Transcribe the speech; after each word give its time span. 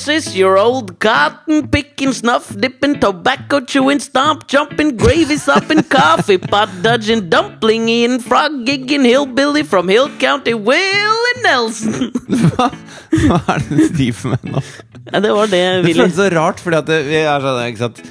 This 0.00 0.28
is 0.28 0.34
your 0.34 0.56
old 0.56 0.98
cotton 0.98 1.68
picking, 1.68 2.14
snuff 2.14 2.48
dipping, 2.56 2.98
tobacco 3.00 3.60
chewing, 3.60 4.00
stomp 4.00 4.48
jumping, 4.48 4.96
gravy 4.96 5.36
sopping, 5.36 5.82
coffee 5.92 6.38
pot 6.38 6.70
dodging, 6.80 7.28
dumpling 7.28 7.86
eating, 7.86 8.18
frog 8.18 8.64
gigging, 8.64 9.04
hillbilly 9.04 9.62
from 9.62 9.88
Hill 9.88 10.08
County, 10.16 10.54
Willie 10.54 11.42
Nelson. 11.42 12.08
Hva, 12.32 12.70
hva 13.26 13.42
er 13.44 13.66
det 13.66 13.76
du 13.76 13.84
driver 13.98 14.32
med 14.32 14.48
nå? 14.54 14.64
Ja, 15.10 15.20
det 15.20 15.34
var 15.36 15.52
det 15.52 15.60
Det 15.60 15.84
Willy 15.84 16.00
føles 16.00 16.16
så 16.16 16.30
rart, 16.32 16.64
fordi 16.64 16.80
at 16.80 16.88
det, 16.88 17.00
vi 17.10 17.20
er 17.20 17.44
sånn, 17.44 17.60
ikke 17.68 17.84
sant 17.84 18.02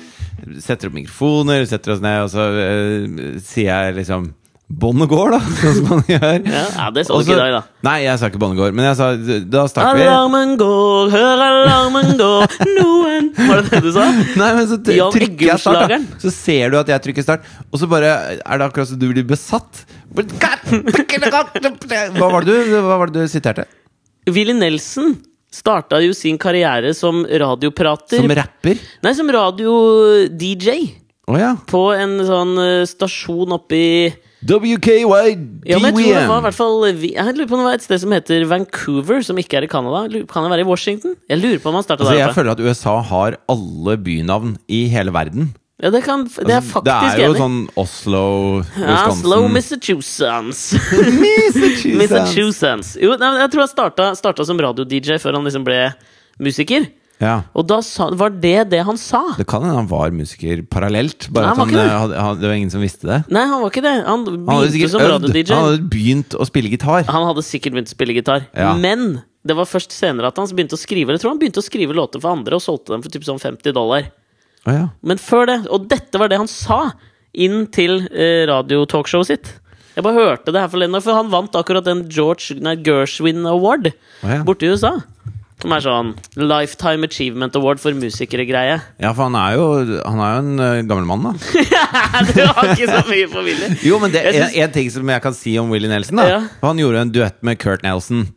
Setter 0.61 0.91
opp 0.91 0.99
mikrofoner, 0.99 1.65
setter 1.69 1.95
oss 1.95 2.05
ned, 2.05 2.21
og 2.27 2.29
så 2.35 2.45
uh, 2.53 3.41
sier 3.41 3.73
jeg 3.73 3.97
liksom 3.97 4.29
Båndet 4.69 5.09
går, 5.09 5.31
da, 5.33 5.39
sånn 5.59 5.77
som 5.79 5.87
man 5.89 6.03
gjør. 6.05 6.43
Ja, 6.45 6.59
ja, 6.61 6.83
det 6.93 7.03
sa 7.07 7.15
du 7.17 7.23
ikke 7.25 7.33
i 7.33 7.37
dag, 7.39 7.53
da. 7.55 7.61
Nei, 7.87 7.95
jeg 8.03 8.19
sa 8.21 8.27
ikke 8.29 8.41
båndet 8.43 8.59
går, 8.61 8.75
men 8.77 8.85
jeg 8.85 8.97
sa 8.99 9.07
Da 9.49 9.63
starter 9.71 9.97
vi. 9.97 10.03
Alarmen 10.05 10.51
går, 10.59 11.09
hør 11.15 11.41
alarmen 11.47 12.11
gå, 12.19 12.27
noen 12.75 13.31
Var 13.39 13.63
det 13.63 13.71
det 13.71 13.79
du 13.87 13.89
sa? 13.95 14.05
Nei, 14.41 14.51
men 14.59 14.67
så 14.69 14.77
trykker 14.85 15.47
jeg 15.47 15.63
start, 15.63 15.89
da. 15.89 15.97
Så 16.21 16.29
ser 16.35 16.69
du 16.69 16.77
at 16.83 16.91
jeg 16.93 17.01
trykker 17.07 17.25
start, 17.25 17.49
og 17.65 17.81
så 17.81 17.89
bare 17.89 18.13
er 18.37 18.61
det 18.61 18.69
akkurat 18.69 18.91
som 18.91 19.01
du 19.01 19.07
blir 19.09 19.25
besatt. 19.25 19.81
Hva 20.13 22.29
var 22.29 22.45
det 22.45 22.61
du, 22.69 22.77
hva 22.77 23.01
var 23.01 23.09
det 23.09 23.25
du 23.25 23.31
siterte? 23.31 23.65
Willy 24.29 24.53
Nelson 24.53 25.17
starta 25.49 25.97
jo 26.05 26.13
sin 26.13 26.37
karriere 26.37 26.93
som 26.93 27.25
radioprater. 27.25 28.21
Som 28.21 28.37
rapper? 28.37 28.77
Nei, 29.01 29.17
som 29.17 29.33
radio-DJ. 29.33 30.77
Oh, 31.29 31.37
ja. 31.41 31.55
På 31.69 31.91
en 31.93 32.17
sånn 32.25 32.57
eh, 32.61 32.85
stasjon 32.89 33.53
oppi 33.57 34.09
WKY 34.47 35.03
Ja, 35.67 35.79
men 35.81 35.89
jeg 35.89 35.95
tror 35.95 36.15
det 36.15 36.27
var 36.29 36.37
i 36.39 36.43
hvert 36.47 36.55
fall 36.55 36.75
Jeg 36.87 37.33
lurer 37.35 37.47
på 37.49 37.57
om 37.57 37.63
det 37.63 37.67
var 37.67 37.75
et 37.79 37.83
sted 37.83 37.99
som 37.99 38.13
heter 38.15 38.45
Vancouver, 38.47 39.19
som 39.25 39.39
ikke 39.41 39.57
er 39.59 39.65
i 39.67 39.71
Canada. 39.71 40.05
Kan 40.31 40.45
det 40.47 40.51
være 40.53 40.63
i 40.63 40.69
Washington? 40.69 41.17
Jeg 41.27 41.41
lurer 41.41 41.59
på 41.59 41.71
om 41.73 41.75
han 41.79 41.83
starta 41.83 42.05
Altså, 42.05 42.15
der 42.15 42.21
jeg 42.23 42.37
føler 42.37 42.53
at 42.55 42.61
USA 42.63 42.93
har 43.09 43.35
alle 43.51 43.97
bynavn 43.99 44.53
i 44.71 44.85
hele 44.93 45.11
verden. 45.15 45.51
Ja, 45.79 45.89
det, 45.91 46.01
kan, 46.03 46.25
det 46.27 46.51
er 46.51 46.57
Altså, 46.59 46.71
faktisk 46.75 47.15
det 47.15 47.23
er 47.23 47.25
jo 47.25 47.33
enig. 47.33 47.39
sånn 47.39 47.59
Oslo, 47.79 48.23
Ja, 48.75 48.95
Wisconsin 49.07 49.53
Massachusetts. 49.55 50.63
Massachusetts. 51.23 51.99
Massachusetts. 52.01 52.89
Jo, 52.99 53.13
nei, 53.19 53.29
jeg 53.45 53.51
tror 53.53 53.63
han 53.63 53.71
starta, 53.71 54.09
starta 54.19 54.47
som 54.47 54.59
radio-DJ 54.59 55.19
før 55.23 55.37
han 55.39 55.47
liksom 55.47 55.63
ble 55.67 55.77
musiker. 56.43 56.87
Ja. 57.19 57.41
Og 57.51 57.65
da 57.67 57.81
sa, 57.83 58.07
var 58.15 58.31
det 58.31 58.69
det 58.71 58.79
han 58.87 58.97
sa. 58.99 59.21
Det 59.35 59.45
kan 59.49 59.63
hende 59.65 59.75
han 59.81 59.89
var 59.91 60.13
musiker 60.15 60.61
parallelt. 60.71 61.27
Bare 61.35 61.49
Nei, 61.49 61.51
at 61.51 61.59
han 61.59 61.59
var 61.59 61.67
han, 61.67 61.75
det. 61.75 61.85
eh, 61.85 61.99
hadde, 62.03 62.21
han, 62.23 62.37
det 62.39 62.47
var 62.47 62.59
ingen 62.61 62.71
som 62.71 62.83
visste 62.83 63.09
det. 63.09 63.17
Nei, 63.27 63.43
han 63.51 63.63
var 63.63 63.73
ikke 63.73 63.83
det. 63.83 63.95
Han 64.07 64.23
begynte 64.29 64.91
som 64.93 65.03
radio-DJ. 65.03 65.51
Han 65.51 65.67
hadde 65.67 65.89
begynt 65.91 66.37
å 66.39 66.47
spille 66.47 66.71
gitar. 66.71 67.03
Han 67.11 67.27
hadde 67.27 67.43
sikkert 67.43 67.75
begynt 67.75 67.91
å 67.91 67.97
spille 67.97 68.15
gitar. 68.15 68.47
Ja. 68.55 68.71
Men 68.79 69.19
det 69.43 69.55
var 69.59 69.67
først 69.67 69.95
senere 69.95 70.31
at 70.31 70.39
han 70.39 70.49
begynte 70.51 70.75
å 70.75 70.79
skrive 70.79 71.15
Jeg 71.15 71.21
tror 71.23 71.31
han 71.31 71.39
begynte 71.39 71.61
å 71.61 71.65
skrive 71.65 71.95
låter 71.95 72.23
for 72.23 72.35
andre 72.35 72.57
og 72.57 72.63
solgte 72.63 72.91
dem 72.95 73.03
for 73.03 73.11
typ 73.11 73.27
sånn 73.27 73.39
50 73.41 73.75
dollar. 73.75 74.09
Å 74.67 74.75
ja. 74.75 74.87
Men 75.03 75.19
før 75.19 75.47
det, 75.51 75.59
og 75.71 75.87
dette 75.91 76.19
var 76.19 76.31
det 76.31 76.39
han 76.39 76.51
sa 76.51 76.89
inn 77.35 77.65
til 77.71 78.05
eh, 78.09 78.45
radiotalkshowet 78.49 79.29
sitt. 79.29 79.51
Jeg 79.95 80.05
bare 80.05 80.15
hørte 80.15 80.53
det 80.55 80.61
her 80.63 80.71
forleden 80.71 80.95
lenge 80.95 81.03
for 81.03 81.19
han 81.19 81.31
vant 81.31 81.55
akkurat 81.59 81.83
den 81.83 82.05
George 82.11 82.55
nei, 82.63 82.77
Gershwin 82.79 83.43
Award 83.49 83.91
ja. 83.91 84.41
borte 84.47 84.67
i 84.67 84.71
USA. 84.71 84.95
Som 85.59 85.73
er 85.75 85.81
sånn 85.83 86.13
Lifetime 86.39 87.03
Achievement 87.09 87.55
Award 87.59 87.81
for 87.83 87.91
musikere-greie. 87.91 88.77
ja, 89.03 89.09
for 89.11 89.25
han 89.27 89.35
er 89.35 89.57
jo, 89.57 89.65
han 90.07 90.21
er 90.23 90.29
jo 90.31 90.39
en 90.45 90.53
uh, 90.63 90.81
gammel 90.87 91.05
mann, 91.09 91.25
da. 91.27 91.33
du 92.31 92.41
har 92.47 92.69
ikke 92.71 92.87
så 92.87 93.01
mye 93.09 93.27
på 93.33 93.43
Willy. 93.43 93.73
Jo, 93.83 93.99
men 93.99 94.13
det 94.15 94.21
er 94.23 94.37
synes- 94.37 94.55
en 94.63 94.71
ting 94.77 94.89
som 94.95 95.09
jeg 95.11 95.21
kan 95.25 95.35
si 95.35 95.57
om 95.59 95.69
Willy 95.73 95.91
Nelson. 95.91 96.15
da 96.21 96.27
Ja. 96.29 96.39
Han 96.63 96.79
gjorde 96.79 97.01
en 97.03 97.11
duett 97.11 97.41
med 97.43 97.59
Kurt 97.59 97.83
Nelson. 97.83 98.29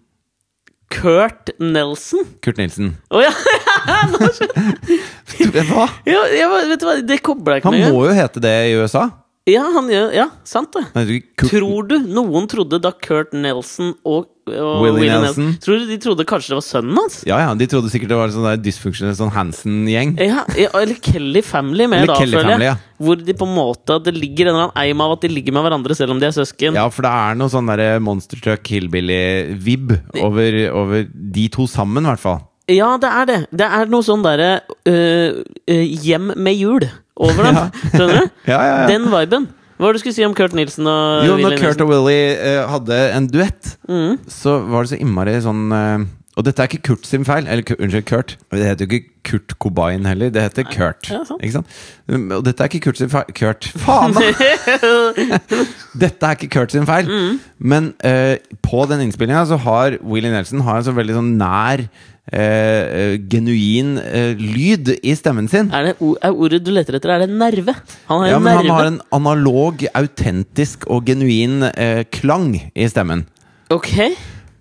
Kurt 0.93 1.49
Nelson? 1.63 2.27
Kurt 2.45 2.59
Nilsen. 2.61 2.91
Å 3.09 3.23
ja! 3.25 3.31
Nå 4.13 4.29
skjønner- 4.29 5.63
Hva? 5.71 5.87
ja, 6.05 6.21
jeg, 6.29 6.49
Vet 6.69 6.81
du 6.83 6.85
hva, 6.87 6.97
det 7.07 7.17
kobla 7.25 7.55
jeg 7.57 7.63
ikke 7.63 7.71
Han 7.71 7.79
med. 7.81 7.95
må 7.95 8.03
jo 8.11 8.13
hete 8.19 8.43
det 8.45 8.53
i 8.69 8.75
USA. 8.83 9.07
Ja, 9.51 9.65
han 9.75 9.89
gjør 9.91 10.13
Ja, 10.15 10.29
sant 10.47 10.71
det. 10.77 10.85
Nei, 10.95 11.03
du, 11.09 11.15
Tror 11.49 11.89
du 11.91 11.97
noen 12.07 12.45
trodde 12.51 12.79
da 12.83 12.93
Kurt 12.95 13.33
Nelson 13.35 13.89
og, 14.07 14.29
og 14.47 14.85
Willie 14.85 15.01
Willie 15.01 15.17
Nelson? 15.17 15.49
Nelson 15.49 15.57
Tror 15.65 15.81
du 15.83 15.89
de 15.91 15.97
trodde 16.05 16.27
kanskje 16.31 16.53
det 16.53 16.59
var 16.61 16.67
sønnen 16.67 17.01
hans? 17.01 17.17
Ja, 17.27 17.41
ja, 17.43 17.49
De 17.59 17.67
trodde 17.71 17.91
sikkert 17.91 18.13
det 18.13 18.21
var 18.21 18.31
sånn 18.35 18.47
der 18.47 18.61
dysfunksjonell 18.63 19.17
sånn 19.19 19.33
Hansen-gjeng. 19.35 20.15
Ja, 20.23 20.45
ja, 20.59 20.71
eller 20.79 21.01
Kelly 21.03 21.43
Family 21.43 21.89
med, 21.91 22.05
Eller 22.05 22.13
da, 22.13 22.21
Kelly 22.23 22.39
føler 22.39 22.53
jeg. 22.53 22.61
Family, 22.61 22.71
ja. 22.71 23.03
Hvor 23.03 23.27
de 23.27 23.37
på 23.43 23.49
en 23.49 23.57
måte 23.57 23.99
Det 24.07 24.15
ligger 24.15 24.47
en 24.47 24.53
eller 24.55 24.69
annen 24.69 24.79
eim 24.85 25.03
av 25.03 25.17
at 25.17 25.27
de 25.27 25.33
ligger 25.35 25.59
med 25.59 25.67
hverandre 25.67 25.99
selv 25.99 26.15
om 26.15 26.23
de 26.23 26.31
er 26.31 26.39
søsken. 26.39 26.79
Ja, 26.79 26.87
for 26.95 27.09
det 27.09 27.13
er 27.25 27.43
noe 27.43 27.51
sånn 27.51 27.71
derre 27.73 27.91
Monster 28.05 28.39
Truck 28.47 28.71
Hillbilly-vib 28.71 29.97
over, 30.23 30.63
over 30.71 31.07
de 31.11 31.51
to 31.51 31.67
sammen, 31.71 32.07
i 32.07 32.13
hvert 32.15 32.23
fall. 32.23 32.43
Ja, 32.71 32.95
det 33.03 33.11
er 33.11 33.27
det. 33.27 33.39
Det 33.59 33.67
er 33.67 33.91
noe 33.91 34.07
sånn 34.07 34.23
derre 34.23 34.53
øh, 34.87 35.43
øh, 35.67 35.87
hjem 36.07 36.31
med 36.39 36.55
jul 36.55 36.87
over 37.17 37.43
dem. 37.49 37.61
Skjønner 37.93 38.23
du? 38.23 38.31
Ja, 38.53 38.61
ja, 38.63 38.79
ja. 38.83 38.87
Den 38.93 39.11
viben. 39.13 39.51
Hva 39.77 39.89
var 39.89 39.93
det 39.97 39.99
du 39.99 40.03
skulle 40.05 40.15
si 40.15 40.25
om 40.25 40.35
Kurt 40.39 40.53
Nilsen 40.55 40.87
og 40.87 41.25
Jo, 41.27 41.37
når 41.43 41.57
Kurt 41.59 41.81
og 41.83 41.89
Willy 41.91 42.19
uh, 42.39 42.65
hadde 42.71 42.99
en 43.17 43.27
duett, 43.33 43.77
Mm. 43.91 44.19
så 44.31 44.61
var 44.71 44.85
det 44.85 44.93
så 44.93 44.99
innmari 45.03 45.33
sånn 45.43 45.65
uh, 45.75 46.05
Og 46.39 46.45
dette 46.47 46.63
er 46.63 46.69
ikke 46.71 46.85
Kurt 46.87 47.05
sin 47.09 47.27
feil. 47.29 47.45
Eller 47.51 47.67
unnskyld, 47.77 48.07
Kurt. 48.09 48.37
Det 48.55 48.63
heter 48.65 48.87
jo 48.87 48.95
ikke 48.97 49.11
Kurt 49.29 49.53
Cobain 49.61 50.07
heller. 50.09 50.31
Det 50.33 50.41
heter 50.47 50.65
Kurt. 50.71 51.11
Ja. 51.11 51.19
Ikke 51.37 51.57
sant? 51.59 51.75
Um, 52.09 52.31
Og 52.39 52.47
dette 52.47 52.63
er 52.65 52.71
ikke 52.71 52.81
Kurt 52.87 53.01
sin 53.03 53.11
feil. 53.13 53.29
Kurt 53.37 53.69
Faen, 53.83 54.15
da! 54.17 54.23
Dette 56.03 56.25
er 56.31 56.39
ikke 56.39 56.49
Kurt 56.55 56.73
sin 56.73 56.87
feil. 56.89 57.11
Mm. 57.11 57.37
Men 57.73 57.91
uh, 58.07 58.37
på 58.65 58.87
den 58.91 59.05
innspillinga 59.07 59.45
så 59.51 59.59
har 59.67 59.99
Willy 60.01 60.31
Nelson 60.33 60.63
har 60.67 60.81
en 60.81 60.87
så 60.89 60.95
veldig 60.97 61.19
sånn 61.19 61.35
nær 61.41 61.85
eh, 62.31 62.41
eh, 62.41 63.15
genuin 63.33 63.97
eh, 63.99 64.35
lyd 64.39 64.93
i 65.03 65.15
stemmen 65.19 65.49
sin. 65.51 65.71
Er, 65.75 65.91
det, 65.91 65.97
er 66.23 66.33
ordet 66.37 66.63
du 66.65 66.71
leter 66.75 66.99
etter, 66.99 67.15
er 67.17 67.25
det 67.27 67.31
nerve? 67.35 67.75
Han 68.11 68.23
har 68.23 68.29
Ja, 68.31 68.37
en 68.39 68.47
nerve. 68.47 68.61
han 68.63 68.71
har 68.77 68.91
en 68.93 69.01
analog, 69.19 69.83
autentisk 69.99 70.87
og 70.93 71.07
genuin 71.09 71.63
eh, 71.73 72.05
klang 72.15 72.53
i 72.75 72.87
stemmen. 72.93 73.27
Ok. 73.73 73.91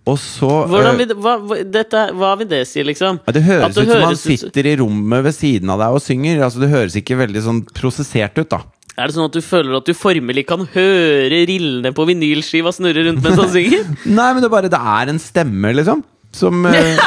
Og 0.10 0.18
så 0.18 0.50
eh, 0.66 0.92
vil, 0.98 1.12
hva, 1.22 1.36
dette, 1.70 2.08
hva 2.18 2.34
vil 2.40 2.48
det 2.50 2.64
si, 2.68 2.82
liksom? 2.88 3.20
ja, 3.28 3.34
Det 3.36 3.44
høres 3.46 3.76
det 3.78 3.84
ut 3.86 3.92
som 3.94 4.06
han 4.10 4.18
sitter 4.18 4.70
i 4.72 4.76
rommet 4.80 5.22
ved 5.28 5.36
siden 5.38 5.70
av 5.70 5.84
deg 5.84 5.98
og 6.00 6.02
synger. 6.02 6.42
Altså 6.48 6.64
Det 6.64 6.72
høres 6.74 6.96
ikke 6.98 7.20
veldig 7.22 7.44
sånn 7.46 7.60
prosessert 7.78 8.40
ut, 8.42 8.50
da. 8.50 8.64
Er 8.98 9.08
det 9.08 9.16
sånn 9.16 9.30
at 9.30 9.36
du 9.38 9.42
føler 9.46 9.78
at 9.78 9.86
du 9.88 9.94
formelig 9.96 10.44
kan 10.50 10.66
høre 10.74 11.38
rillene 11.48 11.94
på 11.96 12.04
vinylskiva 12.10 12.74
snurre 12.76 13.06
rundt 13.08 13.22
mens 13.24 13.40
han 13.40 13.54
synger? 13.54 13.86
Nei, 14.18 14.26
men 14.34 14.42
det 14.44 14.50
er 14.50 14.54
bare 14.58 14.72
Det 14.74 14.82
er 14.98 15.14
en 15.14 15.22
stemme, 15.22 15.72
liksom. 15.78 16.02
Som 16.32 16.66
uh, 16.66 16.72
men, 16.72 16.98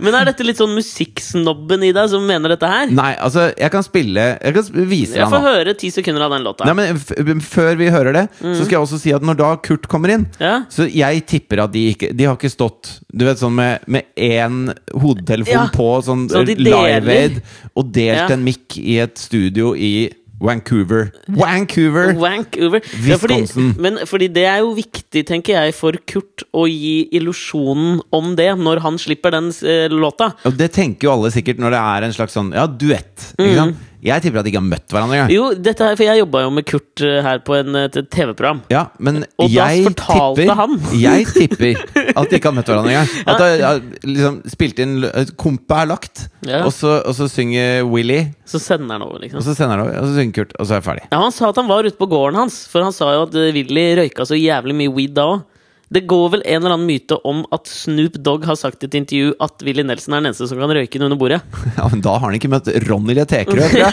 Men 0.04 0.16
er 0.16 0.30
dette 0.30 0.44
litt 0.46 0.60
sånn 0.60 0.72
musikksnobben 0.76 1.84
i 1.84 1.92
deg 1.96 2.08
som 2.12 2.24
mener 2.26 2.54
dette 2.54 2.68
her? 2.70 2.92
Nei, 2.94 3.12
altså, 3.20 3.48
jeg 3.52 3.72
kan 3.72 3.84
spille 3.84 4.26
Jeg 4.38 4.56
kan 4.56 4.86
vise 4.88 5.18
Jeg 5.20 5.28
får 5.32 5.44
høre 5.44 5.74
ti 5.80 5.90
sekunder 5.92 6.24
av 6.26 6.34
den 6.34 6.46
låta. 6.46 6.68
Nei, 6.68 6.76
men 6.78 7.00
f 7.00 7.12
Før 7.50 7.74
vi 7.80 7.90
hører 7.92 8.16
det, 8.16 8.24
så 8.40 8.62
skal 8.62 8.78
jeg 8.78 8.84
også 8.84 9.00
si 9.02 9.14
at 9.16 9.24
når 9.26 9.40
da 9.40 9.50
Kurt 9.64 9.88
kommer 9.90 10.14
inn 10.14 10.26
Ja. 10.40 10.60
Så 10.72 10.88
jeg 10.88 11.24
tipper 11.30 11.64
at 11.66 11.74
de 11.74 11.86
ikke 11.94 12.12
De 12.16 12.28
har 12.28 12.38
ikke 12.38 12.52
stått 12.52 12.94
Du 13.12 13.26
vet 13.28 13.40
sånn 13.40 13.56
med, 13.56 13.84
med 13.90 14.08
én 14.16 14.70
hodetelefon 14.94 15.52
Ja, 15.56 15.66
på 15.74 15.90
sånn 16.06 16.28
så 16.30 16.44
de. 16.46 16.56
Live 16.60 17.16
Aid 17.16 17.40
og 17.78 17.92
delt 17.94 18.32
en 18.32 18.42
mic 18.44 18.76
i 18.80 18.98
et 19.02 19.18
studio 19.20 19.72
i 19.76 20.08
Vancouver. 20.40 21.10
Vancouver! 21.28 22.14
Vancouver. 22.16 22.80
Ja, 23.04 23.18
fordi, 23.20 23.44
men 23.80 24.00
fordi 24.08 24.30
det 24.32 24.46
er 24.48 24.62
jo 24.64 24.72
viktig, 24.78 25.24
tenker 25.28 25.58
jeg, 25.58 25.74
for 25.76 25.98
Kurt 26.08 26.46
å 26.56 26.64
gi 26.70 27.10
illusjonen 27.16 28.00
om 28.16 28.32
det 28.38 28.48
når 28.60 28.80
han 28.86 28.96
slipper 29.00 29.36
den 29.36 29.52
eh, 29.60 29.86
låta. 29.92 30.32
Og 30.48 30.56
det 30.56 30.72
tenker 30.76 31.08
jo 31.10 31.14
alle 31.18 31.32
sikkert 31.34 31.60
når 31.60 31.76
det 31.76 31.84
er 31.92 32.08
en 32.08 32.16
slags 32.16 32.36
sånn 32.38 32.54
Ja, 32.56 32.66
duett. 32.66 33.32
Ikke 33.36 33.56
sant? 33.58 33.86
Jeg 34.04 34.22
tipper 34.24 34.40
at 34.40 34.46
de 34.46 34.50
ikke 34.52 34.60
har 34.62 34.64
møtt 34.70 34.92
hverandre 34.94 35.16
engang. 35.18 35.32
Jo, 35.34 35.46
dette 35.54 35.84
her, 35.84 35.96
for 35.98 36.06
jeg 36.06 36.20
jobba 36.22 36.40
jo 36.46 36.52
med 36.56 36.66
Kurt 36.68 37.02
eh, 37.04 37.18
her 37.26 37.42
på 37.44 37.56
en, 37.58 37.76
et 37.82 37.98
TV-program. 38.12 38.62
Ja, 38.72 38.86
men 38.98 39.24
Og 39.36 39.50
da 39.52 39.66
fortalte 39.84 40.40
tipper 40.46 40.56
han. 40.56 40.76
Jeg 41.00 41.26
tipper 41.34 41.82
at 42.14 42.30
de 42.30 42.38
ikke 42.40 42.48
har 42.50 42.56
møtt 42.56 42.70
hverandre 42.72 42.94
engang. 42.94 43.12
At 43.30 43.44
ja. 43.44 43.72
har 43.74 43.82
liksom 44.08 44.40
spilt 44.50 44.80
inn 44.82 44.96
Kompet 45.40 45.76
er 45.82 45.90
lagt, 45.92 46.24
Ja. 46.48 46.62
og, 46.64 46.72
så, 46.72 46.96
og 47.04 47.14
så 47.18 47.28
synger 47.30 47.84
Willy, 47.90 48.22
Så 48.48 48.58
sender 48.62 48.96
han 48.96 49.04
over, 49.04 49.20
liksom. 49.20 49.38
og 49.42 49.44
så 49.44 49.54
sender 49.54 49.76
han 49.76 49.84
over, 49.84 49.98
og 50.00 50.08
så 50.08 50.16
synger 50.16 50.36
Kurt, 50.40 50.56
og 50.56 50.66
så 50.66 50.74
er 50.76 50.80
jeg 50.80 50.88
ferdig. 50.88 51.04
Ja, 51.12 51.20
Han 51.20 51.34
sa 51.36 51.50
at 51.52 51.60
han 51.60 51.68
var 51.70 51.84
ute 51.84 52.00
på 52.00 52.08
gården 52.10 52.40
hans, 52.40 52.62
for 52.72 52.86
han 52.86 52.96
sa 52.96 53.12
jo 53.18 53.26
at 53.28 53.36
eh, 53.36 53.52
Willy 53.56 53.86
røyka 54.00 54.24
så 54.28 54.38
jævlig 54.40 54.76
mye 54.80 54.94
weed 54.96 55.16
da 55.20 55.28
òg. 55.34 55.46
Det 55.90 56.04
går 56.06 56.28
vel 56.36 56.42
en 56.46 56.60
eller 56.60 56.76
annen 56.76 56.86
myte 56.86 57.16
om 57.26 57.40
at 57.50 57.66
Snoop 57.66 58.14
Dogg 58.22 58.44
har 58.46 58.54
sagt 58.58 58.84
i 58.84 58.86
et 58.86 58.94
intervju 58.94 59.32
at 59.42 59.64
Willy 59.66 59.82
Nelson 59.82 60.14
er 60.14 60.22
den 60.22 60.30
eneste 60.30 60.46
som 60.46 60.60
kan 60.62 60.70
røyke 60.70 61.00
under 61.02 61.18
bordet. 61.18 61.40
Ja, 61.80 61.86
men 61.88 62.02
Da 62.04 62.12
har 62.18 62.26
han 62.28 62.36
ikke 62.36 62.50
møtt 62.52 62.68
Ronny 62.86 63.14
Letekerø, 63.16 63.66
tror 63.72 63.80
jeg. 63.80 63.92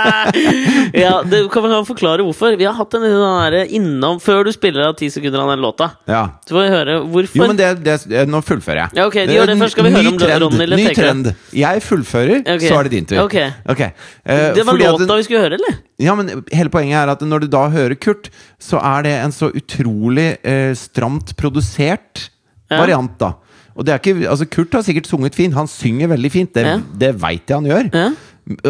ja, 1.04 1.12
det 1.28 1.40
kan 1.52 1.66
vi 1.66 1.78
forklare 1.86 2.24
hvorfor. 2.26 2.56
Vi 2.58 2.66
har 2.66 2.74
hatt 2.78 2.96
en 2.96 3.04
sånn 3.04 3.40
der 3.44 3.72
innom 3.76 4.20
Før 4.22 4.46
du 4.46 4.52
spiller 4.54 4.88
av 4.88 4.96
ti 4.98 5.10
sekunder 5.12 5.42
av 5.42 5.52
den 5.52 5.62
låta. 5.64 5.90
Ja. 6.10 6.24
Så 6.48 6.56
får 6.56 6.62
vi 6.64 6.74
høre 6.74 6.98
hvorfor. 7.02 7.40
Jo, 7.42 7.48
men 7.50 7.60
det, 7.60 7.70
det, 7.84 8.24
Nå 8.30 8.40
fullfører 8.46 8.84
jeg. 8.84 8.98
Ja, 8.98 9.08
ok, 9.10 9.18
de 9.28 9.38
gjør 9.38 9.52
det. 9.52 9.58
Først 9.62 9.76
skal 9.78 9.88
vi 9.88 9.94
Ny 9.94 9.98
høre 10.00 10.14
om 10.14 10.20
trend, 10.22 10.46
Ronny 10.46 10.68
Ny 10.80 10.86
trend. 10.96 11.32
Jeg 11.54 11.84
fullfører, 11.84 12.42
okay. 12.42 12.66
så 12.66 12.78
er 12.80 12.88
det 12.88 12.94
din 12.96 13.10
tur. 13.10 13.22
Ok. 13.26 13.38
okay. 13.76 13.92
Uh, 14.24 14.50
Det 14.56 14.66
var 14.66 14.80
låta 14.80 15.10
at 15.10 15.18
vi 15.20 15.28
skulle 15.28 15.44
høre, 15.46 15.60
eller? 15.60 15.82
Ja, 16.02 16.14
men 16.18 16.42
hele 16.50 16.70
poenget 16.74 16.96
er 16.98 17.12
at 17.12 17.20
når 17.22 17.44
du 17.44 17.46
da 17.52 17.68
hører 17.70 17.94
Kurt, 17.94 18.30
så 18.58 18.80
er 18.82 19.04
det 19.06 19.12
en 19.22 19.30
så 19.34 19.52
utrolig 19.54 20.38
eh, 20.42 20.72
stramt 20.74 21.36
produsert 21.38 22.30
Ja. 22.70 22.78
variant, 22.80 23.12
da. 23.20 23.34
Og 23.76 23.84
det 23.86 23.92
er 23.92 23.98
ikke, 24.00 24.28
altså 24.30 24.46
Kurt 24.50 24.72
har 24.74 24.82
sikkert 24.82 25.06
sunget 25.06 25.34
fint, 25.34 25.54
han 25.54 25.66
synger 25.70 26.08
veldig 26.08 26.30
fint, 26.32 26.52
det, 26.54 26.64
Ja. 26.66 26.78
det 26.98 27.12
veit 27.20 27.46
jeg 27.46 27.56
han 27.56 27.64
gjør. 27.68 27.90
Ja. 27.94 28.08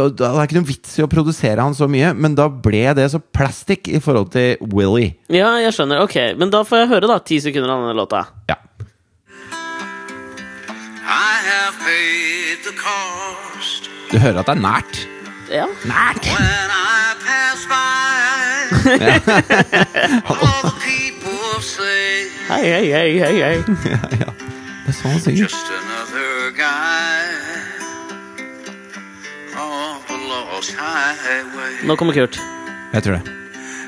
Og 0.03 0.17
Det 0.17 0.27
er 0.27 0.43
ikke 0.45 0.55
noen 0.59 0.67
vits 0.69 0.99
i 0.99 1.03
å 1.03 1.09
produsere 1.11 1.61
han 1.63 1.75
så 1.75 1.89
mye, 1.91 2.13
men 2.15 2.35
da 2.39 2.49
ble 2.49 2.93
det 2.95 3.09
så 3.11 3.19
plastic 3.33 3.89
i 3.89 3.99
forhold 4.01 4.31
til 4.31 4.57
Willy. 4.61 5.15
ja, 5.31 5.57
jeg 5.65 5.73
skjønner. 5.73 6.03
Ok, 6.05 6.17
men 6.39 6.51
da 6.51 6.63
får 6.63 6.85
jeg 6.85 6.89
høre 6.93 7.09
da 7.09 7.19
ti 7.19 7.41
sekunder 7.41 7.71
av 7.71 7.83
denne 7.83 7.97
låta. 7.99 8.27
Ja. 8.49 8.57
I 11.05 11.37
have 11.49 11.75
paid 11.85 12.65
the 12.65 12.73
cost 12.79 13.89
Du 14.13 14.19
hører 14.19 14.41
at 14.41 14.47
det 14.47 14.57
er 14.57 14.63
nært. 14.63 15.07
Ja. 15.51 15.67
Nært! 15.85 16.25
Hei, 22.49 22.63
hei, 22.71 22.87
hei, 22.93 23.19
hei, 23.19 23.41
hei. 23.43 23.65
Ja, 23.93 23.99
ja. 24.21 24.33
Det 24.85 24.93
er 24.93 24.97
sånn 24.99 25.15
han 25.15 25.23
synger. 25.25 25.47
just 25.47 25.71
another 25.73 26.51
guy 26.57 27.23
on 29.57 30.03
the 30.09 30.19
lost 30.29 30.75
highway. 30.77 31.81
Nå 31.89 31.97
kommer 31.97 32.17
Kurt. 32.17 32.41
Jeg 32.93 33.07
tror 33.07 33.17
det. 33.17 33.39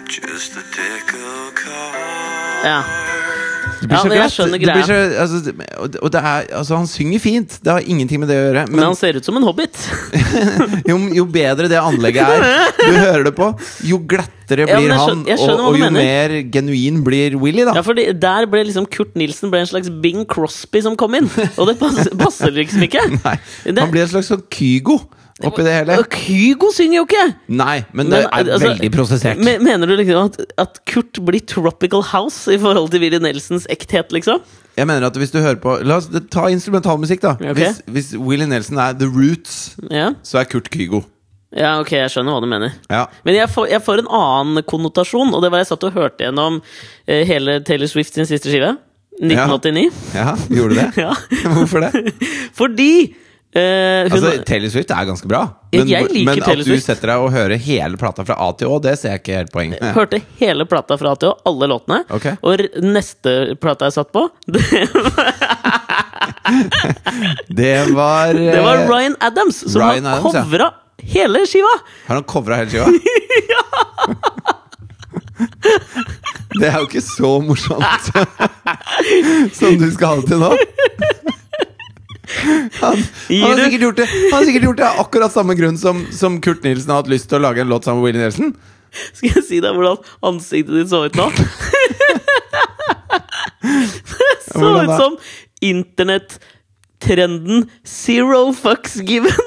Just 0.08 0.56
a 0.56 0.64
deck 0.72 1.12
of. 1.20 1.36
Ja. 2.64 2.82
Det 3.86 4.02
blir 4.10 4.18
Ja, 4.18 4.28
så 4.28 4.46
jeg 4.46 4.60
glatt. 4.62 4.66
Det 4.66 4.74
blir 4.74 4.86
så, 4.88 4.98
altså, 5.22 5.98
og 6.02 6.10
det 6.12 6.20
er, 6.22 6.46
altså, 6.60 6.76
han 6.80 6.88
synger 6.90 7.22
fint, 7.22 7.58
det 7.62 7.72
har 7.72 7.86
ingenting 7.86 8.20
med 8.22 8.30
det 8.32 8.36
å 8.38 8.44
gjøre. 8.48 8.64
Men 8.68 8.76
Men 8.80 8.84
han 8.90 8.96
ser 8.98 9.18
ut 9.20 9.24
som 9.28 9.38
en 9.38 9.46
hobbit. 9.46 9.78
jo, 10.90 10.98
jo 11.16 11.26
bedre 11.30 11.70
det 11.70 11.78
anlegget 11.80 12.22
er, 12.36 12.72
du 12.80 12.96
hører 12.98 13.24
det 13.28 13.34
på, 13.38 13.50
jo 13.88 14.00
glattere 14.08 14.66
blir 14.68 14.90
ja, 14.90 14.98
han, 15.00 15.24
skjønner- 15.24 15.40
han. 15.40 15.52
og, 15.56 15.64
og 15.70 15.78
jo 15.80 15.88
mener. 15.88 15.98
mer 16.02 16.36
genuin 16.54 17.02
blir 17.06 17.36
Willy, 17.40 17.64
da. 17.66 17.76
Ja, 17.78 17.84
fordi 17.86 18.08
Der 18.22 18.46
ble 18.50 18.64
liksom 18.68 18.86
Kurt 18.90 19.14
Nilsen 19.18 19.50
ble 19.54 19.64
en 19.64 19.70
slags 19.70 19.90
Bing 20.02 20.24
Crosby 20.30 20.82
som 20.84 20.96
kom 20.98 21.14
inn. 21.18 21.30
Og 21.56 21.70
det 21.70 21.78
passer, 21.80 22.10
passer 22.18 22.54
liksom 22.54 22.82
ikke. 22.86 23.02
Nei, 23.24 23.36
Han 23.72 23.90
blir 23.94 24.06
en 24.06 24.12
slags 24.16 24.30
sånn 24.32 24.44
Kygo 24.52 25.00
oppi 25.44 25.64
det 25.66 25.72
hele. 25.74 25.96
Kygo 26.12 26.70
synger 26.72 26.96
jo 27.00 27.06
ikke! 27.08 27.24
Nei, 27.52 27.82
men 27.92 28.08
det 28.08 28.22
Men, 28.22 28.28
er 28.30 28.52
altså, 28.54 28.68
veldig 28.70 28.90
prosessert. 28.94 29.42
Mener 29.44 29.86
du 29.90 29.96
liksom 29.98 30.30
at, 30.30 30.38
at 30.62 30.78
Kurt 30.88 31.20
blir 31.26 31.44
Tropical 31.44 32.02
House 32.12 32.48
i 32.52 32.56
forhold 32.62 32.88
til 32.94 33.02
Willy 33.04 33.18
Nelsons 33.20 33.66
ekthet, 33.70 34.14
liksom? 34.16 34.40
Jeg 34.76 34.86
mener 34.88 35.06
at 35.08 35.16
hvis 35.16 35.30
du 35.32 35.38
hører 35.40 35.56
på 35.60 35.78
La 35.88 35.96
oss 36.00 36.08
ta 36.32 36.46
instrumentalmusikk, 36.52 37.22
da. 37.22 37.34
Okay. 37.40 37.54
Hvis, 37.60 37.82
hvis 37.92 38.08
Willy 38.20 38.44
Nelson 38.48 38.80
er 38.80 38.96
The 38.96 39.08
Roots, 39.08 39.76
Ja, 39.90 40.10
så 40.24 40.40
er 40.40 40.48
Kurt 40.48 40.68
Kygo. 40.72 41.02
ja 41.56 41.76
ok, 41.80 41.92
jeg 41.96 42.10
skjønner 42.12 42.36
hva 42.36 42.40
du 42.44 42.48
mener. 42.50 42.74
Ja. 42.92 43.06
Men 43.24 43.38
jeg 43.38 43.48
får, 43.52 43.68
jeg 43.72 43.80
får 43.84 44.02
en 44.04 44.10
annen 44.12 44.64
konnotasjon, 44.68 45.32
og 45.36 45.44
det 45.44 45.52
var 45.52 45.62
jeg 45.64 45.70
satt 45.70 45.84
og 45.88 45.94
hørte 45.96 46.26
gjennom 46.26 46.58
eh, 47.06 47.22
hele 47.28 47.60
Taylor 47.64 47.88
Swift 47.92 48.16
sin 48.16 48.28
siste 48.28 48.52
skive. 48.52 48.74
1989. 49.16 49.86
ja, 50.12 50.34
gjorde 50.52 50.74
du 50.74 50.80
det? 50.80 50.90
Ja. 51.06 51.14
Hvorfor 51.54 51.86
det? 51.86 52.12
Fordi 52.60 53.14
eh, 53.56 54.06
hun, 54.06 54.16
Altså, 54.16 54.32
Taylor 54.48 54.72
Swift 54.72 54.92
er 54.92 55.08
ganske 55.08 55.30
bra. 55.30 55.42
Men, 55.72 55.88
men 55.88 56.42
at 56.42 56.60
du 56.60 56.64
Swift. 56.68 56.86
setter 56.86 57.12
deg 57.12 57.24
og 57.24 57.32
hører 57.34 57.60
hele 57.60 57.98
plata 58.00 58.24
fra 58.28 58.36
A 58.40 58.50
til 58.56 58.70
Å, 58.72 58.78
det 58.84 58.94
ser 59.00 59.16
jeg 59.16 59.24
ikke 59.24 59.38
helt 59.40 59.52
poenget 59.54 59.82
med. 59.82 59.96
hørte 59.96 60.20
hele 60.40 60.68
plata 60.68 60.96
fra 61.00 61.12
A 61.16 61.20
til 61.20 61.32
Å, 61.32 61.36
alle 61.50 61.70
låtene. 61.72 62.02
Okay. 62.16 62.38
Og 62.46 62.66
neste 62.84 63.56
plata 63.62 63.90
jeg 63.90 63.98
satt 63.98 64.12
på, 64.14 64.28
det, 64.46 64.62
Det 67.48 67.86
var 67.92 68.34
det 68.54 68.60
var 68.62 68.76
eh, 68.76 68.88
Ryan 68.88 69.16
Adams, 69.20 69.72
som 69.72 69.82
Ryan 69.82 70.04
har 70.04 70.20
covra 70.20 70.64
ja. 70.64 70.72
hele 71.12 71.46
skiva! 71.46 71.74
Har 72.06 72.14
han 72.20 72.24
covra 72.24 72.56
hele 72.62 72.70
skiva? 72.70 72.86
Det 76.56 76.68
er 76.70 76.78
jo 76.80 76.86
ikke 76.86 77.02
så 77.04 77.30
morsomt 77.44 78.06
som 79.52 79.74
du 79.76 79.90
skal 79.92 80.06
ha 80.08 80.14
det 80.22 80.30
til 80.30 80.40
nå. 80.40 80.48
Han, 82.26 82.70
han, 82.82 82.98
har 83.42 83.60
sikkert 83.60 83.82
gjort 83.84 83.98
det 84.00 84.06
Han 84.10 84.32
har 84.34 84.44
sikkert 84.48 84.64
gjort 84.66 84.80
det 84.80 84.86
av 84.88 84.96
akkurat 85.04 85.32
samme 85.34 85.54
grunn 85.58 85.76
som, 85.78 85.96
som 86.10 86.40
Kurt 86.42 86.64
Nilsen 86.66 86.90
har 86.90 86.98
hatt 87.04 87.12
lyst 87.12 87.28
til 87.30 87.38
å 87.38 87.44
lage 87.44 87.60
en 87.62 87.70
låt 87.70 87.84
sammen 87.86 88.00
med 88.02 88.08
Willy 88.10 88.20
Nelson. 88.24 88.48
Skal 89.12 89.30
jeg 89.36 89.44
si 89.46 89.60
deg 89.62 89.72
hvordan 89.76 89.98
ansiktet 90.26 90.74
ditt 90.74 90.90
så 90.90 91.04
ut 91.06 91.16
nå? 91.18 91.26
Det 91.36 91.46
så 94.56 94.68
ut 94.80 94.92
som 94.96 95.12
internettrenden 95.64 97.58
zero 97.86 98.52
fucks 98.56 98.94
given. 99.06 99.36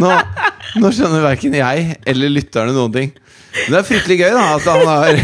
Nå, 0.00 0.10
nå 0.80 0.90
skjønner 0.94 1.22
verken 1.22 1.54
jeg 1.56 1.96
eller 2.08 2.32
lytterne 2.32 2.72
noen 2.74 2.94
ting. 2.94 3.12
Men 3.54 3.74
det 3.74 3.78
er 3.80 3.86
fryktelig 3.88 4.16
gøy, 4.18 4.30
da, 4.34 4.44
at 4.56 4.64
han 4.66 4.86
har 4.88 5.18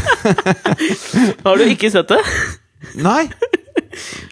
Har 1.47 1.59
du 1.61 1.65
ikke 1.67 1.91
sett 1.93 2.13
det? 2.13 2.21
Nei! 3.03 3.25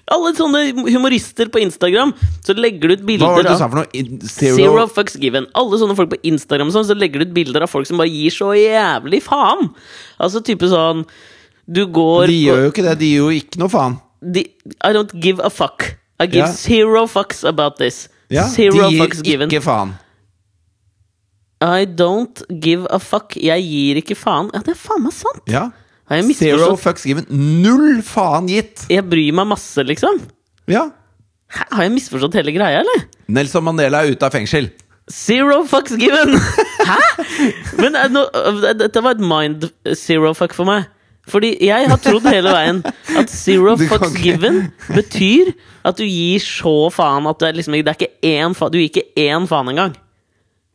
Alle 0.08 0.30
sånne 0.38 0.60
humorister 0.88 1.50
på 1.52 1.60
Instagram, 1.60 2.12
så 2.46 2.54
legger 2.56 2.92
du 2.92 2.94
ut 2.94 3.02
Hva 3.02 3.28
var 3.34 3.42
bilder 3.42 3.42
det 3.44 3.52
du 3.52 3.60
sa 3.60 3.66
for 3.68 3.80
noe? 3.80 4.04
Zero. 4.30 4.54
Zero, 4.56 4.84
fucks 4.94 5.18
given. 5.20 5.48
Alle 5.58 5.80
sånne 5.82 5.96
folk 5.98 6.12
på 6.14 6.20
Instagram 6.30 6.70
sånn, 6.72 6.86
så 6.88 6.96
legger 6.96 7.20
du 7.20 7.28
ut 7.28 7.34
bilder 7.36 7.66
av 7.66 7.72
folk 7.72 7.88
som 7.90 8.00
bare 8.00 8.12
gir 8.12 8.32
så 8.34 8.52
jævlig 8.56 9.20
faen. 9.26 9.68
Altså 10.22 10.40
type 10.46 10.70
sånn 10.70 11.02
Du 11.68 11.82
går 11.92 12.30
De 12.30 12.38
gjør 12.46 12.62
jo 12.64 12.70
ikke 12.72 12.86
det. 12.86 12.94
De 13.02 13.10
gir 13.10 13.20
jo 13.26 13.32
ikke 13.42 13.60
noe 13.60 13.72
faen. 13.72 13.98
de, 14.22 14.46
I 14.80 14.92
don't 14.96 15.12
give 15.20 15.42
a 15.44 15.50
fuck. 15.52 15.84
I 16.18 16.26
give 16.26 16.46
Ja. 16.46 16.52
zero 16.54 17.04
fucks 17.06 17.44
about 17.44 17.76
this. 17.82 18.06
Ja, 18.32 18.46
zero 18.48 18.88
de 18.88 18.96
fucks 18.98 19.20
gir 19.22 19.34
given. 19.36 19.50
ikke 19.52 19.62
faen. 19.66 19.92
I 21.64 21.84
don't 21.86 22.42
give 22.62 22.86
a 22.90 22.98
fuck. 23.02 23.34
Jeg 23.36 23.64
gir 23.66 23.98
ikke 24.02 24.14
faen. 24.18 24.50
Ja, 24.54 24.60
det 24.62 24.76
er 24.76 24.78
faen 24.78 25.02
meg 25.06 25.14
sant! 25.16 25.42
Ja. 25.50 25.68
Zero 26.38 26.76
fucks 26.80 27.02
given. 27.04 27.26
Null 27.62 27.98
faen 28.06 28.46
gitt! 28.48 28.86
Jeg 28.88 29.04
bryr 29.10 29.34
meg 29.36 29.48
masse, 29.50 29.82
liksom. 29.84 30.22
Ja. 30.70 30.86
Har 31.52 31.82
jeg 31.84 31.92
misforstått 31.96 32.36
hele 32.38 32.52
greia, 32.54 32.80
eller? 32.84 33.02
Nelson 33.32 33.64
Mandela 33.66 34.04
er 34.04 34.14
ute 34.14 34.24
av 34.28 34.32
fengsel. 34.36 34.70
Zero 35.10 35.62
fucks 35.68 35.96
given! 36.00 36.34
Hæ?! 36.88 37.00
Men 37.80 37.96
no, 38.12 38.26
eh, 38.28 38.72
dette 38.76 39.02
var 39.04 39.16
et 39.16 39.22
mind 39.24 39.66
zero 39.96 40.34
fuck 40.36 40.54
for 40.56 40.68
meg. 40.68 40.86
Fordi 41.28 41.50
jeg 41.60 41.88
har 41.90 42.00
trodd 42.00 42.24
hele 42.28 42.52
veien 42.54 42.78
at 43.20 43.28
zero 43.32 43.74
fucks 43.88 44.12
ikke- 44.14 44.22
given 44.24 44.60
betyr 44.94 45.50
at 45.88 45.98
du 46.00 46.04
gir 46.08 46.40
så 46.44 46.76
faen 46.92 47.28
at 47.28 47.40
du 47.40 47.44
er 47.48 47.56
liksom 47.58 47.76
Det 47.76 47.88
er 47.92 47.98
ikke 47.98 48.14
én 48.30 48.56
faen 48.56 48.72
Du 48.72 48.78
gir 48.80 48.88
ikke 48.88 49.08
én 49.26 49.48
faen 49.50 49.68
engang. 49.74 49.96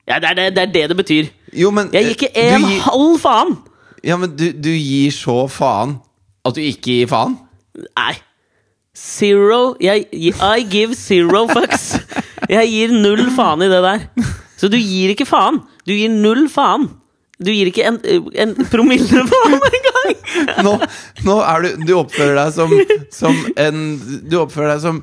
Ja, 0.08 0.18
det 0.20 0.30
er 0.32 0.36
det, 0.40 0.48
det 0.56 0.62
er 0.68 0.72
det 0.74 0.84
det 0.92 0.98
betyr. 1.00 1.30
Jo, 1.56 1.70
men 1.72 1.90
Jeg 1.94 2.04
gir 2.10 2.16
ikke 2.18 2.32
eh, 2.36 2.56
en 2.58 2.66
gir- 2.68 2.82
halv 2.90 3.18
faen! 3.24 3.54
Ja, 4.04 4.18
men 4.20 4.34
du, 4.36 4.50
du 4.52 4.70
gir 4.76 5.12
så 5.16 5.46
faen 5.48 5.98
at 6.44 6.56
du 6.58 6.60
ikke 6.62 6.82
gir 7.00 7.08
faen? 7.08 7.38
Nei. 7.96 8.16
Zero 8.94 9.76
jeg, 9.82 10.06
I 10.14 10.64
give 10.70 10.94
zero 10.96 11.46
fucks. 11.56 11.94
Jeg 12.52 12.68
gir 12.70 12.92
null 12.94 13.30
faen 13.34 13.64
i 13.66 13.70
det 13.72 13.80
der. 13.86 14.04
Så 14.60 14.70
du 14.70 14.76
gir 14.78 15.14
ikke 15.16 15.26
faen. 15.26 15.62
Du 15.88 15.94
gir 15.96 16.12
null 16.14 16.46
faen. 16.52 16.90
Du 17.44 17.50
gir 17.52 17.72
ikke 17.72 17.88
en, 17.90 17.98
en 18.40 18.54
promille 18.70 19.24
faen 19.32 19.56
engang! 19.80 20.12
Nå, 20.64 20.74
nå 21.26 21.38
er 21.42 21.64
du 21.66 21.86
Du 21.88 21.94
oppfører 21.98 22.36
deg 22.38 22.52
som, 22.56 22.72
som 23.14 23.36
en 23.60 23.80
Du 24.30 24.36
oppfører 24.42 24.76
deg 24.76 24.84
som 24.84 25.00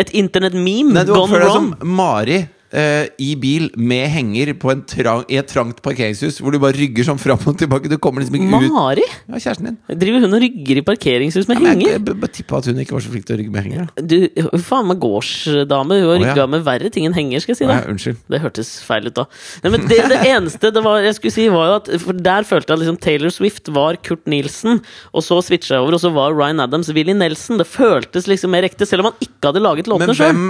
Et 0.00 0.10
internett-meme 0.18 0.92
Nei, 0.96 1.04
du 1.08 1.12
oppfører 1.14 1.44
deg 1.46 1.52
wrong. 1.54 1.70
som 1.78 1.94
Mari 1.98 2.40
eh, 2.72 3.08
i 3.22 3.30
bil 3.40 3.68
med 3.78 4.08
henger 4.12 4.52
på 4.60 4.70
en 4.72 4.82
trang, 4.88 5.24
i 5.30 5.38
et 5.40 5.48
trangt 5.50 5.80
parkeringshus, 5.84 6.40
hvor 6.42 6.54
du 6.54 6.60
bare 6.62 6.76
rygger 6.78 7.06
sånn 7.10 7.20
fram 7.20 7.40
og 7.50 7.58
tilbake. 7.60 7.90
Du 7.90 7.96
kommer 8.02 8.22
liksom 8.24 8.38
ikke 8.38 8.60
ut. 8.66 8.72
Mari? 8.74 9.06
Ja, 9.26 9.40
kjæresten 9.40 9.70
din. 9.70 9.78
Driver 10.00 10.24
hun 10.26 10.38
og 10.38 10.44
rygger 10.44 10.80
i 10.80 10.84
parkeringshus 10.86 11.48
med 11.50 11.60
ja, 11.60 11.72
henger? 11.72 11.94
jeg, 11.96 12.04
jeg 12.10 12.32
tippa 12.40 12.60
at 12.60 12.70
hun 12.70 12.82
ikke 12.84 12.96
var 12.96 13.04
så 13.04 13.12
flink 13.14 13.28
til 13.28 13.36
å 13.36 13.40
rygge 13.42 13.54
med 13.54 13.66
henger. 13.66 13.88
da. 13.88 14.06
Du, 14.10 14.60
faen 14.66 14.88
meg 14.90 15.00
gårdsdame. 15.02 16.00
Hun 16.00 16.10
har 16.10 16.26
Å, 16.30 16.38
ja. 16.42 16.48
med 16.50 16.64
verre 16.66 16.92
ting 16.92 17.08
enn 17.08 17.16
henger, 17.16 17.42
skal 17.44 17.54
jeg 17.54 17.60
si 17.62 17.68
deg. 17.68 17.74
ja, 17.76 17.90
unnskyld. 17.90 18.20
Det 18.30 18.42
hørtes 18.44 18.72
feil 18.86 19.10
ut, 19.10 19.16
da. 19.16 19.26
Nei, 19.64 19.74
men 19.74 19.86
det, 19.90 20.00
det 20.12 20.20
eneste 20.30 20.72
det 20.74 20.84
var, 20.84 21.00
jeg 21.04 21.18
skulle 21.18 21.34
si, 21.34 21.48
var 21.52 21.70
jo 21.70 21.76
at 21.80 21.90
For 22.04 22.16
der 22.30 22.46
følte 22.48 22.74
jeg 22.74 22.82
liksom 22.84 23.00
Taylor 23.02 23.34
Swift 23.34 23.70
var 23.74 23.98
Kurt 24.06 24.26
Nielsen, 24.30 24.80
og 25.14 25.24
så 25.26 25.40
switcha 25.44 25.76
jeg 25.76 25.84
over, 25.84 25.96
og 25.98 26.02
så 26.02 26.12
var 26.14 26.36
Ryan 26.36 26.62
Adams 26.64 26.90
Willy 26.94 27.14
Nelson. 27.16 27.60
Det 27.60 27.66
føltes 27.68 28.28
liksom 28.30 28.52
mer 28.54 28.66
ekte, 28.68 28.86
selv 28.88 29.04
om 29.04 29.10
han 29.10 29.26
ikke 29.26 29.50
hadde 29.50 29.62
laget 29.64 29.90
låtene 29.90 30.16
sjøl. 30.16 30.44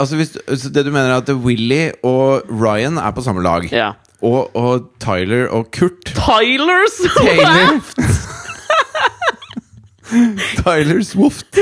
altså 0.00 0.18
hvis, 0.18 0.34
Det 0.72 0.84
du 0.86 0.90
mener 0.92 1.12
er 1.12 1.20
at 1.20 1.30
Willy 1.52 1.90
og 2.02 2.48
Ryan 2.48 2.96
er 2.98 3.12
på 3.12 3.24
samme 3.24 3.44
lag? 3.44 3.68
Ja. 3.72 3.92
Og, 4.22 4.56
og 4.56 4.88
Tyler 5.02 5.48
og 5.50 5.70
Kurt 5.74 6.12
Tyler 6.14 6.86
Taylor 7.18 7.80
Swift! 7.82 7.98
Tyler 10.62 11.02
Swift. 11.02 11.58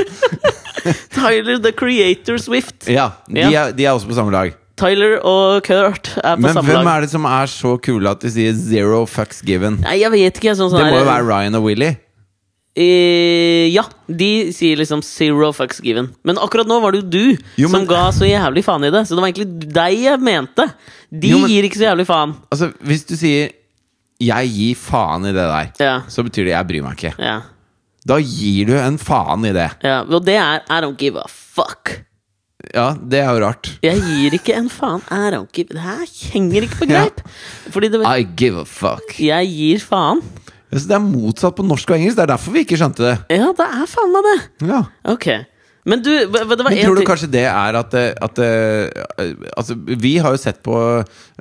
Tyler 1.15 1.59
the 1.63 1.71
Creator 1.71 2.37
Swift. 2.37 2.87
Ja, 2.89 3.09
de, 3.27 3.39
Ja. 3.39 3.67
Er, 3.67 3.71
de 3.71 3.85
er 3.85 3.91
også 3.95 4.07
på 4.07 4.17
samme 4.17 4.31
lag. 4.31 4.53
Tyler 4.77 5.19
og 5.27 5.63
Kurt 5.63 6.13
er 6.23 6.35
på 6.35 6.41
Men 6.41 6.53
samme 6.53 6.71
hvem 6.71 6.87
er 6.89 7.03
det 7.05 7.11
som 7.11 7.25
er 7.29 7.49
så 7.51 7.75
kule 7.83 8.09
at 8.09 8.21
de 8.23 8.31
sier 8.31 8.53
'zero 8.53 9.05
fucks 9.05 9.41
given'? 9.45 9.81
Nei, 9.83 9.99
jeg 10.01 10.11
vet 10.11 10.39
ikke. 10.41 10.55
Sånn, 10.55 10.71
sånn 10.71 10.79
Det 10.81 10.91
må 10.93 11.01
jo 11.03 11.05
være 11.09 11.27
Ryan 11.27 11.55
og 11.59 11.63
Willy. 11.69 11.91
Eh, 12.75 13.67
ja, 13.73 13.83
de 14.07 14.51
sier 14.55 14.77
liksom 14.79 15.01
zero 15.03 15.49
fucks 15.51 15.81
given. 15.83 16.07
Men 16.23 16.37
akkurat 16.39 16.67
nå 16.69 16.77
var 16.81 16.93
det 16.95 17.01
jo 17.03 17.09
du 17.11 17.37
Jo, 17.59 17.67
som 17.71 17.83
ga 17.89 18.05
så 18.15 18.23
jævlig 18.29 18.63
faen 18.63 18.85
i 18.87 18.91
det. 18.93 19.01
Så 19.09 19.15
det 19.17 19.23
var 19.23 19.31
egentlig 19.31 19.73
deg 19.75 19.97
jeg 20.05 20.19
mente. 20.23 20.69
De 21.11 21.33
Jo, 21.33 21.39
men- 21.43 21.49
gir 21.51 21.67
ikke 21.67 21.81
så 21.81 21.89
jævlig 21.89 22.07
faen. 22.07 22.35
Altså, 22.51 22.71
Hvis 22.81 23.03
du 23.07 23.15
sier 23.17 23.51
'jeg 24.21 24.47
gir 24.53 24.75
faen 24.75 25.25
i 25.25 25.31
det 25.33 25.47
der', 25.49 25.71
Ja, 25.79 26.01
så 26.07 26.23
betyr 26.23 26.45
det 26.45 26.53
'jeg 26.55 26.67
bryr 26.67 26.83
meg 26.83 26.97
ikke'. 26.97 27.19
ja. 27.19 27.41
Da 28.07 28.17
gir 28.17 28.65
du 28.65 28.73
en 28.73 28.97
faen 28.97 29.45
i 29.45 29.51
det. 29.51 29.71
Ja, 29.83 30.01
og 30.01 30.25
det 30.25 30.35
er 30.35 30.61
I 30.69 30.81
don't 30.81 30.97
give 30.97 31.17
a 31.17 31.27
fuck. 31.27 32.01
Ja, 32.73 32.93
det 32.95 33.19
er 33.19 33.33
jo 33.37 33.45
rart. 33.45 33.69
Jeg 33.83 33.99
gir 34.01 34.31
ikke 34.31 34.55
en 34.55 34.69
faen. 34.69 35.01
I 35.11 35.29
don't 35.29 35.51
give 35.51 35.67
Det 35.67 35.81
her 35.81 36.05
henger 36.31 36.61
ikke 36.61 36.77
på 36.79 36.87
greip. 36.87 37.21
Det, 37.73 38.05
I 38.05 38.23
give 38.35 38.59
a 38.61 38.63
fuck. 38.63 39.19
jeg 39.19 39.47
gir 39.47 39.77
faen. 39.79 40.21
Det 40.71 40.95
er 40.95 41.03
motsatt 41.03 41.55
på 41.57 41.65
norsk 41.67 41.89
og 41.91 41.97
engelsk. 41.97 42.15
Det 42.15 42.23
er 42.23 42.31
derfor 42.31 42.55
vi 42.55 42.63
ikke 42.63 42.79
skjønte 42.79 43.03
det. 43.03 43.15
Ja, 43.35 43.49
det 43.57 43.65
er 43.67 43.89
faen 43.91 44.13
meg 44.15 44.27
det. 44.29 44.37
Ja. 44.69 44.83
Ok. 45.11 45.27
Men 45.83 46.03
du, 46.05 46.11
det 46.13 46.45
var 46.45 46.61
Men 46.61 46.77
tror 46.77 46.99
du 46.99 47.03
kanskje 47.07 47.27
det 47.33 47.43
er 47.49 47.75
at, 47.79 47.93
at, 47.97 48.15
at 48.21 48.41
Altså, 49.57 49.73
vi 49.75 50.17
har 50.21 50.35
jo 50.35 50.37
sett 50.37 50.59
på 50.61 50.75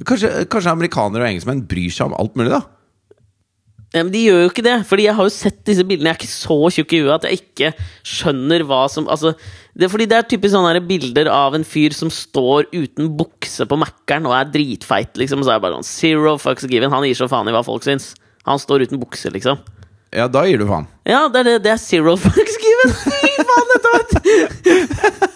Kanskje, 0.08 0.30
kanskje 0.48 0.72
amerikanere 0.72 1.26
og 1.26 1.28
engelskmenn 1.28 1.66
bryr 1.68 1.92
seg 1.92 2.08
om 2.08 2.16
alt 2.16 2.38
mulig, 2.40 2.54
da? 2.54 2.62
ja, 3.90 4.04
men 4.04 4.12
De 4.14 4.22
gjør 4.22 4.44
jo 4.44 4.50
ikke 4.52 4.64
det. 4.64 4.76
Fordi 4.86 5.06
jeg 5.08 5.16
har 5.18 5.26
jo 5.26 5.34
sett 5.34 5.60
disse 5.66 5.84
bildene. 5.86 6.12
Jeg 6.12 6.16
er 6.16 6.20
ikke 6.22 6.32
så 6.32 6.58
tjukk 6.76 6.94
i 6.94 7.02
huet 7.04 7.14
at 7.18 7.28
jeg 7.28 7.40
ikke 7.42 7.72
skjønner 8.06 8.64
hva 8.68 8.84
som 8.92 9.08
Altså, 9.10 9.34
det 9.74 9.86
er 9.86 9.92
fordi 9.92 10.08
det 10.10 10.18
er 10.18 10.28
typisk 10.30 10.54
sånne 10.54 10.72
her 10.72 10.86
bilder 10.86 11.30
av 11.34 11.56
en 11.58 11.66
fyr 11.66 11.94
som 11.96 12.10
står 12.14 12.70
uten 12.72 13.12
bukse 13.18 13.66
på 13.66 13.78
Mækkern 13.80 14.28
og 14.30 14.36
er 14.38 14.50
dritfeit, 14.54 15.12
liksom. 15.20 15.42
Og 15.42 15.48
så 15.48 15.54
er 15.54 15.60
det 15.60 15.66
bare 15.66 15.80
sånn 15.80 15.90
Zero 15.90 16.36
fucks 16.40 16.68
given. 16.70 16.92
Han 16.94 17.06
gir 17.06 17.18
så 17.18 17.28
faen 17.30 17.50
i 17.50 17.54
hva 17.54 17.64
folk 17.66 17.84
syns. 17.86 18.12
Han 18.48 18.58
står 18.58 18.86
uten 18.88 19.00
bukse, 19.00 19.30
liksom. 19.30 19.58
Ja, 20.10 20.26
da 20.28 20.42
gir 20.48 20.58
du 20.58 20.66
faen. 20.66 20.86
Ja, 21.06 21.28
det 21.28 21.42
er, 21.42 21.44
det, 21.50 21.58
det 21.66 21.74
er 21.74 21.82
zero 21.82 22.16
fucks 22.24 22.56
given! 22.62 22.94
Fy 23.04 23.34
faen, 23.40 23.68
dette 23.74 23.92
var 23.94 25.29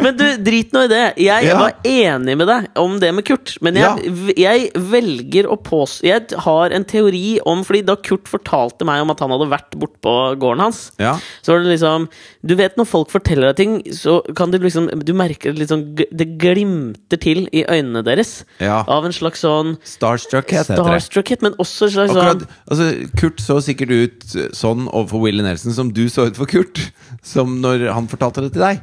Men 0.00 0.16
du, 0.18 0.24
drit 0.42 0.72
nå 0.74 0.80
i 0.84 0.88
det. 0.90 1.02
Jeg 1.22 1.44
Ja. 1.46 1.58
var 1.60 1.74
enig 1.86 2.34
med 2.36 2.48
deg 2.50 2.64
om 2.82 2.96
det 2.98 3.12
med 3.14 3.24
Kurt. 3.28 3.52
Men 3.62 3.76
jeg, 3.78 4.34
jeg 4.36 4.70
velger 4.74 5.46
å 5.46 5.54
påstå 5.62 6.02
Jeg 6.08 6.38
har 6.46 6.70
en 6.74 6.84
teori 6.84 7.38
om 7.46 7.62
Fordi 7.66 7.82
da 7.86 7.94
Kurt 7.96 8.26
fortalte 8.30 8.84
meg 8.88 9.02
om 9.04 9.12
at 9.14 9.20
han 9.22 9.30
hadde 9.30 9.46
vært 9.52 9.76
bortpå 9.78 10.14
gården 10.40 10.64
hans, 10.64 10.80
Ja. 10.98 11.12
så 11.42 11.52
var 11.54 11.62
det 11.62 11.70
liksom 11.78 12.08
Du 12.44 12.56
vet 12.58 12.76
når 12.76 12.88
folk 12.90 13.10
forteller 13.12 13.52
deg 13.52 13.56
ting, 13.60 13.76
så 13.94 14.18
kan 14.34 14.50
du 14.50 14.58
liksom 14.58 14.88
Du 15.04 15.12
merker 15.14 15.52
det 15.54 15.62
liksom 15.62 15.84
Det 15.94 16.28
glimter 16.40 17.20
til 17.22 17.46
i 17.54 17.62
øynene 17.70 18.02
deres. 18.04 18.44
Ja. 18.60 18.82
Av 18.88 19.04
en 19.06 19.12
slags 19.14 19.44
sånn 19.46 19.76
Starstruckhet 19.86 20.66
heter 20.66 20.82
det. 20.82 20.84
starstruckhet, 20.90 21.42
men 21.46 21.54
også 21.62 21.86
en 21.86 21.94
slags 21.94 22.16
Akkurat, 22.16 22.42
sånn 22.42 22.48
altså, 22.70 23.10
Kurt 23.20 23.38
så 23.46 23.60
sikkert 23.62 23.90
ut 23.94 24.54
sånn 24.56 24.88
overfor 24.90 25.22
Willy 25.22 25.42
Nelson 25.46 25.72
som 25.76 25.90
du 25.94 26.08
så 26.10 26.26
ut 26.26 26.36
for 26.36 26.46
Kurt. 26.50 26.90
Som 27.22 27.60
når 27.62 27.92
han 27.92 28.08
fortalte 28.10 28.42
det 28.42 28.52
til 28.54 28.62
deg. 28.62 28.80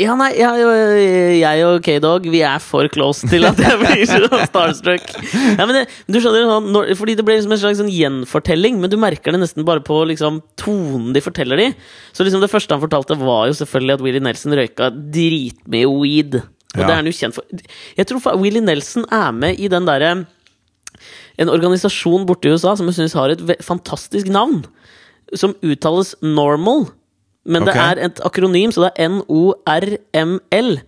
Ja, 0.00 0.16
nei, 0.18 0.32
jeg, 0.34 0.62
jeg 1.38 1.60
og 1.68 1.76
K-Dog 1.86 2.24
Vi 2.32 2.40
er 2.42 2.58
for 2.62 2.88
close 2.90 3.28
til 3.30 3.44
at 3.46 3.60
jeg 3.62 3.76
blir 3.78 4.00
så 4.10 4.40
starstruck. 4.48 5.04
Ja, 5.54 5.66
men 5.68 5.76
det, 5.76 5.82
du 6.10 6.18
skjønner 6.18 6.48
sånn, 6.50 6.66
når, 6.74 6.88
Fordi 6.98 7.14
det 7.14 7.22
blir 7.28 7.38
liksom 7.38 7.54
en 7.54 7.60
slags 7.62 7.78
sånn 7.78 7.92
gjenfortelling, 7.94 8.80
men 8.82 8.90
du 8.90 8.96
merker 8.98 9.30
det 9.36 9.38
nesten 9.44 9.66
bare 9.68 9.84
på 9.86 10.00
liksom, 10.10 10.40
tonen 10.58 11.12
de 11.14 11.22
forteller 11.22 11.62
de. 11.62 11.68
Så 12.16 12.26
liksom 12.26 12.42
det 12.42 12.50
første 12.50 12.74
han 12.74 12.82
fortalte, 12.82 13.14
var 13.22 13.46
jo 13.52 13.54
selvfølgelig 13.60 13.94
at 13.98 14.02
Willy 14.08 14.22
Nelson 14.26 14.56
røyka 14.58 14.90
dritmye 15.14 15.92
weed. 15.94 16.40
Og 16.74 16.80
Ja. 16.80 16.88
det 16.88 16.90
er 16.90 16.98
han 16.98 17.06
jo 17.12 17.14
kjent 17.14 17.36
for. 17.38 17.46
Jeg 17.94 18.08
tror 18.10 18.40
Willy 18.42 18.64
Nelson 18.66 19.06
er 19.14 19.30
med 19.36 19.60
i 19.62 19.70
den 19.70 19.86
derre 19.86 20.24
En 21.38 21.50
organisasjon 21.50 22.26
borte 22.26 22.46
i 22.46 22.52
USA 22.54 22.74
som 22.78 22.86
jeg 22.90 22.94
syns 22.98 23.14
har 23.18 23.30
et 23.34 23.40
fantastisk 23.62 24.26
navn. 24.30 24.64
Som 25.34 25.54
uttales 25.66 26.14
normal. 26.22 26.88
Men 27.46 27.64
det 27.68 27.74
er 27.76 27.98
et 28.06 28.20
akronym, 28.24 28.72
så 28.72 28.86
det 28.88 28.92
er 28.96 29.08
NORML. 29.12 30.80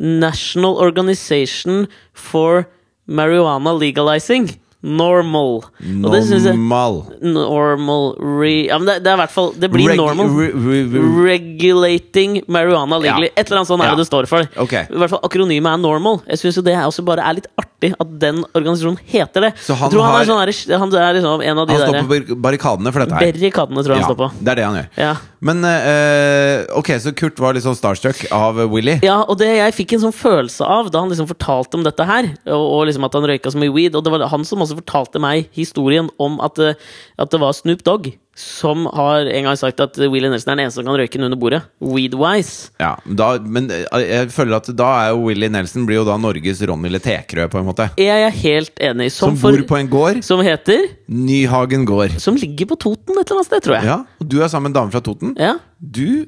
National 0.00 0.76
Organization 0.80 1.86
for 2.14 2.64
Marijuana 3.10 3.72
Legalizing. 3.76 4.48
Normal. 4.82 5.58
Jeg 5.84 5.98
Normal. 6.00 6.94
Normal 7.20 8.14
re... 8.40 8.52
Ja, 8.70 8.78
men 8.80 8.86
det, 8.88 8.94
det 9.04 9.10
er 9.12 9.18
i 9.18 9.20
hvert 9.20 9.34
fall 9.34 9.50
Det 9.60 9.68
blir 9.74 9.90
Reg- 9.90 9.98
normal. 10.00 10.30
re- 10.38 10.54
re- 10.56 10.86
re- 10.94 11.24
Regulating 11.26 12.38
marijuana 12.48 12.96
legally. 13.02 13.28
Ja. 13.28 13.34
Et 13.36 13.50
eller 13.50 13.58
annet 13.60 13.68
sånt 13.68 13.82
er 13.84 13.90
Ja. 13.90 13.98
det 13.98 14.06
det 14.06 14.08
står 14.08 14.28
for. 14.30 14.48
Okay. 14.64 14.86
I 14.88 14.96
hvert 15.02 15.10
fall 15.12 15.20
Akronymet 15.28 15.68
er 15.74 15.82
normal. 15.82 16.22
Jeg 16.32 16.38
syns 16.40 16.62
det 16.64 16.72
er 16.72 16.86
også 16.88 17.04
bare 17.04 17.20
er 17.28 17.36
litt 17.42 17.50
artig 17.60 17.69
at 17.88 18.10
den 18.20 18.42
organisasjonen 18.52 18.98
heter 19.08 19.40
det. 19.46 19.50
Så 19.64 19.72
han 19.74 19.88
jeg 19.88 19.94
tror 19.96 20.02
han 20.04 20.12
har- 20.12 20.20
er, 20.20 20.28
sånn 20.28 20.40
der, 20.68 20.78
han 20.78 20.94
er 20.94 21.14
liksom 21.16 21.42
en 21.42 21.58
av 21.58 21.66
de 21.66 21.72
Han 21.72 21.80
står 21.80 21.96
der 21.96 22.26
på 22.28 22.36
barrikadene 22.44 22.92
for 22.92 23.00
dette 23.04 23.14
her. 23.16 23.32
Barrikadene, 23.32 23.84
tror 23.84 23.94
jeg 23.94 24.00
Ja, 24.00 24.06
han 24.06 24.10
står 24.14 24.20
på. 24.20 24.30
det 24.44 24.52
er 24.52 24.54
det 24.60 24.64
han 24.68 24.76
gjør. 24.80 24.88
Ja. 25.00 25.14
Men 25.40 25.64
uh, 25.64 26.78
ok, 26.78 26.88
så 27.00 27.14
Kurt 27.16 27.38
var 27.40 27.54
litt 27.56 27.64
sånn 27.64 27.78
starstruck 27.78 28.26
av 28.30 28.60
Willy. 28.70 28.98
Ja, 29.02 29.22
og 29.24 29.38
det 29.40 29.48
jeg 29.56 29.72
fikk 29.78 29.94
en 29.96 30.04
sånn 30.04 30.16
følelse 30.16 30.66
av 30.66 30.90
da 30.92 31.00
han 31.00 31.08
liksom 31.08 31.28
fortalte 31.30 31.74
om 31.80 31.84
dette 31.86 32.04
her, 32.04 32.28
og, 32.46 32.64
og 32.76 32.86
liksom 32.90 33.04
at 33.08 33.16
han 33.16 33.24
røyka 33.24 33.50
så 33.52 33.56
mye 33.60 33.72
weed, 33.72 33.94
og 33.96 34.04
det 34.04 34.12
var 34.12 34.26
han 34.28 34.44
som 34.44 34.60
også 34.60 34.76
fortalte 34.82 35.18
meg 35.22 35.48
historien 35.56 36.10
om 36.20 36.40
at, 36.44 36.58
at 36.60 37.30
det 37.32 37.40
var 37.40 37.56
Snoop 37.56 37.82
Dogg 37.86 38.12
som 38.40 38.86
har 38.96 39.28
en 39.28 39.46
gang 39.48 39.58
sagt 39.60 39.80
at 39.84 39.98
Willy 40.00 40.30
Nelson 40.30 40.52
er 40.52 40.58
den 40.58 40.64
eneste 40.64 40.80
som 40.80 40.88
kan 40.88 40.98
røyke 40.98 41.18
den 41.18 41.28
under 41.28 41.40
bordet. 41.40 41.60
Weed-wise. 41.84 42.70
Ja, 42.80 42.94
da, 43.04 43.30
men 43.40 43.68
eh, 43.74 43.84
jeg 44.02 44.32
føler 44.34 44.58
at 44.58 44.70
da 44.76 44.88
er 45.02 45.12
jo 45.12 45.22
Willy 45.28 45.50
Nelson 45.52 45.86
blir 45.88 46.00
jo 46.00 46.06
da 46.08 46.16
Norges 46.20 46.62
Ronny 46.68 46.90
Letekrø, 46.92 47.46
på 47.52 47.60
en 47.60 47.68
måte. 47.68 47.90
Jeg 48.00 48.26
er 48.26 48.34
helt 48.40 48.84
enig. 48.90 49.10
Som, 49.14 49.36
Som, 49.36 49.54
bor 49.54 49.66
på 49.68 49.78
en 49.78 49.92
gård. 49.92 50.20
som 50.26 50.42
heter 50.44 50.88
Nyhagen 51.12 51.86
gård. 51.88 52.18
Som 52.22 52.38
ligger 52.40 52.72
på 52.72 52.80
Toten 52.80 53.16
et 53.16 53.24
eller 53.24 53.40
annet 53.40 53.50
sted, 53.52 53.64
tror 53.66 53.78
jeg. 53.78 53.90
Ja, 53.92 54.02
og 54.20 54.30
du 54.32 54.40
er 54.40 54.52
sammen 54.52 54.70
med 54.70 54.76
en 54.76 54.82
dame 54.82 54.94
fra 54.94 55.04
Toten. 55.04 55.36
Ja. 55.40 55.56
Du 55.80 56.26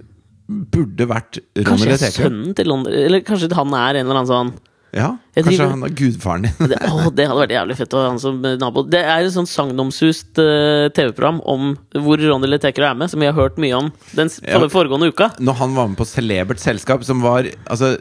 burde 0.73 1.07
vært 1.09 1.39
Ronny 1.57 1.67
Kanskje 1.69 1.89
jeg 1.93 2.03
er 2.09 2.15
sønnen 2.15 2.53
til 2.57 2.69
London 2.69 2.93
Eller 2.93 3.23
kanskje 3.25 3.49
han 3.57 3.75
er 3.79 4.01
en 4.01 4.05
eller 4.05 4.19
annen 4.21 4.29
sånn 4.29 4.51
Ja, 4.93 5.15
kanskje 5.35 5.67
han 5.71 5.83
er 5.87 5.93
gudfaren 5.97 6.43
din. 6.45 6.69
det, 6.73 6.79
å, 6.93 7.09
det 7.17 7.25
hadde 7.31 7.41
vært 7.41 7.55
jævlig 7.57 7.77
fett 7.79 7.95
å 7.97 8.01
ha 8.03 8.09
han 8.11 8.19
som 8.21 8.41
nabo. 8.61 8.83
Det 8.93 9.01
er 9.01 9.25
et 9.25 9.33
sånn 9.33 9.49
sagnomsust 9.49 10.37
uh, 10.43 10.91
TV-program 10.93 11.41
om 11.49 11.71
hvor 12.05 12.21
Ronny 12.21 12.51
Letekra 12.53 12.91
er 12.93 12.99
med, 13.01 13.09
som 13.13 13.23
vi 13.23 13.31
har 13.31 13.37
hørt 13.39 13.57
mye 13.63 13.79
om 13.79 13.89
den 14.19 14.29
Ja. 14.45 14.61
foregående 14.69 15.09
uka. 15.09 15.31
Når 15.41 15.59
han 15.63 15.75
var 15.79 15.89
med 15.89 15.97
på 16.01 16.05
Celebert 16.09 16.61
selskap, 16.61 17.05
som 17.09 17.23
var 17.25 17.49
Altså, 17.67 17.95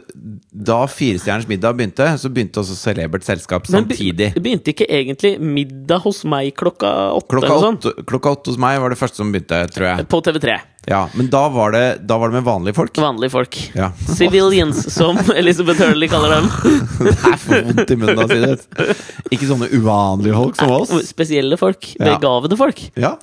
da 0.52 0.82
Firestjerners 0.86 1.48
middag 1.48 1.76
begynte, 1.78 2.04
så 2.20 2.28
begynte 2.28 2.60
også 2.60 2.76
Celebert 2.76 3.24
selskap 3.24 3.66
samtidig. 3.70 4.32
Men 4.34 4.42
be- 4.42 4.44
begynte 4.48 4.74
ikke 4.74 4.86
egentlig 4.92 5.36
middag 5.40 6.02
hos 6.04 6.24
meg 6.28 6.52
klokka 6.58 6.90
åtte? 7.16 7.30
Klokka 7.32 7.54
eller 7.54 7.78
åtte, 7.78 7.94
klokka 8.10 8.34
åtte 8.36 8.52
hos 8.52 8.60
meg 8.60 8.76
var 8.82 8.92
det 8.92 9.00
første 9.00 9.22
som 9.22 9.32
begynte, 9.32 9.62
tror 9.72 9.88
jeg. 9.88 10.06
På 10.12 10.20
TV3. 10.24 10.58
Ja, 10.90 11.04
Men 11.14 11.28
da 11.30 11.44
var 11.48 11.70
det, 11.70 11.82
da 12.10 12.16
var 12.18 12.28
det 12.32 12.40
med 12.40 12.44
vanlige 12.48 12.74
folk. 12.74 12.96
Vanlige 12.98 13.30
folk. 13.30 13.54
Ja. 13.78 13.92
Civilians, 14.16 14.80
som 14.94 15.16
Elizabeth 15.38 15.78
Hurley 15.78 16.08
kaller 16.10 16.40
dem. 16.40 16.48
Det 17.22 17.38
får 17.42 17.66
vondt 17.68 17.92
i 17.92 17.96
munnen 18.00 18.22
å 18.22 18.28
si 18.30 18.38
det. 18.42 18.96
Ikke 19.34 19.48
sånne 19.48 19.68
uvanlige 19.72 20.36
folk 20.36 20.58
som 20.58 20.72
oss. 20.76 20.94
Spesielle 21.08 21.58
folk. 21.60 21.90
Ja. 21.98 22.14
Begavede 22.16 22.58
folk. 22.60 22.82
Ja. 22.98 23.14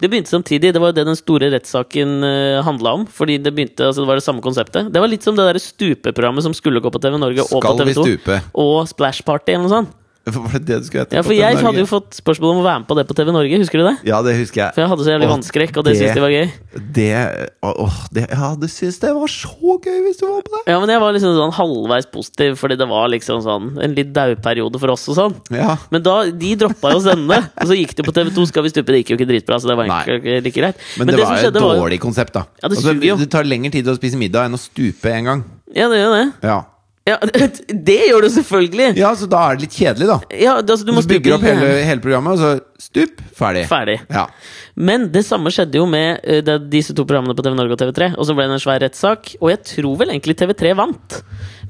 Det 0.00 0.10
begynte 0.10 0.32
samtidig. 0.32 0.72
Det 0.74 0.82
var 0.82 0.92
jo 0.92 0.98
det 0.98 1.06
den 1.08 1.18
store 1.18 1.50
rettssaken 1.54 2.16
uh, 2.26 2.62
handla 2.66 2.96
om. 3.00 3.06
Fordi 3.10 3.38
det 3.42 3.54
begynte, 3.56 3.90
altså 3.90 4.04
det 4.04 4.10
var 4.10 4.20
det 4.20 4.26
samme 4.26 4.44
konseptet. 4.44 4.90
Det 4.92 5.02
var 5.02 5.12
litt 5.12 5.26
som 5.26 5.38
det 5.38 5.46
der 5.50 5.60
stupeprogrammet 5.62 6.46
som 6.46 6.56
skulle 6.56 6.82
gå 6.84 6.92
på 6.92 7.02
TV 7.02 7.20
Norge 7.20 7.46
og 7.46 7.62
på 7.62 7.76
TV 7.82 7.94
2. 7.96 8.08
stupe? 8.08 8.40
Og 8.66 8.80
Splash 8.90 9.26
Party 9.26 9.54
eller 9.54 9.68
noe 9.68 9.76
sånt. 9.78 10.02
Var 10.26 10.56
det 10.56 10.66
det 10.66 10.76
du 10.82 10.86
skulle 10.88 11.04
hete? 11.04 11.14
Ja, 11.14 11.22
for 11.22 11.36
jeg 11.36 11.58
hadde 11.62 11.78
jo 11.78 11.86
fått 11.86 12.16
spørsmål 12.18 12.56
om 12.56 12.58
å 12.58 12.64
være 12.66 12.80
med 12.82 12.88
på 12.88 12.94
det 12.98 13.04
på 13.06 13.14
TV 13.14 13.28
Norge. 13.30 13.58
Husker 13.62 13.78
du 13.78 13.84
det? 13.86 13.92
Ja, 14.08 14.18
det 14.26 14.32
husker 14.34 14.58
jeg. 14.64 14.74
For 14.74 14.82
jeg 14.82 14.90
hadde 14.90 15.04
så 15.06 15.12
jævlig 15.12 15.28
vannskrekk, 15.30 15.76
og 15.78 15.84
det 15.86 15.92
det- 15.92 16.00
syntes 16.00 16.16
de 16.18 16.24
var 16.24 16.32
gøy. 16.34 16.48
Det, 16.96 17.12
åh, 17.62 17.98
det, 18.10 18.24
ja, 18.32 18.48
du 18.58 18.66
syntes 18.66 18.98
det 19.04 19.12
var 19.14 19.30
så 19.30 19.76
gøy 19.86 20.00
hvis 20.02 20.18
du 20.18 20.26
var 20.26 20.42
på 20.42 20.50
det! 20.56 20.64
Ja, 20.66 20.80
men 20.82 20.90
jeg 20.90 21.00
var 21.04 21.14
liksom 21.14 21.36
sånn 21.38 21.54
halvveis 21.54 22.10
positiv, 22.10 22.58
fordi 22.58 22.76
det 22.76 22.88
var 22.90 23.06
liksom 23.14 23.38
sånn 23.46 23.78
en 23.86 23.94
litt 23.94 24.12
dauperiode 24.12 24.82
for 24.82 24.96
oss 24.96 25.06
og 25.14 25.18
sånn. 25.20 25.38
Ja. 25.54 25.78
Men 25.94 26.02
da, 26.02 26.18
de 26.26 26.54
droppa 26.58 26.90
jo 26.90 26.98
å 26.98 27.06
sende, 27.06 27.42
og 27.62 27.70
så 27.70 27.78
gikk 27.78 27.94
det 27.94 28.10
på 28.10 28.18
TV2 28.18 28.50
Skal 28.50 28.66
vi 28.66 28.74
stupe. 28.74 28.90
Det 28.90 29.04
gikk 29.04 29.14
jo 29.14 29.22
ikke 29.22 29.30
dritbra, 29.30 29.62
så 29.62 29.70
det 29.70 29.78
var 29.78 29.86
egentlig 29.86 30.18
ikke 30.18 30.42
like 30.42 30.58
greit. 30.58 30.86
Men, 30.98 31.06
det, 31.06 31.20
det, 31.20 31.22
var 31.22 31.38
et 31.38 31.54
dårlig 31.54 32.00
var 32.00 32.02
konsept, 32.02 32.34
da. 32.34 32.48
Ja, 32.62 32.66
det 32.66 32.82
altså, 32.82 33.18
det 33.22 33.30
tar 33.30 33.46
lengre 33.46 33.70
tid 33.70 33.86
å 33.86 33.94
spise 33.94 34.18
middag 34.18 34.50
enn 34.50 34.58
å 34.58 34.60
stupe 34.60 35.14
en 35.14 35.30
gang. 35.30 35.50
Ja, 35.70 35.86
det 35.86 36.02
gjør 36.02 36.18
det. 36.18 36.26
Ja, 36.42 36.64
Ja, 37.06 37.20
det 37.88 37.98
gjør 38.08 38.24
du 38.26 38.30
selvfølgelig! 38.34 38.88
ja 38.98 39.12
så 39.14 39.28
da 39.30 39.44
er 39.46 39.58
det 39.58 39.66
litt 39.68 39.76
kjedelig, 39.78 40.06
da. 40.10 40.16
Ja, 40.34 40.56
det, 40.58 40.74
altså, 40.74 40.86
du 40.88 40.90
må 40.96 41.04
Du 41.04 41.12
bygger 41.12 41.36
opp 41.36 41.44
hele, 41.46 41.68
hele 41.86 42.02
programmet, 42.02 42.34
og 42.34 42.40
så 42.42 42.82
stup, 42.82 43.20
ferdig. 43.38 43.62
Ferdig. 43.70 43.94
Ja. 44.10 44.24
Men 44.74 45.06
det 45.14 45.22
samme 45.24 45.52
skjedde 45.54 45.78
jo 45.78 45.86
med 45.88 46.18
uh, 46.26 46.56
disse 46.72 46.96
to 46.98 47.06
programmene 47.06 47.36
på 47.38 47.44
TV 47.46 47.54
Norge 47.56 47.76
og 47.76 47.80
TV3. 47.80 48.10
Og 48.18 48.26
så 48.26 48.34
ble 48.36 48.48
det 48.50 48.58
en 48.58 48.64
svær 48.64 48.82
rettssak, 48.82 49.36
og 49.38 49.52
jeg 49.54 49.62
tror 49.70 49.94
vel 50.02 50.12
egentlig 50.16 50.36
TV3 50.42 50.74
vant. 50.82 51.16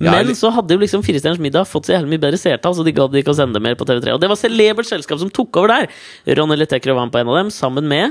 Ja, 0.00 0.10
Men 0.10 0.18
eller- 0.22 0.40
så 0.40 0.50
hadde 0.56 0.72
jo 0.74 0.80
liksom 0.82 1.04
Firestjerners 1.04 1.40
middag 1.40 1.68
fått 1.68 1.88
så 1.90 1.94
jævlig 1.98 2.16
mye 2.16 2.24
bedre 2.26 2.40
seertall, 2.40 2.74
så 2.76 2.84
de 2.88 2.96
gadd 2.96 3.14
ikke 3.20 3.36
å 3.36 3.38
sende 3.38 3.60
mer 3.62 3.76
på 3.76 3.86
TV3. 3.88 4.16
Og 4.16 4.20
det 4.24 4.32
var 4.32 4.40
celebert 4.40 4.88
selskap 4.88 5.20
som 5.20 5.30
tok 5.30 5.60
over 5.60 5.68
der! 5.76 5.92
Ronny 6.36 6.56
Lettekrø 6.58 6.96
var 6.96 7.12
på 7.12 7.20
en 7.20 7.28
av 7.32 7.42
dem, 7.44 7.52
sammen 7.54 7.86
med 7.92 8.08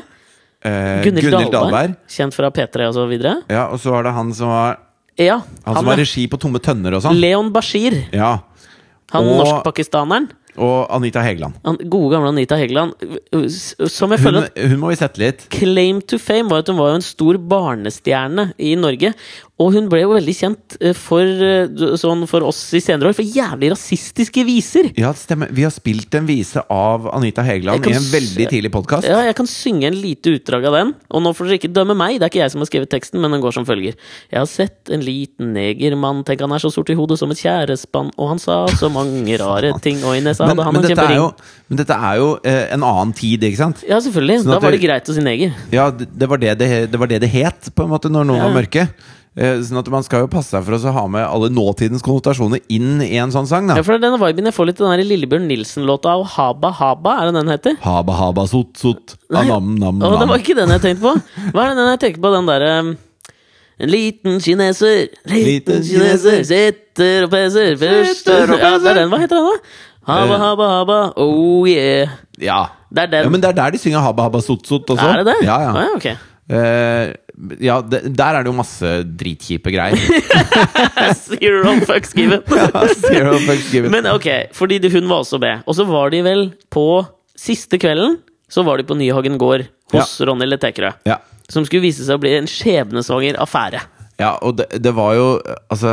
uh, 0.65 1.01
Gunhild 1.03 1.51
Dahlberg. 1.53 1.98
kjent 2.10 2.38
fra 2.38 2.53
P3 2.53 2.88
og 2.89 2.96
så 3.01 3.10
videre. 3.10 3.39
Ja, 3.50 3.67
og 3.74 3.82
så 3.82 3.98
var 3.98 4.05
det 4.08 4.13
han 4.15 4.34
som 4.38 4.53
var 4.53 4.77
Ja, 5.17 5.41
Han 5.65 5.75
som 5.79 5.88
har 5.88 5.98
regi 6.01 6.25
på 6.27 6.38
Tomme 6.39 6.60
tønner 6.60 6.98
og 6.98 7.03
sånn. 7.05 7.15
Leon 7.19 7.51
Bashir. 7.55 7.95
Ja. 8.12 8.39
Han 9.13 9.24
Og- 9.29 9.38
norskpakistaneren. 9.45 10.29
Og 10.57 10.88
Anita 10.89 11.19
Hegeland. 11.19 11.53
Han 11.65 11.75
gode 11.91 12.13
gamle 12.15 12.29
Anita 12.31 12.55
Hegeland. 12.55 12.93
Som 13.91 14.12
jeg 14.12 14.19
Hun, 14.19 14.25
føler 14.25 14.43
at 14.45 14.57
hun 14.69 14.79
må 14.79 14.88
vi 14.88 14.95
sette 14.95 15.19
litt. 15.19 15.50
Claim 15.51 16.00
to 16.01 16.17
fame 16.17 16.48
var 16.50 16.60
at 16.63 16.67
hun 16.72 16.77
var 16.77 16.93
jo 16.93 16.95
en 16.95 17.01
stor 17.01 17.38
barnestjerne 17.38 18.53
i 18.57 18.75
Norge. 18.79 19.13
Og 19.55 19.69
hun 19.71 19.85
ble 19.88 20.01
jo 20.01 20.09
veldig 20.12 20.33
kjent 20.35 20.74
eh, 20.83 20.91
for, 21.00 21.24
eh, 21.24 21.69
sånn 21.95 22.25
for 22.27 22.43
oss 22.43 22.57
i 22.75 22.81
senere 22.83 23.13
år 23.13 23.15
for 23.15 23.24
jævlig 23.24 23.69
rasistiske 23.71 24.43
viser. 24.43 24.89
Ja, 25.00 25.13
det 25.15 25.21
stemmer. 25.21 25.47
Vi 25.55 25.63
har 25.63 25.71
spilt 25.71 26.12
en 26.19 26.25
vise 26.27 26.59
av 26.67 27.05
Anita 27.15 27.39
Hegeland 27.47 27.88
i 27.88 27.93
en 27.95 28.09
veldig 28.12 28.50
tidlig 28.51 28.71
podkast. 28.74 29.07
Ja, 29.07 29.21
jeg 29.24 29.38
kan 29.38 29.47
synge 29.47 29.88
en 29.88 29.95
lite 29.95 30.33
utdrag 30.35 30.67
av 30.67 30.75
den. 30.75 30.91
Og 31.07 31.24
nå 31.24 31.31
får 31.38 31.47
dere 31.47 31.59
ikke 31.62 31.71
dømme 31.77 31.95
meg, 31.95 32.17
det 32.19 32.27
er 32.27 32.33
ikke 32.33 32.41
jeg 32.43 32.51
som 32.51 32.65
har 32.65 32.67
skrevet 32.67 32.91
teksten, 32.91 33.24
men 33.24 33.31
den 33.38 33.45
går 33.45 33.55
som 33.55 33.63
følger. 33.69 33.95
Jeg 34.33 34.41
har 34.41 34.50
sett 34.51 34.91
en 34.91 35.07
liten 35.07 35.55
negermann, 35.55 36.25
tenk 36.27 36.43
han 36.43 36.51
er 36.51 36.59
så 36.65 36.74
sort 36.75 36.91
i 36.91 37.00
hodet 37.00 37.15
som 37.24 37.31
et 37.31 37.39
tjærespann, 37.39 38.12
og 38.19 38.33
han 38.33 38.43
sa 38.43 38.59
så 38.75 38.91
mange 38.91 39.39
rare 39.45 39.71
ting, 39.79 40.03
og 40.03 40.19
i 40.19 40.24
nesa 40.27 40.50
hadde 40.51 40.67
han 40.67 40.75
men, 40.75 40.83
en 40.83 40.91
er 40.91 40.95
kjempering. 40.97 41.21
jo, 41.24 41.31
men 41.71 41.79
dette 41.79 41.95
er 42.12 42.19
jo 42.19 42.29
eh, 42.43 42.63
en 42.75 42.83
annen 42.91 43.15
tid, 43.15 43.47
ikke 43.47 43.63
sant? 43.63 43.88
Ja, 43.88 44.03
selvfølgelig. 44.03 44.41
Sånn 44.43 44.51
Da 44.57 44.59
var 44.59 44.75
det 44.75 44.81
det- 44.83 44.89
greit 44.89 45.07
å 45.07 45.15
si 45.15 45.24
neger. 45.24 45.55
Ja, 45.71 45.88
det, 45.95 46.12
det, 46.12 46.27
var 46.27 46.43
det, 46.43 46.57
det, 46.59 46.71
det 46.91 47.00
var 47.00 47.07
det 47.15 47.24
det 47.24 47.31
het, 47.39 47.71
på 47.71 47.88
en 47.88 47.95
måte, 47.95 48.12
når 48.12 48.27
noen 48.33 48.43
Ja. 48.43 48.50
var 48.51 48.59
mørke. 48.59 48.89
Eh, 49.35 49.57
sånn 49.67 49.81
at 49.81 49.89
man 49.91 50.03
skal 50.05 50.21
jo 50.23 50.27
passe 50.31 50.47
seg 50.53 50.63
for 50.63 50.77
å 50.77 50.91
ha 50.95 51.01
med 51.11 51.25
alle 51.27 51.49
nåtidens 51.51 51.99
konnotasjoner 52.05 52.61
inn 52.71 53.01
i 53.03 53.17
en 53.19 53.33
sånn 53.35 53.47
sang, 53.49 53.65
da. 53.67 53.75
Ja, 53.75 53.83
for 53.83 53.91
det 53.91 53.99
er 53.99 54.05
denne 54.07 54.19
viben 54.21 54.45
jeg 54.47 54.55
får 54.55 54.69
litt 54.69 54.77
den 54.79 54.93
der 54.93 55.03
Lillebjørn 55.03 55.49
Nilsen-låta 55.49 56.13
av 56.15 56.23
Haba 56.37 56.69
Haba, 56.77 57.17
er 57.19 57.27
det 57.27 57.33
den 57.41 57.51
heter? 57.51 57.75
Haba 57.83 58.15
haba 58.15 58.45
sot 58.47 58.77
sot, 58.79 59.17
anam 59.35 59.73
nam 59.75 59.99
nam. 59.99 60.07
Å, 60.07 60.21
det 60.21 60.29
var 60.29 60.39
ikke 60.39 60.55
den 60.55 60.71
jeg 60.77 60.83
tenkte 60.85 61.03
på. 61.03 61.11
Hva 61.51 61.65
er 61.65 61.73
det 61.73 61.81
den 61.81 61.91
jeg 61.91 61.99
tenker 62.05 62.23
på? 62.23 62.31
Den 62.37 62.47
derre 62.47 62.71
En 63.75 63.91
liten 63.91 64.37
kineser, 64.39 65.09
liten 65.27 65.49
Liten 65.49 65.81
kineser, 65.83 66.37
kineser. 66.39 66.45
sitter 66.47 67.25
og 67.27 67.31
peser 67.33 67.75
Sitter 67.75 68.53
og 68.55 68.61
Ja, 68.63 68.69
det 68.71 68.79
peser. 68.79 68.87
er 68.93 68.99
den. 69.01 69.09
Hva 69.11 69.19
heter 69.19 69.35
den, 69.35 69.49
da? 69.51 69.57
Haba, 70.13 70.35
Eh. 70.37 70.39
haba, 70.45 70.67
haba, 70.77 70.97
oh 71.17 71.65
yeah. 71.67 72.07
Ja. 72.39 72.61
Det 72.93 73.03
er 73.03 73.07
den. 73.17 73.23
ja, 73.25 73.29
men 73.35 73.41
det 73.43 73.49
er 73.49 73.57
der 73.59 73.71
de 73.75 73.77
synger 73.83 73.99
haba 73.99 74.29
haba 74.29 74.39
sot 74.39 74.63
sot 74.65 74.87
også. 74.95 75.03
er 75.11 75.23
det 75.23 75.33
det? 75.33 75.35
Ja, 75.43 75.59
ja. 75.59 75.73
Ah, 75.75 75.95
ok. 75.97 76.07
Eh, 76.45 77.13
ja, 77.65 77.79
der 77.81 78.37
er 78.37 78.43
det 78.45 78.51
jo 78.51 78.55
masse 78.55 78.89
dritkjipe 79.17 79.71
greier. 79.73 79.97
Zero 81.25 81.73
fucks 81.87 82.13
given. 82.13 82.43
Zero 83.07 83.37
fucks 83.47 83.71
given. 83.71 83.91
Men 83.91 84.07
ok, 84.13 84.27
fordi 84.55 84.79
hun 84.93 85.09
var 85.09 85.23
også 85.23 85.39
med. 85.41 85.63
Og 85.65 85.75
så 85.77 85.87
var 85.89 86.13
de 86.13 86.21
vel 86.25 86.45
på 86.73 86.85
siste 87.35 87.75
kvelden 87.81 88.19
Så 88.47 88.63
var 88.63 88.77
de 88.79 88.85
på 88.87 88.95
Nyhagen 88.95 89.39
gård 89.41 89.65
hos 89.91 90.19
Ronny 90.21 90.45
Letekerø. 90.47 90.93
Ja. 91.09 91.17
Som 91.49 91.65
skulle 91.65 91.83
vise 91.83 92.05
seg 92.05 92.17
å 92.17 92.21
bli 92.21 92.35
en 92.37 92.47
skjebnesvanger 92.49 93.37
affære. 93.41 93.81
ja, 94.21 94.35
og 94.41 94.55
det, 94.61 94.69
det 94.79 94.93
var 94.95 95.13
jo 95.17 95.25
Altså, 95.69 95.91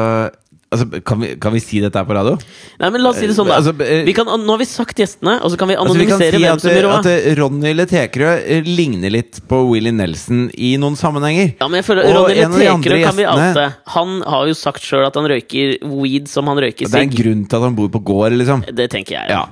altså 0.73 1.02
kan, 1.05 1.21
vi, 1.23 1.29
kan 1.43 1.55
vi 1.55 1.61
si 1.62 1.81
dette 1.83 2.00
her 2.00 2.07
på 2.09 2.17
radio? 2.17 2.35
Nei, 2.81 2.91
men 2.95 3.05
la 3.05 3.12
oss 3.12 3.21
si 3.21 3.29
det 3.29 3.37
sånn, 3.37 3.50
da. 3.50 3.59
Altså, 3.61 3.75
eh, 3.85 4.02
vi 4.09 4.14
kan, 4.17 4.29
nå 4.29 4.55
har 4.55 4.61
vi 4.62 4.69
sagt 4.69 5.02
gjestene, 5.02 5.37
og 5.45 5.52
så 5.52 5.59
kan 5.61 5.71
vi 5.71 5.76
Altså, 5.83 5.97
vi 5.99 6.07
kan 6.09 6.23
si 6.23 6.31
hvem 6.33 6.62
som 6.62 6.75
blir 6.75 6.88
at. 6.91 7.11
Ronny 7.38 7.75
Letekerø 7.76 8.33
eh, 8.41 8.67
ligner 8.67 9.12
litt 9.14 9.43
på 9.50 9.61
Willy 9.69 9.93
Nelson 9.95 10.47
i 10.55 10.75
noen 10.81 10.97
sammenhenger. 10.99 11.55
Ja, 11.61 11.69
men 11.69 11.81
jeg 11.83 11.88
føler 11.91 12.09
Og 12.09 12.19
Ronny 12.31 12.41
Letekerø 12.41 13.02
kan 13.05 13.19
vi 13.19 13.29
oute. 13.29 13.69
Han 13.99 14.19
har 14.35 14.49
jo 14.50 14.57
sagt 14.59 14.87
sjøl 14.87 15.07
at 15.09 15.19
han 15.19 15.29
røyker 15.31 15.76
weed 15.93 16.31
som 16.33 16.50
han 16.50 16.61
røyker 16.62 16.88
Det 16.88 16.99
er 16.99 17.09
en 17.09 17.14
grunn 17.14 17.47
til 17.47 17.61
at 17.61 17.69
han 17.69 17.79
bor 17.79 17.93
på 17.93 18.02
gård, 18.12 18.37
liksom. 18.41 18.67
Det 18.73 18.88
tenker 18.93 19.21
jeg. 19.21 19.33
Ja. 19.33 19.47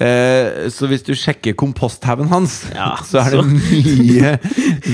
Eh, 0.00 0.70
så 0.72 0.86
hvis 0.88 1.02
du 1.04 1.10
sjekker 1.12 1.52
komposthaugen 1.58 2.30
hans, 2.32 2.62
Ja, 2.72 2.94
så 3.08 3.20
er 3.20 3.34
det 3.34 3.42
så- 3.42 3.48
mye 3.52 4.30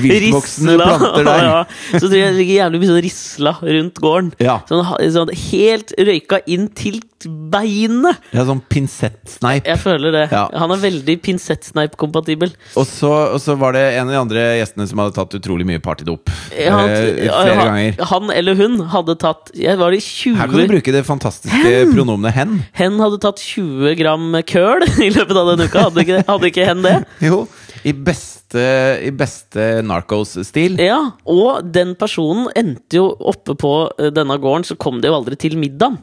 viltvoksende 0.03 0.75
planter 0.81 1.25
der. 1.29 1.45
Ja, 1.49 1.61
så 1.95 2.09
tror 2.09 2.17
jeg 2.19 2.33
det 2.33 2.41
ligger 2.41 2.59
jævlig 2.65 2.81
mye 2.83 2.91
sånn 2.91 3.03
risla 3.07 3.53
rundt 3.63 4.01
gården. 4.03 4.33
Ja. 4.43 4.57
Sånn, 4.69 4.83
sånn 5.15 5.31
helt 5.53 5.95
røyka 5.99 6.41
inn 6.51 6.67
til 6.75 6.99
beinet. 7.27 8.21
Ja, 8.35 8.45
sånn 8.47 8.61
pinsettsneip. 8.71 9.67
Jeg 9.67 9.81
føler 9.83 10.15
det. 10.15 10.25
Ja. 10.31 10.47
Han 10.61 10.73
er 10.75 10.83
veldig 10.83 11.17
pinsett-snipe-kompatibel. 11.25 12.53
Og 12.79 12.87
og 13.09 13.39
så 13.43 13.55
var 13.59 13.75
det 13.77 13.85
en 13.99 14.09
av 14.09 14.15
de 14.15 14.21
andre 14.21 14.45
gjestene 14.59 14.87
som 14.91 15.03
hadde 15.03 15.17
tatt 15.17 15.37
utrolig 15.39 15.67
mye 15.69 15.83
partydop. 15.83 16.31
Han, 16.55 16.91
eh, 16.91 17.29
flere 17.29 17.55
han, 17.59 17.69
ganger. 17.73 18.03
han 18.13 18.33
eller 18.35 18.59
hun 18.59 18.81
hadde 18.93 19.15
tatt 19.21 19.53
Jeg 19.55 19.79
var 19.79 19.93
det 19.95 20.01
20 20.03 20.37
Her 20.39 20.51
kan 20.51 20.63
du 20.63 20.73
bruke 20.73 20.95
det 20.95 21.05
fantastiske 21.07 21.75
pronomenet 21.93 22.35
hen. 22.37 22.59
Hen 22.79 22.99
hadde 23.03 23.21
tatt 23.23 23.43
20 23.43 23.97
gram 23.99 24.31
køl 24.49 24.87
i 25.07 25.11
løpet 25.15 25.37
av 25.37 25.53
den 25.53 25.67
uka. 25.67 25.87
Hadde 25.89 26.05
ikke, 26.05 26.23
hadde 26.29 26.53
ikke 26.53 26.69
hen 26.69 26.85
det? 26.87 26.97
Jo, 27.29 27.43
i 27.87 27.93
beste, 27.93 28.63
i 29.05 29.11
beste 29.15 29.69
Narcos-stil. 29.87 30.79
Ja, 30.83 31.01
og 31.29 31.67
den 31.75 31.95
personen 31.99 32.49
endte 32.59 33.01
jo 33.01 33.09
oppe 33.19 33.57
på 33.59 33.73
eh, 33.99 34.13
denne 34.15 34.39
gården, 34.41 34.67
så 34.69 34.79
kom 34.81 35.03
det 35.03 35.11
jo 35.11 35.19
aldri 35.19 35.39
til 35.41 35.59
middagen. 35.61 35.99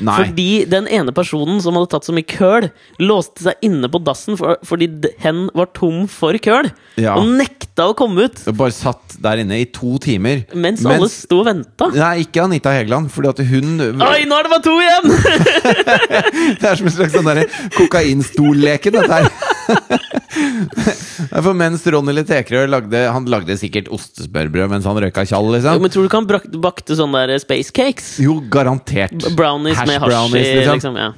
Nei. 0.00 0.14
Fordi 0.16 0.48
den 0.70 0.86
ene 0.88 1.12
personen 1.14 1.60
som 1.62 1.76
hadde 1.76 1.90
tatt 1.92 2.06
så 2.08 2.14
mye 2.16 2.26
køl, 2.28 2.68
låste 3.02 3.44
seg 3.44 3.66
inne 3.66 3.90
på 3.92 4.00
dassen 4.04 4.38
for, 4.40 4.56
fordi 4.66 4.88
hen 5.22 5.44
var 5.58 5.68
tom 5.76 6.06
for 6.10 6.36
køl. 6.42 6.70
Ja. 7.00 7.16
Og 7.20 7.28
nekta 7.38 7.90
å 7.90 7.96
komme 7.98 8.28
ut! 8.28 8.40
Og 8.48 8.56
bare 8.58 8.74
satt 8.76 9.18
der 9.22 9.42
inne 9.44 9.60
i 9.62 9.68
to 9.68 9.96
timer. 10.02 10.44
Mens, 10.54 10.84
alle 10.88 11.10
sto 11.12 11.42
og 11.42 11.48
venta. 11.50 11.90
Nei, 11.94 12.24
ikke 12.24 12.46
Anita 12.46 12.72
Hegeland, 12.74 13.10
fordi 13.12 13.32
at 13.32 13.42
hun 13.52 13.72
Oi, 13.82 14.22
nå 14.28 14.38
er 14.38 14.48
det 14.48 14.52
bare 14.54 14.64
to 14.64 14.76
igjen! 14.80 15.10
Det 16.62 16.68
er 16.68 16.78
som 16.78 16.88
en 16.88 16.94
slags 16.94 17.14
sånn 17.16 17.26
derre 17.28 17.46
kokainstolleken, 17.76 18.96
dette 18.96 19.18
her. 19.20 19.51
For 21.42 21.52
mens 21.56 21.84
Ronny 21.92 22.14
Letekerø 22.16 22.64
lagde 22.70 23.02
Han 23.14 23.26
lagde 23.30 23.56
sikkert 23.60 23.90
ostesmørbrød 23.92 24.70
mens 24.72 24.86
han 24.88 25.00
røyka 25.04 25.24
tjall, 25.28 25.50
liksom. 25.56 25.82
men 25.82 25.92
tror 25.92 26.06
du 26.06 26.10
ikke 26.10 26.20
han 26.22 26.30
brak- 26.30 26.48
bakte 26.62 26.96
sånne 26.98 27.26
der 27.30 27.42
space 27.42 27.74
cakes? 27.74 28.14
Jo, 28.22 28.38
garantert. 28.52 29.18
Brownies 29.38 29.78
Hash 29.78 29.90
med 29.90 30.00
hasj 30.02 30.36
i, 30.38 30.46
liksom. 30.60 30.80
liksom. 30.80 30.96
Ja. 31.02 31.12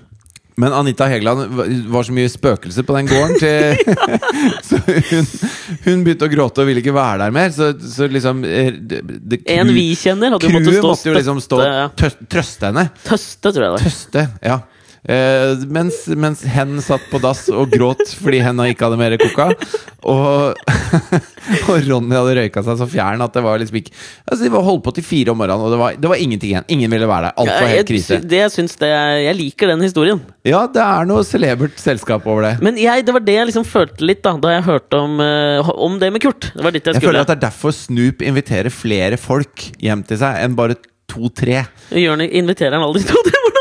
Men 0.57 0.73
Anita 0.73 1.07
Hegeland 1.11 1.51
var- 1.91 2.05
så 2.07 2.13
mye 2.15 2.31
spøkelse 2.31 2.85
på 2.87 2.95
den 2.95 3.09
gården 3.11 3.39
til 3.41 3.75
Så 4.69 4.79
hun, 4.87 5.27
hun 5.87 6.05
begynte 6.07 6.29
å 6.29 6.31
gråte 6.31 6.63
og 6.63 6.69
ville 6.71 6.83
ikke 6.85 6.95
være 6.95 7.25
der 7.25 7.35
mer. 7.35 7.51
Så, 7.55 7.73
så 7.81 8.07
liksom 8.11 8.45
eh, 8.47 8.71
det, 8.79 9.01
det, 9.03 9.41
En 9.51 9.73
vi 9.75 9.89
kjenner, 9.99 10.37
hadde 10.37 10.47
jo 10.47 10.55
måttet 10.55 10.79
stå 10.79 10.85
og 10.85 10.93
måtte 10.93 11.11
jo 11.11 11.17
liksom 11.19 11.43
stå 11.43 11.61
ja. 11.65 11.89
trøste 12.31 12.71
henne. 12.71 12.87
Tøste, 13.07 13.51
tror 13.51 13.67
jeg 13.67 13.75
det. 13.75 13.83
Tøste, 13.89 14.27
ja. 14.47 14.61
Eh, 15.05 15.59
mens, 15.69 16.07
mens 16.17 16.41
hen 16.49 16.79
satt 16.81 17.03
på 17.11 17.19
dass 17.21 17.43
og 17.53 17.69
gråt 17.75 18.15
fordi 18.17 18.39
henda 18.41 18.65
ikke 18.71 18.87
hadde 18.87 18.97
mer 18.97 19.17
koka. 19.21 19.51
Og, 20.09 20.57
og 21.69 21.75
Ronny 21.85 22.17
hadde 22.17 22.37
røyka 22.39 22.63
seg 22.65 22.79
så 22.81 22.87
fjern 22.89 23.25
at 23.25 23.37
det 23.37 23.43
var 23.45 23.61
liksom 23.61 23.79
ikke 23.81 23.93
Altså 23.95 24.45
De 24.45 24.51
var 24.53 24.65
holdt 24.67 24.83
på 24.85 24.93
til 24.97 25.07
fire 25.07 25.33
om 25.33 25.39
morgenen, 25.41 25.65
og 25.65 25.73
det 25.73 25.81
var, 25.81 25.99
det 26.01 26.11
var 26.13 26.21
ingenting 26.21 26.55
igjen. 26.55 26.67
Ingen 26.73 26.93
ville 26.93 27.09
være 27.09 27.29
der. 27.29 27.37
Alt 27.43 27.53
var 27.53 27.73
helt 27.75 27.91
krise. 27.93 28.19
det 28.25 28.41
jeg, 28.41 28.55
syns 28.55 28.79
det 28.81 28.91
jeg 28.91 29.37
liker 29.41 29.73
den 29.75 29.85
historien. 29.85 30.23
Ja, 30.49 30.65
det 30.73 30.83
er 30.85 31.09
noe 31.09 31.25
celebert 31.29 31.77
selskap 31.81 32.25
over 32.29 32.49
det. 32.49 32.55
Men 32.65 32.81
jeg, 32.81 33.05
det 33.05 33.17
var 33.17 33.25
det 33.25 33.37
jeg 33.37 33.51
liksom 33.53 33.69
følte 33.69 34.09
litt 34.09 34.23
da 34.25 34.35
Da 34.41 34.55
jeg 34.57 34.65
hørte 34.67 35.01
om, 35.05 35.21
eh, 35.21 35.71
om 35.89 36.01
det 36.01 36.13
med 36.15 36.25
Kurt. 36.25 36.51
Det 36.55 36.65
var 36.65 36.73
dit 36.73 36.81
jeg 36.81 36.95
Jeg 36.95 37.03
skulle. 37.03 37.13
føler 37.13 37.27
at 37.27 37.33
det 37.33 37.37
er 37.39 37.45
derfor 37.47 37.77
Snoop 37.77 38.25
inviterer 38.25 38.73
flere 38.73 39.21
folk 39.21 39.69
hjem 39.85 40.05
til 40.09 40.21
seg 40.25 40.41
enn 40.45 40.57
bare 40.57 40.79
to-tre. 41.11 41.67
Jørn 41.93 42.25
inviterer 42.25 42.79
han 42.79 42.87
aldri 42.89 43.05
to. 43.05 43.21
Det 43.25 43.35
det? 43.37 43.54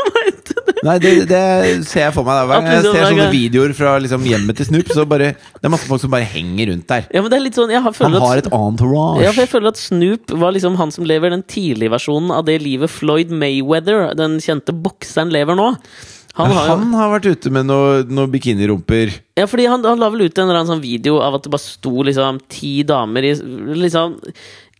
Nei, 0.84 0.96
det, 1.00 1.12
det 1.30 1.42
ser 1.88 2.06
jeg 2.06 2.14
for 2.16 2.26
meg. 2.28 2.36
da 2.36 2.44
Hver 2.48 2.62
gang 2.62 2.70
jeg 2.74 2.86
ser 2.86 3.06
sånne 3.08 3.28
videoer 3.32 3.74
fra 3.76 3.94
liksom 4.04 4.26
hjemmet 4.28 4.58
til 4.60 4.68
Snoop, 4.68 4.90
så 4.92 5.06
bare 5.08 5.32
Det 5.34 5.68
er 5.68 5.72
masse 5.72 5.88
folk 5.88 6.02
som 6.02 6.12
bare 6.12 6.28
henger 6.28 6.70
rundt 6.72 6.88
der. 6.90 7.06
Ja, 7.14 7.22
men 7.24 7.32
det 7.32 7.38
er 7.38 7.44
litt 7.46 7.58
sånn 7.58 7.72
Jeg 7.72 7.82
har, 7.84 7.96
Han 8.04 8.18
har 8.20 8.40
at, 8.42 8.46
et 8.46 8.56
entourage. 8.58 9.22
ja, 9.24 9.32
for 9.32 9.44
jeg 9.46 9.52
føler 9.54 9.72
at 9.72 9.80
Snoop 9.80 10.34
var 10.44 10.56
liksom 10.56 10.76
han 10.80 10.92
som 10.94 11.08
lever 11.08 11.32
den 11.32 11.44
tidlige 11.48 11.94
versjonen 11.94 12.34
av 12.34 12.44
det 12.48 12.58
livet 12.62 12.92
Floyd 12.92 13.32
Mayweather, 13.32 14.10
den 14.18 14.36
kjente 14.44 14.76
bokseren, 14.76 15.32
lever 15.34 15.56
nå. 15.58 15.72
Han 16.34 16.50
har 16.50 16.66
jo 16.66 16.72
han 16.74 16.94
har 16.98 17.12
vært 17.12 17.28
ute 17.30 17.50
med 17.54 17.68
noen 17.68 18.08
noe 18.10 18.26
bikinirumper. 18.32 19.12
Ja, 19.38 19.46
fordi 19.46 19.68
han, 19.70 19.84
han 19.86 20.00
la 20.02 20.08
vel 20.10 20.24
ut 20.26 20.38
en 20.38 20.48
eller 20.48 20.58
annen 20.58 20.72
sånn 20.72 20.82
video 20.82 21.20
av 21.22 21.36
at 21.38 21.46
det 21.46 21.52
bare 21.54 21.62
sto 21.62 22.02
liksom 22.06 22.40
ti 22.50 22.72
damer 22.86 23.28
i 23.28 23.30
liksom 23.84 24.16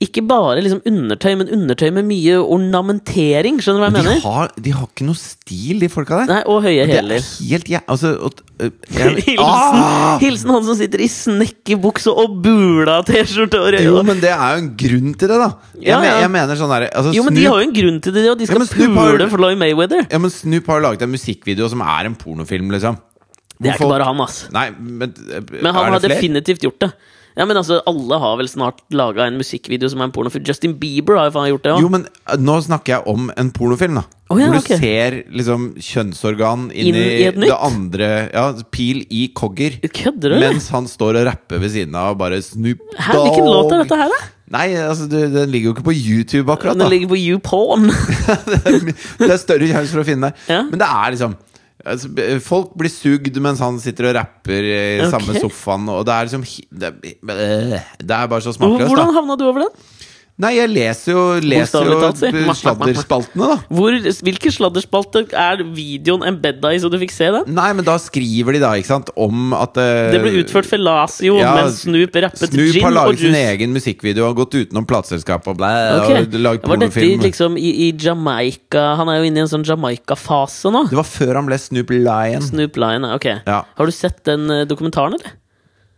Ikke 0.03 0.25
bare 0.27 0.59
liksom 0.61 0.81
undertøy, 0.91 1.37
men 1.39 1.49
undertøy 1.55 1.87
med 1.95 2.05
mye 2.09 2.35
ornamentering. 2.43 3.61
Skjønner 3.63 3.79
du 3.79 3.85
hva 3.85 3.89
jeg 3.89 3.95
De 3.95 4.01
mener? 4.03 4.23
har, 4.25 4.51
de 4.67 4.73
har 4.75 4.89
ikke 4.89 5.07
noe 5.07 5.19
stil, 5.21 5.79
de 5.81 5.89
folka 5.93 6.19
der. 6.19 6.27
Nei, 6.33 6.41
Og 6.51 6.65
høye 6.67 6.83
er 6.83 6.91
hæler. 6.91 7.23
helt 7.23 7.71
jæ... 7.71 7.79
Altså 7.89 8.11
og, 8.27 8.43
jeg, 8.65 9.15
Hilsen, 9.23 9.39
Ah! 9.45 10.19
hilsen 10.21 10.51
han 10.51 10.67
som 10.67 10.77
sitter 10.79 11.01
i 11.05 11.09
snekkerbukse 11.11 12.11
og 12.11 12.37
bula 12.45 12.99
T-skjorte 13.07 13.63
og 13.63 13.79
Jo, 13.87 14.03
men 14.07 14.21
det 14.23 14.31
er 14.35 14.59
jo 14.59 14.65
en 14.65 14.69
grunn 14.83 15.15
til 15.15 15.31
det, 15.31 15.39
da. 15.41 15.49
Jeg, 15.79 15.87
Ja, 15.95 16.03
ja. 16.03 16.19
jeg 16.27 16.35
mener 16.37 16.59
sånn 16.59 16.75
derre 16.75 16.91
altså, 16.91 17.15
Jo, 17.15 17.25
men 17.31 17.39
de 17.39 17.47
har 17.47 17.63
jo 17.63 17.69
en 17.71 17.75
grunn 17.79 18.03
til 18.05 18.15
det, 18.19 18.27
og 18.35 18.39
de 18.43 18.51
skal 18.51 18.67
Snoop 18.67 18.99
pule 18.99 19.31
Floy 19.31 19.55
Mayweather. 19.63 20.07
Ja, 20.11 20.19
men 20.23 20.31
Snoop 20.35 20.67
har 20.75 20.83
laget 20.85 21.07
en 21.07 21.15
musikkvideo 21.15 21.71
som 21.71 21.83
er 21.87 22.11
en 22.11 22.19
pornofilm, 22.19 22.71
liksom. 22.75 22.99
Det 23.63 23.71
er 23.71 23.79
ikke 23.79 23.89
bare 23.95 24.05
han, 24.11 24.21
ass. 24.27 24.49
Nei, 24.53 24.69
men, 24.75 25.15
Men 25.63 25.71
han 25.73 25.93
har 25.95 26.03
definitivt 26.03 26.65
gjort 26.67 26.81
det. 26.83 26.91
Ja, 27.35 27.45
men 27.49 27.59
altså, 27.59 27.81
Alle 27.91 28.19
har 28.23 28.37
vel 28.39 28.49
snart 28.51 28.83
laga 28.95 29.27
en 29.27 29.39
musikkvideo 29.41 29.91
som 29.91 30.03
er 30.03 30.09
en 30.09 30.15
pornofilm. 30.15 30.45
Justin 30.47 30.77
Bieber 30.79 31.19
har 31.19 31.29
jo 31.29 31.35
faen 31.35 31.49
gjort 31.51 31.65
det 31.67 31.79
Jo, 31.83 31.91
men 31.93 32.07
øh, 32.07 32.37
nå 32.41 32.59
snakker 32.67 32.97
jeg 32.97 33.09
om 33.11 33.31
en 33.35 33.51
pornofilm, 33.55 33.99
da. 33.99 34.05
Oh, 34.33 34.39
ja, 34.41 34.49
hvor 34.49 34.63
du 34.63 34.79
ser 34.81 35.19
liksom 35.35 35.67
kjønnsorgan 35.85 36.71
inn, 36.73 36.97
i, 36.97 37.27
det 37.37 37.51
andre 37.53 38.09
Ja, 38.33 38.47
pil 38.73 39.03
i 39.13 39.27
cogger. 39.37 39.77
Kødder 39.85 40.37
du? 40.37 40.39
Mens 40.47 40.71
han 40.73 40.89
står 40.91 41.21
og 41.21 41.29
rapper 41.29 41.61
ved 41.63 41.75
siden 41.75 41.99
av 41.99 42.15
og 42.15 42.23
bare 42.23 42.41
Snoop 42.43 42.81
Hæ, 42.97 43.19
Hvilken 43.19 43.51
låt 43.51 43.75
er 43.75 43.85
dette 43.85 43.99
her, 44.01 44.15
da? 44.15 44.23
Nei, 44.55 44.69
altså, 44.79 45.09
du, 45.11 45.17
den 45.33 45.51
ligger 45.51 45.71
jo 45.71 45.75
ikke 45.75 45.87
på 45.89 45.97
YouTube 45.97 46.53
akkurat, 46.53 46.79
da. 46.79 46.85
Den 46.85 46.93
ligger 46.93 47.11
på 47.11 47.19
YouPorn. 47.19 47.89
det 49.19 49.31
er 49.31 49.41
større 49.41 49.67
sjanse 49.71 49.91
for 49.91 50.05
å 50.05 50.07
finne 50.07 50.31
det. 50.31 50.47
Ja. 50.53 50.61
Men 50.69 50.79
det 50.83 50.89
er 50.89 51.15
liksom 51.17 51.35
altså, 51.85 52.11
Folk 52.45 52.75
blir 52.79 52.93
sugd 52.93 53.41
mens 53.45 53.63
han 53.65 53.79
sitter 53.83 54.11
og 54.11 54.17
rapper 54.19 54.69
i 54.69 54.79
okay. 55.01 55.11
samme 55.13 55.37
sofaen, 55.41 55.89
og 55.93 56.05
det 56.09 56.15
er 56.15 56.31
liksom 56.31 56.47
Det, 56.71 56.93
det 58.01 58.17
er 58.19 58.31
bare 58.31 58.45
så 58.45 58.55
smakløst, 58.57 58.89
Hvordan 58.91 59.13
da. 59.13 59.19
havna 59.21 59.39
du 59.41 59.47
over 59.49 59.67
den? 59.67 59.85
Nei, 60.35 60.57
jeg 60.57 60.67
leser 60.73 61.15
jo, 61.15 61.21
leser 61.47 61.87
jo 61.87 61.99
sladderspaltene, 62.59 63.47
da. 63.53 63.57
Hvor, 63.71 63.95
hvilke 64.27 64.51
sladderspalter 64.51 65.29
er 65.31 65.61
videoen 65.77 66.25
embedda 66.27 66.73
i, 66.75 66.81
så 66.83 66.91
du 66.91 66.97
fikk 66.99 67.15
se 67.15 67.29
den? 67.31 67.53
Nei, 67.55 67.69
men 67.79 67.87
da 67.87 67.95
skriver 68.03 68.57
de 68.57 68.63
da, 68.65 68.73
ikke 68.75 68.91
sant, 68.91 69.13
om 69.15 69.55
at 69.55 69.79
uh, 69.79 70.11
Det 70.11 70.19
ble 70.25 70.33
utført 70.41 70.67
fellasio 70.67 71.37
ja, 71.39 71.53
mens 71.61 71.85
Snoop 71.85 72.19
rappet 72.25 72.51
Snoop 72.51 72.73
gin 72.75 72.83
har 72.89 72.97
laget 72.97 73.23
sin 73.23 73.39
egen 73.39 73.77
musikkvideo 73.77 74.27
og 74.33 74.43
gått 74.43 74.59
utenom 74.59 74.89
plateselskapet 74.91 75.53
og 75.55 75.61
blæ, 75.63 75.71
okay. 76.01 76.27
og 76.27 76.37
laget 76.49 76.67
Var 76.73 76.83
dette 76.83 77.07
liksom 77.29 77.61
i, 77.61 77.71
i 77.87 77.89
Jamaica 77.95 78.89
Han 78.99 79.13
er 79.15 79.21
jo 79.21 79.31
inne 79.31 79.45
i 79.45 79.47
en 79.47 79.53
sånn 79.55 79.69
Jamaica-fase 79.71 80.75
nå. 80.75 80.89
Det 80.91 80.99
var 80.99 81.07
før 81.07 81.39
han 81.39 81.47
ble 81.47 81.61
Snoop 81.63 81.95
Lion. 81.95 82.43
Snoop 82.43 82.83
Lion, 82.83 83.07
ok. 83.15 83.31
Ja. 83.47 83.63
Har 83.79 83.87
du 83.87 83.95
sett 83.95 84.25
den 84.27 84.51
eh, 84.51 84.67
dokumentaren, 84.67 85.15
eller? 85.15 85.39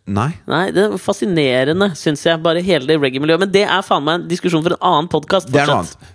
Nei. 0.07 0.29
Nei, 0.47 0.69
det 0.71 0.85
er 0.85 0.92
fascinerende, 1.03 1.88
syns 1.99 2.21
jeg. 2.29 2.38
Bare 2.45 2.61
hele 2.62 2.87
det 2.87 2.97
reggae-miljøet. 3.03 3.42
Men 3.42 3.51
det 3.55 3.64
er 3.66 3.83
faen 3.83 4.05
meg 4.07 4.21
en 4.21 4.29
diskusjon 4.31 4.62
for 4.62 4.77
en 4.77 4.85
annen 4.87 5.09
podkast. 5.11 5.51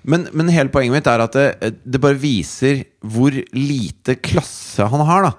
Men, 0.08 0.30
men 0.32 0.52
hele 0.54 0.72
poenget 0.72 0.96
mitt 0.96 1.10
er 1.12 1.24
at 1.26 1.36
det, 1.36 1.74
det 1.84 2.00
bare 2.04 2.16
viser 2.22 2.86
hvor 3.04 3.36
lite 3.58 4.16
klasse 4.24 4.88
han 4.88 5.04
har, 5.10 5.28
da. 5.28 5.34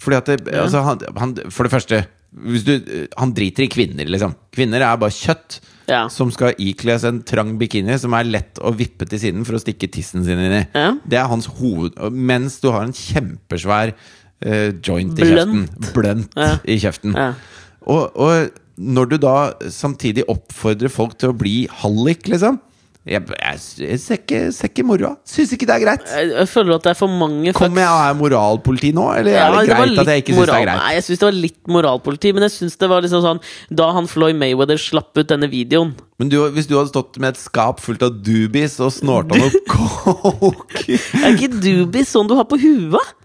Fordi 0.00 0.16
at 0.20 0.30
det, 0.30 0.54
altså, 0.54 0.84
han, 0.86 1.02
han, 1.18 1.34
For 1.52 1.66
det 1.66 1.72
første 1.74 1.98
du, 2.30 2.70
Han 3.18 3.34
driter 3.36 3.66
i 3.66 3.68
kvinner, 3.68 4.06
liksom. 4.08 4.32
Kvinner 4.54 4.80
er 4.86 4.96
bare 5.02 5.12
kjøtt 5.12 5.58
Ja. 5.90 6.04
som 6.08 6.30
skal 6.30 6.54
ikles 6.62 7.02
en 7.08 7.18
trang 7.26 7.56
bikini 7.58 7.96
som 7.98 8.14
er 8.14 8.28
lett 8.30 8.60
å 8.62 8.70
vippe 8.78 9.02
til 9.10 9.18
siden 9.18 9.42
for 9.44 9.58
å 9.58 9.60
stikke 9.60 9.88
tissen 9.90 10.22
sin 10.24 10.38
inn 10.38 10.54
i. 10.60 10.64
Ja. 10.78 10.92
Det 11.02 11.18
er 11.18 11.26
hans 11.26 11.50
hoved... 11.58 11.98
Mens 12.14 12.60
du 12.62 12.68
har 12.70 12.86
en 12.86 12.94
kjempesvær 12.94 13.90
uh, 13.96 14.70
joint 14.78 15.18
i 15.18 15.26
Blønt. 15.26 15.66
kjeften. 15.74 15.90
Blønt 15.98 16.38
Ja. 16.38 16.52
i 16.70 16.78
kjeften. 16.78 17.18
Og, 17.86 18.10
og 18.16 18.50
når 18.80 19.12
du 19.12 19.16
da 19.20 19.36
samtidig 19.72 20.24
oppfordrer 20.30 20.92
folk 20.92 21.16
til 21.20 21.32
å 21.32 21.36
bli 21.36 21.54
hallik, 21.82 22.28
liksom 22.32 22.58
Jeg, 23.08 23.24
jeg, 23.32 23.60
jeg 23.80 23.98
ser 24.00 24.18
ikke, 24.20 24.38
ser 24.52 24.68
ikke 24.68 24.84
moroa. 24.84 25.14
Syns 25.24 25.54
ikke 25.56 25.64
det 25.68 25.72
er 25.78 25.82
greit. 25.86 26.02
Jeg, 26.12 26.26
jeg 26.36 26.48
føler 26.52 26.74
at 26.76 26.84
det 26.84 26.90
er 26.92 26.98
for 26.98 27.08
mange 27.08 27.54
Kommer 27.56 27.80
jeg 27.80 27.88
og 27.94 28.02
er 28.04 28.18
moralpoliti 28.18 28.90
nå, 28.96 29.06
eller 29.16 29.32
Ja, 29.32 29.46
er 29.48 29.54
det 29.56 29.62
det 29.64 29.76
greit 29.78 30.02
at 30.02 30.10
jeg 30.12 30.22
ikke 30.24 30.34
syns 30.36 30.50
det 30.50 30.56
er 30.58 30.66
greit? 30.66 30.82
Nei, 30.82 30.90
jeg 30.98 31.06
syns 31.06 31.22
det 31.22 31.28
var 31.30 31.38
litt 31.38 31.72
moralpoliti, 31.76 32.32
men 32.36 32.44
jeg 32.44 32.54
synes 32.58 32.76
det 32.84 32.90
var 32.92 33.04
liksom 33.06 33.24
sånn 33.24 33.40
Da 33.80 33.88
han 33.96 34.08
Floyd 34.12 34.36
Mayweather 34.40 34.80
slapp 34.80 35.16
ut 35.16 35.32
denne 35.32 35.48
videoen 35.52 35.94
Men 36.20 36.32
du, 36.32 36.36
hvis 36.52 36.68
du 36.68 36.76
hadde 36.76 36.92
stått 36.92 37.16
med 37.24 37.32
et 37.32 37.40
skap 37.40 37.80
fullt 37.80 38.04
av 38.04 38.20
doobies 38.20 38.76
og 38.84 38.92
snorta 38.92 39.40
noe 39.40 39.64
coke 39.72 41.00
Er 41.24 41.32
ikke 41.38 41.54
doobies 41.56 42.12
sånn 42.12 42.28
du 42.28 42.36
har 42.36 42.48
på 42.52 42.60
huet? 42.60 43.16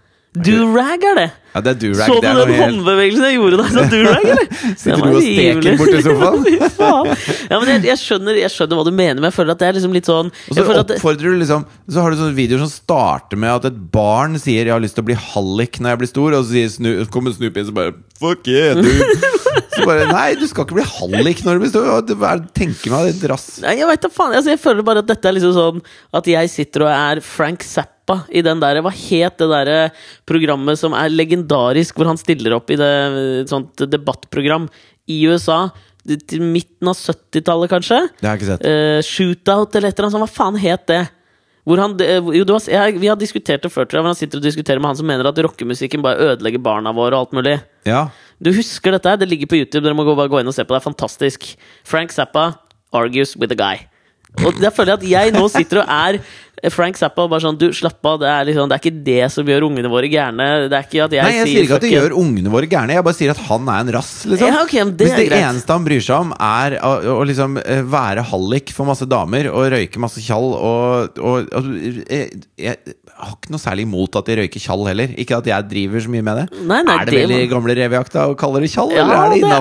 Do-rag 0.44 1.04
er 1.08 1.18
det! 1.18 1.26
Ja, 1.56 1.60
det 1.64 1.70
er 1.70 1.76
durag. 1.80 2.04
Så 2.04 2.16
du 2.20 2.24
den 2.26 2.36
helt 2.36 2.58
håndbevegelsen 2.60 3.24
jeg 3.24 3.36
gjorde 3.38 3.58
da? 3.62 3.66
Så 3.72 3.84
do-rag, 3.88 4.24
eller? 4.28 4.48
Sitter 4.82 5.00
du 5.00 5.14
og 5.16 5.22
steker 5.24 5.78
borti 5.80 6.02
sofaen? 6.04 6.42
Ja, 7.50 7.60
men 7.62 7.70
jeg, 7.70 7.84
jeg, 7.88 8.00
skjønner, 8.02 8.36
jeg 8.42 8.52
skjønner 8.52 8.76
hva 8.76 8.84
du 8.84 8.90
mener, 8.92 9.22
men 9.22 9.30
jeg 9.30 9.36
føler 9.38 9.56
at 9.56 9.62
det 9.62 9.70
er 9.70 9.78
liksom 9.78 9.94
litt 9.96 10.10
sånn 10.10 10.28
Og 10.28 10.58
så 10.58 10.66
oppfordrer 10.82 11.32
du 11.32 11.40
liksom 11.40 11.64
Så 11.88 12.04
har 12.04 12.12
du 12.12 12.20
sånne 12.20 12.36
videoer 12.36 12.60
som 12.66 12.72
starter 12.74 13.40
med 13.40 13.54
at 13.54 13.70
et 13.70 13.78
barn 13.94 14.36
sier 14.42 14.66
'jeg 14.66 14.74
har 14.74 14.84
lyst 14.84 14.98
til 14.98 15.06
å 15.06 15.08
bli 15.08 15.16
hallik 15.16 15.80
når 15.80 15.94
jeg 15.94 16.02
blir 16.02 16.12
stor', 16.12 16.36
og 16.36 16.44
så 16.44 16.52
sier 16.52 16.68
Snu, 16.76 16.90
kommer 17.08 17.32
Snoop 17.32 17.56
inn 17.56 17.72
og 17.72 17.78
bare 17.80 17.96
'fuck 18.20 18.52
yeah, 18.52 18.76
dude'. 18.76 19.32
Så 19.76 19.84
bare 19.88 20.06
Nei, 20.12 20.34
du 20.36 20.46
skal 20.48 20.64
ikke 20.64 20.76
bli 20.76 20.84
hallik 20.88 21.42
når 21.44 21.56
du 21.56 21.60
blir 21.64 21.72
stor. 21.72 21.88
Hva 21.88 22.32
er 22.32 22.38
det- 22.40 22.52
Tenker 22.56 22.92
meg 22.92 23.12
det 23.20 23.28
rass. 23.28 23.60
Nei, 23.60 23.76
jeg 23.76 23.88
vet 23.88 24.00
da 24.00 24.08
faen. 24.08 24.32
Altså, 24.36 24.52
jeg 24.54 24.60
føler 24.60 24.84
bare 24.84 25.04
at 25.04 25.08
dette 25.08 25.28
er 25.28 25.36
liksom 25.36 25.52
sånn 25.56 25.82
At 26.16 26.24
jeg 26.28 26.48
sitter 26.52 26.86
og 26.86 26.92
er 26.92 27.20
Frank 27.24 27.64
Zappa 27.64 27.95
i 28.30 28.42
den 28.44 28.60
der 28.62 28.80
Hva 28.84 28.92
het 28.94 29.40
det 29.40 29.48
derre 29.50 29.78
programmet 30.28 30.78
som 30.78 30.94
er 30.96 31.12
legendarisk, 31.12 31.96
hvor 31.96 32.10
han 32.10 32.20
stiller 32.20 32.54
opp 32.56 32.70
i 32.70 32.78
det 32.78 32.92
et 33.42 33.52
sånt 33.52 33.84
debattprogram 33.90 34.68
i 35.10 35.22
USA? 35.30 35.66
Til 36.06 36.42
midten 36.44 36.86
av 36.86 36.94
70-tallet, 36.94 37.70
kanskje? 37.72 37.98
Det 38.20 38.28
har 38.28 38.36
jeg 38.36 38.42
ikke 38.42 38.50
sett. 38.52 38.66
Eh, 38.70 39.00
shootout 39.02 39.74
eller 39.74 39.90
et 39.90 39.96
eller 39.98 40.06
annet 40.06 40.14
sånt. 40.14 40.26
Hva 40.28 40.36
faen 40.36 40.60
het 40.62 40.86
det? 40.86 41.02
Han, 41.66 41.96
jo, 41.98 42.44
har, 42.46 42.68
jeg, 42.70 42.98
vi 43.02 43.08
har 43.10 43.18
diskutert 43.18 43.64
det 43.66 43.72
før, 43.74 43.88
tror 43.88 43.98
jeg. 43.98 44.04
Hvor 44.04 44.12
han 44.12 44.20
sitter 44.20 44.38
og 44.38 44.44
diskuterer 44.46 44.78
med 44.78 44.92
han 44.92 45.00
som 45.00 45.08
mener 45.10 45.26
at 45.26 45.40
rockemusikken 45.42 46.04
bare 46.04 46.30
ødelegger 46.30 46.62
barna 46.62 46.92
våre 46.94 47.18
og 47.18 47.26
alt 47.26 47.34
mulig. 47.34 47.56
Ja. 47.88 48.04
Du 48.38 48.52
husker 48.54 48.94
dette? 48.94 49.10
her? 49.10 49.18
Det 49.18 49.26
ligger 49.26 49.50
på 49.50 49.58
YouTube. 49.58 49.82
Dere 49.82 49.96
må 49.98 50.06
gå, 50.06 50.14
bare 50.14 50.30
gå 50.30 50.38
inn 50.38 50.52
og 50.52 50.54
se 50.54 50.62
på 50.62 50.70
det. 50.70 50.78
Det 50.78 50.84
er 50.84 50.90
fantastisk. 50.92 51.48
Frank 51.82 52.14
Zappa 52.14 52.52
argues 52.94 53.34
with 53.34 53.50
a 53.50 53.58
guy. 53.58 53.82
Og 54.44 54.58
der 54.60 54.70
føler 54.74 54.94
jeg 54.94 55.00
at 55.00 55.10
jeg 55.10 55.34
nå 55.34 55.46
sitter 55.48 55.80
og 55.82 55.90
er 55.90 56.18
Frank 56.72 56.96
Zappa 56.96 57.26
bare 57.28 57.42
sånn 57.44 57.58
Du, 57.60 57.66
slapp 57.76 58.04
av. 58.08 58.20
Det 58.22 58.28
er, 58.30 58.46
liksom, 58.48 58.70
det 58.70 58.76
er 58.78 58.82
ikke 58.82 59.04
det 59.06 59.26
som 59.34 59.48
gjør 59.50 59.66
ungene 59.68 59.90
våre 59.92 60.08
gærne. 60.10 60.46
Det 60.70 60.78
er 60.78 60.86
ikke 60.88 61.02
at 61.04 61.16
jeg 61.16 61.26
Nei, 61.26 61.34
jeg 61.36 61.46
sier 61.46 61.52
sier 61.52 61.66
ikke 61.66 61.78
at 61.78 61.84
det 61.86 61.92
gjør 61.92 62.16
ungene 62.22 62.52
våre 62.52 62.70
gærne. 62.70 62.96
Jeg 62.96 63.06
bare 63.06 63.18
sier 63.18 63.34
at 63.34 63.42
han 63.48 63.68
er 63.72 63.82
en 63.84 63.92
rass, 63.98 64.12
liksom. 64.28 64.48
Ja, 64.52 64.62
okay, 64.64 64.84
det 64.88 65.08
Hvis 65.08 65.14
er 65.14 65.20
det 65.22 65.26
greit. 65.30 65.46
eneste 65.50 65.76
han 65.76 65.86
bryr 65.86 66.04
seg 66.06 66.16
om, 66.26 66.32
er 66.48 66.78
å, 66.80 66.92
å 67.16 67.26
liksom 67.28 67.58
eh, 67.60 67.82
være 67.96 68.24
hallik 68.32 68.72
for 68.76 68.88
masse 68.88 69.08
damer 69.10 69.50
og 69.52 69.68
røyke 69.76 70.00
masse 70.02 70.24
tjall 70.24 70.48
og, 70.56 71.20
og, 71.20 71.50
og 71.52 71.68
jeg, 71.76 72.40
jeg 72.60 72.96
har 73.16 73.36
ikke 73.36 73.52
noe 73.54 73.62
særlig 73.62 73.86
imot 73.86 74.16
at 74.20 74.28
de 74.28 74.38
røyker 74.40 74.62
tjall 74.62 74.86
heller. 74.88 75.12
Ikke 75.20 75.38
at 75.40 75.48
jeg 75.48 75.68
driver 75.70 76.04
så 76.04 76.12
mye 76.12 76.24
med 76.26 76.40
det. 76.42 76.46
Nei, 76.64 76.80
nei, 76.84 76.96
er 76.96 77.08
det, 77.08 77.12
det 77.12 77.22
veldig 77.22 77.38
man... 77.42 77.52
gamle 77.52 77.76
revejakta 77.78 78.26
å 78.32 78.36
kalle 78.38 78.64
det 78.64 78.72
tjall, 78.72 78.92
Ja, 78.96 79.04
eller 79.04 79.16
er 79.16 79.36
det 79.36 79.40
det 79.44 79.52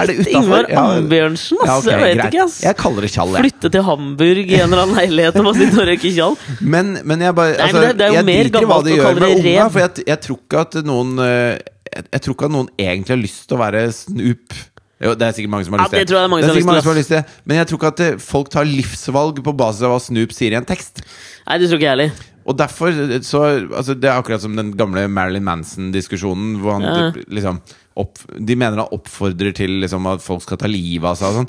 er 0.00 0.06
det 0.08 0.16
litt 0.16 0.30
utenfor? 0.30 0.40
Ingvar 0.40 0.70
Ambjørnsen, 0.84 1.60
ass. 1.64 1.70
ok, 1.80 1.90
Jeg 1.90 2.00
vet 2.00 2.14
greit. 2.20 2.34
ikke, 2.34 2.44
ass. 2.46 2.56
Jeg 2.64 2.78
kaller 2.80 3.06
det 3.06 3.12
tjall, 3.14 3.34
jeg. 3.36 3.44
Flytte 3.46 3.72
til 3.74 3.84
Hamburg 3.86 4.40
i 4.54 4.58
en 4.60 4.66
eller 4.68 4.82
annen 4.84 4.98
leilighet 5.00 5.38
og 5.40 5.48
bare 5.50 5.58
sitte 5.60 5.80
og 5.80 5.88
røyke 5.90 6.09
tjall. 6.16 6.36
Men, 6.60 6.92
men 7.04 7.20
jeg 7.26 7.34
bare 7.38 7.52
Nei, 7.56 7.66
altså, 7.66 7.76
men 7.80 7.88
det- 7.88 7.98
det 7.98 8.06
er 8.06 8.08
jo 8.10 8.18
Jeg 8.20 8.24
mer 8.30 8.50
gammelt 8.56 8.90
å 8.90 9.02
kalle 9.04 9.20
det 9.20 9.44
rev. 9.44 9.70
for 9.72 9.80
jeg, 9.84 10.06
jeg 10.06 10.20
tror 10.26 10.38
ikke 10.40 10.60
at 10.64 10.74
noen 10.84 11.14
eh, 11.18 11.58
jeg, 11.90 12.04
jeg 12.12 12.20
tror 12.26 12.34
ikke 12.36 12.44
at 12.50 12.54
noen 12.56 12.68
egentlig 12.78 13.14
har 13.16 13.22
lyst 13.22 13.46
til 13.48 13.56
å 13.56 13.60
være 13.60 13.84
Snoop. 13.92 14.58
Jo, 15.00 15.14
det 15.16 15.24
er 15.26 15.32
sikkert 15.32 15.50
mange 15.54 15.64
som 15.64 15.72
har 15.78 15.80
lyst 15.80 15.90
til 15.90 15.96
det 15.96 16.12
jeg 16.12 16.20
det 16.20 16.30
mange 16.30 16.42
som 16.44 16.50
har 16.50 16.56
sikkert 16.60 16.74
lyst 16.76 16.84
som 16.84 16.92
har 16.92 16.98
lyst 17.00 17.08
til. 17.14 17.22
Men 17.48 17.56
jeg 17.56 17.66
tror 17.70 17.78
ikke 17.80 17.92
at 17.94 18.00
eh, 18.04 18.18
folk 18.20 18.50
tar 18.52 18.64
livsvalg 18.68 19.40
på 19.46 19.54
basis 19.56 19.82
av 19.88 19.94
hva 19.94 20.00
Snoop 20.04 20.34
sier 20.36 20.52
i 20.52 20.58
en 20.60 20.68
tekst. 20.68 21.00
Nei, 21.48 21.56
det 21.58 21.70
tror 21.70 21.80
ikke 21.80 21.88
jeg 21.88 21.96
heller. 21.96 22.10
Og 22.50 22.56
derfor 22.58 22.90
så 23.22 23.44
altså, 23.70 23.94
Det 23.94 24.08
er 24.10 24.16
akkurat 24.18 24.42
som 24.42 24.56
den 24.58 24.72
gamle 24.78 25.06
Marilyn 25.08 25.46
Manson-diskusjonen, 25.46 26.56
hvor 26.60 26.78
han 26.78 26.82
Ja. 26.82 27.12
liksom 27.30 27.60
opp, 28.00 28.18
De 28.38 28.54
mener 28.56 28.78
han 28.80 28.92
oppfordrer 28.96 29.52
til 29.54 29.80
liksom, 29.82 30.06
at 30.10 30.22
folk 30.24 30.42
skal 30.42 30.56
ta 30.60 30.66
livet 30.70 31.04
av 31.04 31.16
seg 31.20 31.34
sånn. 31.36 31.48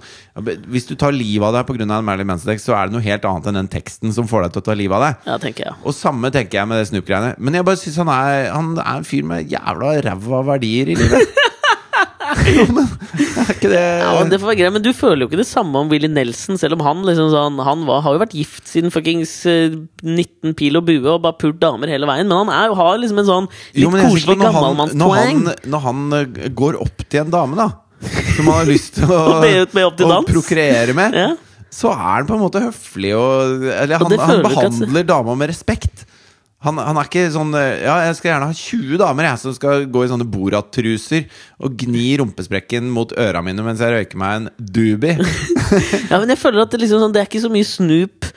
Hvis 0.67 0.87
du 0.89 0.95
tar 0.95 1.13
livet 1.15 1.45
av 1.47 1.53
deg 1.53 1.65
pga. 1.69 1.83
en 1.87 2.05
Marilyn 2.05 2.27
Manson-tekst, 2.27 2.65
så 2.67 2.75
er 2.75 2.87
det 2.89 2.93
noe 2.97 3.05
helt 3.05 3.25
annet 3.25 3.47
enn 3.47 3.59
den 3.61 3.71
teksten 3.71 4.13
som 4.13 4.27
får 4.27 4.43
deg 4.43 4.53
til 4.53 4.61
å 4.61 4.65
ta 4.65 4.73
livet 4.73 4.95
av 4.97 5.01
deg. 5.05 5.15
Ja, 5.31 5.37
tenker 5.37 5.65
jeg. 5.65 5.75
Og 5.85 5.93
samme 5.93 6.31
tenker 6.31 6.59
jeg 6.59 6.67
med 6.67 6.77
det 6.81 6.89
Snoop-greiene. 6.91 7.35
Men 7.39 7.53
jeg 7.53 7.65
bare 7.65 7.77
synes 7.77 7.97
han 7.97 8.07
Han 8.11 8.77
er 8.77 8.97
en 8.97 9.03
fyr 9.07 9.23
med 9.23 9.49
jævla 9.49 10.01
ræva 10.03 10.43
verdier 10.45 10.89
i 10.91 10.95
livet. 10.95 11.27
men 12.71 12.87
er 12.87 13.51
ikke 13.53 13.71
det 13.71 13.81
Ja, 13.81 14.11
men 14.19 14.31
det 14.31 14.39
får 14.41 14.51
være 14.51 14.59
greit, 14.61 14.73
men 14.77 14.85
du 14.85 14.91
føler 14.95 15.23
jo 15.23 15.29
ikke 15.29 15.41
det 15.41 15.47
samme 15.49 15.81
om 15.81 15.91
Willy 15.91 16.09
Nelson, 16.11 16.59
selv 16.61 16.77
om 16.77 16.85
han 16.85 17.03
liksom 17.07 17.29
sånn 17.33 17.59
Han 17.65 17.85
var, 17.89 18.01
har 18.05 18.15
jo 18.15 18.21
vært 18.23 18.35
gift 18.37 18.69
siden 18.71 18.93
fuckings 18.93 19.33
eh, 19.49 19.75
19 20.03 20.55
pil 20.59 20.79
og 20.79 20.87
bue 20.89 21.05
og 21.15 21.21
bare 21.25 21.37
pult 21.41 21.59
damer 21.61 21.91
hele 21.91 22.09
veien, 22.09 22.29
men 22.29 22.43
han 22.43 22.53
er, 22.55 22.75
har 22.77 22.99
liksom 23.01 23.21
en 23.23 23.29
sånn 23.29 23.51
litt 23.51 23.85
Jo, 23.85 23.93
koselig 23.93 24.39
gammalmannspoeng. 24.41 25.45
når 25.47 25.71
når, 25.71 25.85
han, 25.85 26.03
eh, 26.19 26.51
går 26.61 26.79
opp 26.81 27.05
til 27.07 27.25
en 27.25 27.33
dame, 27.33 27.59
da 27.59 27.69
som 28.35 28.47
han 28.47 28.61
har 28.63 28.69
lyst 28.69 28.95
til 28.97 29.11
å, 29.13 29.21
å 30.17 30.21
prokreere 30.25 30.95
med, 30.97 31.17
Ja. 31.17 31.33
så 31.71 31.91
er 31.93 32.01
han 32.21 32.29
på 32.29 32.37
en 32.37 32.41
måte 32.41 32.63
høflig 32.63 33.13
og 33.17 33.67
Eller 33.69 34.01
han, 34.01 34.07
han 34.07 34.31
føler 34.31 34.47
ikke 34.47 34.55
behandler 34.55 35.05
dama 35.07 35.35
med 35.37 35.51
respekt. 35.53 36.05
Han, 36.61 36.77
han 36.77 36.97
er 36.99 37.07
ikke 37.09 37.23
sånn 37.33 37.55
eh, 37.57 37.81
Ja, 37.81 37.95
jeg 38.05 38.17
skal 38.19 38.29
gjerne 38.33 38.49
ha 38.51 38.57
20 38.57 38.99
damer 39.01 39.27
jeg 39.31 39.41
som 39.41 39.55
skal 39.57 39.87
gå 39.89 40.03
i 40.05 40.11
sånne 40.11 40.27
Borat-truser 40.29 41.25
og 41.65 41.73
gni 41.81 42.11
rumpesprekken 42.21 42.89
mot 42.93 43.15
øra 43.17 43.41
mine 43.45 43.65
mens 43.65 43.81
jeg 43.81 43.95
røyker 43.95 44.21
meg 44.21 44.41
en 44.41 44.49
doobie. 44.57 45.17
Ja, 46.11 46.17
men 46.19 46.27
jeg 46.33 46.39
føler 46.41 46.65
at 46.65 46.73
det, 46.73 46.81
liksom 46.81 46.99
sånn, 46.99 47.13
det 47.15 47.21
er 47.21 47.27
ikke 47.29 47.39
så 47.45 47.49
mye 47.51 47.67
Snoop 47.67 48.27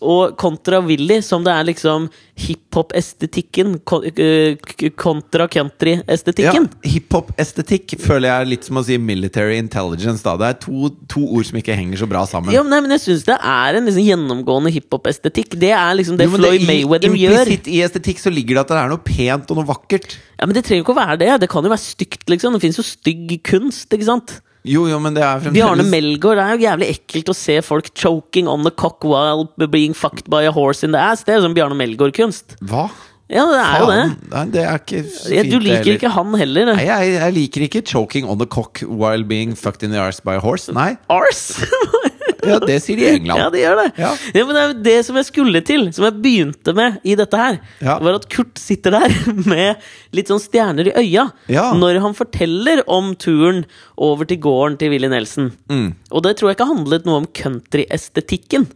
og 0.00 0.34
kontra 0.40 0.80
Willy 0.84 1.20
som 1.22 1.44
det 1.46 1.52
er 1.54 1.68
liksom 1.68 2.08
hiphop-estetikken 2.36 3.76
eh, 3.78 4.56
kontra 4.98 5.46
Ja, 5.46 5.52
country-estetikken. 5.52 6.66
Hiphop-estetikk 6.84 7.94
føler 8.02 8.28
jeg 8.28 8.36
er 8.44 8.50
litt 8.50 8.66
som 8.68 8.80
å 8.80 8.84
si 8.86 8.98
military 9.00 9.56
intelligence. 9.60 10.24
Da. 10.26 10.34
Det 10.40 10.48
er 10.48 10.58
to, 10.64 10.90
to 11.12 11.22
ord 11.38 11.48
som 11.48 11.58
ikke 11.60 11.76
henger 11.78 12.02
så 12.02 12.08
bra 12.10 12.24
sammen. 12.28 12.52
Ja, 12.54 12.64
nei, 12.66 12.80
men 12.84 12.92
jeg 12.96 13.04
syns 13.06 13.24
det 13.28 13.38
er 13.38 13.78
en 13.78 13.88
liksom 13.88 14.04
gjennomgående 14.06 14.72
hiphop-estetikk. 14.74 15.56
Det 15.60 15.72
er 15.76 15.94
liksom 16.00 16.18
det 16.20 16.28
Jo, 16.28 16.36
Floyd 16.36 16.60
det- 16.60 16.68
Mayweather 16.68 17.14
i, 17.14 17.22
gjør. 17.24 17.38
Implisitt 17.44 17.70
i 17.72 17.80
estetikk 17.86 18.22
så 18.22 18.32
ligger 18.34 18.58
det 18.58 18.64
at 18.66 18.74
det 18.74 18.80
er 18.82 18.92
noe 18.92 19.04
pent 19.06 19.50
og 19.54 19.60
noe 19.62 19.68
vakkert. 19.70 20.18
Ja, 20.38 20.46
Men 20.46 20.54
det 20.58 20.64
trenger 20.66 20.84
ikke 20.84 20.96
å 20.96 21.00
være 21.00 21.18
det. 21.24 21.30
Det 21.46 21.48
kan 21.52 21.64
jo 21.64 21.72
være 21.72 21.84
stygt, 21.86 22.26
liksom. 22.28 22.56
Det 22.56 22.64
fins 22.66 22.76
jo 22.80 22.84
stygg 22.86 23.38
kunst, 23.46 23.88
ikke 23.92 24.10
sant? 24.10 24.40
Jo, 24.66 24.86
jo, 24.90 24.98
men 25.02 25.14
det 25.14 25.22
er 25.22 25.44
Bjarne 25.54 25.84
Melgaard, 25.86 26.40
det 26.40 26.44
er 26.44 26.56
jo 26.56 26.64
jævlig 26.66 26.88
ekkelt 26.96 27.28
å 27.30 27.36
se 27.38 27.58
folk 27.62 27.90
choking 27.94 28.48
on 28.50 28.64
the 28.66 28.72
cock 28.74 29.04
while 29.06 29.46
being 29.70 29.94
fucked 29.94 30.26
by 30.32 30.42
a 30.48 30.52
horse 30.54 30.82
in 30.86 30.92
the 30.96 30.98
ass. 31.00 31.22
Det 31.26 31.34
er 31.34 31.38
jo 31.40 31.46
sånn 31.46 31.54
Bjarne 31.56 31.78
Melgaard-kunst. 31.78 32.56
Hva? 32.66 32.88
Ja, 33.30 33.42
det 33.50 33.58
er 33.58 33.80
jo 33.82 33.86
det. 33.90 34.02
Nei, 34.30 34.42
det 34.54 34.60
er 34.62 34.76
ikke 34.78 35.00
fint, 35.02 35.50
Du 35.50 35.56
liker 35.58 35.80
heller. 35.82 35.96
ikke 35.98 36.10
han 36.14 36.34
heller. 36.38 36.68
Nei, 36.76 36.84
jeg, 36.86 37.14
jeg 37.16 37.34
liker 37.34 37.64
ikke 37.66 37.82
'choking 37.82 38.28
on 38.30 38.38
the 38.38 38.46
cock 38.46 38.82
while 38.86 39.24
being 39.26 39.54
fucked 39.58 39.82
in 39.82 39.90
the 39.90 39.98
arse 39.98 40.20
by 40.22 40.36
a 40.38 40.42
horse'. 40.44 40.70
Nei. 40.72 40.96
Arse! 41.10 41.66
Ja, 42.48 42.58
det 42.62 42.76
sier 42.84 42.96
de 43.00 43.04
i 43.06 43.10
England. 43.18 43.38
Ja, 43.42 43.48
de 43.52 43.60
gjør 43.62 43.80
det. 43.82 43.86
Ja. 44.00 44.10
men 44.46 44.54
det 44.54 44.62
er 44.62 44.68
jo 44.72 44.78
det 44.86 44.96
som 45.08 45.18
jeg 45.20 45.28
skulle 45.28 45.62
til, 45.66 45.86
som 45.96 46.06
jeg 46.08 46.16
begynte 46.24 46.74
med 46.76 46.98
i 47.04 47.16
dette 47.18 47.40
her, 47.40 47.58
Ja. 47.84 47.98
var 48.02 48.18
at 48.20 48.28
Kurt 48.32 48.58
sitter 48.62 48.96
der 48.96 49.14
med 49.52 49.82
litt 50.16 50.30
sånn 50.32 50.42
stjerner 50.42 50.88
i 50.92 50.96
øya 51.04 51.26
Ja. 51.52 51.66
når 51.74 52.00
han 52.04 52.14
forteller 52.18 52.82
om 52.86 53.14
turen 53.14 53.64
over 53.96 54.24
til 54.28 54.38
gården 54.44 54.78
til 54.80 54.90
Willy 54.94 55.08
Nelson. 55.12 55.52
Mm. 55.68 55.94
Og 56.10 56.22
det 56.26 56.36
tror 56.38 56.50
jeg 56.52 56.58
ikke 56.60 56.70
handlet 56.72 57.06
noe 57.08 57.22
om 57.24 57.28
countryestetikken 57.36 58.66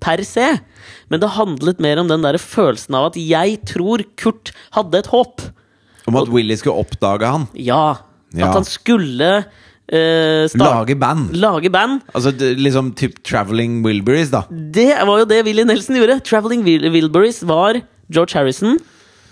per 0.00 0.20
se, 0.28 0.58
men 1.10 1.20
det 1.22 1.30
handlet 1.34 1.80
mer 1.82 1.98
om 2.02 2.08
den 2.10 2.22
der 2.22 2.36
følelsen 2.38 2.94
av 2.98 3.08
at 3.10 3.16
jeg 3.18 3.58
tror 3.66 4.02
Kurt 4.20 4.52
hadde 4.76 4.98
et 5.00 5.08
håp. 5.12 5.40
Om 6.06 6.18
at 6.20 6.28
Willy 6.30 6.54
skulle 6.60 6.78
oppdage 6.84 7.26
han. 7.26 7.48
Ja. 7.58 7.96
Ja. 8.36 8.50
At 8.50 8.58
han 8.60 8.66
skulle 8.68 9.30
starte- 9.88 10.58
Lage 10.58 10.96
band. 10.98 11.36
lage 11.36 11.70
band. 11.70 12.00
Altså 12.14 12.32
liksom 12.36 12.92
typ 12.98 13.22
Traveling 13.24 13.82
Wilburys, 13.84 14.30
da. 14.30 14.42
Det 14.50 14.90
var 15.06 15.18
jo 15.20 15.24
det 15.24 15.44
Willy 15.46 15.62
Nelson 15.64 15.96
gjorde. 15.96 16.20
Traveling 16.24 16.64
Wil 16.64 16.90
Wilburys 16.90 17.42
var 17.46 17.80
George 18.10 18.34
Harrison, 18.34 18.78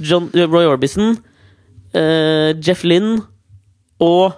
John, 0.00 0.30
eh, 0.34 0.46
Roy 0.46 0.64
Orbison, 0.66 1.16
uh, 1.94 2.54
Jeff 2.60 2.84
Lynn 2.84 3.20
og 4.00 4.32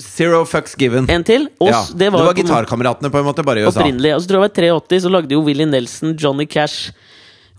Zero 0.00 0.44
fucks 0.44 0.74
given. 0.76 1.06
en 1.10 1.22
til. 1.24 1.48
Og 1.60 1.68
Ja. 1.68 1.82
Det 1.90 1.98
det 1.98 2.12
var, 2.12 2.24
var, 2.24 2.34
på- 2.34 2.42
gitarkameratene, 2.42 3.10
på 3.10 3.18
en 3.18 3.24
måte, 3.24 3.44
bare 3.44 3.60
i 3.60 3.64
USA. 3.66 3.80
opprinnelig. 3.80 4.14
Og 4.16 4.20
så 4.22 4.28
tror 4.28 4.42
jeg 4.42 4.54
det 4.54 4.70
var 4.72 4.80
83, 4.88 5.02
så 5.02 5.10
lagde 5.10 5.30
jo 5.32 5.40
Willy 5.44 5.64
Nelson, 5.64 6.16
Johnny 6.16 6.46
Cash, 6.46 6.92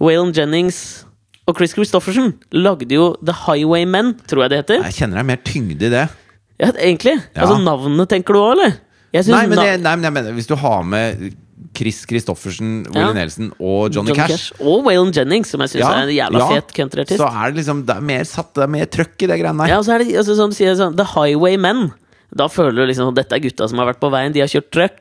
Waylon 0.01 0.33
Jennings 0.33 1.05
og 1.47 1.55
Chris 1.57 1.71
Christofferson 1.73 2.33
lagde 2.51 2.89
jo 2.91 3.15
The 3.23 3.33
Highwaymen, 3.33 4.15
tror 4.27 4.41
jeg 4.43 4.49
det 4.49 4.57
heter. 4.65 4.83
Jeg 4.83 4.93
kjenner 4.93 5.15
det 5.15 5.19
er 5.19 5.23
mer 5.23 5.37
tyngde 5.45 5.85
i 5.85 5.89
det. 5.89 6.09
Ja, 6.57 6.71
egentlig. 6.73 7.15
Ja. 7.35 7.45
Altså 7.45 7.57
navnet, 7.61 8.09
tenker 8.09 8.33
du 8.33 8.41
òg, 8.41 8.53
eller? 8.57 8.77
Nei, 9.17 9.43
men, 9.47 9.57
det, 9.57 9.77
nei, 9.81 9.93
men 9.95 10.05
jeg 10.09 10.13
mener, 10.13 10.33
hvis 10.35 10.49
du 10.49 10.55
har 10.59 10.81
med 10.85 11.29
Chris 11.77 12.01
Christoffersen, 12.09 12.83
Willy 12.89 13.05
Ja. 13.05 13.13
Nelson 13.15 13.51
og 13.59 13.93
Johnny, 13.93 14.13
Cash, 14.17 14.51
Og 14.59 14.83
Waylon 14.85 15.13
Jennings, 15.15 15.49
som 15.53 15.61
jeg 15.63 15.69
syns 15.75 15.81
Ja, 15.83 15.91
er 15.93 16.07
en 16.07 16.13
jævla 16.15 16.39
ja. 16.41 16.47
fet 16.57 16.73
countryartist. 16.75 17.21
så 17.21 17.29
er 17.29 17.51
det 17.51 17.61
liksom 17.61 17.85
Det 17.85 17.95
er 17.95 18.01
mer 18.01 18.23
satt, 18.23 18.53
det 18.57 18.63
er 18.65 18.73
mer 18.73 18.85
trøkk 18.85 19.15
i 19.23 19.29
det 19.31 19.39
greiene 19.41 19.63
der. 19.63 19.71
Ja, 19.73 19.77
og 19.79 19.85
så 19.85 19.95
er 19.95 20.03
det 20.03 20.17
altså, 20.17 20.35
sier 20.53 20.73
jeg 20.73 20.77
sånn, 20.81 20.97
The 20.97 21.07
Highwaymen. 21.13 21.93
Da 22.35 22.49
føler 22.51 22.75
du 22.75 22.89
liksom 22.89 23.07
at 23.13 23.15
dette 23.21 23.37
er 23.37 23.39
gutta 23.39 23.67
som 23.71 23.79
har 23.79 23.87
vært 23.87 24.01
på 24.01 24.09
veien. 24.11 24.33
De 24.35 24.41
har 24.43 24.49
kjørt 24.51 24.67
truck. 24.75 24.97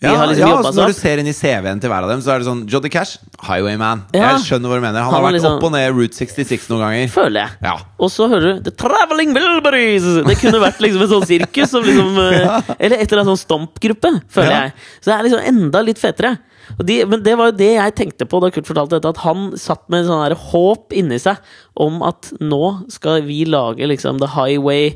De 0.00 0.06
Ja, 0.08 0.14
har 0.16 0.30
liksom 0.30 0.46
ja, 0.46 0.52
jobbet 0.54 0.68
altså, 0.70 0.72
seg 0.72 0.80
Når 0.80 0.94
du 0.94 0.98
ser 1.00 1.20
inn 1.20 1.28
i 1.28 1.34
CV-en 1.36 1.80
til 1.82 1.90
hver 1.92 2.06
av 2.06 2.08
dem, 2.08 2.22
så 2.24 2.32
er 2.32 2.40
det 2.40 2.46
sånn 2.48 2.62
Joddy 2.72 2.88
Cash, 2.88 3.18
Highwayman. 3.44 4.06
Ja. 4.16 4.30
Jeg 4.32 4.46
skjønner 4.46 4.72
hva 4.72 4.78
du 4.80 4.84
mener. 4.86 5.04
Han, 5.04 5.12
Han 5.12 5.18
har 5.18 5.26
vært 5.28 5.36
liksom- 5.36 5.58
opp 5.58 5.66
og 5.68 5.72
ned 5.76 5.92
Route 5.92 6.16
66 6.16 6.68
noen 6.72 6.80
ganger. 6.86 7.12
Føler 7.12 7.40
jeg. 7.44 7.50
Ja. 7.68 7.74
Og 8.00 8.10
så 8.14 8.28
hører 8.32 8.56
du 8.56 8.62
The 8.70 8.74
Traveling 8.80 9.34
Wilburys! 9.36 10.08
Det 10.24 10.38
kunne 10.40 10.62
vært 10.64 10.80
liksom 10.80 11.04
et 11.04 11.12
sånt 11.12 11.28
sirkus. 11.28 11.70
Som 11.70 11.84
liksom, 11.84 12.16
ja. 12.48 12.60
Eller 12.80 12.96
et 12.96 13.12
eller 13.12 13.22
annet 13.26 13.34
sånn 13.36 13.44
Stomp-gruppe, 13.44 14.14
føler 14.32 14.56
jeg. 14.56 14.72
Så 15.02 15.12
det 15.12 15.18
er 15.18 15.28
liksom 15.28 15.44
enda 15.52 15.84
litt 15.84 16.00
fetere. 16.00 16.38
De, 16.80 17.04
men 17.04 17.22
det 17.22 17.36
var 17.36 17.50
jo 17.50 17.56
det 17.58 17.72
jeg 17.74 17.94
tenkte 17.98 18.26
på 18.30 18.38
da 18.40 18.48
Kurt 18.54 18.68
fortalte 18.68 18.96
dette, 18.96 19.10
at 19.10 19.20
han 19.24 19.50
satt 19.58 19.88
med 19.90 20.06
sånn 20.06 20.22
her 20.22 20.36
håp 20.38 20.94
inni 20.96 21.18
seg 21.18 21.36
om 21.76 22.00
at 22.06 22.30
nå 22.40 22.86
skal 22.94 23.20
vi 23.26 23.42
lage 23.44 23.84
liksom 23.90 24.20
The 24.22 24.28
Highway 24.36 24.94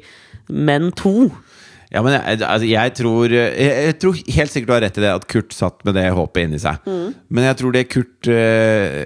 Men 0.48 0.92
2. 0.92 1.32
Ja, 1.94 2.02
men 2.02 2.16
jeg, 2.16 2.40
altså, 2.42 2.66
jeg, 2.66 2.94
tror, 2.98 3.30
jeg, 3.30 3.74
jeg 3.88 3.98
tror 4.02 4.16
helt 4.18 4.50
sikkert 4.52 4.70
du 4.70 4.74
har 4.74 4.82
rett 4.82 4.98
i 4.98 5.04
det, 5.04 5.12
at 5.14 5.28
Kurt 5.30 5.54
satt 5.54 5.84
med 5.86 5.94
det 5.94 6.08
håpet 6.16 6.48
inni 6.48 6.58
seg. 6.62 6.80
Mm. 6.88 7.12
Men 7.30 7.46
jeg 7.46 7.60
tror 7.60 7.76
det 7.76 7.84
Kurt 7.92 8.30
uh, 8.34 9.04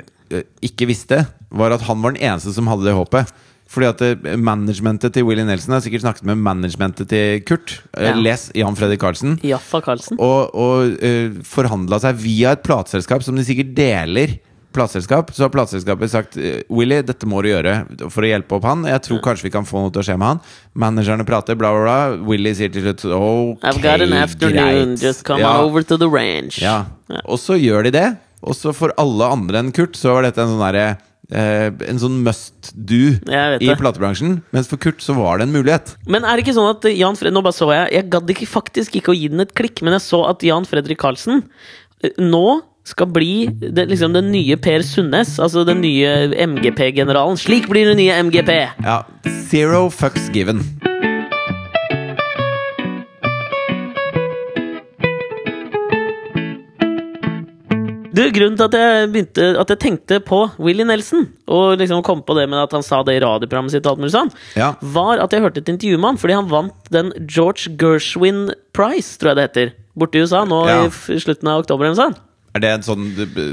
ikke 0.64 0.88
visste, 0.88 1.20
var 1.52 1.76
at 1.76 1.84
han 1.88 2.00
var 2.04 2.16
den 2.16 2.24
eneste 2.24 2.54
som 2.56 2.70
hadde 2.70 2.88
det 2.88 2.96
håpet. 2.96 3.34
Fordi 3.68 3.84
at 3.84 4.00
eh, 4.00 4.36
managementet 4.40 5.12
til 5.12 5.26
Willy 5.28 5.42
Nelson 5.44 5.74
har 5.76 5.82
sikkert 5.84 6.00
snakket 6.06 6.24
med 6.30 6.40
managementet 6.40 7.10
til 7.10 7.42
Kurt. 7.44 7.74
Eh, 7.92 8.06
Ja. 8.08 8.14
Les 8.16 8.46
Jan 8.56 8.76
Fredrik 8.78 9.02
Karlsen. 9.02 9.34
Jaffa 9.44 9.82
Karlsen. 9.84 10.16
Og, 10.24 10.54
og 10.56 10.94
uh, 11.04 11.36
forhandla 11.44 11.98
seg 12.00 12.16
via 12.22 12.54
et 12.56 12.64
plateselskap 12.64 13.26
som 13.26 13.36
de 13.36 13.44
sikkert 13.44 13.74
deler. 13.76 14.38
Plateselskap, 14.78 15.32
Så 15.34 15.44
har 15.46 15.50
plateselskapet 15.54 16.12
sagt 16.12 16.38
eh, 16.38 16.60
Willy, 16.70 17.00
dette 17.06 17.26
må 17.28 17.42
du 17.42 17.50
gjøre 17.50 17.74
for 18.14 18.22
å 18.26 18.30
hjelpe 18.30 18.58
opp 18.58 18.68
han. 18.68 18.86
Jeg 18.88 19.02
tror 19.08 19.20
kanskje 19.24 19.48
vi 19.48 19.54
kan 19.56 19.66
få 19.68 19.82
noe 19.82 19.92
til 19.94 20.04
å 20.04 20.06
skje 20.06 20.16
med 20.20 20.28
han. 20.36 20.40
Managerne 20.78 21.26
prater, 21.28 21.58
bla, 21.58 21.72
bla, 21.74 21.82
bla. 21.88 22.28
Willy 22.28 22.54
sier 22.56 22.70
til 22.74 22.86
slutt 22.86 23.04
ok, 23.10 23.66
I've 23.66 23.82
got 23.82 24.04
an 24.04 24.14
afternoon, 24.16 24.94
greit. 24.94 25.02
just 25.02 25.26
come 25.26 25.42
ja, 25.42 25.56
over 25.64 25.82
to 25.82 25.98
the 26.00 26.08
ranch. 26.08 26.62
Ja. 26.62 26.84
Ja. 27.10 27.24
Og 27.26 27.42
så 27.42 27.58
gjør 27.58 27.88
de 27.88 27.94
det. 27.98 28.06
Og 28.46 28.54
så 28.54 28.70
for 28.76 28.94
alle 29.02 29.28
andre 29.34 29.64
enn 29.64 29.74
Kurt 29.74 29.98
så 29.98 30.14
var 30.14 30.28
dette 30.28 30.42
en 30.44 30.54
sånn 30.54 30.64
derre 30.68 30.88
Uh, 31.28 31.68
En 31.84 31.98
sånn 32.00 32.22
must 32.24 32.70
do 32.72 33.10
i 33.20 33.68
platebransjen. 33.76 34.38
Mens 34.56 34.70
for 34.70 34.80
Kurt 34.80 35.02
så 35.04 35.12
var 35.12 35.36
det 35.36 35.44
en 35.44 35.52
mulighet. 35.52 35.90
Men 36.08 36.24
er 36.24 36.38
det 36.38 36.46
ikke 36.46 36.54
sånn 36.56 36.70
at 36.70 36.86
Jan 36.88 37.18
Fred... 37.20 37.34
Nå 37.36 37.42
bare 37.44 37.52
så 37.52 37.68
jeg 37.68 37.90
Jeg 37.98 38.06
gadd 38.14 38.32
ikke 38.32 38.48
faktisk 38.48 38.96
ikke 38.96 39.12
å 39.12 39.16
gi 39.18 39.28
den 39.34 39.44
et 39.44 39.52
klikk, 39.52 39.82
men 39.84 39.92
jeg 39.98 40.06
så 40.06 40.22
at 40.30 40.40
Jan 40.46 40.64
Fredrik 40.64 40.96
Karlsen 41.02 41.42
eh, 42.00 42.14
nå 42.16 42.62
skal 42.88 43.10
bli 43.12 43.46
det, 43.60 43.84
liksom 43.90 44.14
den 44.16 44.30
nye 44.32 44.56
Per 44.56 44.82
Sundnes. 44.86 45.36
Altså 45.42 45.64
den 45.68 45.82
nye 45.84 46.32
MGP-generalen. 46.48 47.36
Slik 47.40 47.68
blir 47.70 47.90
den 47.92 48.00
nye 48.00 48.16
MGP! 48.24 48.58
Ja, 48.84 49.02
Zero 49.48 49.88
fucks 49.92 50.28
given. 50.34 50.64
Du, 58.18 58.24
Grunnen 58.34 58.56
til 58.58 58.66
at 58.66 58.74
jeg 58.74 59.08
begynte 59.12 59.44
At 59.60 59.70
jeg 59.70 59.78
tenkte 59.82 60.16
på 60.26 60.40
Willy 60.58 60.82
Nelson, 60.88 61.26
og 61.46 61.76
liksom 61.78 62.00
kom 62.06 62.22
på 62.26 62.34
det 62.38 62.48
med 62.50 62.58
at 62.64 62.72
han 62.74 62.82
sa 62.82 63.02
det 63.06 63.18
i 63.18 63.20
radioprogrammet 63.22 63.74
sitt, 63.74 63.86
alt 63.86 64.00
mulig 64.00 64.10
sånn, 64.14 64.32
Ja. 64.56 64.72
var 64.82 65.20
at 65.22 65.30
jeg 65.34 65.44
hørte 65.44 65.60
et 65.62 65.68
intervju 65.70 65.98
med 66.00 66.08
han 66.10 66.18
fordi 66.22 66.34
han 66.34 66.48
vant 66.50 66.90
den 66.90 67.12
George 67.28 67.70
Gershwin 67.78 68.48
Prize, 68.74 69.18
tror 69.20 69.30
jeg 69.32 69.36
det 69.38 69.46
heter, 69.46 69.72
borte 69.98 70.18
i 70.18 70.24
USA 70.24 70.44
nå 70.48 70.66
Ja. 70.66 70.80
i 70.86 71.20
slutten 71.20 71.46
av 71.48 71.60
oktober. 71.62 71.84
eller 71.86 71.94
sånt. 71.94 72.18
Er 72.56 72.64
det 72.64 72.70
en 72.78 72.84
sånn, 72.86 73.04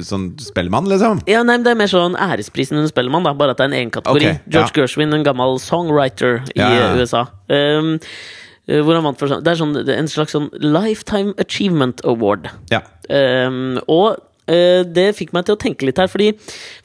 sånn 0.07 0.27
spellemann, 0.41 0.87
liksom? 0.89 1.19
Ja, 1.29 1.43
nei, 1.43 1.57
men 1.57 1.65
Det 1.65 1.73
er 1.73 1.79
mer 1.81 1.91
sånn 1.91 2.15
æresprisen 2.15 2.79
under 2.79 2.91
Spellemann, 2.91 3.25
da, 3.27 3.33
bare 3.37 3.55
at 3.55 3.59
det 3.59 3.67
er 3.67 3.71
en 3.73 3.79
egen 3.81 3.91
kategori. 3.93 4.29
Okay, 4.31 4.41
George 4.47 4.71
ja. 4.71 4.75
Gershwin, 4.79 5.15
en 5.15 5.25
gammel 5.27 5.59
songwriter 5.61 6.39
i 6.55 6.61
Ja, 6.61 6.93
USA. 6.95 7.25
Um, 7.49 7.97
eh, 8.67 8.79
hvor 8.79 8.97
han 8.97 9.05
vant 9.05 9.19
for 9.19 9.29
sånn 9.29 9.43
Det 9.45 9.51
er 9.51 9.59
sånn, 9.59 9.75
en 9.77 10.09
slags 10.09 10.33
sånn 10.33 10.47
Lifetime 10.63 11.35
Achievement 11.41 12.01
Award. 12.07 12.49
Ja. 12.71 12.81
Um, 13.09 13.81
og 13.85 14.15
uh, 14.49 14.81
det 14.87 15.09
fikk 15.19 15.35
meg 15.35 15.45
til 15.45 15.57
å 15.57 15.61
tenke 15.61 15.85
litt 15.85 15.99
her, 16.01 16.09
fordi 16.11 16.31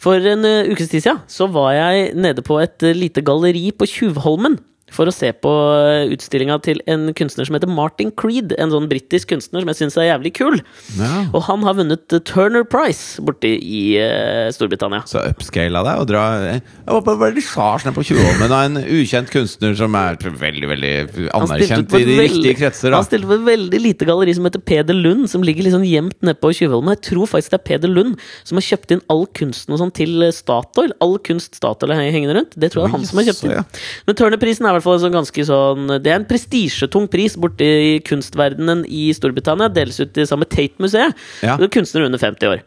for 0.01 0.19
en 0.19 0.45
uh, 0.45 0.69
ukes 0.69 0.91
tid 0.91 1.07
siden 1.07 1.23
så 1.31 1.49
var 1.53 1.73
jeg 1.79 2.11
nede 2.19 2.45
på 2.45 2.59
et 2.61 2.77
uh, 2.85 2.93
lite 2.97 3.25
galleri 3.25 3.71
på 3.73 3.89
Tjuvholmen. 3.89 4.59
For 4.95 5.11
å 5.11 5.15
se 5.15 5.31
på 5.33 5.51
uh, 5.51 6.11
utstillinga 6.11 6.59
til 6.65 6.81
en 6.91 7.11
kunstner 7.17 7.49
som 7.49 7.57
heter 7.57 7.71
Martin 7.71 8.13
Creed. 8.19 8.55
En 8.61 8.73
sånn 8.75 8.89
britisk 8.91 9.31
kunstner 9.33 9.65
som 9.65 9.73
jeg 9.73 9.81
syns 9.83 9.99
er 10.01 10.11
jævlig 10.11 10.35
kul. 10.39 10.61
Ja. 10.99 11.11
Og 11.31 11.45
han 11.47 11.65
har 11.67 11.79
vunnet 11.79 12.17
uh, 12.17 12.23
Turner 12.27 12.67
Prize 12.69 13.23
borte 13.25 13.51
i 13.51 13.83
uh, 14.01 14.49
Storbritannia. 14.55 15.05
Så 15.11 15.23
upscala 15.31 15.85
deg 15.87 16.03
og 16.03 16.09
dra 16.11 16.25
Jeg 16.51 16.63
var 16.91 17.21
vernissasje 17.25 17.89
nede 17.89 17.97
på 17.97 18.07
Tjuvholmen 18.11 18.55
av 18.55 18.67
en 18.69 18.81
ukjent 18.83 19.31
kunstner 19.33 19.77
som 19.79 19.95
er 19.99 20.19
veldig 20.21 20.71
veldig 20.71 20.95
anerkjent 21.37 21.97
i 21.99 22.05
de 22.07 22.19
riktige 22.21 22.57
kretser. 22.59 22.95
Han 22.97 23.07
stilte 23.07 23.31
på 23.31 23.39
et 23.39 23.47
veldig 23.47 23.83
lite 23.83 24.09
galleri 24.09 24.35
som 24.37 24.47
heter 24.49 24.63
Peder 24.65 24.97
Lund, 24.97 25.29
som 25.31 25.45
ligger 25.47 25.67
liksom 25.67 25.85
gjemt 25.87 26.19
nede 26.25 26.39
på 26.41 26.53
Tjuvholmen. 26.57 26.95
Jeg 26.97 27.05
tror 27.11 27.31
faktisk 27.31 27.55
det 27.55 27.61
er 27.61 27.67
Peder 27.71 27.93
Lund 27.93 28.19
som 28.47 28.59
har 28.59 28.67
kjøpt 28.67 28.95
inn 28.95 29.03
all 29.13 29.27
kunsten 29.37 29.75
og 29.75 29.83
sånn 29.83 29.93
til 29.97 30.27
eh, 30.27 30.35
Statoil. 30.35 30.95
All 31.05 31.17
kunst 31.27 31.59
Statoil 31.59 31.95
er 31.95 32.03
hengende 32.03 32.37
rundt. 32.39 32.57
Det 32.57 32.73
tror 32.73 32.85
jeg 32.85 32.91
er 32.91 32.97
han 32.97 33.07
som 33.09 33.21
har 33.21 33.29
kjøpt 33.31 33.47
inn. 33.49 33.81
Men 34.09 34.19
Turner-prisen 34.21 34.69
er 34.69 34.80
hvert 34.81 34.89
fall 34.89 34.99
en 34.99 35.05
sånn 35.05 35.15
ganske 35.19 35.45
sånn 35.47 35.95
Det 36.01 36.11
er 36.11 36.19
en 36.19 36.27
prestisjetung 36.29 37.07
pris 37.13 37.37
borte 37.41 37.65
i 37.65 37.93
kunstverdenen 38.07 38.83
i 38.89 39.11
Storbritannia. 39.17 39.71
Deles 39.73 40.01
ut 40.03 40.19
i 40.19 40.27
samme 40.29 40.49
Tate-museet. 40.49 41.15
Ja. 41.47 41.57
Er 41.61 41.71
Kunstner 41.71 42.09
under 42.09 42.19
50 42.21 42.51
år. 42.51 42.65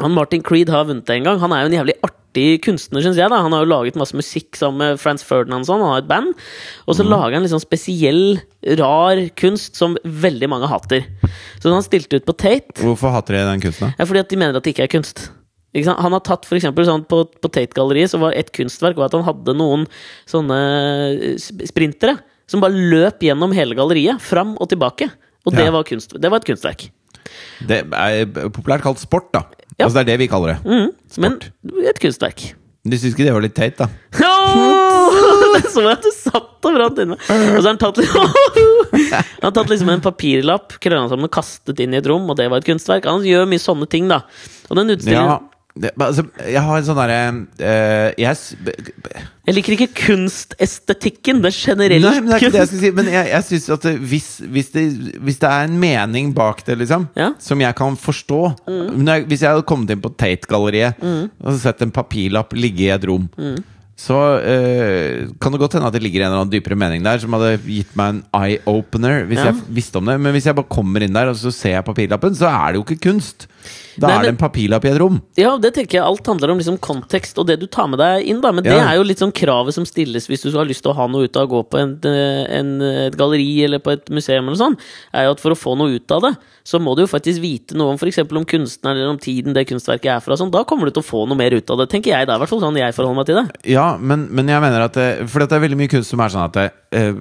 Han 0.00 0.14
Martin 0.16 0.42
Creed 0.42 0.70
har 0.72 0.86
vunnet 0.88 1.04
det 1.08 1.18
en 1.18 1.26
gang. 1.28 1.40
Han 1.42 1.52
er 1.52 1.64
jo 1.64 1.70
en 1.70 1.76
jævlig 1.76 1.96
artig 2.06 2.46
kunstner, 2.64 3.02
syns 3.04 3.18
jeg. 3.20 3.28
da 3.28 3.42
Han 3.44 3.52
har 3.52 3.64
jo 3.64 3.68
laget 3.68 3.98
masse 4.00 4.16
musikk 4.16 4.56
sammen 4.56 4.80
med 4.80 5.00
Frans 5.02 5.24
Ferdinand 5.26 5.66
og 5.66 5.68
sånn. 5.68 5.82
Han 5.84 5.92
har 5.92 6.04
et 6.04 6.08
band. 6.08 6.46
Og 6.86 6.96
så 6.96 7.04
lager 7.04 7.36
han 7.36 7.44
litt 7.44 7.52
sånn 7.52 7.62
spesiell, 7.62 8.40
rar 8.80 9.20
kunst 9.40 9.76
som 9.76 9.98
veldig 10.04 10.48
mange 10.52 10.70
hater. 10.70 11.04
Så 11.60 11.74
han 11.74 11.84
stilte 11.84 12.20
ut 12.20 12.28
på 12.28 12.36
Tate. 12.38 12.78
Hvorfor 12.80 13.12
hater 13.12 13.36
de 13.36 13.44
den 13.50 13.66
kunsten? 13.66 13.90
da? 13.90 14.00
Ja, 14.00 14.08
fordi 14.08 14.24
at 14.24 14.32
de 14.32 14.40
mener 14.40 14.56
at 14.56 14.64
det 14.64 14.72
ikke 14.76 14.88
er 14.88 14.94
kunst. 14.96 15.28
Han 15.74 16.12
har 16.16 16.20
tatt 16.26 16.46
for 16.48 16.56
eksempel, 16.58 16.82
sånn, 16.88 17.04
På, 17.06 17.22
på 17.30 17.48
Tate-galleriet 17.52 18.10
så 18.10 18.18
var 18.18 18.32
et 18.34 18.50
kunstverk 18.52 18.96
var 18.98 19.06
at 19.06 19.14
han 19.14 19.22
hadde 19.28 19.54
noen 19.54 19.84
sånne 20.26 20.56
eh, 21.14 21.36
sprintere 21.70 22.16
som 22.50 22.58
bare 22.64 22.74
løp 22.74 23.20
gjennom 23.22 23.52
hele 23.54 23.76
galleriet, 23.78 24.18
fram 24.20 24.56
og 24.58 24.66
tilbake. 24.72 25.06
Og 25.46 25.54
det, 25.54 25.64
Ja. 25.68 25.70
var 25.70 25.84
kunst, 25.86 26.16
det 26.20 26.30
var 26.30 26.42
et 26.42 26.48
kunstverk. 26.48 26.88
Det 27.62 27.84
er 27.94 28.26
populært 28.50 28.82
kalt 28.82 28.98
sport, 28.98 29.30
da. 29.32 29.44
Ja. 29.78 29.86
Altså 29.86 30.00
Det 30.00 30.02
er 30.02 30.08
det 30.10 30.18
vi 30.24 30.28
kaller 30.28 30.56
det. 30.56 30.58
Mm, 30.66 30.90
men 31.22 31.38
et 31.86 32.00
kunstverk. 32.02 32.54
Du 32.82 32.96
syns 32.96 33.12
ikke 33.14 33.26
det 33.28 33.32
var 33.36 33.44
litt 33.44 33.54
teit, 33.54 33.76
da? 33.78 33.86
Det 35.50 35.66
så 35.70 35.82
jeg 35.84 35.92
at 35.96 36.04
du 36.04 36.10
satt 36.14 36.66
og 36.66 36.74
brant 36.76 36.98
inne. 37.02 37.16
Og 37.18 37.58
så 37.62 37.64
har 37.64 37.72
han 37.72 37.80
tatt, 37.80 37.98
han 38.04 39.46
har 39.48 39.54
tatt 39.56 39.70
liksom 39.72 39.90
en 39.92 40.02
papirlapp, 40.04 40.76
krølla 40.82 41.08
sammen 41.10 41.26
og 41.28 41.32
kastet 41.34 41.80
inn 41.82 41.94
i 41.94 41.98
et 42.00 42.06
rom, 42.10 42.28
og 42.30 42.38
det 42.38 42.46
var 42.52 42.62
et 42.62 42.68
kunstverk. 42.68 43.08
Han 43.10 43.24
gjør 43.26 43.48
mye 43.50 43.62
sånne 43.62 43.88
ting, 43.90 44.08
da. 44.10 44.20
Og 44.70 44.78
den 44.78 44.94
utstillingen 44.96 45.32
Ja. 45.34 45.38
Det, 45.78 45.92
altså, 46.02 46.24
Jeg 46.50 46.62
har 46.66 46.78
en 46.80 46.84
sånn 46.88 46.98
derre 46.98 47.18
uh, 47.62 48.10
jeg, 48.18 48.36
Jeg 49.46 49.54
liker 49.54 49.76
ikke 49.76 49.88
kunstestetikken. 50.06 51.40
Det 51.44 51.52
generelle 51.54 52.10
Nei, 52.10 52.20
men 52.20 52.30
det 52.30 52.36
er 52.36 52.44
ikke 52.44 52.52
det 52.56 52.62
jeg 52.64 52.70
skal 52.72 52.82
si. 52.82 52.90
Men 52.96 53.10
jeg, 53.12 53.30
jeg 53.30 53.46
synes 53.48 53.68
at 53.76 53.86
hvis, 54.10 54.28
hvis, 54.50 54.70
det, 54.74 54.84
hvis 55.22 55.38
det 55.42 55.50
er 55.50 55.68
en 55.68 55.78
mening 55.80 56.32
bak 56.36 56.64
det, 56.66 56.78
liksom, 56.82 57.08
Ja. 57.18 57.32
som 57.38 57.60
jeg 57.62 57.74
kan 57.78 57.96
forstå 57.98 58.40
Mm. 58.70 59.06
Jeg, 59.06 59.26
Hvis 59.30 59.42
jeg 59.42 59.50
hadde 59.50 59.66
kommet 59.66 59.90
inn 59.90 60.00
på 60.02 60.10
Tate-galleriet 60.16 60.98
og 61.02 61.58
sett 61.60 61.82
en 61.82 61.90
papirlapp 61.94 62.52
ligge 62.56 62.86
i 62.88 62.90
et 62.94 63.04
rom, 63.08 63.28
Mm. 63.38 63.62
så 64.00 64.16
uh, 64.16 65.28
kan 65.40 65.52
det 65.52 65.60
godt 65.60 65.74
hende 65.76 65.86
at 65.86 65.92
det 65.92 66.02
ligger 66.02 66.22
en 66.24 66.30
eller 66.32 66.40
annen 66.44 66.52
dypere 66.52 66.76
mening 66.78 67.02
der 67.04 67.18
som 67.20 67.32
hadde 67.36 67.58
gitt 67.66 67.94
meg 67.98 68.14
en 68.14 68.22
eye-opener 68.34 69.26
hvis 69.28 69.38
Ja. 69.42 69.50
jeg 69.52 69.62
visste 69.76 69.98
om 70.00 70.06
det. 70.06 70.18
Men 70.20 70.32
hvis 70.32 70.46
jeg 70.46 70.54
bare 70.56 70.70
kommer 70.72 71.02
inn 71.04 71.12
der 71.12 71.28
og 71.28 71.36
så 71.36 71.52
ser 71.52 71.76
jeg 71.78 71.84
papirlappen, 71.84 72.34
så 72.34 72.48
er 72.48 72.72
det 72.72 72.80
jo 72.80 72.84
ikke 72.88 73.02
kunst. 73.10 73.46
Da 74.00 74.08
Nei, 74.08 74.14
er 74.16 74.24
det 74.24 74.32
en 74.34 74.40
papirlapp 74.40 74.86
i 74.86 74.90
et 74.92 74.98
rom. 75.02 75.18
Ja, 75.38 75.54
det 75.60 75.72
tenker 75.76 75.98
jeg 75.98 76.06
alt 76.06 76.26
handler 76.30 76.52
om 76.54 76.60
liksom 76.60 76.78
kontekst 76.82 77.38
og 77.40 77.48
det 77.50 77.58
du 77.60 77.66
tar 77.66 77.90
med 77.90 78.00
deg 78.00 78.28
inn. 78.30 78.40
da 78.40 78.52
Men 78.54 78.64
det 78.64 78.76
er 78.76 78.96
jo 78.96 79.06
litt 79.06 79.20
sånn 79.20 79.34
kravet 79.34 79.76
som 79.76 79.86
stilles 79.88 80.28
hvis 80.30 80.46
du 80.46 80.52
har 80.56 80.68
lyst 80.68 80.84
til 80.86 80.94
å 80.94 80.96
ha 80.96 81.08
noe 81.10 81.28
ut 81.28 81.36
av 81.36 81.48
å 81.48 81.52
gå 81.54 81.62
på 81.72 81.80
en, 81.80 81.96
eh, 82.08 82.44
en, 82.58 82.72
et 83.08 83.18
galleri 83.18 83.64
eller 83.66 83.82
på 83.82 83.92
et 83.96 84.08
museum, 84.14 84.46
eller 84.46 84.60
sånn 84.60 84.78
er 85.12 85.26
jo 85.26 85.34
at 85.34 85.42
for 85.42 85.54
å 85.54 85.58
få 85.58 85.76
noe 85.78 85.98
ut 85.98 86.16
av 86.16 86.24
det, 86.24 86.32
så 86.64 86.80
må 86.82 86.94
du 86.96 87.04
jo 87.04 87.10
faktisk 87.10 87.42
vite 87.42 87.76
noe 87.78 87.94
om 87.94 88.00
for 88.00 88.08
om 88.38 88.46
kunstneren 88.48 88.96
eller 88.96 89.12
om 89.12 89.20
tiden 89.20 89.56
det 89.56 89.66
kunstverket 89.68 90.14
er 90.14 90.24
fra. 90.24 90.38
Sånn. 90.38 90.52
Da 90.54 90.64
kommer 90.64 90.88
du 90.88 90.94
til 90.94 91.04
å 91.04 91.10
få 91.10 91.26
noe 91.28 91.38
mer 91.38 91.54
ut 91.56 91.70
av 91.70 91.82
det, 91.82 91.90
tenker 91.92 92.14
jeg. 92.14 92.26
Det 92.26 92.34
er 92.34 92.40
i 92.40 92.42
hvert 92.44 92.52
fall 92.52 92.62
sånn 92.62 92.80
jeg 92.80 92.96
forholder 92.96 93.20
meg 93.20 93.30
til 93.30 93.40
det. 93.40 93.46
Ja, 93.74 93.86
men, 93.98 94.28
men 94.30 94.50
jeg 94.50 94.62
mener 94.64 94.86
at 94.86 94.98
det, 94.98 95.08
For 95.30 95.42
det 95.42 95.56
er 95.56 95.64
veldig 95.66 95.80
mye 95.80 95.92
kunst 95.92 96.12
som 96.12 96.22
er 96.22 96.32
sånn 96.32 96.46
at 96.46 96.58
det, 96.58 96.68
eh, 96.96 97.14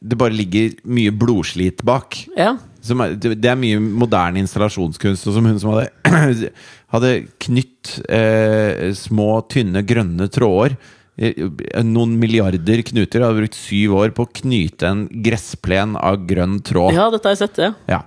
det 0.00 0.20
bare 0.20 0.34
ligger 0.34 0.78
mye 0.84 1.14
blodslit 1.14 1.84
bak. 1.86 2.24
Ja, 2.38 2.56
er, 2.92 3.14
det 3.34 3.48
er 3.50 3.56
mye 3.56 3.78
moderne 3.80 4.38
installasjonskunst. 4.42 5.26
Og 5.30 5.34
som 5.38 5.46
hun 5.48 5.58
som 5.62 5.72
hadde, 5.72 6.50
hadde 6.94 7.12
knytt 7.46 7.94
eh, 8.08 8.90
små, 8.98 9.28
tynne, 9.48 9.82
grønne 9.88 10.28
tråder. 10.32 10.76
eh, 11.16 11.46
Noen 11.82 12.16
milliarder 12.20 12.82
knuter. 12.86 13.24
Hadde 13.24 13.40
brukt 13.40 13.56
syv 13.58 13.94
år 14.00 14.12
på 14.16 14.26
å 14.26 14.32
knyte 14.42 14.90
en 14.90 15.04
gressplen 15.24 15.96
av 16.00 16.26
grønn 16.28 16.58
tråd. 16.66 16.92
ja 16.96 17.08
dette 17.14 17.30
har 17.30 17.36
jeg 17.38 17.42
sett, 17.48 17.62
ja. 17.64 17.72
Ja. 17.88 18.02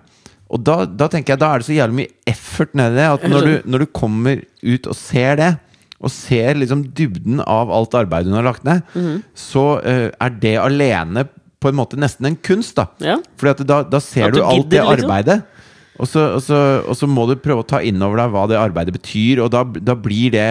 Og 0.48 0.62
da, 0.64 0.86
da 0.88 1.10
tenker 1.12 1.34
jeg 1.34 1.40
Da 1.42 1.48
er 1.52 1.60
det 1.60 1.66
så 1.68 1.74
jævlig 1.76 1.98
mye 2.06 2.32
effort 2.32 2.76
nedi 2.80 2.96
det. 2.96 3.08
At 3.18 3.26
når 3.28 3.48
du, 3.50 3.56
når 3.74 3.80
du 3.84 3.88
kommer 3.92 4.44
ut 4.64 4.88
og 4.88 4.96
ser 4.96 5.36
det, 5.42 5.50
og 5.98 6.12
ser 6.14 6.54
liksom 6.62 6.84
dybden 6.94 7.40
av 7.42 7.72
alt 7.74 7.96
arbeidet 7.98 8.30
hun 8.30 8.38
har 8.38 8.46
lagt 8.46 8.64
ned, 8.68 8.84
Mhm. 8.94 9.24
så 9.34 9.64
uh, 9.82 10.12
er 10.14 10.30
det 10.44 10.54
alene 10.62 11.24
på 11.60 11.72
en 11.72 11.78
måte 11.80 11.98
nesten 12.00 12.30
en 12.30 12.36
kunst. 12.38 12.76
da 12.78 12.88
Ja. 13.04 13.18
Fordi 13.38 13.56
at 13.56 13.68
da, 13.68 13.82
da 13.84 14.00
ser 14.04 14.32
du, 14.32 14.40
du 14.40 14.46
alt 14.46 14.70
det 14.70 14.80
gidder, 14.80 14.96
liksom. 14.96 15.12
arbeidet. 15.12 15.38
Og 15.98 16.06
så, 16.08 16.24
og, 16.38 16.42
så, 16.46 16.58
og 16.86 16.98
så 16.98 17.08
må 17.10 17.26
du 17.30 17.36
prøve 17.42 17.64
å 17.64 17.68
ta 17.68 17.82
inn 17.82 18.02
over 18.06 18.22
deg 18.22 18.34
hva 18.34 18.48
det 18.52 18.60
arbeidet 18.62 18.94
betyr, 18.94 19.42
og 19.42 19.50
da, 19.54 19.64
da 19.66 19.96
blir 19.98 20.36
det 20.36 20.50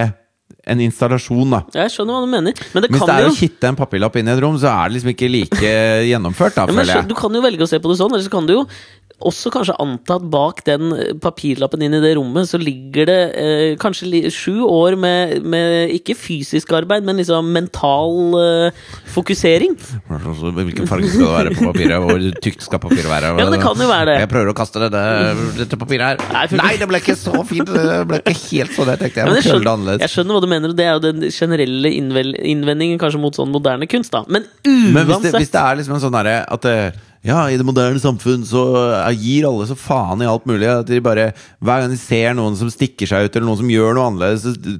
en 0.66 0.80
installasjon. 0.82 1.52
da 1.54 1.60
Jeg 1.78 1.92
skjønner 1.94 2.16
hva 2.16 2.24
du 2.24 2.30
mener. 2.32 2.62
Men 2.74 2.82
det 2.82 2.90
Hvis 2.90 2.98
kan 2.98 3.10
det 3.10 3.16
er 3.16 3.26
jo 3.28 3.30
å 3.30 3.38
kitte 3.38 3.68
en 3.70 3.78
papirlapp 3.78 4.16
inn 4.18 4.26
i 4.26 4.32
et 4.34 4.40
rom, 4.42 4.56
så 4.58 4.72
er 4.72 4.88
det 4.90 4.96
liksom 4.96 5.12
ikke 5.12 5.28
like 5.30 5.72
gjennomført. 6.10 6.56
da 6.58 6.64
Ja, 6.66 6.74
føler 6.74 6.92
jeg 6.96 7.08
Du 7.12 7.14
kan 7.18 7.38
jo 7.38 7.42
velge 7.44 7.62
å 7.62 7.70
se 7.70 7.78
på 7.82 7.92
det 7.92 7.98
sånn, 8.00 8.10
eller 8.16 8.26
så 8.26 8.32
kan 8.32 8.48
du 8.48 8.56
jo 8.56 8.64
også 9.24 9.48
kanskje 9.54 9.74
anta 9.80 10.18
at 10.18 10.24
bak 10.28 10.58
den 10.66 10.90
eh, 10.92 11.12
papirlappen 11.22 11.80
inn 11.86 11.94
i 11.96 12.00
det 12.02 12.10
rommet, 12.18 12.48
så 12.50 12.58
ligger 12.60 13.08
det 13.08 13.20
eh, 13.40 13.70
kanskje 13.80 14.28
sju 14.34 14.60
år 14.68 14.96
med, 15.00 15.38
med 15.48 15.92
ikke 15.94 16.12
fysisk 16.18 16.74
arbeid, 16.76 17.06
men 17.06 17.16
liksom 17.22 17.48
mental 17.54 18.36
eh, 18.42 18.82
fokusering. 19.14 19.72
Hvilken 20.58 20.90
farge 20.90 21.08
skal 21.14 21.24
det 21.24 21.32
være 21.38 21.54
på 21.56 21.70
papiret? 21.70 21.96
Hvor 22.04 22.26
tykt 22.44 22.66
skal 22.66 22.82
papiret 22.84 23.08
være? 23.08 23.32
Ja, 23.40 23.48
det 23.54 23.62
kan 23.64 23.80
jo 23.80 23.88
være 23.88 24.10
det. 24.12 24.18
Jeg 24.26 24.32
prøver 24.34 24.52
å 24.52 24.56
kaste 24.60 24.84
dette, 24.84 25.02
dette 25.62 25.80
papiret 25.80 26.06
her. 26.12 26.22
Nei, 26.36 26.44
for- 26.52 26.60
Nei, 26.66 26.74
det 26.82 26.90
ble 26.92 27.00
ikke 27.00 27.16
så 27.18 27.40
fint! 27.48 27.72
Det 27.72 27.98
ble 28.10 28.20
ikke 28.20 28.36
helt 28.42 28.76
sånn 28.76 28.92
jeg 28.92 29.02
tenkte. 29.06 29.24
Jeg 29.24 29.40
jeg, 29.40 29.48
skjønner, 29.48 30.00
jeg 30.04 30.12
skjønner 30.12 30.36
hva 30.36 30.44
du 30.44 30.50
mener, 30.52 30.72
og 30.74 30.78
det 30.78 30.86
er 30.90 30.94
jo 30.98 31.04
den 31.08 31.26
generelle 31.32 31.92
innvendingen 31.96 33.00
kanskje 33.00 33.20
mot 33.22 33.36
sånn 33.36 33.52
moderne 33.54 33.88
kunst, 33.90 34.12
da. 34.12 34.24
Men 34.28 34.44
Men 34.66 35.06
hvis 35.08 35.24
det, 35.24 35.34
hvis 35.40 35.52
det 35.56 35.62
er 35.62 35.80
liksom 35.80 35.96
en 35.96 36.04
sånn 36.04 36.16
derre 36.20 36.38
at 36.44 36.66
det, 36.66 36.76
ja, 37.26 37.40
i 37.50 37.56
det 37.58 37.66
moderne 37.66 37.98
samfunn 38.02 38.44
så 38.46 38.62
eh, 38.94 39.10
gir 39.18 39.48
alle 39.48 39.66
så 39.66 39.74
faen 39.78 40.22
i 40.22 40.28
alt 40.30 40.46
mulig. 40.46 40.68
At 40.70 40.86
de 40.86 41.00
bare 41.02 41.32
Hver 41.58 41.82
gang 41.82 41.90
de 41.90 41.98
ser 41.98 42.36
noen 42.38 42.54
som 42.58 42.70
stikker 42.70 43.08
seg 43.10 43.26
ut, 43.26 43.34
eller 43.36 43.48
noen 43.48 43.58
som 43.64 43.72
gjør 43.72 43.96
noe 43.98 44.06
annerledes 44.12 44.44
så, 44.46 44.76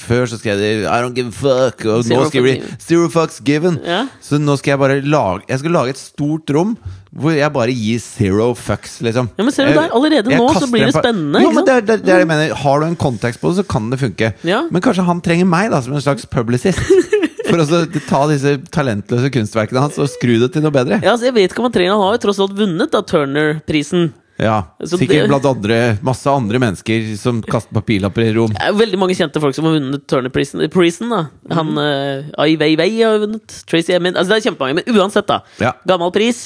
Før 0.00 0.24
så 0.30 0.38
skrev 0.40 0.56
de 0.62 0.70
'I 0.86 1.00
don't 1.04 1.14
give 1.18 1.28
a 1.28 1.36
fuck', 1.36 1.84
og 1.84 2.04
Zero 2.08 2.22
nå 2.24 2.30
skriver 2.30 2.54
de 2.56 2.76
'Zero 2.80 3.08
fucks 3.12 3.40
given'. 3.44 3.76
Ja. 3.84 4.06
Så 4.24 4.40
nå 4.40 4.56
skal 4.58 4.72
jeg 4.74 4.78
bare 4.80 5.00
lage 5.04 5.44
Jeg 5.48 5.58
skal 5.62 5.76
lage 5.76 5.94
et 5.96 6.00
stort 6.00 6.50
rom 6.56 6.76
hvor 7.10 7.32
jeg 7.34 7.50
bare 7.52 7.72
gir 7.74 7.98
zero 7.98 8.52
fucks, 8.54 9.00
liksom. 9.02 9.26
Ja, 9.34 9.42
men 9.42 9.50
ser 9.50 9.66
du 9.66 9.72
der, 9.74 9.88
allerede 9.90 10.30
jeg 10.30 10.38
nå 10.38 10.46
så 10.54 10.68
blir 10.70 10.84
det 10.86 10.94
spennende, 10.94 11.40
Jo, 11.42 11.50
men 11.56 11.64
det, 11.66 11.74
er- 11.74 11.80
det, 11.80 11.96
det 12.04 12.12
er 12.12 12.20
det 12.20 12.22
jeg 12.22 12.28
mener. 12.30 12.54
Har 12.54 12.78
du 12.78 12.86
en 12.86 12.94
kontekst 12.94 13.40
på 13.42 13.50
det, 13.50 13.56
så 13.58 13.64
kan 13.66 13.90
det 13.90 13.98
funke. 13.98 14.28
Ja. 14.46 14.60
Men 14.70 14.80
kanskje 14.80 15.02
han 15.08 15.18
trenger 15.20 15.44
meg 15.50 15.72
da 15.72 15.80
som 15.82 15.92
en 15.98 16.00
slags 16.04 16.22
publicist. 16.30 16.78
For 17.50 17.62
å 17.64 17.82
ta 18.08 18.22
disse 18.30 18.56
talentløse 18.72 19.30
kunstverkene 19.34 19.84
hans 19.84 19.98
og 20.00 20.08
skru 20.12 20.36
det 20.40 20.52
til 20.54 20.64
noe 20.64 20.74
bedre. 20.74 21.00
Ja, 21.02 21.14
altså, 21.16 21.28
jeg 21.30 21.36
vet 21.36 21.52
ikke 21.52 21.62
om 21.64 21.68
han 21.70 21.74
trenger 21.76 21.96
Han 21.96 22.04
har 22.06 22.16
jo 22.16 22.24
tross 22.24 22.40
alt 22.42 22.56
vunnet 22.58 22.94
da 22.94 23.02
Turner-prisen. 23.06 24.10
Ja, 24.40 24.54
Sikkert 24.88 25.28
blant 25.28 25.44
andre 25.44 25.78
masse 26.06 26.30
andre 26.32 26.56
mennesker 26.62 27.10
som 27.20 27.42
kaster 27.44 27.76
papirlapper 27.76 28.24
i 28.24 28.32
rom. 28.38 28.54
Veldig 28.78 29.00
mange 29.00 29.16
kjente 29.18 29.42
folk 29.42 29.52
som 29.56 29.68
har 29.68 29.76
vunnet 29.76 30.06
Turner-prisen. 30.08 30.62
Prison, 30.72 31.12
da. 31.12 31.26
Han 31.58 31.74
uh, 31.76 32.30
Ai 32.40 32.54
Weiwei 32.60 33.02
har 33.02 33.20
vunnet. 33.20 33.58
Tracy 33.68 33.92
Emin 33.98 34.16
Altså, 34.16 34.32
det 34.32 34.38
er 34.40 34.46
kjempemange. 34.48 34.80
Men 34.80 34.96
uansett, 34.96 35.28
da. 35.28 35.42
Ja. 35.60 35.74
Gammel 35.88 36.12
pris. 36.16 36.40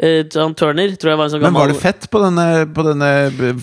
Uh, 0.00 0.20
John 0.32 0.52
Turner 0.56 0.92
tror 1.00 1.14
jeg 1.14 1.20
var 1.20 1.28
en 1.28 1.32
sånn 1.34 1.42
Men 1.44 1.56
var 1.56 1.72
det 1.72 1.80
fett 1.80 2.06
på 2.12 2.20
denne, 2.22 2.46
på 2.76 2.84
denne 2.86 3.10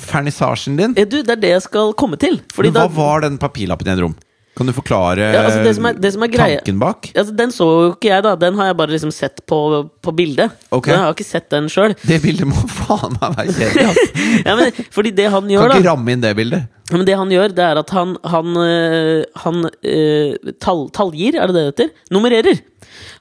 fernissasjen 0.10 0.78
din? 0.78 0.98
Eh, 0.98 1.06
Du, 1.10 1.20
det 1.22 1.38
er 1.38 1.44
det 1.46 1.54
jeg 1.60 1.68
skal 1.70 1.94
komme 1.98 2.18
til. 2.22 2.42
Fordi 2.54 2.74
Men 2.74 2.82
hva 2.82 2.90
da, 2.90 2.98
var 2.98 3.26
den 3.30 3.38
papirlappen 3.42 3.90
i 3.90 3.94
en 3.94 4.04
rom? 4.08 4.18
Kan 4.58 4.66
du 4.70 4.74
forklare 4.74 5.22
Ja, 5.34 5.44
altså, 5.46 5.64
det 5.64 5.74
som 5.78 5.86
er- 5.86 6.00
det 6.02 6.12
som 6.14 6.24
er 6.26 6.32
greia- 6.34 6.58
tanken 6.64 6.80
bak? 6.82 7.12
altså, 7.16 7.36
Den 7.38 7.52
så 7.54 7.68
jo 7.86 7.92
ikke 7.94 8.10
jeg, 8.10 8.24
da. 8.26 8.36
Den 8.36 8.56
har 8.58 8.66
jeg 8.72 8.78
bare 8.78 8.92
liksom 8.96 9.12
sett 9.14 9.44
på, 9.46 9.60
på 10.02 10.16
bildet. 10.18 10.52
Okay. 10.72 10.92
Jeg 10.96 11.00
har 11.04 11.14
ikke 11.14 11.26
sett 11.28 11.50
den 11.54 11.70
sjøl. 11.70 11.94
Det 12.08 12.18
bildet 12.24 12.48
må 12.50 12.56
faen 12.82 13.14
meg 13.22 13.38
være 13.38 13.54
kjedelig. 13.54 13.86
altså. 13.92 14.26
Ja, 14.48 14.56
men 14.56 14.72
fordi 14.92 15.12
det 15.16 15.30
han 15.32 15.48
gjør, 15.52 15.62
Kan 15.62 15.70
da 15.70 15.78
ikke 15.82 15.90
ramme 15.92 16.12
inn 16.16 16.22
det 16.26 16.36
bildet. 16.36 16.66
Ja, 16.92 16.96
Men 16.98 17.06
det 17.06 17.18
han 17.20 17.30
gjør, 17.30 17.54
det 17.54 17.60
er 17.68 17.78
at 17.82 17.90
han 17.92 18.16
Han, 18.24 18.54
øh, 18.58 19.24
han 19.44 19.64
øh, 19.84 20.54
tall, 20.64 20.90
tallgir, 20.96 21.36
er 21.36 21.48
det 21.48 21.56
det 21.56 21.64
det 21.64 21.74
heter? 21.76 21.90
Nummererer. 22.16 22.60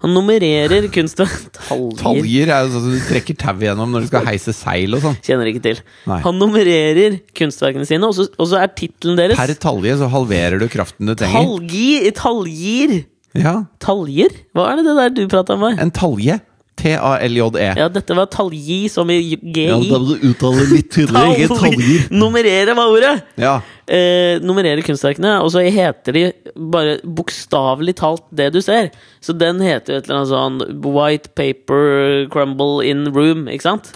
Han 0.03 0.13
nummererer 0.17 0.89
kunstverk 0.95 1.35
Tallgir 1.59 2.01
Taljer 2.01 2.53
er 2.53 2.67
jo 2.67 2.73
sånn 2.75 2.95
du 2.95 2.99
trekker 3.09 3.39
tau 3.41 3.55
igjennom 3.61 3.95
når 3.95 4.07
du 4.07 4.11
skal 4.11 4.27
heise 4.29 4.55
seil 4.57 4.97
og 4.97 5.05
sånn. 5.05 5.19
Kjenner 5.27 5.51
ikke 5.51 5.65
til. 5.65 5.83
Nei. 6.11 6.21
Han 6.27 6.41
nummererer 6.41 7.19
kunstverkene 7.37 7.89
sine, 7.89 8.09
og 8.09 8.17
så, 8.19 8.29
og 8.37 8.51
så 8.51 8.61
er 8.63 8.73
tittelen 8.77 9.19
deres 9.21 9.39
Per 9.41 9.55
talje 9.63 9.97
så 10.01 10.11
halverer 10.13 10.61
du 10.63 10.69
kraften 10.73 11.09
du 11.11 11.15
trenger. 11.19 11.47
Talgir 11.47 12.11
Tallgir 12.17 12.99
Ja, 13.37 13.57
Taljer? 13.83 14.33
Hva 14.57 14.71
er 14.73 14.81
det 14.81 14.87
det 14.89 14.99
der 15.01 15.17
du 15.17 15.25
prata 15.33 15.59
med? 15.61 15.81
En 15.83 15.93
talje. 15.95 16.39
T-a-l-j-e. 16.87 17.69
Ja, 17.81 17.89
dette 17.93 18.17
var 18.17 18.29
talgi 18.33 18.87
som 18.93 19.11
i 19.11 19.19
GI. 19.35 19.67
du 20.07 20.15
uttale 20.31 20.67
litt 20.71 20.91
tydeligere, 20.95 21.35
ikke 21.47 21.59
talji 21.61 21.99
Nummerere 22.23 22.77
var 22.79 22.93
ordet! 22.95 23.15
Ja. 23.43 23.57
eh, 23.91 24.39
nummerere 24.43 24.83
kunstverkene, 24.87 25.37
og 25.43 25.51
så 25.55 25.63
heter 25.67 26.17
de 26.17 26.25
bare 26.57 26.97
bokstavelig 27.05 27.97
talt 28.01 28.25
det 28.31 28.53
du 28.55 28.61
ser. 28.65 28.91
Så 29.23 29.35
den 29.37 29.61
heter 29.65 29.97
jo 29.97 30.01
et 30.01 30.09
eller 30.09 30.23
annet 30.23 30.33
sånn 30.33 30.85
White 30.87 31.35
paper 31.39 32.27
crumble 32.33 32.83
in 32.87 33.09
room, 33.15 33.47
ikke 33.51 33.69
sant? 33.73 33.93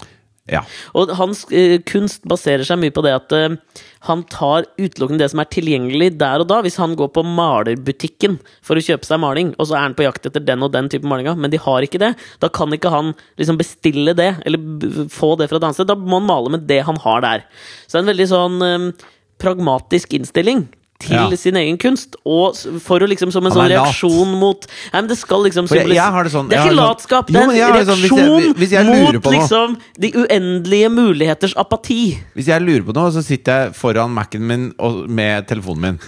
Ja. 0.51 0.61
Og 0.97 1.11
hans 1.15 1.45
uh, 1.49 1.77
kunst 1.87 2.25
baserer 2.27 2.65
seg 2.67 2.79
mye 2.81 2.93
på 2.93 3.03
det 3.05 3.13
at 3.15 3.35
uh, 3.35 3.83
han 4.09 4.23
tar 4.31 4.67
utelukkende 4.75 5.21
det 5.23 5.29
som 5.31 5.41
er 5.43 5.49
tilgjengelig 5.53 6.09
der 6.19 6.43
og 6.43 6.49
da. 6.51 6.59
Hvis 6.65 6.79
han 6.81 6.97
går 6.99 7.13
på 7.15 7.23
malerbutikken 7.25 8.37
for 8.65 8.79
å 8.79 8.83
kjøpe 8.83 9.07
seg 9.07 9.21
maling, 9.23 9.53
og 9.57 9.69
så 9.69 9.77
er 9.77 9.85
han 9.87 9.95
på 9.97 10.05
jakt 10.07 10.27
etter 10.27 10.43
den 10.43 10.65
og 10.65 10.73
den 10.75 10.91
type 10.91 11.07
malinga, 11.07 11.37
men 11.39 11.53
de 11.53 11.61
har 11.61 11.87
ikke 11.87 12.01
det, 12.03 12.13
da 12.43 12.51
kan 12.51 12.75
ikke 12.75 12.91
han 12.93 13.13
liksom 13.39 13.61
bestille 13.61 14.15
det, 14.17 14.33
eller 14.45 15.07
få 15.13 15.33
det 15.39 15.47
fra 15.51 15.61
et 15.61 15.69
annet 15.69 15.79
sted. 15.79 15.91
Da 15.91 15.97
må 15.97 16.19
han 16.19 16.29
male 16.29 16.53
med 16.57 16.67
det 16.69 16.83
han 16.89 16.99
har 17.05 17.23
der. 17.25 17.47
Så 17.85 17.95
det 17.95 18.01
er 18.01 18.05
en 18.05 18.13
veldig 18.13 18.29
sånn 18.33 18.61
uh, 18.67 19.09
pragmatisk 19.41 20.19
innstilling. 20.19 20.67
Til 21.01 21.15
Ja. 21.17 21.35
sin 21.35 21.55
egen 21.57 21.77
kunst, 21.81 22.15
og 22.25 22.55
for 22.81 22.99
å 23.01 23.07
liksom 23.09 23.31
som 23.33 23.45
en 23.45 23.51
sånn 23.51 23.69
reaksjon 23.71 24.35
mot 24.39 24.67
Nei, 24.93 25.01
men 25.01 25.07
det 25.09 25.17
skal 25.17 25.41
liksom 25.43 25.67
jeg- 25.67 25.87
jeg 25.89 26.11
har 26.13 26.23
det 26.23 26.31
sånn- 26.31 26.47
Det 26.49 26.57
er 26.57 26.65
ikke 26.67 26.75
sånn- 26.75 26.89
latskap, 26.89 27.27
det 27.27 27.35
er 27.35 27.41
en 27.41 27.49
reaksjon 27.49 27.85
sånn, 27.85 28.01
hvis 28.01 28.11
jeg- 28.11 28.29
reaksjon 28.29 28.55
hvis 28.55 28.69
jeg 28.71 28.85
lurer 28.85 29.13
mot 29.13 29.33
liksom 29.33 29.77
de 29.99 30.11
uendelige 30.11 30.89
muligheters 30.91 31.53
apati. 31.55 32.17
Hvis 32.35 32.45
jeg 32.45 32.61
lurer 32.61 32.83
på 32.83 32.93
noe, 32.93 33.09
så 33.11 33.23
sitter 33.23 33.51
jeg 33.65 33.73
foran 33.73 34.11
Mac-en 34.13 34.45
min 34.47 34.73
og, 34.79 35.09
med 35.09 35.47
telefonen 35.47 35.81
min. 35.81 35.99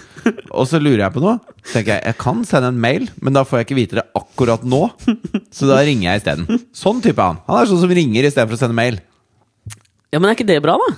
Og 0.52 0.68
så 0.68 0.80
lurer 0.80 1.00
jeg 1.00 1.14
på 1.14 1.22
noe. 1.22 1.40
Så 1.66 1.74
tenker 1.84 1.94
jeg 2.00 2.04
jeg 2.06 2.18
kan 2.18 2.44
sende 2.46 2.68
en 2.68 2.80
mail, 2.80 3.10
men 3.22 3.34
da 3.34 3.44
får 3.44 3.60
jeg 3.60 3.68
ikke 3.68 3.76
vite 3.76 3.96
det 3.96 4.06
akkurat 4.16 4.64
nå. 4.64 4.92
Så 5.52 5.68
da 5.68 5.78
ringer 5.84 6.14
jeg 6.14 6.22
isteden. 6.24 6.62
Sånn 6.74 7.02
type 7.02 7.18
er 7.20 7.24
han. 7.34 7.38
Han 7.48 7.62
er 7.62 7.66
sånn 7.68 7.82
som 7.82 7.90
ringer 7.90 8.24
istedenfor 8.24 8.54
å 8.54 8.58
sende 8.60 8.74
mail. 8.76 9.00
Ja, 10.14 10.20
Men 10.20 10.30
er 10.30 10.36
ikke 10.36 10.46
det 10.48 10.62
bra, 10.62 10.78
da? 10.78 10.96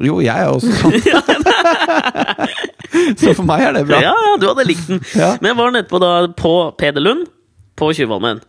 Jo, 0.00 0.18
jeg 0.20 0.34
er 0.34 0.48
også 0.48 0.72
sånn. 0.72 0.92
så 3.20 3.34
for 3.34 3.44
meg 3.48 3.62
er 3.68 3.72
det 3.78 3.84
bra. 3.88 4.00
Ja, 4.04 4.14
ja, 4.28 4.34
du 4.40 4.46
hadde 4.50 4.66
likt 4.68 4.86
den. 4.90 5.00
Ja. 5.18 5.34
Men 5.40 5.50
jeg 5.52 5.58
var 5.60 5.72
nettopp 5.76 6.00
da, 6.04 6.12
på 6.38 6.52
Pederlund 6.80 7.26
på 7.78 7.90
Tjuvholmen. 7.96 8.40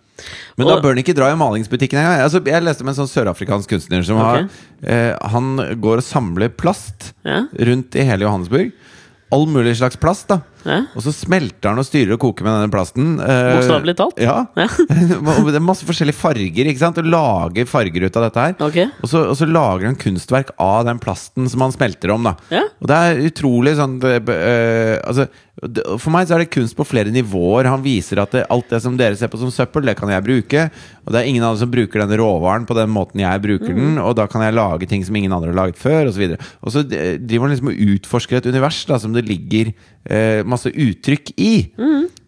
Men 0.55 0.67
da 0.69 0.77
bør 0.79 0.93
han 0.95 1.01
ikke 1.01 1.15
dra 1.17 1.27
i 1.33 1.35
malingsbutikken 1.39 1.99
engang. 1.99 2.21
Altså, 2.23 2.39
jeg 2.47 2.63
leste 2.63 2.85
om 2.85 2.89
en 2.93 2.95
sånn 2.95 3.09
sørafrikansk 3.11 3.67
kunstner 3.73 4.05
som 4.07 4.17
har 4.21 4.45
Ok. 4.45 4.51
eh, 4.87 5.11
Han 5.33 5.57
går 5.83 5.99
og 5.99 6.05
samler 6.07 6.53
plast 6.55 7.09
Ja. 7.27 7.41
rundt 7.51 7.95
i 7.99 8.05
hele 8.07 8.23
Johannesburg. 8.23 8.71
all 9.33 9.45
mulig 9.51 9.75
slags 9.75 9.97
plast. 9.99 10.27
da 10.29 10.39
Ja. 10.65 10.79
Og 10.97 11.03
så 11.05 11.13
smelter 11.13 11.69
han 11.71 11.79
og 11.81 11.85
styrer 11.87 12.15
og 12.15 12.21
koker 12.23 12.45
med 12.47 12.55
denne 12.57 12.73
plasten. 12.73 13.15
eh, 13.21 13.51
Bokstavelig 13.59 13.95
talt? 13.99 14.19
Ja. 14.21 14.39
Ja. 14.57 14.67
Det 15.45 15.59
er 15.59 15.63
masse 15.63 15.85
forskjellige 15.87 16.17
farger, 16.17 16.67
ikke 16.71 16.81
sant? 16.81 16.97
og 17.01 17.09
lager 17.09 17.67
farger 17.69 18.07
ut 18.07 18.17
av 18.19 18.25
dette 18.27 18.45
her. 18.47 18.55
Okay. 18.67 18.89
Og, 19.01 19.09
så, 19.11 19.21
og 19.29 19.37
så 19.39 19.47
lager 19.47 19.87
han 19.91 19.99
kunstverk 20.01 20.51
av 20.61 20.85
den 20.89 20.99
plasten 21.03 21.47
som 21.51 21.61
han 21.65 21.75
smelter 21.75 22.11
om. 22.15 22.25
da 22.31 22.35
Ja. 22.53 22.63
Og 22.81 22.89
det 22.91 22.97
er 23.05 23.23
utrolig 23.29 23.75
sånn 23.77 23.99
det, 24.01 24.17
eh, 24.33 24.97
altså, 25.05 25.27
For 26.01 26.11
meg 26.11 26.27
så 26.27 26.35
er 26.35 26.43
det 26.43 26.51
kunst 26.51 26.75
på 26.75 26.83
flere 26.85 27.13
nivåer. 27.15 27.69
Han 27.71 27.83
viser 27.85 28.19
at 28.19 28.33
det, 28.35 28.43
alt 28.51 28.67
det 28.73 28.81
som 28.83 28.97
dere 28.99 29.15
ser 29.15 29.29
på 29.31 29.39
som 29.39 29.53
søppel, 29.53 29.85
det 29.87 29.95
kan 29.97 30.09
jeg 30.11 30.25
bruke. 30.25 30.65
Og 31.05 31.13
det 31.13 31.21
er 31.21 31.29
ingen 31.29 31.45
andre 31.45 31.61
som 31.61 31.71
bruker 31.71 32.01
den 32.03 32.17
råvaren 32.19 32.65
på 32.67 32.75
den 32.75 32.91
måten 32.91 33.21
jeg 33.23 33.43
bruker 33.45 33.71
den. 33.77 33.95
Og 34.03 34.17
da 34.19 34.25
kan 34.27 34.43
jeg 34.43 34.57
lage 34.57 34.89
ting 34.91 35.05
som 35.07 35.15
ingen 35.15 35.31
andre 35.31 35.53
har 35.53 35.61
laget 35.61 35.79
før, 35.79 36.09
osv. 36.11 36.25
Og, 36.35 36.35
så 36.35 36.59
og 36.59 36.75
så 36.75 36.83
eh, 36.97 37.15
driver 37.21 37.47
han 37.47 37.55
liksom 37.55 37.71
og 37.71 37.83
utforsker 37.95 38.41
et 38.41 38.49
univers 38.51 38.81
da 38.89 38.99
som 38.99 39.15
det 39.15 39.23
ligger 39.29 39.71
eh, 39.71 40.41
masse 40.55 40.71
uttrykk 40.71 41.35
i. 41.37 41.53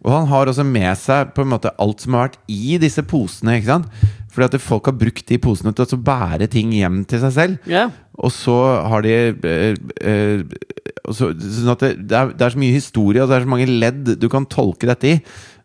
Og 0.04 0.12
han 0.14 0.28
har 0.30 0.50
også 0.50 0.64
med 0.66 0.92
seg 1.00 1.34
på 1.34 1.44
en 1.44 1.52
måte 1.52 1.74
alt 1.82 2.04
som 2.04 2.16
har 2.16 2.28
vært 2.28 2.40
i 2.52 2.78
disse 2.80 3.02
posene. 3.08 3.58
ikke 3.58 3.72
sant? 3.72 3.90
Fordi 4.32 4.46
at 4.46 4.62
folk 4.62 4.86
har 4.86 4.94
brukt 4.94 5.26
de 5.26 5.40
posene 5.42 5.72
til 5.74 5.96
å 5.96 6.02
bære 6.06 6.46
ting 6.52 6.70
hjem 6.76 7.02
til 7.08 7.22
seg 7.24 7.34
selv. 7.34 7.68
Yeah. 7.68 7.90
Og 8.18 8.32
så 8.34 8.56
har 8.90 9.02
de 9.06 9.14
øh, 9.34 9.76
øh, 10.02 10.42
så, 11.14 11.30
Sånn 11.32 11.78
det, 11.80 11.92
det, 12.10 12.16
er, 12.18 12.32
det 12.34 12.46
er 12.46 12.54
så 12.54 12.60
mye 12.60 12.76
historie, 12.76 13.22
og 13.22 13.30
det 13.30 13.38
er 13.38 13.46
så 13.46 13.50
mange 13.50 13.68
ledd 13.70 14.12
du 14.20 14.28
kan 14.30 14.46
tolke 14.50 14.90
dette 14.90 15.14
i. 15.14 15.18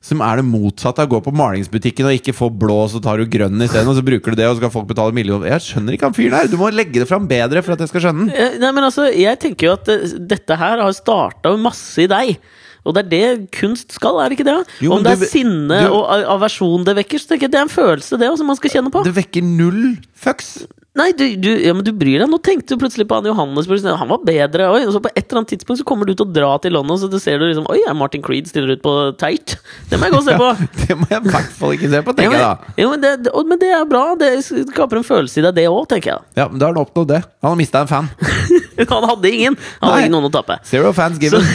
Som 0.03 0.19
er 0.19 0.41
det 0.41 0.43
motsatte 0.43 0.99
av 0.99 1.07
å 1.07 1.13
gå 1.13 1.19
på 1.23 1.31
malingsbutikken 1.39 2.09
og 2.09 2.17
ikke 2.17 2.33
få 2.35 2.49
blå, 2.51 2.75
så 2.91 2.99
tar 2.99 3.21
du 3.21 3.25
grønn 3.31 3.61
isteden. 3.63 3.87
Og 3.87 3.95
så 3.95 4.03
bruker 4.03 4.33
du 4.35 4.39
det, 4.41 4.49
og 4.49 4.57
så 4.57 4.59
skal 4.59 4.73
folk 4.73 4.89
betale 4.89 5.15
millioner. 5.15 5.47
Jeg 5.53 5.63
skjønner 5.63 5.95
ikke 5.95 6.09
han 6.09 6.17
fyren 6.17 6.35
her! 6.35 6.49
Du 6.51 6.57
må 6.59 6.67
legge 6.75 6.99
det 6.99 7.07
fram 7.07 7.23
bedre 7.29 7.63
for 7.63 7.77
at 7.77 7.85
jeg 7.85 7.91
skal 7.93 8.03
skjønne 8.09 8.25
den. 8.27 8.33
Eh, 8.35 8.57
Nei, 8.59 8.73
men 8.75 8.83
altså, 8.89 9.05
jeg 9.15 9.39
tenker 9.39 9.69
jo 9.69 9.77
at 9.77 9.87
eh, 9.93 10.03
dette 10.33 10.57
her 10.59 10.83
har 10.83 10.91
starta 10.97 11.55
masse 11.55 12.03
i 12.03 12.09
deg. 12.11 12.35
Og 12.83 12.97
det 12.97 13.05
er 13.05 13.11
det 13.13 13.51
kunst 13.55 13.95
skal, 13.95 14.19
er 14.19 14.27
det 14.27 14.35
ikke 14.41 14.49
det? 14.49 14.57
Jo, 14.83 14.91
Om 14.97 15.05
det 15.07 15.13
du- 15.15 15.23
er 15.23 15.29
sinne 15.31 15.77
du- 15.85 15.93
og 15.95 16.25
aversjon 16.35 16.83
det 16.83 16.97
vekker, 16.99 17.23
så 17.23 17.29
tenker 17.31 17.47
jeg 17.47 17.53
det 17.55 17.61
er 17.61 17.67
en 17.69 17.71
følelse, 17.71 18.19
det, 18.19 18.31
som 18.37 18.51
man 18.51 18.59
skal 18.59 18.73
kjenne 18.75 18.91
på. 18.91 19.05
Det 19.07 19.15
vekker 19.15 19.41
null 19.55 19.95
fucks. 20.19 20.65
Nei, 20.93 21.07
du, 21.17 21.23
du, 21.41 21.47
ja, 21.57 21.71
men 21.73 21.81
du 21.81 21.89
bryr 21.97 22.19
deg. 22.21 22.29
Nå 22.29 22.37
tenkte 22.45 22.75
du 22.75 22.81
plutselig 22.83 23.07
på 23.09 23.17
han 23.17 23.25
Johannes. 23.25 23.65
Han 23.97 24.11
var 24.11 24.19
bedre. 24.27 24.67
Oi, 24.75 24.83
og 24.85 24.91
så 24.93 24.99
på 25.01 25.09
et 25.15 25.23
eller 25.25 25.39
annet 25.41 25.49
tidspunkt 25.55 25.79
så 25.81 25.85
kommer 25.89 26.05
du 26.05 26.11
til 26.13 26.27
å 26.27 26.33
dra 26.35 26.51
til 26.61 26.75
London, 26.77 26.99
så 27.01 27.09
du 27.09 27.15
ser 27.21 27.39
du 27.41 27.47
liksom 27.47 27.65
Oi, 27.73 27.79
Martin 27.97 28.21
Creed 28.21 28.45
stiller 28.51 28.75
ut 28.75 28.83
på 28.85 28.93
Teit? 29.17 29.55
Det 29.89 29.97
må 29.97 30.05
jeg 30.05 30.13
gå 30.13 30.19
og 30.21 30.27
se 30.27 30.35
på. 30.43 30.51
Det 30.83 30.97
må 30.99 31.07
jeg 31.09 31.17
i 31.23 31.31
hvert 31.33 31.55
fall 31.57 31.73
ikke 31.79 31.89
se 31.95 32.03
på, 32.05 32.13
tenker 32.19 32.37
jeg 32.37 32.45
da. 32.45 32.75
ja, 32.77 32.91
men, 32.91 33.01
det, 33.01 33.33
men 33.49 33.61
det 33.63 33.71
er 33.73 33.87
bra. 33.89 34.03
Det 34.21 34.29
skaper 34.45 35.01
en 35.01 35.07
følelse 35.07 35.41
i 35.41 35.45
deg, 35.47 35.57
det 35.57 35.65
òg, 35.71 35.81
tenker 35.95 36.13
jeg. 36.13 36.27
Ja, 36.37 36.45
men 36.53 36.61
Da 36.61 36.69
har 36.69 36.77
han 36.77 36.83
oppnådd 36.85 37.09
det. 37.15 37.23
Han 37.41 37.55
har 37.55 37.59
mista 37.63 37.81
en 37.81 37.89
fan. 37.89 38.11
Han 38.93 39.05
hadde 39.09 39.29
ingen. 39.33 39.57
Han 39.81 39.89
hadde 39.89 39.99
ingen 40.03 40.11
ikke 40.11 40.13
noen 40.19 40.29
å 40.29 40.33
tape. 40.33 40.55
Zero 40.69 40.93
fans 40.97 41.17
given. 41.21 41.41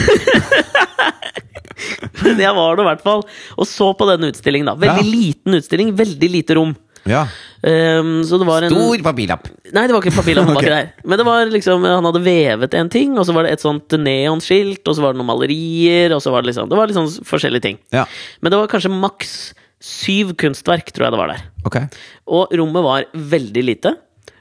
Men 2.23 2.39
jeg 2.41 2.51
var 2.55 2.75
det 2.75 2.83
i 2.83 2.87
hvert 2.89 3.03
fall 3.03 3.21
og 3.55 3.67
så 3.67 3.89
på 3.95 4.07
denne 4.09 4.29
utstillingen. 4.33 4.67
da 4.67 4.75
Veldig 4.79 5.03
Ja. 5.05 5.11
liten 5.15 5.55
utstilling, 5.59 5.93
veldig 5.95 6.29
lite 6.31 6.55
rom. 6.59 6.73
Ja. 7.07 7.27
Um, 7.61 8.19
så 8.27 8.39
det 8.39 8.47
var 8.47 8.65
en 8.65 8.73
Stor 8.73 9.03
papirlapp. 9.03 9.47
Nei, 9.75 9.85
det 9.87 9.95
var 9.95 10.03
ikke 10.03 10.15
papirlapp. 10.17 10.49
han 10.49 10.57
var 10.57 10.67
ikke. 10.69 11.07
Men 11.11 11.21
det 11.21 11.27
var 11.27 11.53
liksom 11.53 11.87
han 11.87 12.07
hadde 12.09 12.23
vevet 12.25 12.75
en 12.79 12.91
ting, 12.91 13.15
og 13.19 13.27
så 13.27 13.35
var 13.35 13.47
det 13.47 13.55
et 13.55 13.63
sånt 13.63 13.95
neonskilt, 13.99 14.83
og 14.87 14.97
så 14.97 15.05
var 15.05 15.15
det 15.15 15.21
noen 15.21 15.31
malerier, 15.31 16.15
og 16.15 16.23
så 16.23 16.33
var 16.33 16.43
det 16.43 16.51
liksom 16.51 16.69
Det 16.71 16.79
var 16.79 16.95
sånn 16.95 17.11
forskjellige 17.27 17.67
ting. 17.67 17.79
Ja. 17.95 18.05
Men 18.41 18.53
det 18.53 18.61
var 18.61 18.71
kanskje 18.71 18.93
maks 18.93 19.37
syv 19.79 20.33
kunstverk, 20.39 20.91
tror 20.91 21.07
jeg 21.07 21.15
det 21.15 21.21
var 21.21 21.31
der. 21.31 21.45
Okay. 21.67 21.87
Og 22.27 22.51
rommet 22.59 22.83
var 22.83 23.07
veldig 23.13 23.63
lite. 23.63 23.95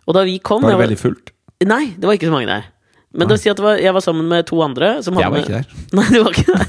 Og 0.09 0.17
da 0.17 0.25
vi 0.27 0.39
kom 0.43 0.65
Var 0.65 0.75
det 0.75 0.83
veldig 0.87 0.99
fullt? 0.99 1.35
Nei, 1.69 1.93
det 1.99 2.07
var 2.07 2.17
ikke 2.19 2.31
så 2.31 2.35
mange 2.35 2.51
der. 2.51 2.67
Men 3.13 3.25
det 3.25 3.29
vil 3.39 3.41
si 3.41 3.49
at 3.51 3.57
det 3.57 3.65
var, 3.65 3.79
jeg 3.81 3.95
var 3.97 4.01
sammen 4.05 4.27
med 4.29 4.45
to 4.47 4.59
andre. 4.61 4.99
Som 5.03 5.15
Jeg 5.17 5.31
var 5.31 5.39
med- 5.39 5.47
ikke 5.47 5.63
der. 5.63 5.67
Nei, 5.97 6.05
du 6.13 6.19
var 6.23 6.31
ikke 6.37 6.53
der. 6.53 6.65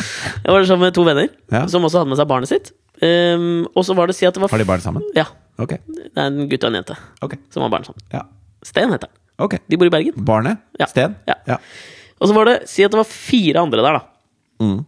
Jeg 0.44 0.52
var 0.54 0.64
sammen 0.68 0.84
med 0.86 0.94
to 0.94 1.02
venner 1.04 1.28
Ja. 1.50 1.64
som 1.68 1.82
også 1.84 1.98
hadde 2.00 2.10
med 2.12 2.18
seg 2.20 2.28
barnet 2.30 2.48
sitt. 2.50 2.70
Um, 3.02 3.66
og 3.74 3.84
så 3.88 3.94
var 3.96 4.06
det 4.10 4.16
si 4.18 4.26
at 4.28 4.34
det 4.36 4.42
var 4.42 4.50
Har 4.52 4.58
de 4.60 4.64
barn 4.68 4.80
sammen? 4.84 5.02
Ja. 5.16 5.24
Okay. 5.60 5.78
Det 5.88 6.10
er 6.14 6.26
en 6.28 6.48
gutt 6.48 6.64
og 6.64 6.70
en 6.70 6.76
jente 6.78 6.96
okay. 7.24 7.38
som 7.52 7.62
har 7.64 7.70
barn 7.72 7.84
sammen. 7.88 8.00
Ja. 8.12 8.22
Sten 8.64 8.92
heter 8.92 9.08
han. 9.10 9.16
Okay. 9.46 9.58
De 9.72 9.76
bor 9.80 9.86
i 9.88 9.92
Bergen. 9.92 10.14
Barnet? 10.24 10.58
Ja. 10.78 10.86
Sten? 10.90 11.14
Ja. 11.28 11.34
ja. 11.48 11.56
Og 12.20 12.28
så 12.28 12.34
var 12.36 12.44
det 12.50 12.56
Si 12.70 12.84
at 12.84 12.92
det 12.92 13.00
var 13.00 13.08
fire 13.08 13.58
andre 13.64 13.80
der, 13.84 13.92
da. 13.98 14.02
Mm. 14.62 14.80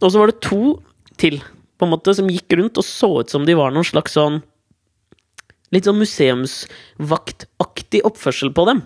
Og 0.00 0.08
så 0.12 0.18
var 0.20 0.26
det 0.32 0.40
to 0.44 0.62
til 1.20 1.36
på 1.78 1.82
en 1.86 1.92
måte 1.92 2.14
som 2.16 2.28
gikk 2.32 2.50
rundt 2.58 2.78
og 2.80 2.84
så 2.86 3.10
ut 3.20 3.30
som 3.30 3.44
de 3.46 3.54
var 3.58 3.70
noen 3.74 3.86
slags 3.86 4.12
sånn 4.18 4.36
Litt 5.74 5.84
sånn 5.84 6.00
museumsvaktaktig 6.00 8.00
oppførsel 8.08 8.50
på 8.56 8.62
dem. 8.70 8.80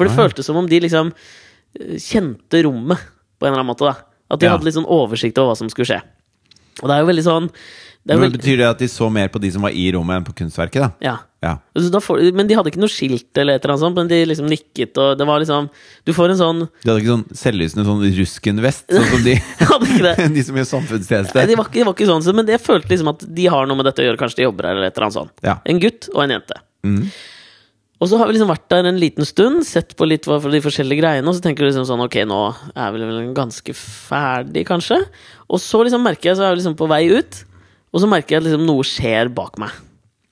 For 0.00 0.08
det 0.08 0.16
føltes 0.16 0.48
som 0.48 0.56
om 0.60 0.68
de 0.70 0.80
liksom 0.86 1.12
eh, 1.12 1.98
kjente 2.00 2.64
rommet 2.64 3.04
på 3.38 3.46
en 3.46 3.52
eller 3.52 3.60
annen 3.62 3.72
måte. 3.74 3.84
da 3.92 3.96
At 4.30 4.40
de 4.40 4.46
Ja. 4.48 4.56
hadde 4.56 4.64
litt 4.68 4.78
sånn 4.78 4.88
oversikt 4.88 5.36
over 5.38 5.52
hva 5.52 5.60
som 5.60 5.68
skulle 5.68 5.90
skje. 5.92 6.00
Og 6.80 6.88
det 6.88 6.96
er 6.96 7.04
jo 7.04 7.10
veldig 7.12 7.26
sånn 7.26 7.50
det 8.06 8.16
Men 8.16 8.32
Betyr 8.32 8.56
det 8.56 8.64
at 8.66 8.78
de 8.80 8.86
så 8.88 9.10
mer 9.12 9.28
på 9.28 9.38
de 9.38 9.50
som 9.52 9.60
var 9.60 9.74
i 9.76 9.90
rommet, 9.92 10.16
enn 10.16 10.24
på 10.24 10.32
kunstverket? 10.32 10.80
da? 10.80 10.90
ja. 11.04 11.18
Ja. 11.42 11.54
Altså, 11.74 11.88
da 11.90 12.00
får, 12.04 12.34
men 12.36 12.46
de 12.46 12.52
hadde 12.54 12.68
ikke 12.68 12.80
noe 12.82 12.92
skilt 12.92 13.32
eller 13.40 13.54
et 13.56 13.64
eller 13.64 13.72
annet 13.72 13.80
sånt, 13.80 13.96
men 13.96 14.08
de 14.08 14.26
liksom 14.28 14.44
nikket, 14.48 14.92
og 15.00 15.16
det 15.16 15.24
var 15.26 15.40
liksom 15.40 15.70
Du 16.04 16.12
får 16.12 16.30
en 16.34 16.36
sånn 16.36 16.58
De 16.84 16.90
hadde 16.90 17.00
ikke 17.00 17.14
sånn 17.16 17.24
selvlysende 17.32 17.84
sånn 17.88 18.02
ruskenvest, 18.18 18.84
sånn 18.92 19.08
som 19.08 19.22
de, 19.24 19.34
de 20.36 20.42
som 20.44 20.58
gjør 20.60 20.68
samfunnstjeneste? 20.68 21.40
Ja, 21.40 21.46
de, 21.48 21.56
var, 21.56 21.68
det 21.72 21.84
var 21.88 21.94
ikke 21.96 22.08
sånn, 22.12 22.28
men 22.36 22.46
jeg 22.52 22.60
følte 22.60 22.92
liksom 22.92 23.08
at 23.14 23.24
de 23.24 23.46
har 23.46 23.64
noe 23.66 23.76
med 23.80 23.88
dette 23.88 24.04
å 24.04 24.04
gjøre. 24.04 24.20
Kanskje 24.20 24.36
de 24.42 24.48
jobber 24.50 24.68
her, 24.68 24.76
eller 24.76 24.88
et 24.92 24.96
eller 24.96 25.08
annet 25.08 25.16
sånt. 25.16 25.32
Ja. 25.44 25.56
En 25.64 25.80
gutt 25.80 26.10
og 26.12 26.22
en 26.26 26.34
jente. 26.36 26.60
Mhm. 26.84 27.08
Og 28.00 28.08
så 28.08 28.16
har 28.16 28.28
vi 28.28 28.34
liksom 28.34 28.48
vært 28.48 28.68
der 28.72 28.86
en 28.88 29.00
liten 29.00 29.26
stund, 29.28 29.60
sett 29.68 29.92
på 29.98 30.06
litt 30.08 30.24
hva 30.28 30.38
for 30.40 30.52
de 30.54 30.62
forskjellige 30.64 31.02
greiene, 31.02 31.26
og 31.28 31.36
så 31.36 31.44
tenker 31.44 31.66
du 31.66 31.68
liksom 31.68 31.84
sånn 31.88 32.00
Ok, 32.06 32.16
nå 32.28 32.38
er 32.72 32.94
vi 32.94 33.02
vel 33.04 33.34
ganske 33.36 33.74
ferdig, 33.76 34.64
kanskje? 34.70 35.02
Og 35.52 35.60
så 35.60 35.82
liksom 35.84 36.04
merker 36.06 36.30
jeg, 36.30 36.38
så 36.38 36.46
er 36.46 36.54
vi 36.54 36.62
liksom 36.62 36.78
på 36.80 36.88
vei 36.90 37.02
ut, 37.12 37.42
og 37.92 38.00
så 38.00 38.08
merker 38.08 38.36
jeg 38.36 38.40
at 38.40 38.48
liksom 38.48 38.64
noe 38.64 38.86
skjer 38.88 39.28
bak 39.36 39.60
meg. 39.60 39.76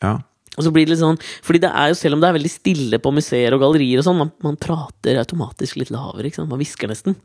Ja. 0.00 0.16
Og 0.58 0.64
så 0.66 0.72
blir 0.74 0.86
det 0.86 0.94
litt 0.94 1.02
sånn 1.02 1.18
Fordi 1.46 1.60
det 1.62 1.68
er 1.70 1.90
jo, 1.90 1.96
selv 1.98 2.16
om 2.16 2.22
det 2.22 2.28
er 2.28 2.34
veldig 2.34 2.50
stille 2.50 2.98
på 3.02 3.12
museer 3.14 3.54
og 3.54 3.62
gallerier 3.62 4.00
og 4.00 4.06
sånn, 4.06 4.18
man, 4.18 4.30
man 4.42 4.58
prater 4.58 5.20
automatisk 5.20 5.78
litt 5.78 5.92
lavere, 5.94 6.30
ikke 6.30 6.40
sant? 6.40 6.50
Man 6.50 6.62
hvisker 6.62 6.90
nesten. 6.90 7.18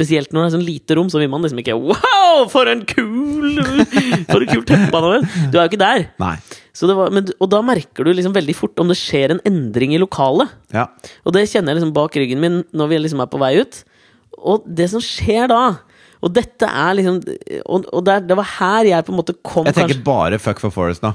Spesielt 0.00 0.32
når 0.32 0.40
det 0.40 0.48
er 0.48 0.54
sånn 0.56 0.64
lite 0.64 0.96
rom, 0.96 1.10
så 1.12 1.20
vil 1.20 1.28
man 1.28 1.44
liksom 1.44 1.60
ikke 1.60 1.76
Wow, 1.76 2.46
for 2.48 2.70
en 2.72 2.86
kul 2.88 3.58
For 4.30 4.40
et 4.40 4.48
kult 4.54 4.66
teppe 4.70 5.02
han! 5.04 5.26
Du 5.52 5.58
er 5.58 5.66
jo 5.66 5.68
ikke 5.68 5.80
der. 5.82 6.06
Nei. 6.22 6.34
Så 6.72 6.88
det 6.88 6.94
var, 6.96 7.10
men, 7.12 7.26
og 7.42 7.50
da 7.52 7.60
merker 7.66 8.06
du 8.06 8.12
liksom 8.14 8.32
veldig 8.32 8.54
fort 8.56 8.80
om 8.80 8.88
det 8.88 8.96
skjer 8.96 9.34
en 9.34 9.40
endring 9.44 9.92
i 9.92 10.00
lokalet. 10.00 10.48
Ja. 10.72 10.86
Og 11.26 11.34
det 11.36 11.42
kjenner 11.50 11.74
jeg 11.74 11.80
liksom 11.82 11.92
bak 11.96 12.16
ryggen 12.16 12.40
min 12.40 12.60
når 12.72 12.92
vi 12.94 13.00
liksom 13.04 13.20
er 13.20 13.28
på 13.32 13.40
vei 13.42 13.52
ut. 13.60 13.82
Og 14.40 14.64
det 14.64 14.86
som 14.88 15.02
skjer 15.04 15.50
da 15.50 15.60
Og 16.22 16.30
dette 16.32 16.64
er 16.64 16.94
liksom 16.96 17.16
Og, 17.66 17.84
og 17.92 18.04
det, 18.06 18.14
er- 18.14 18.22
det 18.30 18.36
var 18.38 18.46
her 18.56 18.86
jeg 18.88 19.04
på 19.04 19.12
en 19.12 19.18
måte 19.18 19.34
kom 19.44 19.66
Jeg 19.68 19.74
tenker 19.76 19.90
kanskje 19.98 20.06
bare 20.06 20.38
fuck 20.40 20.62
for 20.62 20.72
Forest 20.72 21.02
nå. 21.04 21.10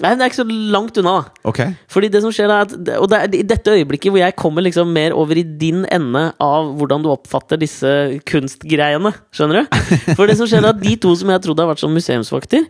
Nei, 0.00 0.14
det 0.16 0.24
er 0.24 0.30
ikke 0.30 0.38
så 0.38 0.46
langt 0.72 0.96
unna, 1.02 1.12
da. 1.18 1.48
okay. 1.50 1.74
Fordi 1.92 2.08
det 2.14 2.22
som 2.24 2.32
skjer 2.32 2.48
er 2.48 2.62
at, 2.64 2.70
Og 2.96 3.10
det 3.12 3.18
er 3.18 3.34
i 3.36 3.42
dette 3.44 3.74
øyeblikket 3.74 4.14
hvor 4.14 4.22
jeg 4.22 4.36
kommer 4.40 4.64
liksom 4.64 4.88
mer 4.88 5.12
over 5.12 5.36
i 5.36 5.44
din 5.44 5.82
ende 5.92 6.22
av 6.40 6.70
hvordan 6.78 7.04
du 7.04 7.10
oppfatter 7.12 7.60
disse 7.60 7.90
kunstgreiene. 8.28 9.12
Skjønner 9.36 9.60
du? 9.60 9.82
For 10.16 10.24
det 10.30 10.38
som 10.40 10.48
skjer 10.48 10.64
er 10.64 10.70
at 10.72 10.80
de 10.80 10.94
to 11.02 11.12
som 11.20 11.34
jeg 11.34 11.44
trodde 11.44 11.66
har 11.66 11.68
vært 11.74 11.82
sånn 11.84 11.92
museumsvakter, 11.92 12.64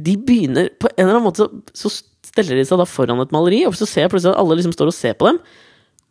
de 0.00 0.14
begynner 0.16 0.70
På 0.80 0.88
en 0.94 1.02
eller 1.02 1.18
annen 1.18 1.26
måte 1.26 1.44
så, 1.44 1.50
så 1.76 1.92
steller 2.30 2.56
de 2.56 2.64
seg 2.64 2.80
da 2.80 2.86
foran 2.88 3.20
et 3.20 3.34
maleri, 3.34 3.64
og 3.68 3.76
så 3.76 3.88
ser 3.88 4.06
jeg 4.06 4.12
plutselig 4.14 4.32
at 4.32 4.40
alle 4.40 4.56
liksom 4.56 4.72
står 4.76 4.92
og 4.92 4.96
ser 4.96 5.18
på 5.20 5.28
dem. 5.28 5.42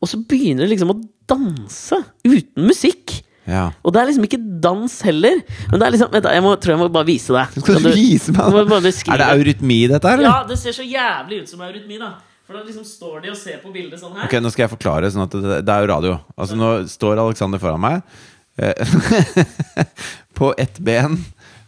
Og 0.03 0.11
så 0.11 0.19
begynner 0.29 0.67
de 0.67 0.73
liksom 0.75 0.93
å 0.93 0.99
danse 1.31 2.03
uten 2.27 2.69
musikk. 2.69 3.17
Ja. 3.49 3.65
Og 3.83 3.93
det 3.95 4.01
er 4.01 4.09
liksom 4.11 4.25
ikke 4.27 4.39
dans 4.63 4.95
heller. 5.07 5.41
Men 5.71 5.81
det 5.81 5.87
er 5.87 5.95
liksom 5.95 6.17
jeg 6.19 6.45
må, 6.45 6.55
tror 6.61 6.75
jeg 6.75 6.81
må 6.83 6.89
bare 6.93 7.09
vise 7.09 7.35
deg. 7.35 7.59
Skal 7.59 7.83
du 7.83 7.91
vise 7.95 8.35
meg. 8.35 8.57
Er 9.09 9.21
det 9.23 9.29
eurytmi, 9.33 9.79
dette 9.91 10.13
her? 10.13 10.25
Ja, 10.25 10.39
det 10.47 10.59
ser 10.61 10.75
så 10.77 10.85
jævlig 10.85 11.43
ut 11.43 11.53
som 11.53 11.63
eurytmi, 11.65 11.99
da. 12.01 12.13
For 12.49 12.57
da 12.57 12.63
liksom 12.65 12.85
står 12.87 13.19
de 13.21 13.29
og 13.29 13.37
ser 13.37 13.59
på 13.61 13.69
bildet 13.69 14.01
sånn 14.01 14.15
her. 14.17 14.25
Ok, 14.25 14.39
Nå 14.41 14.49
skal 14.49 14.65
jeg 14.65 14.71
forklare, 14.71 15.09
sånn 15.13 15.27
at 15.27 15.35
det, 15.37 15.57
det 15.67 15.73
er 15.73 15.83
jo 15.83 15.89
radio. 15.91 16.15
Altså 16.33 16.57
Nå 16.57 16.69
står 16.89 17.21
Alexander 17.21 17.61
foran 17.61 17.83
meg 17.83 17.99
eh, 18.57 18.93
på 20.39 20.49
ett 20.57 20.79
ben. 20.81 21.19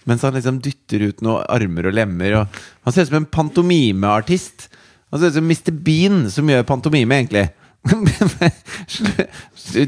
Mens 0.10 0.26
han 0.26 0.34
liksom 0.34 0.58
dytter 0.66 1.04
ut 1.12 1.22
noen 1.22 1.46
armer 1.54 1.92
og 1.92 1.94
lemmer. 1.94 2.40
Og 2.40 2.62
han 2.88 2.96
ser 2.96 3.06
ut 3.06 3.12
som 3.12 3.20
en 3.20 3.30
pantomimeartist. 3.30 4.72
Han 5.14 5.22
ser 5.22 5.30
ut 5.30 5.38
som 5.38 5.52
Mr. 5.52 5.70
Bean, 5.86 6.24
som 6.34 6.50
gjør 6.50 6.66
pantomime, 6.66 7.20
egentlig. 7.20 7.46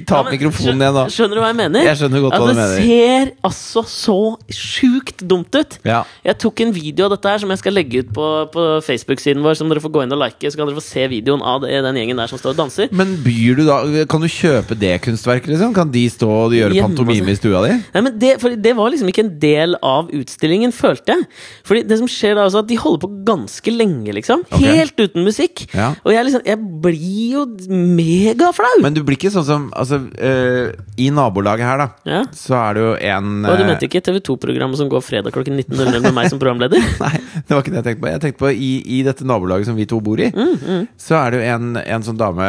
Ta 0.08 0.18
opp 0.18 0.30
ja, 0.30 0.34
mikrofonen 0.34 0.82
igjen, 0.82 0.96
da. 0.96 1.04
Skjønner 1.14 1.38
du 1.38 1.42
hva 1.44 1.50
jeg 1.52 1.58
mener? 1.60 1.84
Jeg 1.86 1.98
skjønner 2.00 2.24
godt 2.24 2.34
At 2.34 2.42
hva 2.42 2.48
du 2.48 2.58
mener 2.58 2.72
det 2.74 2.86
ser 2.88 3.26
altså 3.46 3.84
så 3.90 4.16
sjukt 4.50 5.22
dumt 5.30 5.54
ut. 5.54 5.78
Ja. 5.86 6.00
Jeg 6.26 6.36
tok 6.42 6.64
en 6.66 6.74
video 6.74 7.06
av 7.06 7.12
dette 7.14 7.30
her 7.30 7.44
som 7.44 7.54
jeg 7.54 7.62
skal 7.62 7.76
legge 7.78 8.02
ut 8.02 8.10
på, 8.16 8.28
på 8.54 8.64
Facebook-siden 8.88 9.44
vår. 9.46 9.54
Som 9.60 9.70
dere 9.70 9.84
får 9.84 9.94
gå 9.94 10.02
inn 10.06 10.16
og 10.16 10.22
like 10.24 10.50
Så 10.50 10.58
kan 10.58 10.66
dere 10.70 10.80
få 10.80 10.86
se 10.86 11.04
videoen 11.12 11.44
av 11.46 11.62
det, 11.62 11.70
den 11.86 12.00
gjengen 12.02 12.18
der 12.24 12.32
som 12.32 12.42
står 12.42 12.56
og 12.56 12.62
danser. 12.64 12.90
Men 12.96 13.14
byr 13.26 13.62
du 13.62 13.64
da 13.68 13.78
Kan 14.10 14.26
du 14.26 14.30
kjøpe 14.32 14.74
det 14.80 14.96
kunstverket, 15.06 15.52
liksom? 15.54 15.76
Kan 15.78 15.94
de 15.94 16.04
stå 16.10 16.32
og 16.48 16.58
gjøre 16.58 16.74
Hjemme, 16.80 16.90
pantomime 16.96 17.30
i 17.36 17.38
stua 17.38 17.62
di? 17.68 17.78
Nei, 17.94 18.02
men 18.08 18.18
det, 18.22 18.32
det 18.64 18.74
var 18.80 18.94
liksom 18.94 19.14
ikke 19.14 19.26
en 19.28 19.34
del 19.44 19.78
av 19.86 20.10
utstillingen, 20.14 20.74
følte 20.74 21.14
jeg. 21.14 21.30
Fordi 21.70 21.86
det 21.92 22.02
som 22.02 22.10
skjer 22.10 22.40
da, 22.40 22.48
altså 22.48 22.64
at 22.64 22.72
de 22.72 22.80
holder 22.82 23.06
på 23.06 23.12
ganske 23.30 23.78
lenge, 23.78 24.18
liksom. 24.18 24.48
Okay. 24.50 24.82
Helt 24.82 24.98
uten 24.98 25.30
musikk. 25.30 25.68
Ja. 25.78 25.94
Og 26.02 26.16
jeg, 26.16 26.30
liksom, 26.32 26.46
jeg 26.50 26.74
blir 26.82 27.38
jo 27.38 27.46
megaflau! 27.84 28.80
Men 28.84 28.96
du 28.96 29.02
blir 29.06 29.18
ikke 29.20 29.32
sånn 29.34 29.46
som 29.48 29.66
Altså, 29.78 30.00
eh, 30.18 30.72
i 31.02 31.10
nabolaget 31.14 31.66
her, 31.68 31.78
da, 31.84 31.88
Ja. 32.10 32.22
så 32.36 32.56
er 32.60 32.74
det 32.78 32.84
jo 32.84 32.92
en 33.14 33.46
Og 33.46 33.58
du 33.58 33.64
eh, 33.64 33.70
mente 33.70 33.88
ikke 33.90 34.02
TV 34.06 34.20
2-programmet 34.24 34.78
som 34.80 34.90
går 34.92 35.04
fredag 35.06 35.34
klokken 35.36 35.58
19.00 35.60 36.02
med 36.08 36.14
meg 36.18 36.30
som 36.32 36.40
programleder? 36.42 36.82
Nei, 37.04 37.14
det 37.36 37.50
var 37.54 37.62
ikke 37.64 37.74
det 37.76 37.82
jeg 37.82 37.88
tenkte 37.90 38.04
på. 38.06 38.12
Jeg 38.14 38.22
tenkte 38.28 38.44
på 38.46 38.52
I, 38.54 38.72
i 39.00 39.02
dette 39.08 39.28
nabolaget 39.28 39.70
som 39.70 39.76
vi 39.80 39.86
to 39.90 40.00
bor 40.04 40.20
i, 40.20 40.32
Mm, 40.34 40.88
så 41.00 41.16
er 41.20 41.32
det 41.34 41.40
jo 41.42 41.50
en, 41.56 41.78
en 41.78 42.04
sånn 42.06 42.18
dame 42.20 42.48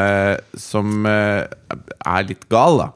som 0.61 1.07
eh, 1.07 1.45
er 2.07 2.26
litt 2.28 2.47
gal, 2.53 2.78
da. 2.80 2.91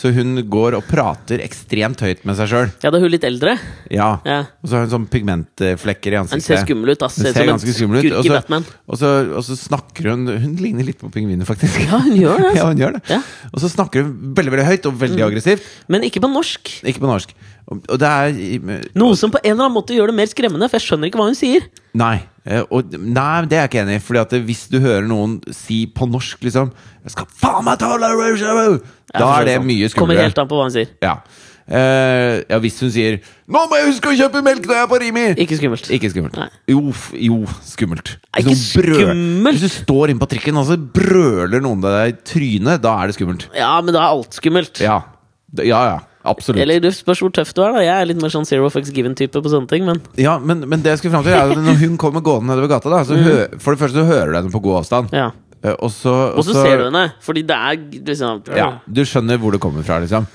Så 0.00 0.08
hun 0.16 0.38
går 0.48 0.78
og 0.78 0.86
prater 0.88 1.42
ekstremt 1.44 2.00
høyt 2.00 2.22
med 2.24 2.38
seg 2.38 2.48
sjøl. 2.48 2.70
Ja, 2.80 2.88
da 2.88 2.96
er 2.96 3.02
hun 3.04 3.12
litt 3.12 3.24
eldre. 3.28 3.52
Ja. 3.92 4.14
Ja. 4.24 4.38
Og 4.62 4.70
så 4.70 4.78
har 4.78 4.86
hun 4.86 4.92
sånn 4.94 5.04
pigmentflekker 5.12 6.14
i 6.16 6.18
ansiktet. 6.22 6.40
Hun 6.40 6.46
ser 6.46 6.62
skummel 6.64 6.94
ut, 6.94 7.04
ass. 7.04 7.18
Hun 7.20 7.28
Ser 7.28 7.50
ganske 7.50 7.74
skummel 7.76 8.00
ut. 8.00 8.16
Og 8.16 8.24
så, 8.24 8.38
og, 8.40 8.96
så, 9.02 9.10
og 9.36 9.44
så 9.44 9.58
snakker 9.60 10.08
hun 10.14 10.24
Hun 10.30 10.54
ligner 10.60 10.88
litt 10.88 11.00
på 11.02 11.10
pingviner, 11.12 11.44
faktisk. 11.48 11.82
Ja, 11.84 12.00
hun 12.00 12.16
gjør 12.16 12.40
det. 12.40 12.54
Ja, 12.60 12.64
Altså. 12.64 12.70
hun 12.72 12.80
gjør 12.82 12.96
det. 12.96 13.02
Ja. 13.12 13.20
Og 13.52 13.60
så 13.62 13.70
snakker 13.72 14.06
hun 14.06 14.34
veldig 14.36 14.54
veldig 14.56 14.66
høyt 14.70 14.88
og 14.88 14.96
veldig 15.04 15.26
aggressivt. 15.28 15.68
Men 15.92 16.08
ikke 16.08 16.24
på 16.24 16.32
norsk. 16.32 16.72
Ikke 16.88 17.04
på 17.04 17.10
norsk. 17.10 17.36
Og, 17.70 17.98
det 18.00 18.08
er 18.08 18.88
Noe 18.98 19.16
som 19.18 19.30
på 19.30 19.38
en 19.42 19.52
eller 19.52 19.66
annen 19.66 19.76
måte 19.76 19.94
gjør 19.94 20.10
det 20.10 20.16
mer 20.18 20.30
skremmende, 20.30 20.68
for 20.70 20.80
jeg 20.80 20.88
skjønner 20.88 21.10
ikke 21.10 21.20
hva 21.20 21.28
hun 21.28 21.38
sier. 21.38 21.66
Nei. 21.98 22.16
eh, 22.46 22.64
Og, 22.70 22.94
nei, 22.96 23.44
det 23.50 23.58
er 23.58 23.66
jeg 23.66 23.70
ikke 23.70 23.82
enig 23.84 23.98
i. 24.00 24.04
Fordi 24.06 24.22
at 24.22 24.34
hvis 24.48 24.64
du 24.72 24.80
hører 24.82 25.06
noen 25.06 25.38
si 25.54 25.84
på 25.86 26.08
norsk 26.10 26.42
liksom 26.46 26.72
Jeg 27.04 27.14
skal 27.14 27.30
faen 27.42 27.66
meg 27.66 27.78
ta 27.82 27.92
deg 27.98 28.80
Da 29.14 29.30
er 29.40 29.46
det 29.48 29.60
mye 29.66 29.92
Kommer 29.94 30.18
helt 30.18 30.38
an 30.38 30.50
på 30.50 30.58
hva 30.58 30.66
hun 30.68 30.74
sier. 30.74 30.90
Ja. 31.04 31.20
Uh, 31.70 32.42
ja, 32.50 32.58
hvis 32.58 32.80
hun 32.82 32.90
sier 32.90 33.20
'Nå 33.46 33.60
må 33.70 33.78
jeg 33.78 33.92
huske 33.92 34.10
å 34.10 34.14
kjøpe 34.18 34.40
melk 34.42 34.64
når 34.66 34.74
jeg 34.74 34.82
er 34.82 34.88
på 34.90 34.98
Rimi'! 34.98 35.26
Ikke 35.38 35.54
skummelt. 35.54 35.86
Ikke 35.94 36.10
skummelt. 36.10 36.38
Jo, 36.66 36.80
jo, 37.14 37.36
skummelt. 37.62 38.16
Nei, 38.34 38.42
ikke 38.42 38.56
skummelt. 38.58 39.54
Hvis 39.54 39.62
du 39.62 39.70
står 39.76 40.10
inne 40.10 40.22
på 40.22 40.30
trikken 40.32 40.58
og 40.58 40.66
så 40.66 40.74
brøler 40.74 41.62
noen 41.62 41.82
deg 41.84 42.10
i 42.10 42.16
trynet, 42.26 42.82
da 42.82 42.96
er 42.98 43.10
det 43.10 43.18
skummelt. 43.20 43.46
Ja, 43.54 43.76
men 43.86 43.94
da 43.94 44.02
er 44.02 44.16
alt 44.16 44.34
skummelt. 44.34 44.82
Ja. 44.82 44.98
Ja, 45.62 45.82
ja. 45.92 45.98
Absolutt. 46.24 46.60
Eller 46.60 46.80
det 46.84 46.90
spørs 46.92 47.20
hvor 47.24 47.30
tøff 47.32 47.54
du 47.56 47.62
er. 47.64 47.72
da 47.72 47.80
Jeg 47.84 47.94
er 48.02 48.08
litt 48.10 48.20
mer 48.20 48.28
sånn 48.28 48.44
zero 48.44 48.68
fucks 48.68 48.90
given-type 48.92 49.40
på 49.40 49.48
sånne 49.52 49.68
ting. 49.70 49.86
Men 49.88 50.02
Ja, 50.20 50.38
men, 50.38 50.66
men 50.68 50.82
det 50.84 50.92
jeg 50.92 50.98
skulle 50.98 51.14
fram 51.16 51.24
til, 51.24 51.32
er 51.32 51.48
at 51.54 51.56
når 51.64 51.78
hun 51.80 51.96
kommer 51.96 52.20
gående 52.20 52.52
nedover 52.52 52.68
gata, 52.74 52.90
da, 52.92 53.02
så 53.08 53.16
hø 53.16 53.36
For 53.58 53.72
det 53.72 53.80
første 53.80 54.02
så 54.02 54.04
hører 54.10 54.32
du 54.34 54.36
henne 54.42 54.52
på 54.52 54.60
god 54.66 54.82
avstand. 54.82 55.14
Ja. 55.16 55.30
Eh, 55.64 55.74
Og 55.80 55.90
så 55.90 56.12
Og 56.36 56.44
så 56.44 56.52
ser 56.56 56.76
du 56.78 56.84
henne, 56.90 57.06
fordi 57.24 57.42
det 57.48 57.56
er 57.56 57.80
liksom 58.12 58.42
Ja, 58.56 58.68
du 58.86 59.02
skjønner 59.04 59.40
hvor 59.40 59.52
det 59.56 59.60
kommer 59.60 59.82
fra, 59.86 59.98
liksom. 60.04 60.26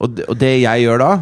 Og 0.00 0.14
det, 0.16 0.26
og 0.28 0.38
det 0.38 0.52
jeg 0.62 0.82
gjør 0.86 0.98
da, 1.02 1.12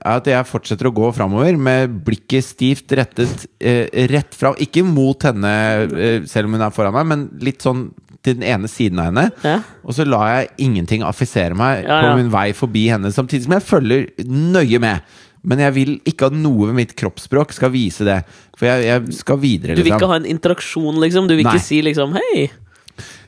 er 0.00 0.20
at 0.20 0.30
jeg 0.30 0.48
fortsetter 0.48 0.88
å 0.88 0.94
gå 0.94 1.10
framover 1.16 1.58
med 1.60 2.00
blikket 2.06 2.44
stivt 2.46 2.92
rettet 2.96 3.46
eh, 3.60 3.86
rett 4.12 4.34
fra 4.36 4.54
Ikke 4.62 4.84
mot 4.86 5.22
henne, 5.26 5.52
eh, 5.92 6.18
selv 6.28 6.48
om 6.50 6.56
hun 6.56 6.66
er 6.66 6.74
foran 6.74 6.96
meg, 6.96 7.06
men 7.12 7.28
litt 7.44 7.64
sånn 7.64 7.88
til 8.26 8.40
den 8.40 8.46
ene 8.48 8.66
siden 8.70 8.98
av 8.98 9.10
henne. 9.12 9.28
Ja. 9.46 9.60
Og 9.86 9.94
så 9.94 10.06
lar 10.08 10.26
jeg 10.32 10.50
ingenting 10.66 11.04
affisere 11.06 11.54
meg 11.54 11.84
Ja, 11.86 12.00
på 12.02 12.16
min 12.18 12.32
vei 12.32 12.50
forbi 12.58 12.88
henne, 12.90 13.12
samtidig 13.14 13.46
som 13.46 13.54
jeg 13.54 13.66
følger 13.66 14.08
nøye 14.26 14.82
med. 14.82 15.16
Men 15.46 15.62
jeg 15.62 15.74
vil 15.76 15.92
ikke 16.10 16.26
at 16.26 16.34
noe 16.34 16.66
ved 16.72 16.74
mitt 16.80 16.96
kroppsspråk 16.98 17.54
skal 17.54 17.70
vise 17.70 18.06
det. 18.06 18.18
For 18.58 18.66
jeg, 18.66 18.88
jeg 18.88 19.18
skal 19.20 19.38
videre, 19.38 19.76
Du 19.78 19.82
vil 19.84 19.92
liksom. 19.92 20.00
ikke 20.02 20.10
ha 20.10 20.18
en 20.18 20.30
interaksjon, 20.32 20.98
liksom? 21.04 21.28
Du 21.30 21.36
vil 21.38 21.46
Nei. 21.46 21.54
ikke 21.54 21.68
si 21.68 21.82
liksom 21.86 22.16
'hei'? 22.18 22.48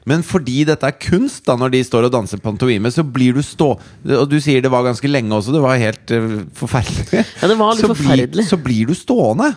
Men 0.09 0.25
fordi 0.27 0.63
dette 0.69 0.89
er 0.89 0.99
kunst, 1.03 1.45
da 1.49 1.57
når 1.61 1.75
de 1.77 1.85
står 1.87 2.09
og 2.09 2.15
danser 2.15 2.41
pantomime, 2.43 2.91
så 2.95 3.05
blir 3.05 3.37
du 3.37 3.45
stå... 3.45 3.75
Og 4.19 4.27
du 4.31 4.39
sier 4.43 4.65
det 4.65 4.73
var 4.73 4.87
ganske 4.87 5.11
lenge 5.11 5.35
også, 5.37 5.55
det 5.55 5.65
var 5.65 5.81
helt 5.81 6.15
uh, 6.15 6.43
forferdelig. 6.57 7.25
Ja, 7.43 7.51
det 7.51 7.59
var 7.61 7.75
litt 7.75 7.85
så, 7.87 7.95
forferdelig. 7.95 8.37
Blir, 8.39 8.49
så 8.49 8.61
blir 8.63 8.91
du 8.91 8.97
stående. 8.97 9.53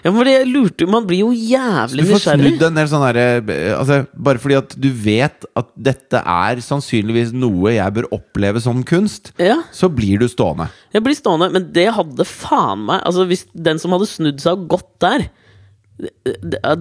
Ja, 0.00 0.08
for 0.08 0.28
jeg 0.28 0.46
lurte 0.48 0.86
Man 0.88 1.04
blir 1.08 1.26
jo 1.26 1.32
jævlig 1.36 2.06
Du 2.06 2.10
får 2.14 2.22
snudd 2.24 2.62
en 2.64 2.78
del 2.78 2.86
sånn 2.88 3.02
eh, 3.12 3.74
altså, 3.76 3.98
Bare 4.16 4.40
fordi 4.40 4.56
at 4.56 4.76
du 4.80 4.88
vet 4.88 5.44
at 5.52 5.68
dette 5.76 6.22
er 6.22 6.62
sannsynligvis 6.64 7.34
noe 7.36 7.74
jeg 7.74 7.96
bør 7.98 8.08
oppleve 8.16 8.62
som 8.64 8.80
kunst, 8.88 9.34
Ja, 9.36 9.58
så 9.76 9.90
blir 9.92 10.22
du 10.22 10.30
stående. 10.32 10.70
jeg 10.96 11.04
blir 11.04 11.18
stående, 11.18 11.50
men 11.52 11.68
det 11.76 11.90
hadde 11.96 12.24
faen 12.28 12.86
meg 12.88 13.04
Altså, 13.04 13.26
hvis 13.28 13.44
den 13.52 13.82
som 13.82 13.92
hadde 13.96 14.08
snudd 14.08 14.40
seg 14.40 14.56
og 14.56 14.70
gått 14.78 14.94
der 15.04 15.28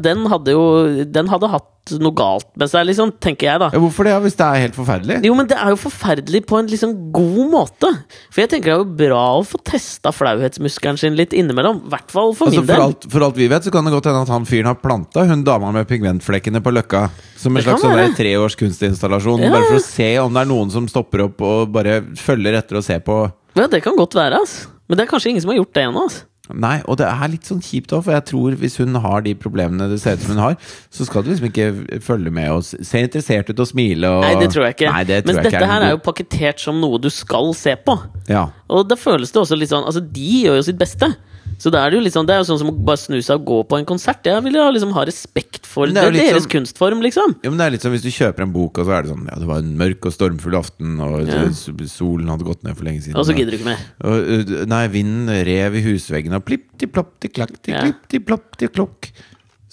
Den 0.04 0.26
hadde 0.28 0.52
jo 0.52 0.64
Den 1.08 1.30
hadde 1.32 1.48
hatt 1.54 1.72
noe 2.02 2.16
galt 2.18 2.48
med 2.58 2.66
seg, 2.72 2.88
liksom, 2.90 3.12
tenker 3.22 3.46
jeg, 3.46 3.60
da. 3.62 3.68
Ja, 3.70 3.78
hvorfor 3.78 4.08
det, 4.08 4.12
ja, 4.16 4.22
hvis 4.24 4.34
det 4.40 4.42
er 4.42 4.62
helt 4.64 4.74
forferdelig? 4.74 5.20
Jo, 5.22 5.36
men 5.38 5.46
det 5.46 5.54
er 5.62 5.70
jo 5.70 5.78
forferdelig 5.78 6.40
på 6.50 6.58
en 6.58 6.66
liksom 6.72 6.96
god 7.14 7.44
måte. 7.52 7.92
For 8.34 8.42
jeg 8.42 8.50
tenker 8.56 8.72
det 8.72 8.74
er 8.74 8.82
jo 8.82 8.96
bra 9.04 9.20
å 9.38 9.44
få 9.46 9.60
testa 9.70 10.10
flauhetsmuskelen 10.10 10.98
sin 10.98 11.14
litt 11.20 11.36
innimellom. 11.38 11.84
I 11.86 11.94
hvert 11.94 12.10
fall 12.16 12.34
for 12.34 12.50
Altså, 12.50 12.64
min 12.64 12.66
for, 12.66 12.74
del. 12.74 12.86
alt, 12.88 13.06
for 13.14 13.28
alt 13.28 13.38
vi 13.38 13.52
vet, 13.54 13.68
så 13.70 13.76
kan 13.76 13.86
det 13.86 13.94
godt 13.94 14.10
hende 14.10 14.26
at 14.26 14.34
han 14.34 14.50
fyren 14.50 14.72
har 14.72 14.80
planta 14.82 15.28
hun 15.30 15.46
dama 15.46 15.70
med 15.78 15.86
pigmentflekkene 15.94 16.64
på 16.66 16.74
Løkka 16.74 17.06
som 17.38 17.54
en 17.54 17.68
slags 17.70 17.86
sånn 17.86 18.18
treårs 18.18 18.58
kunstinstallasjon. 18.66 19.46
Ja, 19.46 19.54
Bare 19.54 19.70
for 19.70 19.78
å 19.78 19.86
se 19.86 20.10
om 20.26 20.34
det 20.34 20.42
er 20.42 20.50
noen 20.56 20.74
som 20.74 20.90
stopper 20.90 21.28
opp 21.30 21.46
og 21.46 21.70
bare 21.78 22.00
følger 22.18 22.58
etter 22.64 22.82
og 22.82 22.88
ser 22.90 23.06
på. 23.06 23.22
Ja, 23.62 23.70
det 23.70 23.86
kan 23.86 23.94
godt 23.96 24.18
være, 24.18 24.42
ass. 24.42 24.64
Men 24.90 24.98
det 24.98 25.06
er 25.06 25.14
kanskje 25.14 25.36
ingen 25.36 25.46
som 25.46 25.54
har 25.54 25.62
gjort 25.62 25.78
det 25.78 25.86
ennå, 25.86 26.10
ass. 26.10 26.24
Nei, 26.54 26.78
og 26.86 27.00
det 27.00 27.08
er 27.10 27.32
litt 27.32 27.48
sånn 27.50 27.62
kjipt 27.66 27.94
òg, 27.96 28.04
for 28.06 28.14
jeg 28.14 28.26
tror 28.30 28.58
hvis 28.62 28.78
hun 28.82 29.00
har 29.02 29.24
de 29.26 29.34
problemene 29.40 29.88
det 29.92 29.98
ser 30.04 30.20
ut 30.20 30.26
som 30.26 30.36
hun 30.36 30.44
har, 30.44 30.58
så 30.94 31.08
skal 31.08 31.26
du 31.26 31.32
liksom 31.32 31.50
ikke 31.50 32.00
følge 32.06 32.34
med 32.34 32.52
og 32.54 32.66
se 32.66 33.02
interessert 33.02 33.50
ut 33.50 33.64
og 33.64 33.70
smile 33.70 34.12
og 34.12 34.26
Nei, 34.28 34.34
det 34.44 34.52
tror 34.54 34.68
jeg 34.68 34.78
ikke. 34.78 34.92
Nei, 34.94 35.04
det 35.10 35.22
tror 35.24 35.32
Mens 35.32 35.42
jeg 35.42 35.52
ikke 35.52 35.64
dette 35.64 35.72
her 35.74 35.88
er 35.88 35.96
jo 35.96 36.02
pakketert 36.06 36.62
som 36.62 36.82
noe 36.82 37.02
du 37.02 37.10
skal 37.14 37.54
se 37.58 37.76
på. 37.88 37.98
Ja. 38.30 38.48
Og 38.70 38.86
da 38.90 38.98
føles 39.00 39.34
det 39.34 39.42
også 39.42 39.58
litt 39.58 39.72
sånn 39.74 39.86
Altså, 39.86 40.02
de 40.02 40.30
gjør 40.46 40.60
jo 40.60 40.68
sitt 40.70 40.80
beste. 40.80 41.12
Så 41.62 41.72
da 41.72 41.86
er 41.86 41.92
det 41.94 42.00
jo 42.00 42.12
sånn 42.12 42.28
Det 42.28 42.36
er 42.36 42.42
jo 42.42 42.48
sånn 42.50 42.60
som 42.60 42.70
å 42.72 42.76
bare 42.88 43.00
snu 43.00 43.18
seg 43.24 43.40
og 43.40 43.46
gå 43.48 43.58
på 43.70 43.78
en 43.80 43.86
konsert. 43.88 44.26
Jeg 44.28 44.44
vil 44.44 44.58
jo 44.58 44.66
liksom 44.76 44.92
ha 44.96 45.06
respekt 45.08 45.66
for 45.70 45.88
det 45.88 45.96
det 45.96 46.04
er 46.04 46.18
deres 46.34 46.44
som, 46.44 46.52
kunstform, 46.52 47.02
liksom. 47.06 47.36
ja, 47.44 47.50
men 47.52 47.58
det 47.62 47.66
er 47.68 47.76
litt 47.76 47.86
som 47.86 47.94
hvis 47.96 48.04
du 48.06 48.12
kjøper 48.12 48.44
en 48.46 48.54
bok, 48.56 48.80
og 48.82 48.86
så 48.90 48.98
er 48.98 49.06
det 49.06 49.14
sånn 49.14 49.30
Ja, 49.30 49.38
det 49.40 49.48
var 49.50 49.64
en 49.64 49.78
mørk 49.80 50.10
og 50.10 50.16
stormfull 50.16 50.58
aften, 50.60 50.98
og 51.04 51.28
Ja. 51.28 51.46
solen 51.88 52.28
hadde 52.32 52.48
gått 52.48 52.64
ned 52.64 52.76
for 52.78 52.84
lenge 52.88 53.02
siden. 53.06 53.16
Og 53.20 53.26
så 53.26 53.36
gidder 53.36 53.56
du 53.56 53.58
ikke 53.60 53.72
mer. 53.72 53.80
Og, 54.04 54.68
nei, 54.68 54.84
vinden 54.88 55.32
rev 55.48 55.76
i 55.80 55.86
husveggene, 55.88 56.36
og 56.42 56.46
plipp-ti-plopp-ti-klakk-ti, 56.46 57.72
Ja. 57.72 57.82
klipp-ti-plopp-ti-klokk. 57.86 59.12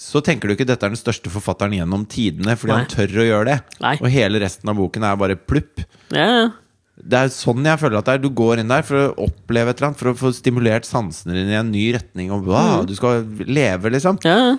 Så 0.03 0.21
tenker 0.21 0.49
du 0.49 0.55
ikke 0.55 0.65
dette 0.67 0.83
er 0.83 0.89
den 0.91 0.99
største 0.99 1.29
forfatteren 1.31 1.71
gjennom 1.77 2.03
tidene, 2.09 2.57
fordi 2.59 2.73
Nei. 2.73 2.77
han 2.81 2.87
tør 2.91 3.21
å 3.23 3.27
gjøre 3.29 3.45
det. 3.45 3.59
Nei. 3.79 3.93
Og 4.01 4.09
hele 4.11 4.39
resten 4.43 4.67
av 4.69 4.75
boken 4.75 5.03
er 5.07 5.15
bare 5.15 5.35
plupp. 5.39 5.83
Ja, 6.11 6.25
ja. 6.27 6.49
Det 6.93 7.17
er 7.17 7.31
sånn 7.33 7.65
jeg 7.65 7.79
føler 7.81 7.99
at 7.99 8.07
det 8.07 8.13
er. 8.17 8.21
Du 8.21 8.29
går 8.37 8.61
inn 8.61 8.69
der 8.69 8.85
for 8.85 8.99
å 8.99 9.25
oppleve 9.25 9.73
et 9.73 9.79
eller 9.79 9.89
annet, 9.91 9.99
for 10.01 10.11
å 10.11 10.17
få 10.19 10.31
stimulert 10.35 10.85
sansene 10.85 11.33
dine 11.35 11.55
i 11.55 11.59
en 11.59 11.71
ny 11.73 11.87
retning. 11.95 12.29
Og 12.35 12.45
wow, 12.51 12.83
du 12.85 12.93
skal 12.97 13.25
leve, 13.49 13.93
liksom. 13.95 14.21
ja. 14.27 14.55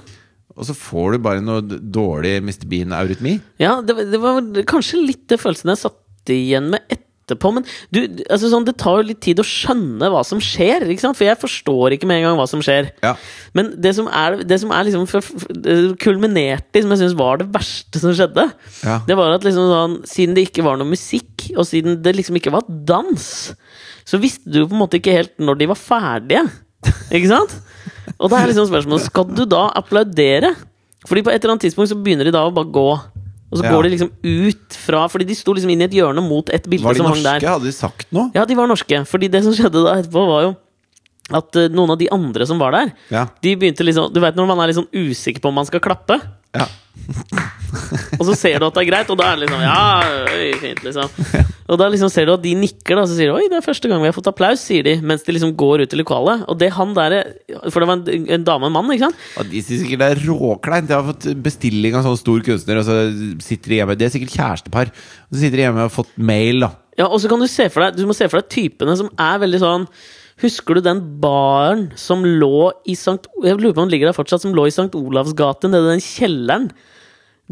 Og 0.54 0.68
så 0.68 0.74
får 0.76 1.16
du 1.16 1.22
bare 1.24 1.42
noe 1.42 1.62
dårlig 1.66 2.36
Mr. 2.38 2.66
Bean-eurytmi. 2.70 3.32
Ja, 3.58 3.80
det, 3.82 3.96
det 4.12 4.20
var 4.22 4.38
kanskje 4.70 5.00
litt 5.02 5.24
det 5.32 5.40
følelsen 5.42 5.72
jeg 5.72 5.80
satt 5.82 6.30
igjen 6.30 6.68
med 6.70 6.94
etterpå. 7.24 7.52
Men 7.56 7.64
du, 7.94 8.00
altså 8.28 8.50
sånn, 8.52 8.66
det 8.68 8.76
tar 8.80 9.00
jo 9.00 9.08
litt 9.08 9.20
tid 9.24 9.40
å 9.42 9.46
skjønne 9.48 10.10
hva 10.12 10.22
som 10.28 10.40
skjer. 10.44 10.84
For 11.04 11.24
jeg 11.26 11.40
forstår 11.40 11.96
ikke 11.96 12.08
med 12.10 12.20
en 12.20 12.28
gang 12.28 12.38
hva 12.38 12.46
som 12.50 12.62
skjer. 12.64 12.92
Ja. 13.04 13.14
Men 13.56 13.72
det 13.80 13.94
som 13.96 14.08
er, 14.12 14.38
det 14.44 14.60
som 14.62 14.72
er 14.76 14.86
liksom 14.88 15.08
kulminerte 16.00 16.78
i, 16.80 16.84
som 16.84 16.92
jeg 16.94 17.02
syns 17.04 17.16
var 17.18 17.40
det 17.40 17.48
verste 17.54 18.00
som 18.02 18.14
skjedde, 18.16 18.46
Ja. 18.84 18.98
det 19.08 19.16
var 19.18 19.34
at 19.34 19.44
liksom 19.46 19.68
sånn, 19.70 19.96
siden 20.08 20.34
det 20.36 20.48
ikke 20.50 20.64
var 20.66 20.76
noe 20.80 20.88
musikk, 20.90 21.48
og 21.56 21.66
siden 21.68 22.00
det 22.04 22.14
liksom 22.16 22.36
ikke 22.40 22.52
var 22.54 22.66
dans, 22.68 23.54
så 24.04 24.20
visste 24.20 24.50
du 24.52 24.62
på 24.66 24.74
en 24.76 24.82
måte 24.84 24.98
ikke 25.00 25.14
helt 25.16 25.34
når 25.40 25.58
de 25.62 25.70
var 25.72 25.80
ferdige. 25.80 26.44
Ikke 27.14 27.30
sant? 27.30 27.54
Og 28.18 28.28
da 28.28 28.42
er 28.42 28.50
liksom 28.50 28.66
spørsmålet 28.68 29.06
Skal 29.06 29.30
du 29.32 29.46
da 29.48 29.62
applaudere? 29.78 30.50
Fordi 31.08 31.22
på 31.24 31.30
et 31.32 31.38
eller 31.40 31.54
annet 31.54 31.64
tidspunkt 31.64 31.88
så 31.88 31.96
begynner 31.96 32.28
de 32.28 32.32
da 32.34 32.42
å 32.44 32.52
bare 32.52 32.68
gå. 32.72 32.84
Og 33.54 33.60
så 33.60 33.64
Ja. 33.64 33.70
går 33.70 33.82
de 33.86 33.90
liksom 33.94 34.10
ut 34.26 34.74
fra 34.74 35.04
Fordi 35.08 35.24
de 35.30 35.34
sto 35.38 35.54
liksom 35.54 35.70
inn 35.70 35.80
i 35.80 35.86
et 35.86 35.94
hjørne 35.94 36.20
mot 36.26 36.48
et 36.50 36.64
bilde 36.68 36.82
Var 36.84 36.94
de 36.98 37.04
norske? 37.06 37.46
Hadde 37.46 37.64
de 37.70 37.72
sagt 37.72 38.10
noe? 38.12 38.30
Ja, 38.34 38.44
de 38.44 38.54
var 38.58 38.66
norske. 38.66 38.98
Fordi 39.06 39.30
det 39.30 39.44
som 39.46 39.54
skjedde 39.54 39.84
da 39.86 39.94
etterpå, 40.02 40.26
var 40.26 40.42
jo 40.48 40.56
at 41.32 41.56
eh, 41.56 41.68
noen 41.72 41.90
av 41.94 41.98
de 41.98 42.08
andre 42.12 42.44
som 42.46 42.58
var 42.58 42.72
der, 42.72 42.92
Ja. 43.10 43.28
de 43.40 43.54
begynte 43.56 43.86
liksom 43.86 44.12
Du 44.12 44.18
vet 44.20 44.34
når 44.36 44.46
man 44.50 44.58
er 44.60 44.66
litt 44.72 44.76
sånn 44.76 44.90
usikker 44.92 45.40
på 45.40 45.48
om 45.48 45.54
man 45.54 45.64
skal 45.70 45.80
klappe? 45.80 46.20
Ja. 46.54 46.66
Og 48.18 48.24
så 48.28 48.34
ser 48.38 48.60
du 48.60 48.66
at 48.68 48.76
det 48.76 48.84
er 48.84 48.88
greit, 48.88 49.10
og 49.10 49.18
da 49.18 49.32
er 49.32 49.38
det 49.38 49.46
liksom 49.46 49.62
Ja, 49.64 49.80
øy, 50.30 50.52
fint, 50.62 50.82
liksom. 50.86 51.44
Og 51.64 51.78
da 51.80 51.88
liksom 51.90 52.10
ser 52.12 52.28
du 52.28 52.34
at 52.34 52.42
de 52.44 52.52
nikker, 52.58 52.98
da, 52.98 53.04
så 53.08 53.16
sier 53.16 53.30
de 53.30 53.34
Oi, 53.38 53.48
det 53.50 53.58
er 53.58 53.64
første 53.64 53.90
gang 53.90 54.02
vi 54.02 54.08
har 54.10 54.16
fått 54.16 54.30
applaus, 54.30 54.62
sier 54.68 54.86
de, 54.86 54.94
mens 55.04 55.24
de 55.26 55.34
liksom 55.34 55.54
går 55.58 55.84
ut 55.84 55.96
i 55.96 56.00
lokalet. 56.00 56.44
Og 56.50 56.58
det 56.60 56.70
han 56.76 56.94
der 56.96 57.16
For 57.72 57.82
det 57.82 57.90
var 57.90 57.98
en, 57.98 58.28
en 58.38 58.46
dame 58.46 58.68
og 58.68 58.70
en 58.70 58.76
mann, 58.78 58.92
ikke 58.94 59.08
sant? 59.08 59.26
Og 59.40 59.50
de 59.50 59.62
synes 59.64 59.84
sikkert 59.84 60.04
det 60.04 60.10
er 60.12 60.24
råkleint. 60.28 60.88
De 60.90 60.96
har 60.96 61.06
fått 61.08 61.28
bestilling 61.44 61.98
av 61.98 62.06
sånn 62.06 62.20
stor 62.20 62.46
kunstner, 62.46 62.80
og 62.80 62.88
så 62.88 62.98
sitter 63.44 63.74
de 63.74 63.80
hjemme 63.80 63.98
De 63.98 64.08
er 64.08 64.14
sikkert 64.14 64.36
kjærestepar. 64.38 64.92
Og 65.28 65.36
så 65.38 65.44
sitter 65.44 65.60
de 65.60 65.66
hjemme 65.66 65.82
og 65.82 65.88
har 65.88 65.94
fått 65.98 66.12
mail, 66.32 66.66
da. 66.66 66.72
Ja, 67.00 67.08
og 67.08 67.18
så 67.18 67.30
kan 67.30 67.42
du 67.42 67.48
se 67.50 67.66
for 67.74 67.82
deg 67.82 67.96
Du 67.98 68.04
må 68.06 68.14
se 68.14 68.28
for 68.30 68.38
deg 68.38 68.52
typene 68.54 68.94
som 69.00 69.08
er 69.18 69.40
veldig 69.42 69.58
sånn 69.64 69.88
Husker 70.42 70.78
du 70.78 70.82
den 70.82 71.00
baren 71.22 71.86
som 71.98 72.24
lå 72.26 72.72
i 72.90 72.96
Sankt 72.98 73.28
Jeg 73.44 73.60
lurer 73.60 73.74
på 73.76 73.84
om 73.84 73.86
den 73.86 73.94
ligger 73.94 74.10
der 74.10 74.16
fortsatt, 74.16 74.42
som 74.42 74.54
lå 74.56 74.66
i 74.66 74.74
Sankt 74.74 74.96
Olavs 74.98 75.34
gate, 75.38 75.70
nede 75.70 75.86
i 75.86 75.94
den 75.94 76.02
kjelleren? 76.02 76.68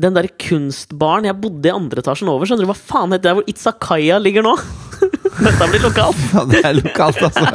Den 0.02 0.16
der 0.16 0.26
kunstbaren. 0.40 1.28
Jeg 1.28 1.38
bodde 1.38 1.68
i 1.68 1.74
andre 1.74 2.02
etasjen 2.02 2.30
over. 2.32 2.48
Skjønner 2.48 2.66
du 2.66 2.72
hva 2.72 2.78
faen 2.78 3.14
heter 3.14 3.28
det 3.28 3.36
hvor 3.38 3.50
Itzakaya 3.52 4.18
ligger 4.22 4.46
nå? 4.46 4.56
Dette 5.38 5.66
blir 5.72 5.80
lokalt. 5.86 6.18
Ja, 6.32 6.42
det 6.48 6.60
er 6.64 6.74
lokalt, 6.76 7.18
altså. 7.24 7.46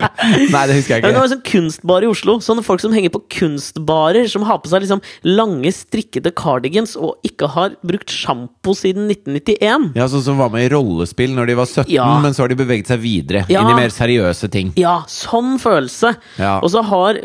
Nei, 0.52 0.62
det 0.68 0.76
husker 0.78 0.94
jeg 0.96 1.02
Ja, 1.02 1.08
det 1.08 1.10
ikke. 1.12 1.20
var 1.20 1.28
sånn 1.32 1.42
kunstbar 1.46 2.04
i 2.04 2.08
Oslo. 2.10 2.34
Sånne 2.44 2.64
folk 2.64 2.80
som 2.82 2.92
henger 2.96 3.12
på 3.14 3.20
kunstbarer, 3.36 4.26
som 4.32 4.44
har 4.48 4.58
på 4.62 4.70
seg 4.72 4.84
liksom 4.84 5.02
lange, 5.28 5.72
strikkete 5.74 6.32
cardigans 6.36 6.94
og 7.00 7.18
ikke 7.26 7.48
har 7.54 7.76
brukt 7.86 8.12
sjampo 8.12 8.74
siden 8.76 9.08
1991. 9.12 9.90
Ja, 9.98 10.08
Sånn 10.10 10.24
som 10.26 10.40
var 10.40 10.52
med 10.54 10.66
i 10.66 10.72
rollespill 10.72 11.34
når 11.36 11.52
de 11.52 11.58
var 11.60 11.68
17, 11.68 11.92
Ja. 11.92 12.08
men 12.24 12.32
så 12.36 12.44
har 12.44 12.52
de 12.54 12.58
beveget 12.60 12.88
seg 12.92 13.00
videre 13.04 13.44
Ja. 13.52 13.62
inn 13.64 13.72
i 13.74 13.78
mer 13.82 13.92
seriøse 13.94 14.50
ting. 14.50 14.72
Ja, 14.80 15.02
sånn 15.08 15.58
følelse. 15.60 16.14
Og 16.62 16.68
så 16.72 16.82
har 16.88 17.20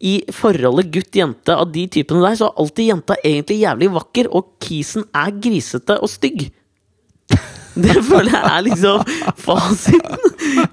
i 0.00 0.18
forholdet 0.34 0.90
gutt-jente 0.92 1.54
av 1.56 1.70
de 1.72 1.86
typene 1.88 2.22
der, 2.26 2.36
så 2.36 2.50
er 2.50 2.58
alltid 2.62 2.90
jenta 2.92 3.16
egentlig 3.24 3.60
jævlig 3.62 3.90
vakker, 3.94 4.28
og 4.34 4.54
kisen 4.60 5.06
er 5.14 5.30
grisete 5.32 5.96
og 6.02 6.10
stygg. 6.12 6.50
Det 7.76 7.96
føler 8.06 8.32
jeg 8.32 8.50
er 8.50 8.64
liksom 8.64 9.02
fasiten. 9.42 10.26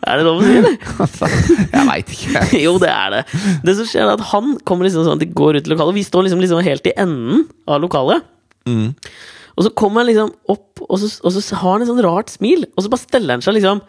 Er 0.08 0.20
det 0.20 0.26
lov 0.26 0.40
å 0.40 0.46
si, 0.46 0.54
eller? 0.60 0.78
Altså, 1.04 1.30
jeg 1.60 1.88
veit 1.90 2.14
ikke. 2.16 2.44
Jo, 2.64 2.76
det 2.82 2.92
er 2.94 3.16
det. 3.18 3.22
Det 3.68 3.76
som 3.80 3.90
skjer 3.90 4.06
er 4.06 4.14
at 4.16 4.26
Han 4.32 4.56
kommer 4.68 4.88
liksom 4.88 5.06
sånn 5.06 5.20
at 5.20 5.24
de 5.24 5.30
går 5.36 5.60
ut 5.60 5.68
i 5.68 5.74
lokalet. 5.74 5.98
Vi 6.00 6.06
står 6.08 6.28
liksom, 6.28 6.44
liksom 6.44 6.64
helt 6.64 6.88
i 6.90 6.96
enden 7.04 7.46
av 7.68 7.82
lokalet. 7.84 8.24
Mm. 8.70 8.94
Og 9.54 9.68
så 9.68 9.74
kommer 9.78 10.02
han 10.02 10.10
liksom 10.10 10.32
opp, 10.50 10.82
og 10.88 10.96
så, 11.02 11.10
og 11.22 11.36
så 11.36 11.60
har 11.60 11.76
han 11.76 11.86
et 11.86 11.92
sånn 11.92 12.04
rart 12.06 12.32
smil. 12.34 12.66
Og 12.74 12.86
så 12.86 12.94
bare 12.94 13.04
steller 13.04 13.38
han 13.38 13.46
seg 13.46 13.58
liksom 13.60 13.84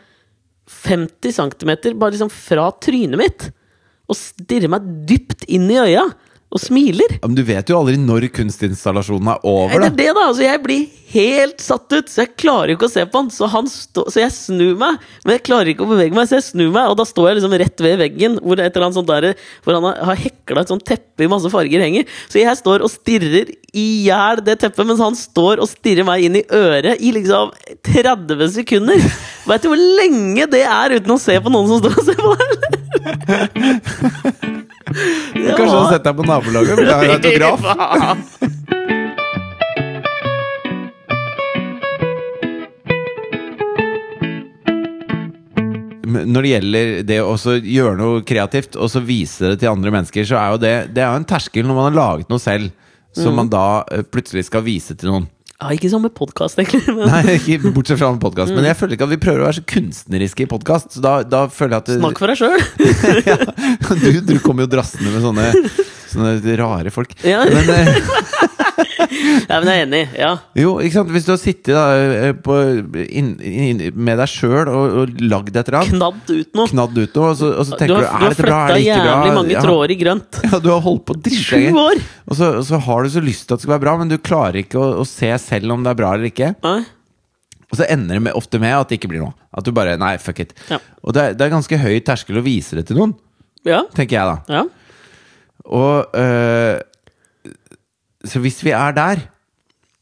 50 0.85 1.35
cm 1.37 1.73
bare 2.01 2.15
liksom 2.15 2.33
fra 2.33 2.69
trynet 2.83 3.21
mitt. 3.21 3.49
Og 4.11 4.19
stirrer 4.19 4.73
meg 4.73 4.87
dypt 5.09 5.47
inn 5.49 5.69
i 5.73 5.81
øya. 5.81 6.05
Og 6.55 6.63
smiler. 6.63 7.17
Ja, 7.19 7.27
Men 7.27 7.35
du 7.35 7.43
vet 7.47 7.71
jo 7.71 7.81
aldri 7.81 7.97
når 7.99 8.29
kunstinstallasjonen 8.35 9.33
er 9.33 9.41
over, 9.43 9.75
det 9.75 9.89
er 9.89 9.97
det, 9.99 10.11
da! 10.15 10.29
Altså, 10.29 10.45
jeg 10.47 10.61
blir 10.63 10.85
helt 11.15 11.63
satt 11.63 11.91
ut, 11.91 12.11
så 12.11 12.23
jeg 12.25 12.35
klarer 12.39 12.75
ikke 12.75 12.87
å 12.89 12.93
se 12.93 13.03
på 13.07 13.21
han. 13.21 13.31
Så, 13.35 13.49
han 13.51 13.67
stå, 13.71 14.05
så 14.11 14.23
jeg 14.23 14.35
snur 14.35 14.79
meg, 14.79 15.03
men 15.25 15.37
jeg 15.37 15.45
klarer 15.49 15.73
ikke 15.73 15.83
å 15.87 15.91
bevege 15.91 16.15
meg, 16.15 16.29
så 16.31 16.39
jeg 16.39 16.47
snur 16.49 16.71
meg, 16.75 16.91
og 16.91 16.99
da 17.01 17.07
står 17.09 17.29
jeg 17.31 17.39
liksom 17.41 17.57
rett 17.65 17.85
ved 17.87 17.99
veggen, 18.03 18.39
hvor, 18.43 18.59
der, 18.61 19.29
hvor 19.67 19.79
han 19.79 19.89
har, 19.89 20.01
har 20.11 20.23
hekla 20.23 20.63
et 20.63 20.71
sånt 20.71 20.87
teppe 20.87 21.27
i 21.27 21.31
masse 21.31 21.51
farger 21.51 21.83
henger. 21.83 22.07
Så 22.31 22.39
jeg 22.43 22.61
står 22.61 22.87
og 22.87 22.93
stirrer 22.93 23.51
i 23.75 23.87
hjel 24.07 24.43
det 24.47 24.61
teppet, 24.63 24.87
mens 24.87 25.03
han 25.03 25.19
står 25.19 25.63
og 25.63 25.71
stirrer 25.71 26.07
meg 26.07 26.29
inn 26.29 26.39
i 26.39 26.47
øret 26.55 27.03
i 27.03 27.11
liksom 27.19 27.51
30 27.91 28.47
sekunder. 28.61 29.09
Veit 29.49 29.65
du 29.65 29.71
hvor 29.73 29.83
lenge 30.01 30.47
det 30.55 30.63
er 30.67 30.99
uten 31.01 31.17
å 31.17 31.21
se 31.21 31.35
på 31.43 31.51
noen 31.51 31.69
som 31.73 31.83
står 31.83 31.99
og 31.99 32.05
ser 32.07 32.19
på 32.23 32.31
deg? 32.39 32.63
Det 34.85 35.55
Kanskje 35.57 35.65
du 35.65 35.71
var- 35.73 35.85
har 35.85 35.93
sett 35.93 36.05
deg 36.05 36.17
på 36.17 36.27
nabolaget? 36.29 36.77
Vil 36.79 36.93
ha 36.93 37.03
en 37.03 37.11
autograf? 37.17 38.39
Når 46.05 46.45
det 46.45 46.51
gjelder 46.51 46.91
det 47.09 47.17
å 47.25 47.35
gjøre 47.35 47.97
noe 47.99 48.23
kreativt, 48.29 48.77
og 48.77 48.91
så 48.93 49.01
vise 49.05 49.51
det 49.55 49.61
til 49.63 49.71
andre 49.73 49.93
mennesker, 49.95 50.27
så 50.29 50.37
er 50.39 50.51
jo 50.55 50.61
det 50.63 50.75
Det 50.95 51.03
er 51.03 51.11
jo 51.15 51.21
en 51.23 51.29
terskel 51.29 51.65
når 51.67 51.79
man 51.79 51.89
har 51.89 51.97
laget 51.99 52.29
noe 52.33 52.39
selv, 52.43 52.71
som 53.15 53.33
Mm. 53.33 53.37
man 53.37 53.49
da 53.49 53.85
eh, 53.93 54.03
plutselig 54.03 54.45
skal 54.47 54.63
vise 54.63 54.95
til 54.99 55.09
noen. 55.11 55.29
Ja, 55.63 55.71
ikke 55.71 55.89
sånn 55.93 56.03
med 56.03 56.15
podkast, 56.19 56.59
egentlig. 56.59 56.83
Men 56.97 57.09
Nei, 57.13 57.37
ikke 57.39 57.73
bortsett 57.75 58.01
fra 58.01 58.11
en 58.11 58.21
podkast. 58.23 58.51
Mm. 58.51 58.59
Men 58.59 58.69
jeg 58.71 58.79
føler 58.81 58.97
ikke 58.97 59.07
at 59.07 59.15
vi 59.15 59.21
prøver 59.23 59.45
å 59.45 59.47
være 59.47 59.59
så 59.61 59.67
kunstneriske 59.71 60.47
i 60.47 60.51
podkast. 60.51 60.97
Så 60.97 61.05
da, 61.05 61.15
da 61.23 61.45
føler 61.53 61.77
jeg 61.77 61.85
at 61.85 61.93
snakk 62.03 62.23
for 62.23 62.33
deg 62.33 62.41
sjøl. 62.43 62.59
ja, 63.31 63.39
du, 64.03 64.11
du 64.27 64.35
kommer 64.45 64.67
jo 64.67 64.73
drassende 64.75 65.15
med 65.15 65.25
sånne, 65.25 65.75
sånne 66.11 66.59
rare 66.59 66.95
folk. 66.95 67.15
Ja. 67.23 67.45
Men 67.47 67.71
Ja, 69.51 69.59
men 69.61 69.69
jeg 69.69 69.81
er 69.81 69.85
enig. 69.87 70.01
Ja. 70.19 70.31
jo, 70.59 70.73
ikke 70.81 70.95
sant. 70.99 71.11
Hvis 71.15 71.27
du 71.27 71.33
har 71.35 71.41
sittet 71.43 71.71
da, 71.77 71.85
eh, 72.01 72.33
på, 72.47 72.57
inn, 73.05 73.35
inn, 73.45 73.83
med 73.95 74.19
deg 74.23 74.31
sjøl 74.33 74.71
og, 74.73 74.97
og 75.03 75.13
lagd 75.23 75.51
et 75.57 75.69
eller 75.69 75.79
annet, 75.83 75.95
Knadd 75.99 76.33
ut 76.35 76.59
noe. 76.59 76.69
knadd 76.73 76.99
ut 77.03 77.19
noe, 77.21 77.29
og 77.33 77.39
så, 77.41 77.51
og 77.61 77.69
så 77.69 77.79
Du 77.79 77.85
har, 77.85 77.89
du, 77.89 77.95
du 77.95 78.25
er 78.29 78.35
dette 78.35 78.47
bra, 78.49 78.59
er 78.69 78.75
det 78.75 78.83
ikke 78.87 78.99
bra? 79.01 79.15
jævlig 79.15 79.37
mange 79.39 79.55
Ja. 79.57 79.63
tråder 79.67 79.95
i 79.95 79.99
grønt. 80.01 80.41
Ja, 80.51 80.59
du 80.65 80.69
har 80.73 80.83
holdt 80.87 81.05
på 81.11 81.17
dritlenge. 81.21 81.87
år! 81.89 82.03
Og 82.31 82.39
så, 82.41 82.51
og 82.61 82.65
så 82.69 82.81
har 82.89 83.03
du 83.07 83.13
så 83.15 83.23
lyst 83.25 83.47
til 83.49 83.55
at 83.55 83.61
det 83.61 83.67
skal 83.67 83.75
være 83.77 83.85
bra, 83.87 83.97
men 84.01 84.13
du 84.13 84.19
klarer 84.19 84.61
ikke 84.65 84.81
å, 84.81 84.91
å 85.03 85.09
se 85.09 85.31
selv 85.43 85.75
om 85.77 85.83
det 85.85 85.93
er 85.95 85.99
bra 86.03 86.15
eller 86.17 86.31
ikke. 86.33 86.55
Nei. 86.65 86.79
Og 87.73 87.79
så 87.81 87.87
ender 87.91 88.15
det 88.19 88.23
med, 88.29 88.37
ofte 88.39 88.61
med 88.63 88.71
at 88.77 88.89
det 88.93 89.01
ikke 89.01 89.09
blir 89.11 89.23
noe. 89.25 89.35
At 89.55 89.67
du 89.67 89.73
bare 89.75 89.97
Nei, 89.99 90.13
fuck 90.23 90.39
it. 90.45 90.53
Ja. 90.71 90.79
Og 91.03 91.15
det 91.17 91.23
er, 91.25 91.33
det 91.35 91.47
er 91.49 91.55
ganske 91.57 91.79
høy 91.81 91.97
terskel 92.07 92.39
å 92.39 92.45
vise 92.47 92.79
det 92.79 92.87
til 92.91 93.01
noen, 93.01 93.15
Ja. 93.67 93.81
tenker 93.97 94.19
jeg 94.21 94.31
da. 94.31 94.37
ja. 94.61 94.65
Og 95.65 96.13
øh, 96.21 96.79
Så 98.25 98.41
hvis 98.45 98.63
vi 98.65 98.73
er 98.75 98.97
der, 98.97 99.29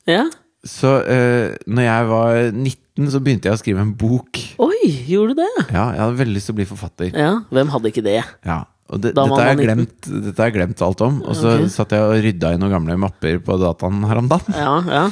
Ja. 0.07 0.25
så 0.65 0.99
uh, 1.03 1.55
Når 1.67 1.83
jeg 1.83 2.09
var 2.09 2.51
19, 2.53 3.11
så 3.11 3.21
begynte 3.21 3.49
jeg 3.49 3.57
å 3.57 3.61
skrive 3.61 3.81
en 3.83 3.95
bok. 3.99 4.39
Oi, 4.63 4.91
gjorde 5.09 5.35
du 5.35 5.43
det? 5.43 5.67
Ja, 5.73 5.91
jeg 5.95 6.03
hadde 6.03 6.19
veldig 6.19 6.37
lyst 6.37 6.51
til 6.51 6.55
å 6.55 6.61
bli 6.61 6.69
forfatter. 6.69 7.11
Ja, 7.17 7.33
hvem 7.51 7.73
hadde 7.73 7.93
ikke 7.93 8.05
det? 8.05 8.21
Ja, 8.45 8.59
og 8.93 9.01
det, 9.01 9.15
dette, 9.17 9.37
har 9.39 9.53
jeg 9.55 9.63
glemt, 9.65 10.09
dette 10.11 10.37
har 10.37 10.51
jeg 10.51 10.59
glemt 10.59 10.83
alt 10.85 11.05
om. 11.07 11.23
Og 11.25 11.39
så 11.39 11.55
okay. 11.55 11.71
satt 11.73 11.95
jeg 11.97 12.05
og 12.05 12.19
rydda 12.27 12.53
i 12.53 12.59
noen 12.61 12.75
gamle 12.75 12.99
mapper 13.01 13.39
på 13.45 13.57
dataen 13.63 14.03
her 14.05 14.21
om 14.21 14.29
dagen. 14.29 14.59
Ja, 14.59 14.75
ja. 14.85 15.07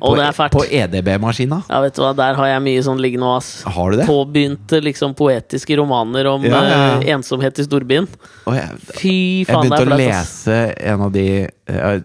På, 0.00 0.14
det 0.16 0.28
fælt. 0.32 0.52
på 0.54 0.62
EDB-maskina. 0.64 1.62
ja, 1.68 1.80
vet 1.82 1.96
du 1.96 2.00
hva, 2.04 2.12
der 2.16 2.36
har 2.38 2.46
jeg 2.48 2.62
mye 2.64 2.82
sånn 2.86 3.00
liggende, 3.02 3.28
ass. 3.36 3.48
Har 3.66 3.90
du 3.92 3.98
det? 3.98 4.06
Påbegynte 4.08 4.78
liksom 4.80 5.12
poetiske 5.18 5.76
romaner 5.76 6.28
om 6.30 6.46
Ja, 6.46 6.62
ja, 6.64 6.76
ja. 6.78 6.94
Uh, 7.00 7.08
ensomhet 7.16 7.58
i 7.58 7.66
storbyen. 7.66 8.06
Jeg, 8.46 8.78
Fy 8.94 9.16
faen, 9.48 9.66
det 9.68 9.74
begynte 9.74 9.82
er 9.82 9.82
å 9.82 9.90
flaut, 9.90 10.06
ass. 10.06 10.36
lese 10.46 10.60
en 10.94 11.04
av 11.08 11.12
de 11.12 11.26
uh, 11.44 11.98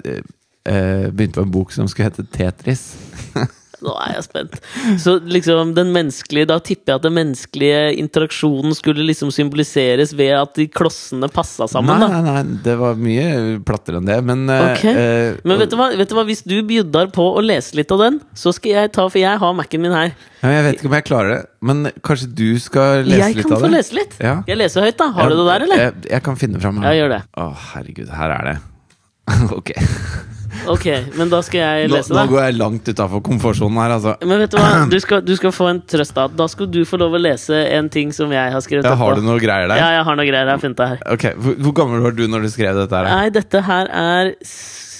uh, 0.67 1.07
begynte 1.13 1.37
på 1.37 1.45
en 1.45 1.53
bok 1.53 1.71
som 1.75 1.87
skulle 1.87 2.09
hete 2.09 2.25
Tetris. 2.33 2.89
Nå 3.85 3.91
er 4.01 4.15
jeg 4.15 4.23
spent. 4.25 4.55
Så 4.97 5.11
liksom 5.21 5.75
den 5.77 5.91
menneskelige 5.93 6.47
Da 6.49 6.55
tipper 6.65 6.95
jeg 6.95 6.97
at 6.97 7.03
den 7.05 7.13
menneskelige 7.13 7.81
interaksjonen 8.01 8.73
skulle 8.73 9.03
liksom 9.05 9.29
symboliseres 9.35 10.15
ved 10.17 10.31
at 10.33 10.55
de 10.57 10.65
klossene 10.73 11.29
passa 11.29 11.67
sammen, 11.69 11.93
nei, 12.01 12.07
da. 12.09 12.21
nei, 12.21 12.33
nei, 12.41 12.57
det 12.65 12.73
var 12.79 12.97
mye 12.97 13.27
plattere 13.67 13.99
enn 14.01 14.09
det, 14.09 14.17
men 14.25 14.47
okay. 14.49 14.73
Ok. 14.77 14.85
eh, 14.97 15.37
Men 15.45 15.61
vet 15.61 15.69
du, 15.73 15.77
hva, 15.77 15.91
vet 15.99 16.09
du 16.09 16.15
hva, 16.17 16.23
hvis 16.25 16.41
du 16.47 16.55
bjuddar 16.65 17.11
på 17.13 17.27
å 17.37 17.43
lese 17.45 17.77
litt 17.77 17.93
av 17.93 18.01
den, 18.01 18.17
så 18.33 18.53
skal 18.55 18.73
jeg 18.79 18.93
ta 18.97 19.05
For 19.13 19.21
jeg 19.21 19.37
har 19.43 19.53
Mac-en 19.59 19.83
min 19.85 19.93
her. 19.93 20.15
ja, 20.41 20.49
Jeg 20.55 20.65
vet 20.69 20.79
ikke 20.81 20.89
om 20.89 20.97
jeg 20.97 21.05
klarer 21.11 21.33
det, 21.35 21.41
men 21.69 21.91
kanskje 22.01 22.31
du 22.33 22.47
skal 22.63 23.03
lese 23.05 23.19
jeg 23.27 23.37
litt 23.43 23.51
kan 23.51 23.61
få 23.61 23.69
lese 23.75 23.93
litt. 23.99 24.17
Ja. 24.23 24.39
Jeg 24.49 24.57
leser 24.63 24.87
høyt, 24.87 24.97
da. 24.97 25.11
Har 25.19 25.29
du 25.29 25.37
det 25.37 25.45
der, 25.51 25.67
eller? 25.67 25.83
Jeg, 25.85 25.93
jeg 26.15 26.25
kan 26.25 26.39
finne 26.41 26.63
fram 26.65 26.81
Ja, 26.81 26.95
gjør 26.97 27.13
det. 27.13 27.21
Å, 27.37 27.47
herregud, 27.75 28.09
her 28.09 28.33
er 28.39 28.49
det. 28.51 28.57
ok. 29.59 29.73
Ok, 30.71 30.85
men 31.17 31.29
da 31.31 31.39
skal 31.45 31.61
jeg 31.61 31.89
lese 31.91 31.97
lese 31.97 32.15
nå 32.15 32.23
nå 32.23 32.31
går 32.31 32.41
jeg 32.43 32.55
langt 32.57 32.89
utafor 32.89 33.21
komfortsonen 33.25 33.79
her, 33.81 33.93
altså. 33.97 34.15
Men 34.27 34.41
vet 34.43 34.53
du 34.53 34.57
hva, 34.59 34.71
du 34.93 34.97
skal, 35.03 35.21
du 35.25 35.33
skal 35.39 35.53
få 35.55 35.69
en 35.73 35.81
trøst 35.93 36.15
da. 36.17 36.27
Da 36.27 36.47
skal 36.51 36.69
du 36.73 36.81
få 36.87 36.99
lov 37.01 37.15
å 37.17 37.21
lese 37.21 37.61
en 37.77 37.91
ting 37.93 38.11
som 38.15 38.33
jeg 38.33 38.55
har 38.55 38.63
skrevet 38.65 38.87
Ja, 38.87 38.95
har 38.99 39.19
du 39.19 39.23
noe 39.25 39.37
greier 39.43 39.69
der? 39.69 39.79
Ja, 39.79 39.93
jeg 39.99 40.07
har 40.09 40.19
noe 40.19 40.27
greier. 40.27 40.47
Jeg 40.47 40.55
har 40.55 40.63
funnet 40.63 40.81
det 40.81 40.89
her. 40.93 41.05
Ok, 41.17 41.29
hvor, 41.37 41.55
hvor 41.67 41.77
gammel 41.81 42.03
var 42.07 42.17
du 42.17 42.25
når 42.31 42.47
du 42.47 42.51
skrev 42.53 42.81
dette 42.81 42.99
her? 42.99 43.09
Nei, 43.11 43.29
dette 43.35 43.63
her 43.67 43.91
er 44.01 44.33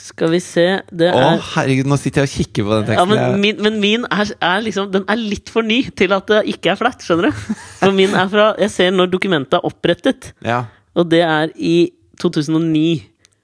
Skal 0.07 0.31
vi 0.33 0.39
se 0.41 0.65
Det 0.89 1.09
Å, 1.13 1.19
er 1.35 1.43
herregud, 1.51 1.89
nå 1.91 1.97
sitter 1.99 2.23
jeg 2.23 2.29
og 2.29 2.35
kikker 2.37 2.65
på 2.65 2.71
den 2.73 2.87
ja, 2.87 3.03
teksten. 3.03 3.11
men 3.11 3.41
min, 3.43 3.59
men 3.65 3.75
min 3.83 4.07
er, 4.07 4.31
er 4.41 4.63
liksom 4.65 4.87
Den 4.93 5.03
er 5.11 5.19
litt 5.19 5.51
for 5.53 5.67
ny 5.67 5.81
til 5.99 6.15
at 6.15 6.31
det 6.31 6.39
ikke 6.55 6.71
er 6.73 6.79
flaut, 6.79 7.03
skjønner 7.05 7.29
du? 7.29 7.43
For 7.81 7.93
min 7.93 8.15
er 8.17 8.31
fra 8.31 8.47
Jeg 8.63 8.73
ser 8.73 8.95
når 8.95 9.11
dokumentet 9.13 9.59
er 9.59 9.67
opprettet, 9.67 10.31
ja. 10.51 10.63
og 10.97 11.11
det 11.11 11.21
er 11.27 11.53
i 11.59 11.75
2009. 12.17 12.87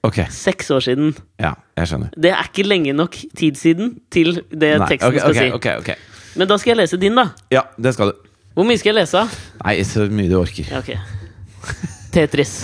Ok, 0.04 0.18
Seks 0.30 0.68
år 0.74 0.84
siden. 0.84 1.14
ja, 1.40 1.54
jeg 1.78 1.88
skjønner. 1.88 2.12
Det 2.20 2.30
er 2.34 2.50
ikke 2.50 2.66
lenge 2.66 2.92
nok 2.92 3.16
tid 3.36 3.56
siden 3.56 3.94
til 4.12 4.42
det 4.52 4.74
Nei, 4.82 4.88
teksten 4.92 5.08
okay, 5.08 5.22
skal 5.22 5.30
okay, 5.30 5.48
si. 5.48 5.54
Okay, 5.56 5.76
ok. 5.80 6.36
Men 6.36 6.50
da 6.50 6.58
skal 6.60 6.74
jeg 6.74 6.82
lese 6.82 7.00
din, 7.00 7.16
da. 7.16 7.28
Ja, 7.54 7.62
det 7.80 7.94
skal 7.96 8.12
du. 8.12 8.30
Hvor 8.54 8.68
mye 8.68 8.78
skal 8.78 8.92
jeg 8.92 9.00
lese? 9.00 9.24
Nei, 9.64 9.78
så 9.88 10.04
mye 10.12 10.28
du 10.28 10.36
orker. 10.38 10.68
Tetris. 12.12 12.58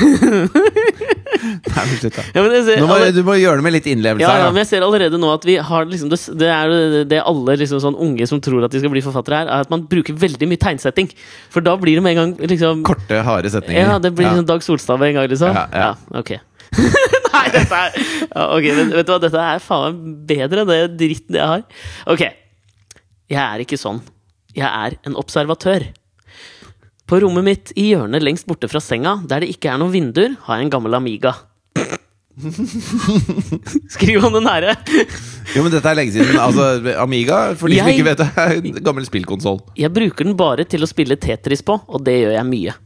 Nei, 0.00 1.84
men 1.86 1.96
slutt 2.00 2.16
da. 2.16 2.24
Ja, 2.34 2.42
men 2.42 2.52
jeg 2.56 2.64
ser, 2.66 2.80
Nå 2.82 2.88
må, 2.90 2.96
alle- 2.98 3.12
du 3.14 3.20
må 3.26 3.34
gjøre 3.38 3.60
det 3.60 3.64
med 3.66 3.74
litt 3.76 3.86
innlevelse 3.90 4.24
ja, 4.24 4.30
ja, 4.32 4.44
her, 4.44 4.50
men 4.50 4.58
da. 4.58 4.62
jeg 4.64 4.70
ser 4.72 4.84
allerede 4.86 5.20
nå 5.20 5.30
at 5.32 5.44
vi 5.48 5.54
har 5.70 5.86
liksom 5.88 6.10
det, 6.12 6.18
det 6.40 6.48
er 6.52 6.72
jo 6.74 7.04
det 7.10 7.20
alle 7.32 7.56
liksom 7.60 7.80
sånn 7.84 7.96
unge 8.06 8.26
som 8.28 8.42
tror 8.44 8.66
at 8.66 8.74
de 8.74 8.82
skal 8.82 8.92
bli 8.92 9.02
forfattere 9.04 9.42
her, 9.42 9.48
er 9.50 9.64
at 9.66 9.72
man 9.72 9.86
bruker 9.90 10.16
veldig 10.20 10.48
mye 10.50 10.60
tegnsetting. 10.60 11.10
For 11.54 11.64
da 11.64 11.76
blir 11.80 11.98
det 12.00 12.04
med 12.06 12.16
en 12.16 12.20
gang 12.36 12.50
liksom 12.50 12.82
Korte, 12.86 13.22
harde 13.26 13.52
setninger. 13.52 13.94
Ja, 13.94 13.98
det 14.02 14.12
blir 14.16 14.26
Ja. 14.28 14.34
liksom 14.34 14.48
Dag 14.50 14.62
Solstad 14.66 15.00
med 15.00 15.12
en 15.12 15.20
gang, 15.20 15.28
liksom. 15.32 15.54
Ja, 15.54 15.66
ja. 15.72 15.90
ok. 16.20 16.34
Nei, 17.30 17.46
dette 17.54 17.74
er 17.74 17.96
ja, 17.96 18.44
Ok, 18.54 18.66
men 18.76 18.92
vet 18.94 19.06
du 19.08 19.12
hva, 19.14 19.20
dette 19.22 19.40
er 19.54 19.62
faen 19.64 19.96
meg 19.96 20.20
bedre 20.28 20.62
enn 20.64 20.70
det 20.70 20.80
dritten 21.00 21.38
jeg 21.40 21.46
har. 21.54 21.64
Ok. 22.10 22.26
Jeg 23.30 23.40
er 23.46 23.62
ikke 23.64 23.78
sånn. 23.80 24.00
Jeg 24.54 24.66
er 24.66 24.96
en 25.06 25.14
observatør. 25.18 25.88
På 27.10 27.18
rommet 27.18 27.42
mitt 27.42 27.70
i 27.74 27.88
hjørnet 27.90 28.22
lengst 28.22 28.46
borte 28.46 28.68
fra 28.70 28.78
senga, 28.78 29.16
der 29.26 29.42
det 29.42 29.50
ikke 29.50 29.72
er 29.72 29.80
noen 29.82 29.90
vinduer, 29.90 30.36
har 30.46 30.60
jeg 30.60 30.68
en 30.68 30.70
gammel 30.70 30.94
Amiga. 30.94 31.32
Skriv 33.96 34.22
om 34.28 34.36
den 34.38 34.46
herre! 34.46 34.76
Jo, 35.50 35.64
men 35.64 35.72
dette 35.72 35.90
er 35.90 35.96
lenge 35.98 36.14
siden. 36.14 36.36
Altså, 36.38 36.94
Amiga, 37.02 37.40
for 37.58 37.66
de 37.66 37.80
som 37.80 37.88
ikke 37.90 38.06
vet 38.06 38.20
det, 38.20 38.28
er 38.38 38.52
en 38.60 38.76
gammel 38.86 39.02
spillkonsoll. 39.08 39.58
Jeg 39.74 39.90
bruker 39.90 40.28
den 40.28 40.36
bare 40.38 40.62
til 40.70 40.86
å 40.86 40.88
spille 40.88 41.18
Tetris 41.18 41.64
på, 41.66 41.74
og 41.90 42.04
det 42.06 42.14
gjør 42.20 42.36
jeg 42.36 42.46
mye. 42.46 42.76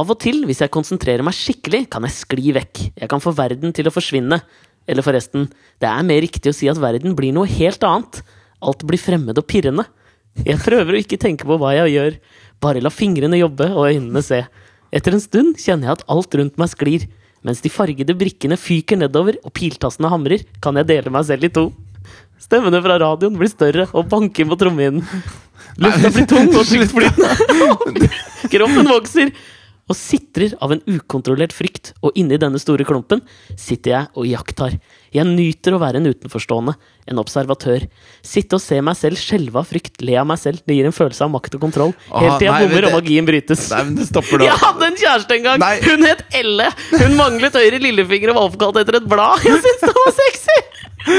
Av 0.00 0.08
og 0.08 0.16
til, 0.24 0.40
hvis 0.48 0.62
jeg 0.64 0.72
konsentrerer 0.72 1.20
meg 1.26 1.36
skikkelig, 1.36 1.82
kan 1.92 2.08
jeg 2.08 2.16
skli 2.16 2.54
vekk. 2.56 2.80
Jeg 3.02 3.12
kan 3.12 3.20
få 3.20 3.34
verden 3.36 3.76
til 3.76 3.90
å 3.90 3.92
forsvinne. 3.92 4.40
Eller 4.88 5.04
forresten, 5.04 5.50
det 5.84 5.90
er 5.90 6.08
mer 6.08 6.24
riktig 6.24 6.48
å 6.48 6.56
si 6.56 6.72
at 6.72 6.80
verden 6.80 7.12
blir 7.18 7.36
noe 7.36 7.50
helt 7.58 7.84
annet. 7.84 8.22
Alt 8.64 8.88
blir 8.88 9.04
fremmed 9.04 9.36
og 9.36 9.44
pirrende. 9.52 9.84
Jeg 10.48 10.56
prøver 10.64 10.96
å 10.96 11.02
ikke 11.04 11.20
tenke 11.20 11.44
på 11.44 11.60
hva 11.60 11.74
jeg 11.76 11.92
gjør, 11.92 12.16
bare 12.62 12.82
la 12.82 12.92
fingrene 12.92 13.40
jobbe 13.40 13.68
og 13.72 13.88
øynene 13.90 14.22
se. 14.24 14.44
Etter 14.92 15.16
en 15.16 15.24
stund 15.24 15.58
kjenner 15.60 15.88
jeg 15.88 15.98
at 15.98 16.06
alt 16.12 16.36
rundt 16.38 16.60
meg 16.60 16.70
sklir. 16.72 17.06
Mens 17.42 17.62
de 17.64 17.72
fargede 17.72 18.14
brikkene 18.14 18.58
fyker 18.60 19.00
nedover 19.00 19.38
og 19.42 19.54
piltassene 19.56 20.10
hamrer, 20.12 20.44
kan 20.62 20.76
jeg 20.78 20.88
dele 20.92 21.10
meg 21.10 21.26
selv 21.26 21.48
i 21.48 21.50
to. 21.50 21.64
Stemmene 22.42 22.82
fra 22.84 22.98
radioen 23.02 23.38
blir 23.38 23.50
større 23.50 23.88
og 23.90 24.06
banker 24.10 24.46
på 24.50 24.58
trommehinnen. 24.58 25.02
Lufta 25.82 26.12
blir 26.14 26.28
tung 26.30 26.52
og 26.52 26.66
tyktflytende. 26.70 27.32
Kroppen 28.52 28.90
vokser 28.90 29.32
og 29.90 29.98
sitrer 29.98 30.54
av 30.62 30.74
en 30.74 30.82
ukontrollert 30.86 31.54
frykt, 31.54 31.92
og 32.02 32.14
inni 32.18 32.38
denne 32.40 32.60
store 32.62 32.86
klumpen 32.86 33.22
sitter 33.58 33.96
jeg 33.96 34.10
og 34.14 34.28
iakttar. 34.28 34.76
Jeg 35.12 35.28
nyter 35.28 35.76
å 35.76 35.80
være 35.82 36.00
en 36.00 36.08
utenforstående, 36.08 36.72
en 37.12 37.20
observatør. 37.20 37.84
Sitte 38.24 38.56
og 38.56 38.62
se 38.64 38.78
meg 38.84 38.96
selv 38.96 39.20
skjelve 39.20 39.60
av 39.60 39.68
frykt, 39.68 40.00
le 40.00 40.16
av 40.20 40.28
meg 40.30 40.40
selv. 40.40 40.62
Det 40.64 40.76
gir 40.78 40.88
en 40.88 40.96
følelse 40.96 41.26
av 41.26 41.32
makt 41.34 41.58
og 41.58 41.64
kontroll. 41.66 41.92
Helt 42.14 42.38
til 42.40 42.48
jeg 42.48 42.68
bommer 42.68 42.88
og 42.88 42.96
magien 42.96 43.28
brytes. 43.28 43.66
Nei, 43.74 43.82
men 43.90 43.98
det 44.00 44.08
stopper 44.08 44.40
da. 44.40 44.48
Jeg 44.48 44.60
hadde 44.62 44.88
en 44.88 45.00
kjæreste 45.02 45.36
en 45.36 45.48
gang! 45.48 45.60
Nei. 45.62 45.74
Hun 45.84 46.08
het 46.08 46.24
Elle! 46.42 46.70
Hun 46.94 47.18
manglet 47.20 47.58
høyre 47.60 47.82
lillefinger 47.82 48.32
og 48.32 48.40
var 48.40 48.48
oppkalt 48.50 48.80
etter 48.84 49.02
et 49.02 49.10
blad. 49.10 49.44
Jeg 49.44 49.60
syns 49.66 49.84
det 49.84 49.94
var 49.98 50.14
sexy! 50.22 50.60
Fy 51.02 51.16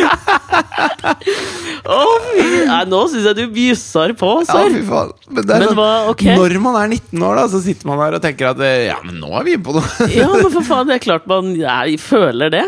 Nei, 1.83 2.83
Nå 2.89 3.01
syns 3.11 3.25
jeg 3.27 3.35
du 3.37 3.43
bjusser 3.53 4.13
på, 4.19 4.29
Ja, 4.47 4.61
fy 4.71 4.83
faen. 4.87 5.11
Men, 5.27 5.41
det 5.43 5.55
er 5.55 5.59
Men 5.59 5.67
sånn, 5.69 5.79
hva- 5.79 6.09
okay. 6.13 6.37
når 6.39 6.55
man 6.63 6.77
er 6.79 6.87
19 6.95 7.25
år, 7.27 7.41
da, 7.41 7.47
så 7.51 7.59
sitter 7.63 7.89
man 7.89 7.99
der 8.01 8.17
og 8.19 8.23
tenker 8.23 8.51
at 8.53 8.63
eh, 8.63 8.87
ja, 8.89 8.97
men 9.03 9.19
nå 9.21 9.33
er 9.39 9.47
vi 9.47 9.57
inne 9.57 9.65
på 9.67 9.75
noe. 9.75 10.07
Ja, 10.13 10.29
men 10.31 10.47
for 10.53 10.63
faen, 10.65 10.87
det 10.89 10.99
er 10.99 11.03
klart 11.03 11.27
man 11.29 11.51
jeg 11.59 11.99
føler 12.01 12.53
det. 12.53 12.65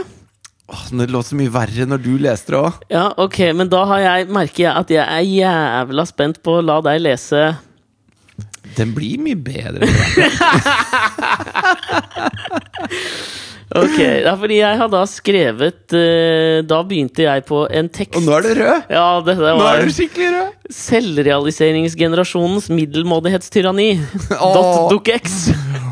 Åh, 0.67 0.85
det 0.97 1.11
låt 1.13 1.27
så 1.29 1.35
mye 1.37 1.51
verre 1.53 1.85
når 1.85 2.01
du 2.01 2.15
leste 2.17 2.55
det 2.55 2.57
òg. 2.57 2.79
Ja, 2.89 3.05
ok, 3.21 3.37
men 3.53 3.69
da 3.69 3.83
har 3.85 3.99
jeg, 4.01 4.29
merker 4.33 4.63
jeg 4.65 4.73
at 4.73 4.93
jeg 4.95 5.05
er 5.05 5.27
jævla 5.29 6.05
spent 6.09 6.41
på 6.45 6.57
å 6.57 6.63
la 6.65 6.79
deg 6.85 7.03
lese 7.05 7.43
Den 8.75 8.95
blir 8.97 9.21
mye 9.21 9.37
bedre. 9.37 9.85
Ok, 13.75 13.95
det 13.97 14.27
er 14.29 14.35
fordi 14.39 14.57
jeg 14.59 14.77
har 14.79 14.89
da 14.93 14.99
skrevet 15.09 15.93
eh, 15.97 16.59
Da 16.69 16.77
begynte 16.87 17.25
jeg 17.25 17.43
på 17.47 17.63
en 17.65 17.89
tekst 17.91 18.15
Og 18.19 18.23
nå 18.23 18.35
er 18.37 18.45
du 18.45 18.51
rød! 18.59 18.91
Ja, 18.93 19.05
det, 19.25 19.33
Nå 19.41 19.55
var 19.57 19.79
er 19.81 19.89
du 19.89 19.95
skikkelig 19.95 20.29
rød! 20.35 20.51
Selvrealiseringsgenerasjonens 20.75 22.69
middelmådighetstyranni. 22.73 23.89
Åh. 24.37 24.53
Dot 24.55 24.93
DuckX. 24.93 25.35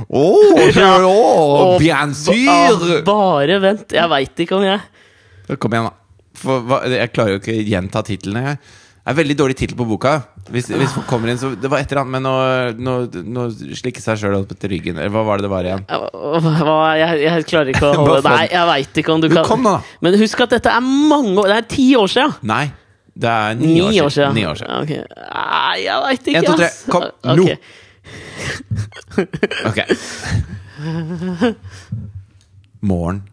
Åh, 0.10 0.76
Ja. 0.76 0.92
oh, 1.06 1.78
bien 1.80 2.14
sûr! 2.18 3.02
Bare 3.08 3.60
vent, 3.64 3.92
jeg 3.92 4.10
veit 4.10 4.40
ikke 4.46 4.58
om 4.60 4.64
jeg 4.68 5.58
Kom 5.60 5.74
igjen, 5.76 5.90
da. 5.90 5.94
For, 6.40 6.64
hva, 6.66 6.82
jeg 6.90 7.12
klarer 7.14 7.36
jo 7.36 7.40
ikke 7.42 7.54
å 7.54 7.64
gjenta 7.68 8.02
titlene. 8.08 8.56
Det 9.04 9.12
er 9.12 9.18
veldig 9.20 9.36
dårlig 9.38 9.56
tittel 9.60 9.76
på 9.78 9.86
boka. 9.86 10.14
Hvis, 10.52 10.70
hvis 10.72 10.94
folk 10.96 11.06
kommer 11.08 11.30
inn 11.32 11.38
så 11.40 11.50
Det 11.60 11.70
var 11.72 11.80
et 11.84 11.92
eller 11.92 12.02
annet 12.04 12.24
med 12.24 12.80
noe, 12.84 13.50
slikke 13.76 14.02
seg 14.04 14.18
sjøl 14.20 14.38
opp 14.42 14.52
etter 14.56 14.72
ryggen. 14.72 14.98
Eller 14.98 15.12
hva 15.14 15.24
var 15.28 15.40
det 15.42 15.46
det 15.48 15.52
var 15.52 15.68
igjen? 15.68 15.84
hva, 15.88 16.80
jeg, 17.00 17.20
jeg 17.26 17.46
klarer 17.52 17.72
ikke 17.74 17.90
å 17.92 17.94
holde. 18.00 18.24
Nei, 18.32 18.48
jeg 18.52 18.70
veit 18.72 19.02
ikke 19.04 19.14
om 19.18 19.22
du 19.24 19.28
kan 19.32 19.46
kom 19.48 19.64
nå, 19.68 19.76
da! 19.78 19.98
Men 20.08 20.18
husk 20.24 20.44
at 20.48 20.56
dette 20.56 20.72
er 20.72 20.88
mange 20.88 21.36
år 21.44 21.52
Det 21.52 21.60
er 21.62 21.68
ti 21.76 21.88
år 22.00 22.12
siden. 22.16 22.36
Nei, 22.54 22.64
det 23.14 23.30
er 23.30 23.60
ni, 23.60 23.74
Ni 23.92 24.02
år 24.02 24.10
siden. 24.16 24.36
Ni 24.40 24.46
år 24.50 24.60
siden. 24.64 24.72
Ja, 24.74 24.82
ok. 24.82 24.94
Nei, 25.28 25.78
jeg 25.84 26.04
veit 26.08 26.28
ikke, 26.32 26.40
En, 26.40 26.48
to, 26.50 26.56
tre, 26.64 26.72
ass. 26.72 26.84
kom, 26.90 27.04
Ok. 27.04 27.38
nå. 27.44 27.48
Ok. 29.66 29.80
Morgen. 32.82 33.24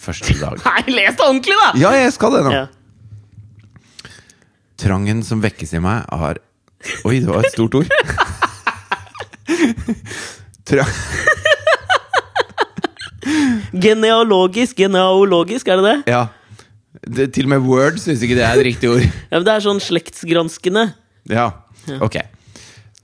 Første 0.00 0.34
dag. 0.40 0.60
Nei, 0.68 0.82
les 0.94 1.16
det 1.16 1.24
ordentlig, 1.26 1.56
da! 1.60 1.70
Ja, 1.80 1.90
jeg 1.98 2.12
skal 2.16 2.36
det 2.38 2.44
nå. 2.46 2.52
Ja. 2.54 2.66
Trangen 4.80 5.20
som 5.26 5.42
vekkes 5.44 5.74
i 5.76 5.82
meg, 5.84 6.06
har 6.08 6.40
Oi, 7.04 7.18
det 7.20 7.28
var 7.28 7.44
et 7.44 7.52
stort 7.52 7.74
ord. 7.76 7.90
Tra 10.70 10.86
Genealogisk, 13.76 14.78
genealogisk, 14.80 15.68
er 15.68 15.76
det 15.82 15.84
det? 15.90 15.96
ja. 16.14 16.22
Det, 17.00 17.28
til 17.32 17.46
og 17.46 17.52
med 17.52 17.62
Word 17.64 18.00
syns 18.02 18.20
ikke 18.24 18.34
det 18.36 18.42
er 18.44 18.58
et 18.58 18.64
riktig 18.66 18.88
ord. 18.90 19.04
Ja, 19.04 19.38
men 19.38 19.44
Det 19.46 19.52
er 19.52 19.62
sånn 19.64 19.78
slektsgranskende. 19.80 20.82
Ja, 21.30 21.46
ok. 22.02 22.16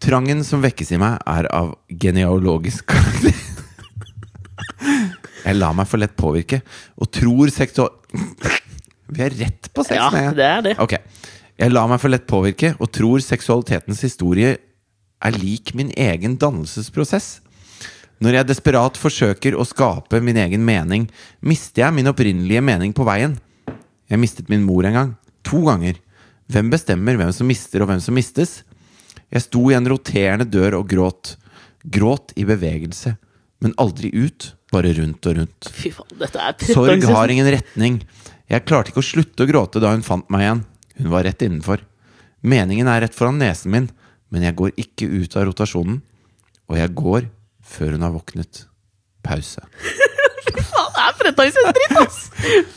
Trangen 0.02 0.42
som 0.44 0.62
vekkes 0.64 0.92
i 0.92 1.00
meg, 1.00 1.16
er 1.24 1.48
av 1.54 1.74
genealogisk 1.88 2.88
karakter. 2.92 3.36
Jeg 5.46 5.56
lar 5.60 5.76
meg 5.78 5.86
for 5.88 6.02
lett 6.02 6.16
påvirke, 6.18 6.60
og 6.98 7.10
tror 7.14 7.52
seksual... 7.54 7.92
Vi 9.06 9.22
er 9.22 9.34
rett 9.38 9.68
på 9.70 9.84
sex 9.86 10.00
Ja, 10.00 10.08
med 10.10 10.32
en 10.32 10.36
det 10.36 10.46
er 10.46 10.62
det. 10.66 10.74
Ok. 10.82 10.96
Jeg 11.56 11.72
lar 11.72 11.86
meg 11.88 12.00
for 12.02 12.10
lett 12.12 12.26
påvirke, 12.28 12.74
og 12.82 12.90
tror 12.92 13.22
seksualitetens 13.22 14.02
historie 14.04 14.56
er 15.24 15.38
lik 15.38 15.72
min 15.78 15.92
egen 15.94 16.34
dannelsesprosess. 16.42 17.36
Når 18.20 18.40
jeg 18.40 18.48
desperat 18.48 18.98
forsøker 18.98 19.56
å 19.56 19.64
skape 19.68 20.20
min 20.24 20.38
egen 20.40 20.64
mening, 20.66 21.06
mister 21.40 21.86
jeg 21.86 21.96
min 21.96 22.10
opprinnelige 22.10 22.64
mening 22.64 22.92
på 22.96 23.06
veien. 23.06 23.38
Jeg 24.10 24.20
mistet 24.22 24.50
min 24.52 24.64
mor 24.66 24.86
en 24.88 24.98
gang. 24.98 25.14
To 25.46 25.62
ganger. 25.68 26.00
Hvem 26.52 26.70
bestemmer 26.72 27.18
hvem 27.18 27.32
som 27.34 27.48
mister 27.48 27.82
og 27.82 27.90
hvem 27.90 28.02
som 28.02 28.16
mistes? 28.16 28.60
Jeg 29.34 29.44
sto 29.46 29.62
i 29.70 29.76
en 29.76 29.88
roterende 29.90 30.46
dør 30.48 30.80
og 30.80 30.90
gråt. 30.90 31.34
Gråt 31.86 32.34
i 32.38 32.46
bevegelse, 32.46 33.14
men 33.62 33.74
aldri 33.80 34.10
ut, 34.14 34.52
bare 34.74 34.92
rundt 34.96 35.26
og 35.30 35.38
rundt. 35.40 35.68
Fy 35.70 35.92
faen, 35.94 36.16
dette 36.18 36.40
er 36.42 36.72
Sorg 36.74 37.04
har 37.10 37.32
ingen 37.32 37.50
retning. 37.56 38.00
Jeg 38.50 38.66
klarte 38.66 38.92
ikke 38.92 39.02
å 39.02 39.06
slutte 39.06 39.44
å 39.44 39.50
gråte 39.50 39.82
da 39.82 39.92
hun 39.94 40.04
fant 40.06 40.26
meg 40.30 40.46
igjen. 40.46 40.64
Hun 41.00 41.12
var 41.12 41.26
rett 41.26 41.44
innenfor. 41.46 41.82
Meningen 42.46 42.90
er 42.90 43.04
rett 43.04 43.16
foran 43.16 43.38
nesen 43.42 43.74
min, 43.74 43.88
men 44.30 44.46
jeg 44.46 44.56
går 44.58 44.74
ikke 44.78 45.08
ut 45.10 45.38
av 45.38 45.48
rotasjonen. 45.50 46.00
Og 46.66 46.78
jeg 46.78 46.94
går 46.98 47.28
før 47.66 47.94
hun 47.94 48.06
har 48.06 48.14
våknet. 48.14 48.66
Pause. 49.26 49.62
faen, 50.70 51.34
det 51.36 51.46
er 51.46 51.98
ass! 52.02 52.20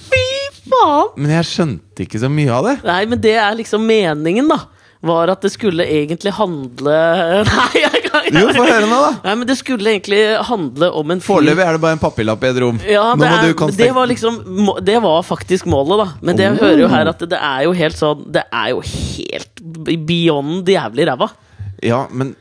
Fy 0.10 0.26
faen! 0.70 1.14
Men 1.18 1.34
jeg 1.38 1.48
skjønte 1.50 2.06
ikke 2.06 2.22
så 2.22 2.30
mye 2.34 2.54
av 2.54 2.68
det. 2.68 2.76
Nei, 2.88 3.02
men 3.10 3.22
det 3.22 3.36
er 3.42 3.58
liksom 3.58 3.86
meningen, 3.86 4.50
da. 4.50 4.64
Var 5.02 5.32
at 5.32 5.46
det 5.46 5.50
skulle 5.54 5.86
egentlig 5.88 6.34
handle 6.36 6.96
Nei, 7.48 7.68
jeg 7.86 8.02
kan 8.10 8.26
Jo, 8.36 8.50
få 8.52 8.66
høre 8.68 8.88
nå, 8.90 8.98
da. 9.00 9.12
Nei, 9.30 9.36
men 9.40 9.48
det 9.48 9.56
skulle 9.56 9.94
egentlig 9.94 10.20
handle 10.50 10.90
om 11.00 11.14
en 11.16 11.22
fyr 11.24 11.30
Foreløpig 11.38 11.64
er 11.64 11.78
det 11.78 11.82
bare 11.86 11.96
en 11.96 12.02
papirlapp 12.04 12.44
i 12.44 12.50
et 12.52 12.60
rom. 12.66 12.82
ja, 12.84 13.06
det, 13.16 13.30
er, 13.32 13.54
det 13.80 13.90
var 13.96 14.10
liksom 14.12 14.42
Det 14.84 14.98
var 15.06 15.24
faktisk 15.24 15.70
målet, 15.72 16.02
da. 16.04 16.08
Men 16.22 16.36
det 16.42 16.50
Oh. 16.52 16.58
hører 16.66 16.82
jo 16.84 16.90
her 16.92 17.14
at 17.14 17.24
det 17.32 17.40
er 17.40 17.64
jo 17.70 17.72
helt 17.80 17.96
sånn 18.00 18.26
Det 18.36 18.44
er 18.52 18.74
jo 18.74 18.82
helt 18.84 19.64
beyond 20.10 20.68
jævlig 20.68 21.08
ræva. 21.08 21.30
Ja, 21.86 22.02
men 22.12 22.34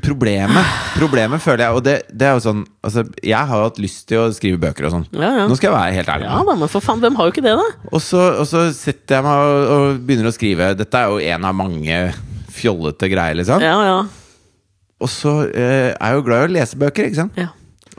problemet 0.00 0.64
Problemet 0.96 1.42
føler 1.44 1.66
jeg 1.66 1.76
Og 1.76 1.82
det, 1.84 1.94
det 2.08 2.28
er 2.30 2.38
jo 2.38 2.42
sånn 2.46 2.62
Altså, 2.80 3.02
jeg 3.20 3.48
har 3.50 3.60
jo 3.60 3.66
hatt 3.66 3.80
lyst 3.82 4.06
til 4.08 4.22
å 4.22 4.30
skrive 4.32 4.60
bøker 4.62 4.86
og 4.88 4.94
sånn. 4.94 5.04
Ja, 5.12 5.32
ja. 5.42 5.44
Nå 5.50 5.58
skal 5.58 5.68
jeg 5.68 5.74
være 5.76 5.96
helt 5.98 6.12
ærlig. 6.14 6.28
Ja 6.30 6.38
da, 6.48 6.54
men 6.62 6.70
for 6.72 6.84
faen, 6.84 7.02
hvem 7.02 7.18
har 7.18 7.28
jo 7.28 7.34
ikke 7.34 7.44
det, 7.44 7.52
da? 7.58 7.66
Og 7.90 8.00
så, 8.04 8.22
og 8.40 8.46
så 8.48 8.62
setter 8.76 9.18
jeg 9.18 9.26
meg 9.26 9.42
og, 9.50 9.74
og 9.74 10.00
begynner 10.06 10.30
å 10.30 10.34
skrive. 10.36 10.70
Dette 10.78 11.02
er 11.02 11.12
jo 11.12 11.34
en 11.34 11.48
av 11.50 11.58
mange 11.58 11.98
fjollete 12.56 13.10
greier, 13.12 13.36
liksom. 13.40 13.60
Ja, 13.64 13.76
ja. 13.84 13.98
Og 15.02 15.10
så 15.12 15.34
eh, 15.50 15.90
er 15.92 16.14
jeg 16.14 16.20
jo 16.20 16.24
glad 16.30 16.46
i 16.46 16.48
å 16.48 16.54
lese 16.56 16.78
bøker, 16.80 17.10
ikke 17.10 17.20
sant? 17.24 17.36
ja. 17.40 17.50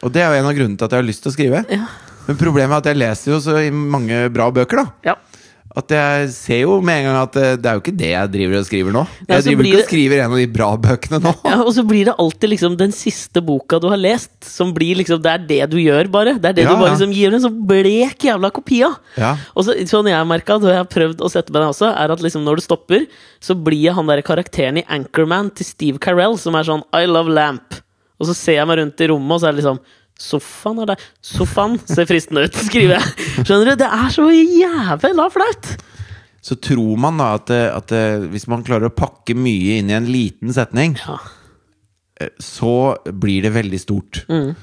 Og 0.05 0.11
det 0.13 0.21
er 0.21 0.29
jo 0.29 0.41
en 0.43 0.49
av 0.49 0.53
grunnene 0.53 0.77
til 0.77 0.85
at 0.85 0.93
jeg 0.93 1.01
har 1.01 1.07
lyst 1.07 1.23
til 1.25 1.33
å 1.33 1.35
skrive. 1.37 1.63
ja. 1.73 1.85
Men 2.27 2.35
problemet 2.35 2.73
er 2.75 2.81
at 2.81 2.87
jeg 2.91 2.99
leser 2.99 3.31
jo 3.31 3.37
så 3.39 3.53
mange 3.71 4.25
bra 4.35 4.49
bøker, 4.51 4.81
da. 4.81 5.13
ja. 5.13 5.13
At 5.77 5.91
jeg 5.93 6.29
ser 6.33 6.61
jo 6.63 6.79
med 6.81 7.03
en 7.03 7.05
gang 7.05 7.17
at 7.19 7.35
eh, 7.37 7.51
det 7.61 7.69
er 7.69 7.75
jo 7.77 7.81
ikke 7.83 7.93
det 7.99 8.07
jeg 8.09 8.31
driver 8.33 8.57
og 8.57 8.65
skriver 8.65 8.95
nå. 8.95 9.03
Nei, 9.05 9.35
Jeg 9.35 9.45
driver 9.45 9.67
ikke 9.69 9.79
og 9.83 9.85
skriver 9.85 10.21
en 10.23 10.33
av 10.33 10.39
de 10.41 10.47
bra 10.55 10.69
bøkene 10.87 11.19
nå. 11.21 11.33
Ja, 11.45 11.57
Og 11.61 11.69
så 11.75 11.83
blir 11.85 12.07
det 12.09 12.15
alltid 12.17 12.51
liksom 12.55 12.77
den 12.79 12.95
siste 12.95 13.43
boka 13.45 13.77
du 13.83 13.85
har 13.91 13.99
lest, 14.01 14.31
som 14.47 14.71
blir 14.73 14.97
liksom 14.97 15.21
Det 15.21 15.33
er 15.35 15.45
det 15.51 15.59
du 15.73 15.77
gjør, 15.77 16.09
bare. 16.13 16.33
Det 16.41 16.49
er 16.49 16.57
det 16.57 16.65
Ja, 16.65 16.73
du 16.73 16.81
bare 16.81 16.95
liksom 16.95 17.13
gir 17.13 17.37
en 17.37 17.43
så 17.43 17.51
blek 17.73 18.25
jævla 18.25 18.49
kopi 18.55 18.81
av. 18.87 18.97
Ja. 19.21 19.35
Og 19.53 19.67
så, 19.67 19.77
sånn 19.91 20.09
jeg 20.09 20.17
har 20.17 20.25
merka, 20.29 20.57
og 20.57 20.65
jeg 20.71 20.81
har 20.81 20.89
prøvd 20.89 21.21
å 21.21 21.29
sette 21.31 21.53
meg 21.53 21.61
ned 21.61 21.75
også, 21.75 21.91
er 21.93 22.15
at 22.15 22.25
liksom 22.25 22.47
når 22.47 22.57
du 22.57 22.65
stopper, 22.65 23.05
så 23.43 23.53
blir 23.53 23.85
jeg 23.85 23.97
han 23.99 24.09
der 24.09 24.23
karakteren 24.25 24.81
i 24.81 24.87
Anchorman 24.97 25.53
til 25.53 25.69
Steve 25.69 26.01
Carell, 26.01 26.39
som 26.41 26.57
er 26.57 26.65
sånn 26.65 26.81
I 26.97 27.05
love 27.05 27.29
lamp. 27.29 27.83
Og 28.17 28.31
så 28.31 28.33
ser 28.33 28.57
jeg 28.63 28.69
meg 28.69 28.81
rundt 28.81 29.05
i 29.05 29.11
rommet, 29.13 29.35
og 29.35 29.43
så 29.43 29.51
er 29.51 29.53
det 29.53 29.61
liksom 29.61 29.81
Sofaen 30.17 30.79
er 30.83 30.89
der. 30.93 31.03
Sofaen 31.21 31.77
ser 31.85 32.07
fristende 32.09 32.47
ut, 32.47 32.55
skriver 32.67 32.97
jeg. 32.97 33.27
Skjønner 33.45 33.71
du? 33.71 33.75
Det 33.83 33.89
er 33.99 34.09
så 34.15 34.27
jævla 34.33 35.27
flaut! 35.33 35.71
Så 36.47 36.55
tror 36.63 36.97
man 37.01 37.17
da 37.19 37.33
at, 37.35 37.49
eh, 37.51 37.67
at 37.75 37.91
eh, 37.91 38.25
hvis 38.31 38.45
man 38.47 38.63
klarer 38.63 38.87
å 38.89 38.95
pakke 38.95 39.35
mye 39.35 39.79
inn 39.81 39.89
i 39.91 39.97
en 39.97 40.07
liten 40.07 40.53
setning, 40.55 40.95
Ja. 41.01 41.17
eh, 42.21 42.29
så 42.39 42.95
blir 43.11 43.43
det 43.43 43.51
veldig 43.57 43.79
stort. 43.83 44.21
Mm. 44.31 44.53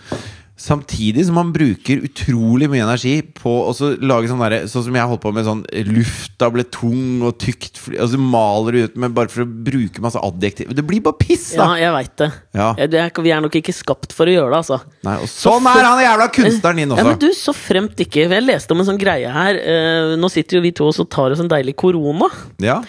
Samtidig 0.57 1.24
som 1.26 1.34
man 1.34 1.48
bruker 1.50 1.98
utrolig 2.07 2.68
mye 2.70 2.84
energi 2.84 3.16
på 3.40 3.50
å 3.66 3.72
lage 4.07 4.28
sånn 4.30 4.38
derre 4.38 4.61
Sånn 4.70 4.84
som 4.86 4.94
jeg 4.94 5.09
holdt 5.11 5.22
på 5.24 5.32
med 5.34 5.48
sånn 5.48 5.64
Lufta 5.88 6.46
ble 6.55 6.62
tung 6.70 7.24
og 7.26 7.40
tykt 7.42 7.80
Og 7.98 8.07
så 8.12 8.20
maler 8.22 8.76
du 8.76 8.78
ut 8.84 8.94
med 9.02 9.16
bare 9.16 9.32
for 9.32 9.42
å 9.42 9.48
bruke 9.50 9.98
masse 10.05 10.20
adjektiv. 10.22 10.70
Det 10.78 10.84
blir 10.86 11.02
bare 11.02 11.18
piss, 11.18 11.48
Ja, 11.57 11.64
da! 11.66 11.80
jeg 11.82 11.94
veit 11.96 12.14
det. 12.22 12.28
Ja. 12.55 12.68
Det 12.78 12.94
er- 13.02 13.22
Vi 13.24 13.32
er 13.34 13.40
nok 13.42 13.59
ikke 13.59 13.74
skapt 13.74 14.12
for 14.14 14.30
å 14.30 14.34
gjøre 14.36 14.50
det, 14.55 14.61
altså. 14.62 14.78
Nei, 15.02 15.16
og 15.24 15.26
sånn 15.32 15.66
er 15.66 15.84
han 15.88 16.05
jævla 16.05 16.28
kunstneren 16.38 16.76
din 16.76 16.90
også! 16.94 17.02
Ja, 17.02 17.09
men 17.11 17.18
du, 17.18 17.28
så 17.34 17.55
fremt 17.57 17.96
ikke. 18.07 18.28
Jeg 18.30 18.44
leste 18.46 18.70
om 18.76 18.80
en 18.80 18.86
sånn 18.86 19.00
greie 19.00 19.30
her. 19.32 19.55
Eh, 19.59 20.14
nå 20.20 20.30
sitter 20.30 20.59
jo 20.59 20.62
vi 20.62 20.70
to 20.76 20.86
og 20.86 20.94
så 20.94 21.09
tar 21.09 21.32
oss 21.34 21.40
en 21.42 21.48
deilig 21.50 21.74
korona. 21.80 22.30
Ja. 22.62 22.82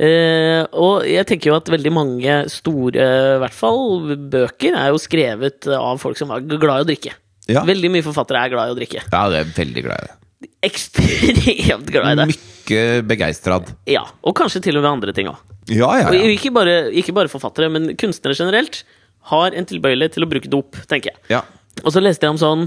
Eh, 0.00 0.62
og 0.80 1.04
jeg 1.04 1.26
tenker 1.28 1.50
jo 1.50 1.56
at 1.58 1.68
veldig 1.68 1.90
mange 1.92 2.36
store, 2.52 3.08
i 3.36 3.40
hvert 3.42 3.56
fall 3.56 4.14
bøker, 4.32 4.72
er 4.72 4.94
jo 4.94 5.02
skrevet 5.02 5.68
av 5.76 6.00
folk 6.00 6.16
som 6.16 6.32
var 6.32 6.44
glad 6.46 6.80
i 6.80 6.86
å 6.86 6.88
drikke. 6.88 7.12
Ja. 7.50 7.64
Veldig 7.68 7.90
mye 7.92 8.06
forfattere 8.06 8.40
er 8.40 8.52
glad 8.52 8.70
i 8.70 8.74
å 8.74 8.78
drikke. 8.78 9.04
Ja, 9.10 9.26
det 9.32 9.42
er 9.42 9.52
veldig 9.58 9.84
glad 9.84 10.00
i 10.00 10.08
det. 10.08 10.16
Ekstremt 10.70 11.90
glad 11.92 12.14
i 12.14 12.16
det. 12.22 12.26
Mye 12.30 13.02
begeistrad. 13.10 13.68
Ja, 13.90 14.06
Og 14.24 14.36
kanskje 14.38 14.62
til 14.64 14.78
og 14.78 14.84
med 14.86 14.92
andre 14.94 15.14
ting 15.16 15.28
òg. 15.28 15.40
Ja, 15.70 15.90
ja, 16.00 16.08
ja. 16.14 16.32
ikke 16.32 16.50
ikke 16.96 17.14
bare 17.14 17.30
forfattere, 17.30 17.68
men 17.70 17.92
kunstnere 18.00 18.38
generelt 18.38 18.82
har 19.30 19.52
en 19.52 19.68
tilbøyelighet 19.68 20.16
til 20.16 20.24
å 20.24 20.30
bruke 20.30 20.50
dop, 20.50 20.78
tenker 20.88 21.12
jeg. 21.12 21.24
ja. 21.36 21.44
Og 21.84 21.92
så 21.94 22.00
leste 22.02 22.26
jeg 22.26 22.34
om 22.34 22.40
sånn 22.40 22.62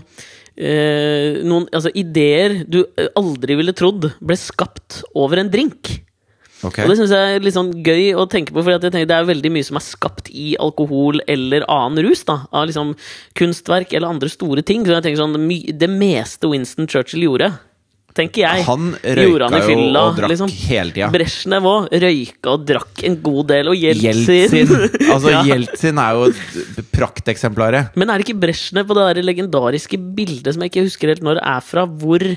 eh, 0.56 1.42
Noen 1.46 1.68
altså, 1.76 1.92
ideer 1.94 2.62
du 2.66 2.80
aldri 3.20 3.58
ville 3.60 3.76
trodd 3.76 4.08
ble 4.24 4.38
skapt 4.40 5.02
over 5.14 5.42
en 5.42 5.52
drink. 5.54 5.92
Ok. 6.64 6.80
Og 6.86 6.90
det 6.94 6.98
syns 7.02 7.12
jeg 7.12 7.36
er 7.38 7.44
litt 7.44 7.56
sånn 7.58 7.74
gøy 7.84 8.14
å 8.16 8.24
tenke 8.32 8.54
på, 8.56 8.62
for 8.64 8.72
jeg 8.76 8.82
tenker 8.86 9.10
det 9.10 9.18
er 9.18 9.28
veldig 9.28 9.52
mye 9.52 9.68
som 9.68 9.80
er 9.80 9.84
skapt 9.84 10.30
i 10.32 10.54
alkohol 10.64 11.20
eller 11.28 11.66
annen 11.68 12.04
rus. 12.08 12.24
da 12.28 12.40
Av 12.56 12.66
liksom 12.70 12.96
kunstverk 13.40 13.94
eller 13.94 14.08
andre 14.14 14.32
store 14.32 14.64
ting. 14.66 14.86
Så 14.88 14.96
jeg 14.96 15.04
tenker 15.06 15.22
sånn 15.24 15.38
Det 15.80 15.90
meste 15.92 16.48
Winston 16.52 16.88
Churchill 16.88 17.26
gjorde, 17.28 17.52
tenker 18.14 18.44
jeg, 18.46 18.64
Han 18.68 18.92
røyka 19.02 19.48
han 19.50 19.64
fylla, 19.66 20.02
jo 20.04 20.10
og 20.12 20.18
drakk 20.20 20.30
liksom. 20.36 20.52
hele 20.70 20.94
tida. 20.94 21.08
Brezjnev 21.14 21.66
òg 21.66 21.88
røyka 22.04 22.52
og 22.52 22.66
drakk 22.70 23.04
en 23.10 23.16
god 23.26 23.48
del, 23.50 23.72
og 23.72 23.80
Jeltsin 23.80 24.36
Jeltsin. 24.38 24.76
Altså, 25.14 25.32
Ja. 25.34 25.40
Jeltsin 25.50 25.98
er 25.98 26.20
jo 26.20 26.28
et 26.30 26.92
prakteksemplaret. 26.94 27.96
Men 27.98 28.10
er 28.14 28.22
det 28.22 28.28
ikke 28.28 28.40
Brezjnev 28.44 28.86
på 28.90 28.98
det 29.00 29.08
der 29.10 29.26
legendariske 29.26 29.98
bildet 30.16 30.54
som 30.54 30.62
jeg 30.62 30.72
ikke 30.74 30.86
husker 30.86 31.10
helt 31.14 31.26
når 31.26 31.40
det 31.42 31.48
er 31.56 31.66
fra? 31.66 31.88
Hvor 31.90 32.28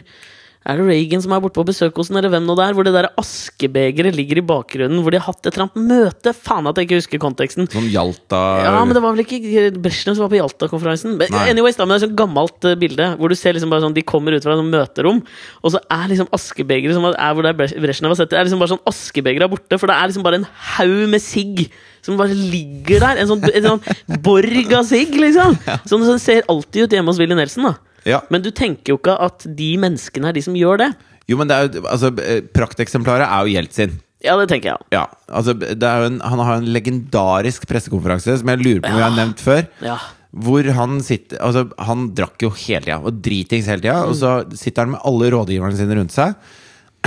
er 0.67 0.81
det 0.81 0.87
Reagan 0.89 1.23
som 1.23 1.35
er 1.37 1.43
borte 1.45 1.55
på 1.61 1.65
besøk 1.69 1.99
hos 2.01 2.11
den, 2.11 2.19
eller 2.19 2.33
hvem 2.33 2.47
nå 2.49 2.57
det 2.59 2.65
er? 2.65 2.75
Hvor 2.75 2.87
det 2.87 2.93
der 2.97 3.09
askebegeret 3.21 4.17
ligger 4.19 4.41
i 4.41 4.45
bakgrunnen, 4.47 4.99
hvor 5.05 5.15
de 5.15 5.21
har 5.21 5.29
hatt 5.29 5.47
et 5.47 5.55
eller 5.55 5.69
annet 5.69 5.87
møte? 5.93 6.33
Faen 6.35 6.67
at 6.67 6.81
jeg 6.81 6.89
ikke 6.89 6.99
husker 6.99 7.23
konteksten. 7.23 7.69
Sånn 7.71 7.87
Hjalta 7.93 8.41
Ja, 8.65 8.73
men 8.83 8.97
det 8.97 9.03
var 9.05 9.15
vel 9.15 9.23
ikke 9.23 9.71
Brezjnev 9.79 10.19
som 10.19 10.27
var 10.27 10.33
på 10.35 10.41
Jalta-konferansen? 10.41 11.17
Men 11.21 11.39
Anyways, 11.39 11.79
da, 11.79 11.87
men 11.87 11.95
det 11.95 12.01
er 12.01 12.03
et 12.03 12.09
sånt 12.09 12.19
gammelt 12.19 12.67
eh, 12.67 12.79
bilde 12.83 13.13
hvor 13.21 13.31
du 13.31 13.39
ser 13.39 13.55
liksom 13.57 13.71
bare 13.73 13.87
sånn 13.87 13.97
de 13.97 14.05
kommer 14.07 14.35
ut 14.35 14.47
fra 14.47 14.57
et 14.59 14.71
møterom, 14.75 15.23
og 15.63 15.75
så 15.75 15.83
er 15.87 16.11
liksom 16.11 16.31
askebegeret 16.35 16.99
som 16.99 17.07
er 17.13 17.37
hvor 17.37 17.47
det 17.47 17.55
er 17.55 17.85
Brezjnev 17.87 18.13
har 18.13 18.19
sett 18.19 18.35
det, 18.35 18.41
er 18.41 18.49
liksom 18.49 18.63
bare 18.63 18.75
sånn 18.75 18.87
askebegeret 18.91 19.47
er 19.47 19.53
borte, 19.53 19.79
for 19.79 19.91
det 19.91 19.97
er 19.97 20.11
liksom 20.11 20.27
bare 20.27 20.43
en 20.43 20.49
haug 20.77 21.07
med 21.15 21.23
sigg 21.23 21.69
som 22.07 22.19
bare 22.19 22.35
ligger 22.35 23.03
der. 23.03 23.23
En 23.23 23.31
sånn, 23.31 23.43
en 23.51 23.67
sånn 23.71 24.21
borg 24.23 24.75
av 24.77 24.87
sigg, 24.87 25.15
liksom. 25.19 25.57
Sånn 25.91 26.05
som 26.07 26.21
ser 26.23 26.47
alltid 26.51 26.87
ut 26.87 26.95
hjemme 26.95 27.11
hos 27.11 27.19
Willy 27.21 27.39
Nelson, 27.39 27.67
da. 27.71 27.75
Ja. 28.07 28.21
Men 28.31 28.43
du 28.45 28.51
tenker 28.55 28.95
jo 28.95 28.99
ikke 29.01 29.17
at 29.27 29.47
de 29.59 29.71
menneskene 29.83 30.31
er 30.31 30.37
de 30.37 30.43
som 30.47 30.55
gjør 30.57 30.79
det. 30.85 30.91
Jo, 31.27 31.37
men 31.41 31.49
det 31.51 31.57
er 31.57 31.69
jo 31.75 31.87
altså, 31.91 32.13
eh, 32.23 32.41
Prakteksemplaret 32.55 33.27
er 33.27 33.47
jo 33.49 33.55
Jeltsin. 33.57 33.97
Ja, 34.25 34.37
det 34.41 34.47
tenker 34.49 34.73
jeg. 34.73 34.85
Ja, 34.95 35.05
altså 35.29 35.53
det 35.59 35.83
er 35.85 36.01
jo 36.05 36.07
en, 36.13 36.21
Han 36.25 36.39
har 36.41 36.57
en 36.61 36.69
legendarisk 36.73 37.67
pressekonferanse 37.69 38.39
som 38.41 38.49
jeg 38.49 38.63
lurer 38.63 38.81
på 38.85 38.93
om 38.95 39.01
jeg 39.01 39.05
har 39.11 39.17
nevnt 39.19 39.43
før. 39.43 39.67
Ja. 39.85 39.97
Hvor 40.37 40.67
han 40.77 41.01
sitter 41.05 41.39
Altså, 41.45 41.67
han 41.79 42.07
drakk 42.17 42.43
jo 42.47 42.51
hele 42.51 42.85
tida, 42.87 42.97
og 43.03 43.19
dritings 43.25 43.67
hele 43.71 43.83
tida. 43.85 43.99
Og 44.07 44.15
så 44.19 44.33
sitter 44.57 44.85
han 44.87 44.95
med 44.95 45.03
alle 45.05 45.31
rådgiverne 45.35 45.77
sine 45.79 45.99
rundt 45.99 46.15
seg 46.15 46.35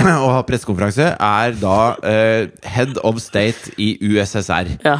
og 0.00 0.28
har 0.36 0.44
pressekonferanse. 0.48 1.08
Er 1.16 1.56
da 1.60 1.78
eh, 2.04 2.46
head 2.76 3.00
of 3.04 3.18
state 3.24 3.72
i 3.80 3.94
USSR. 4.04 4.76
ja. 4.84 4.98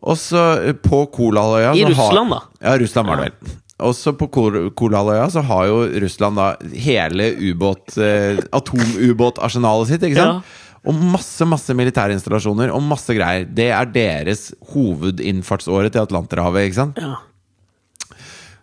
Og 0.00 0.16
så 0.16 0.40
eh, 0.64 0.72
på 0.80 1.02
Kolahalvøya 1.12 1.74
I 1.76 1.82
Russland, 1.90 2.32
har- 2.32 2.46
da. 2.60 2.70
Ja, 2.70 2.78
Russland 2.80 3.08
var 3.10 3.16
det 3.20 3.26
vel. 3.32 3.56
Også 3.86 4.12
på 4.18 4.28
Kolaløya 4.76 5.28
så 5.32 5.42
har 5.46 5.68
jo 5.70 5.78
Russland 6.04 6.40
da 6.40 6.50
hele 6.76 7.30
ubåt 7.40 7.96
eh, 8.00 8.40
atomubåtarsenalet 8.56 9.90
sitt, 9.92 10.04
ikke 10.08 10.20
sant? 10.20 10.52
Og 10.88 10.96
masse 11.12 11.44
masse 11.44 11.74
militære 11.76 12.14
installasjoner 12.16 12.70
og 12.72 12.80
masse 12.86 13.12
greier. 13.12 13.44
Det 13.44 13.68
er 13.76 13.90
deres 13.92 14.46
hovedinnfartsåre 14.72 15.90
til 15.92 16.06
Atlanterhavet. 16.06 16.70
ikke 16.70 16.80
sant? 16.82 17.00
ja. 17.00 17.18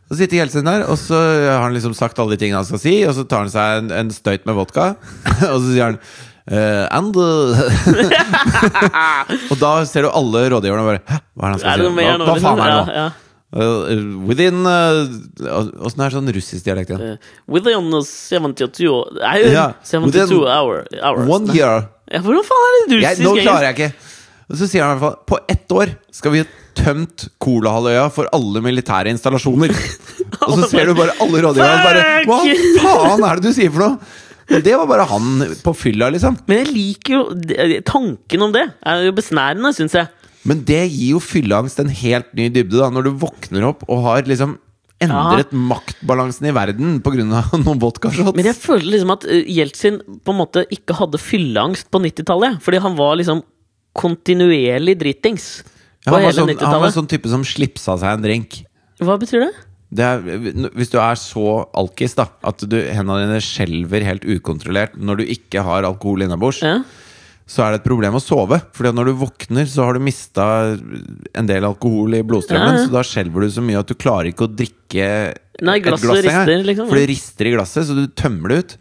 Så 0.07 0.22
sitter 0.22 0.38
Jeltsin 0.39 0.63
der, 0.63 0.86
og 0.88 0.95
så 0.95 1.18
har 1.20 1.65
han 1.65 1.74
liksom 1.76 1.91
sagt 1.97 2.20
alle 2.24 2.38
de 2.38 2.39
tingene 2.39 2.61
han 2.61 2.68
skal 2.68 2.80
si, 2.80 2.93
og 3.03 3.11
så 3.18 3.26
tar 3.28 3.43
han 3.43 3.51
seg 3.51 3.82
en, 3.82 3.89
en 3.91 4.11
støyt 4.15 4.45
med 4.47 4.55
vodka, 4.55 4.93
og 5.51 5.57
så 5.59 5.68
sier 5.68 5.89
han 5.89 6.01
Uh, 6.47 6.88
and 6.95 7.11
uh, 7.20 7.59
Og 9.51 9.57
da 9.59 9.72
ser 9.84 10.05
du 10.05 10.09
alle 10.15 10.45
rådgiverne 10.53 10.86
bare 10.88 11.01
Hæ? 11.03 11.18
Hva 11.36 11.49
er 11.49 11.57
det 11.57 11.57
han 11.57 11.59
skal 11.59 11.82
si? 11.82 11.88
Hva, 11.91 12.13
hva 12.22 12.36
liksom? 12.38 12.45
faen 12.45 12.61
er 12.63 12.70
det 12.72 12.78
nå? 12.78 12.86
Ja, 12.88 13.01
ja. 13.01 13.26
Uh, 13.47 14.27
within 14.27 14.65
uh, 14.67 15.07
Åssen 15.79 16.01
er 16.03 16.09
det 16.09 16.17
sånn 16.17 16.31
russisk 16.35 16.65
dialekt 16.65 16.91
igjen? 16.91 17.15
Uh, 17.15 17.29
Within 17.47 17.87
72 17.95 18.89
Nei, 19.21 19.37
Ja, 19.53 19.69
72 19.87 20.11
within 20.11 20.49
hour, 20.51 20.81
hours. 20.99 21.29
One 21.31 21.55
year. 21.55 21.85
Ja, 22.11 22.19
hvordan 22.25 22.43
faen 22.43 22.67
er 22.67 22.75
det 22.75 22.99
Jeg, 22.99 23.15
russisk 23.15 23.23
nå 23.23 23.35
klarer 23.39 23.69
jeg 23.69 23.77
ikke. 23.77 24.13
Og 24.47 24.59
så 24.59 24.67
sier 24.67 24.83
han 24.83 24.97
i 24.97 24.99
hvert 24.99 25.05
fall 25.05 25.31
på 25.31 25.39
ett 25.55 25.73
år 25.75 25.95
skal 26.19 26.35
vi 26.35 26.43
ha 26.43 26.49
tømt 26.77 27.25
Kolahalvøya 27.43 28.05
for 28.13 28.27
alle 28.35 28.61
militære 28.67 29.11
installasjoner. 29.15 29.71
Og 30.47 30.59
så 30.59 30.69
ser 30.71 30.91
du 30.91 30.97
bare 30.99 31.15
alle 31.23 31.41
rådgiverne 31.47 31.87
bare 31.87 32.05
Hva 32.27 32.43
faen 32.83 33.27
er 33.27 33.39
det 33.39 33.47
du 33.47 33.55
sier 33.55 33.71
for 33.71 33.85
noe? 33.85 34.15
Og 34.47 34.63
det 34.63 34.75
var 34.79 34.87
bare 34.87 35.07
han 35.09 35.41
på 35.63 35.73
fylla, 35.75 36.07
liksom. 36.13 36.37
Men 36.47 36.61
jeg 36.61 36.69
liker 36.71 37.15
jo 37.17 37.81
Tanken 37.87 38.45
om 38.45 38.53
det 38.55 38.63
er 38.79 39.03
jo 39.07 39.15
besnærende, 39.15 39.73
syns 39.75 39.95
jeg. 39.97 40.07
Men 40.47 40.63
det 40.67 40.83
gir 40.87 41.17
jo 41.17 41.19
fylleangst 41.23 41.81
en 41.83 41.91
helt 41.91 42.31
ny 42.37 42.47
dybde, 42.53 42.79
da, 42.79 42.89
når 42.93 43.09
du 43.09 43.11
våkner 43.25 43.67
opp 43.67 43.83
og 43.87 44.05
har 44.05 44.27
liksom 44.29 44.55
endret 45.03 45.51
maktbalansen 45.53 46.47
i 46.49 46.53
verden 46.55 46.97
pga. 47.05 47.25
noen 47.65 47.81
vodkashots. 47.81 48.33
Men 48.37 48.49
jeg 48.49 48.57
føler 48.57 48.87
liksom 48.95 49.13
at 49.13 49.27
eh, 49.29 49.43
Jeltsin 49.59 49.99
på 50.25 50.33
en 50.33 50.39
måte 50.39 50.65
ikke 50.73 50.97
hadde 50.97 51.21
fylleangst 51.21 51.91
på 51.93 52.01
90-tallet. 52.01 52.57
Fordi 52.65 52.81
han 52.81 52.97
var 52.97 53.19
liksom 53.19 53.43
kontinuerlig 53.97 54.97
dritings 55.01 55.47
på 56.07 56.13
ja, 56.13 56.27
hele 56.27 56.33
sånn, 56.37 56.49
han 56.49 56.57
var 56.57 56.65
90-tallet. 56.65 56.97
sånn 56.97 57.09
type 57.11 57.31
som 57.31 57.45
slipsa 57.45 57.97
seg 57.99 58.17
en 58.17 58.25
drink. 58.25 58.61
Hva 59.01 59.17
betyr 59.21 59.47
det? 59.47 59.53
Det 59.97 60.03
er, 60.03 60.23
hvis 60.75 60.89
du 60.91 60.97
er 60.99 61.15
så 61.19 61.43
alkis 61.77 62.17
da 62.17 62.25
at 62.49 62.63
du, 62.67 62.75
hendene 62.75 63.23
dine 63.23 63.43
skjelver 63.43 64.03
helt 64.03 64.25
ukontrollert 64.27 64.97
når 64.99 65.21
du 65.21 65.29
ikke 65.37 65.63
har 65.63 65.87
alkohol 65.87 66.25
innabords, 66.25 66.59
Ja. 66.65 66.81
Så 67.47 67.63
er 67.63 67.71
det 67.73 67.79
et 67.81 67.87
problem 67.87 68.17
å 68.17 68.21
sove. 68.21 68.57
Fordi 68.75 68.89
at 68.91 68.97
når 68.97 69.09
du 69.09 69.13
våkner, 69.21 69.67
så 69.71 69.85
har 69.87 69.95
du 69.95 70.03
mista 70.03 70.45
en 71.33 71.47
del 71.47 71.63
alkohol 71.67 72.17
i 72.17 72.23
blodstrømmen. 72.27 72.73
Ja, 72.75 72.81
ja. 72.81 72.87
Så 72.89 72.95
da 72.97 73.03
skjelver 73.07 73.45
du 73.45 73.53
så 73.55 73.63
mye 73.63 73.79
at 73.79 73.87
du 73.87 73.95
klarer 73.95 74.29
ikke 74.33 74.47
å 74.49 74.51
drikke 74.51 75.07
Nei, 75.63 75.77
et 75.79 75.85
glass 75.87 76.03
rister, 76.03 76.59
liksom, 76.67 76.89
For 76.91 76.99
det 76.99 77.07
rister 77.09 77.49
i 77.49 77.53
glasset, 77.55 77.87
så 77.87 77.95
du 77.97 78.03
tømmer 78.19 78.51
det 78.53 78.57
ut. 78.59 78.75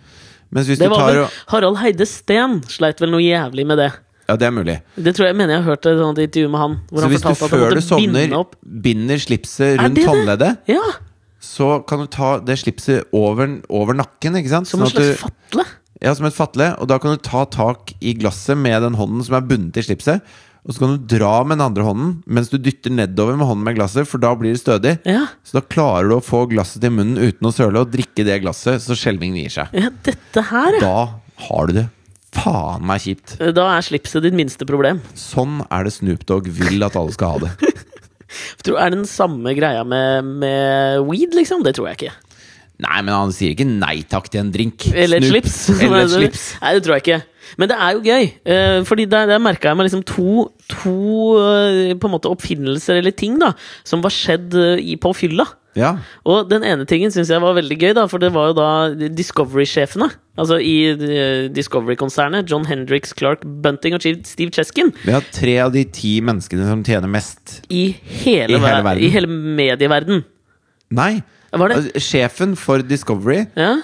Det 0.56 0.88
var 0.88 0.98
tar 0.98 1.08
vel 1.12 1.22
og 1.24 1.38
Harald 1.52 1.78
Heide 1.82 2.06
Steen 2.06 2.60
sleit 2.70 3.00
vel 3.02 3.10
noe 3.14 3.22
jævlig 3.24 3.64
med 3.66 3.80
det. 3.82 3.88
Ja, 4.26 4.34
det 4.38 4.46
er 4.48 4.54
mulig. 4.54 4.76
Det 4.98 5.12
tror 5.14 5.28
jeg 5.28 5.36
mener 5.38 5.54
jeg 5.56 5.62
har 5.62 5.70
hørt 5.74 5.86
et 5.86 5.98
sånt 6.02 6.18
intervju 6.22 6.48
med 6.50 6.60
han. 6.62 6.76
Så 6.90 7.02
han 7.02 7.12
hvis 7.12 7.22
du 7.22 7.34
før 7.46 7.74
du 7.76 7.82
sovner 7.84 8.32
opp 8.38 8.56
binder 8.62 9.20
slipset 9.22 9.78
rundt 9.78 9.94
det 9.94 10.02
det? 10.02 10.08
håndleddet, 10.10 10.56
Ja, 10.74 10.86
så 11.46 11.68
kan 11.86 12.00
du 12.02 12.06
ta 12.10 12.30
det 12.42 12.56
slipset 12.58 13.06
over, 13.14 13.60
over 13.70 13.94
nakken. 13.94 14.34
som 14.66 14.82
en 14.82 14.86
Sånn 14.88 14.90
slags 14.90 15.12
du- 15.12 15.22
fatle. 15.22 15.66
Ja, 16.03 16.12
som 16.16 16.28
et 16.28 16.36
fatle. 16.36 16.72
Og 16.80 16.90
da 16.90 16.99
kan 17.03 17.14
du 17.16 17.22
ta 17.22 17.44
tak 17.49 17.94
i 18.01 18.16
glasset 18.18 18.59
med 18.61 18.82
den 18.84 18.99
hånden 18.99 19.24
som 19.26 19.38
er 19.38 19.47
bundet 19.49 19.80
i 19.80 19.86
slipset. 19.86 20.24
Og 20.66 20.74
så 20.74 20.82
kan 20.82 20.97
du 20.97 21.05
dra 21.16 21.44
med 21.47 21.61
den 21.61 21.66
andre 21.68 21.84
hånden 21.86 22.14
mens 22.26 22.51
du 22.51 22.57
dytter 22.59 22.90
nedover 22.90 23.36
med 23.38 23.47
hånden 23.47 23.66
med 23.68 23.76
glasset, 23.78 24.09
for 24.11 24.18
da 24.22 24.32
blir 24.38 24.57
det 24.57 24.62
stødig. 24.64 24.97
Ja. 25.07 25.28
Så 25.47 25.61
da 25.61 25.62
klarer 25.62 26.11
du 26.11 26.16
å 26.18 26.24
få 26.24 26.42
glasset 26.51 26.82
til 26.82 26.94
munnen 26.94 27.20
uten 27.22 27.47
å 27.47 27.55
søle, 27.55 27.84
og 27.84 27.92
drikke 27.94 28.26
det 28.26 28.40
glasset 28.42 28.82
så 28.82 28.97
skjelvingen 28.99 29.38
gir 29.44 29.55
seg. 29.61 29.76
ja, 29.78 29.92
dette 30.07 30.47
her, 30.51 30.80
ja. 30.80 30.82
Da 30.82 31.47
har 31.47 31.70
du 31.70 31.78
det 31.78 31.86
faen 32.36 32.84
meg 32.84 33.01
kjipt. 33.05 33.36
Da 33.57 33.70
er 33.76 33.84
slipset 33.86 34.26
ditt 34.26 34.36
minste 34.36 34.66
problem. 34.68 35.01
Sånn 35.16 35.62
er 35.72 35.86
det 35.86 35.94
Snoop 35.94 36.26
Dogg 36.28 36.51
vil 36.53 36.84
at 36.84 36.99
alle 36.99 37.14
skal 37.14 37.36
ha 37.36 37.47
det. 37.47 37.72
Tror, 38.66 38.76
er 38.82 38.90
det 38.90 38.99
den 38.99 39.09
samme 39.09 39.55
greia 39.57 39.84
med, 39.86 40.26
med 40.42 41.07
weed, 41.07 41.36
liksom? 41.38 41.62
Det 41.64 41.76
tror 41.78 41.92
jeg 41.92 42.01
ikke. 42.01 42.14
Nei, 42.82 42.98
men 43.00 43.14
han 43.14 43.30
sier 43.32 43.54
ikke 43.54 43.64
nei 43.68 44.02
takk 44.04 44.26
til 44.28 44.42
en 44.42 44.50
drink. 44.52 44.84
Eller 44.92 45.22
et 45.22 45.30
slips. 45.30 45.56
Eller 45.80 46.02
et 46.04 46.12
slips. 46.12 46.42
Nei, 46.60 46.74
det 46.76 46.82
tror 46.84 46.98
jeg 46.98 47.04
ikke. 47.06 47.20
Men 47.56 47.70
det 47.70 47.76
er 47.78 47.92
jo 47.94 48.00
gøy. 48.04 48.24
eh, 48.52 48.78
fordi 48.84 49.06
der, 49.08 49.28
der 49.30 49.38
merka 49.40 49.70
jeg 49.70 49.78
meg 49.78 49.86
liksom 49.86 50.02
to, 50.04 50.48
to 50.68 50.96
eh, 51.40 51.94
på 51.96 52.08
en 52.08 52.12
måte 52.16 52.28
oppfinnelser 52.28 52.98
eller 53.00 53.14
ting 53.16 53.38
da 53.40 53.52
som 53.86 54.02
var 54.04 54.12
skjedd 54.12 54.56
eh, 54.58 54.82
i, 54.82 54.96
på 55.00 55.12
fylla. 55.16 55.46
Ja. 55.76 55.94
Og 56.24 56.48
den 56.50 56.64
ene 56.64 56.86
tingen 56.88 57.12
syns 57.12 57.28
jeg 57.32 57.40
var 57.44 57.54
veldig 57.56 57.76
gøy, 57.76 57.90
da, 57.96 58.06
for 58.08 58.20
det 58.20 58.30
var 58.32 58.50
jo 58.50 58.56
da 58.56 58.68
Discovery-sjefene. 59.12 60.08
Altså 60.40 60.56
i 60.60 60.72
Discovery-konsernet. 61.52 62.48
John 62.48 62.64
Hendrix, 62.68 63.12
Clark 63.16 63.44
Bunting 63.44 63.96
og 63.96 64.04
Steve 64.04 64.52
Cheskin. 64.56 64.92
Vi 65.04 65.12
har 65.12 65.24
tre 65.36 65.58
av 65.64 65.74
de 65.76 65.84
ti 65.84 66.14
menneskene 66.24 66.64
som 66.68 66.84
tjener 66.84 67.12
mest. 67.12 67.58
I 67.68 67.90
hele, 67.92 68.56
I 68.56 68.60
hele 68.60 68.82
verden. 68.88 69.04
I 69.04 69.12
hele 69.12 69.28
medieverden. 69.60 70.24
Nei! 70.96 71.12
Var 71.61 71.72
det? 71.72 71.76
Altså, 71.80 72.02
Sjefen 72.07 72.57
for 72.61 72.84
Discovery 72.86 73.46
Ja? 73.57 73.74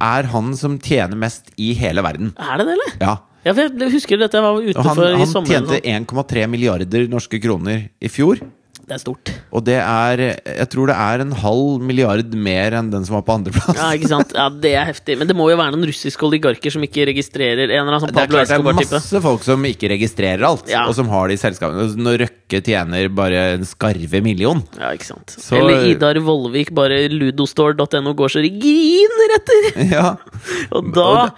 er 0.00 0.28
han 0.30 0.52
som 0.56 0.76
tjener 0.78 1.18
mest 1.18 1.50
i 1.58 1.72
hele 1.74 2.02
verden. 2.06 2.32
Er 2.38 2.60
det 2.60 2.68
det, 2.68 2.76
eller? 2.76 2.92
Ja. 3.00 3.16
Ja, 3.46 3.54
jeg 3.54 3.90
husker 3.92 4.18
dette 4.20 4.36
jeg 4.36 4.44
var 4.44 4.58
ute 4.60 4.82
han, 4.84 4.98
i 4.98 5.18
han 5.22 5.46
tjente 5.46 5.78
1,3 5.80 6.46
milliarder 6.50 7.06
norske 7.10 7.38
kroner 7.40 7.86
i 8.02 8.10
fjor. 8.10 8.40
Det 8.88 8.94
er 8.96 9.00
stort. 9.02 9.30
Og 9.52 9.60
det 9.66 9.74
er 9.76 10.20
Jeg 10.32 10.68
tror 10.72 10.88
det 10.88 10.94
er 10.96 11.20
en 11.20 11.32
halv 11.42 11.82
milliard 11.84 12.30
mer 12.34 12.72
enn 12.78 12.88
den 12.92 13.04
som 13.04 13.18
var 13.18 13.24
på 13.26 13.34
andreplass. 13.36 13.76
Ja, 13.76 13.90
ikke 13.98 14.08
sant? 14.08 14.32
Ja, 14.36 14.46
Det 14.48 14.72
er 14.74 14.86
heftig. 14.88 15.18
Men 15.20 15.28
det 15.28 15.36
må 15.36 15.50
jo 15.52 15.58
være 15.60 15.74
noen 15.76 15.84
russiske 15.90 16.24
oligarker 16.24 16.72
som 16.72 16.82
ikke 16.86 17.04
registrerer 17.10 17.66
en 17.68 17.74
eller 17.82 17.92
annen 17.98 18.00
sånn 18.06 18.14
Det 18.16 18.22
er 18.24 18.32
klart 18.32 18.48
det 18.48 18.56
er 18.56 18.96
masse 18.96 19.20
folk 19.28 19.44
som 19.44 19.66
ikke 19.68 19.90
registrerer 19.92 20.46
alt, 20.48 20.68
Ja. 20.72 20.86
og 20.88 20.94
som 20.96 21.08
har 21.12 21.28
det 21.28 21.36
i 21.36 21.42
selskapene. 21.42 21.84
Når 22.00 22.18
Røkke 22.24 22.62
tjener 22.64 23.08
bare 23.12 23.44
en 23.58 23.64
skarve 23.68 24.22
million 24.24 24.64
Ja, 24.80 24.94
ikke 24.96 25.04
sant. 25.12 25.36
Så- 25.36 25.56
Eller 25.60 25.84
Idar 25.92 26.16
Vollvik, 26.24 26.72
bare 26.74 27.08
ludostore.no 27.12 28.14
går 28.16 28.28
så 28.32 28.40
griner 28.42 29.36
etter! 29.36 29.70
Ja, 29.92 30.16
Og 30.72 30.92
da 30.96 31.30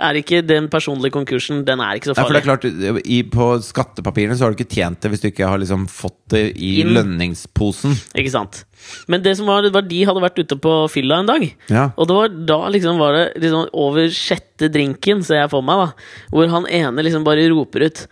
er 0.00 0.16
ikke 0.18 0.40
den 0.42 0.68
personlige 0.72 1.12
konkursen 1.14 1.64
Den 1.68 1.78
er 1.84 1.94
ikke 1.98 2.08
så 2.10 2.14
Nei, 2.16 2.24
for 2.24 2.32
det 2.34 2.40
er 2.40 2.46
farlig. 2.48 2.70
klart 2.72 3.04
i, 3.06 3.18
På 3.30 3.46
skattepapirene 3.62 4.34
så 4.34 4.44
har 4.46 4.50
du 4.54 4.56
ikke 4.58 4.72
tjent 4.74 5.00
det 5.04 5.10
hvis 5.12 5.20
du 5.22 5.28
ikke 5.28 5.46
har 5.46 5.60
liksom 5.62 5.84
fått 5.92 6.16
det 6.32 6.56
i 6.56 6.80
In. 6.80 6.94
lønningsposen. 6.96 7.94
Ikke 8.18 8.32
sant? 8.32 8.64
Men 9.06 9.22
det 9.22 9.36
som 9.38 9.46
var, 9.46 9.68
var 9.70 9.82
de 9.86 10.00
hadde 10.08 10.22
vært 10.24 10.40
ute 10.42 10.56
på 10.58 10.72
fylla 10.90 11.20
en 11.22 11.28
dag. 11.30 11.44
Ja. 11.70 11.84
Og 11.94 12.08
det 12.10 12.16
var 12.16 12.28
da 12.50 12.58
liksom 12.74 12.98
var 12.98 13.12
det 13.14 13.26
liksom 13.44 13.68
over 13.78 14.08
sjette 14.10 14.72
drinken, 14.74 15.22
ser 15.22 15.44
jeg 15.44 15.52
for 15.52 15.62
meg, 15.62 15.84
da. 15.84 16.26
Hvor 16.34 16.50
han 16.50 16.66
ene 16.66 17.04
liksom 17.06 17.22
bare 17.28 17.46
roper 17.52 17.86
ut 17.86 18.06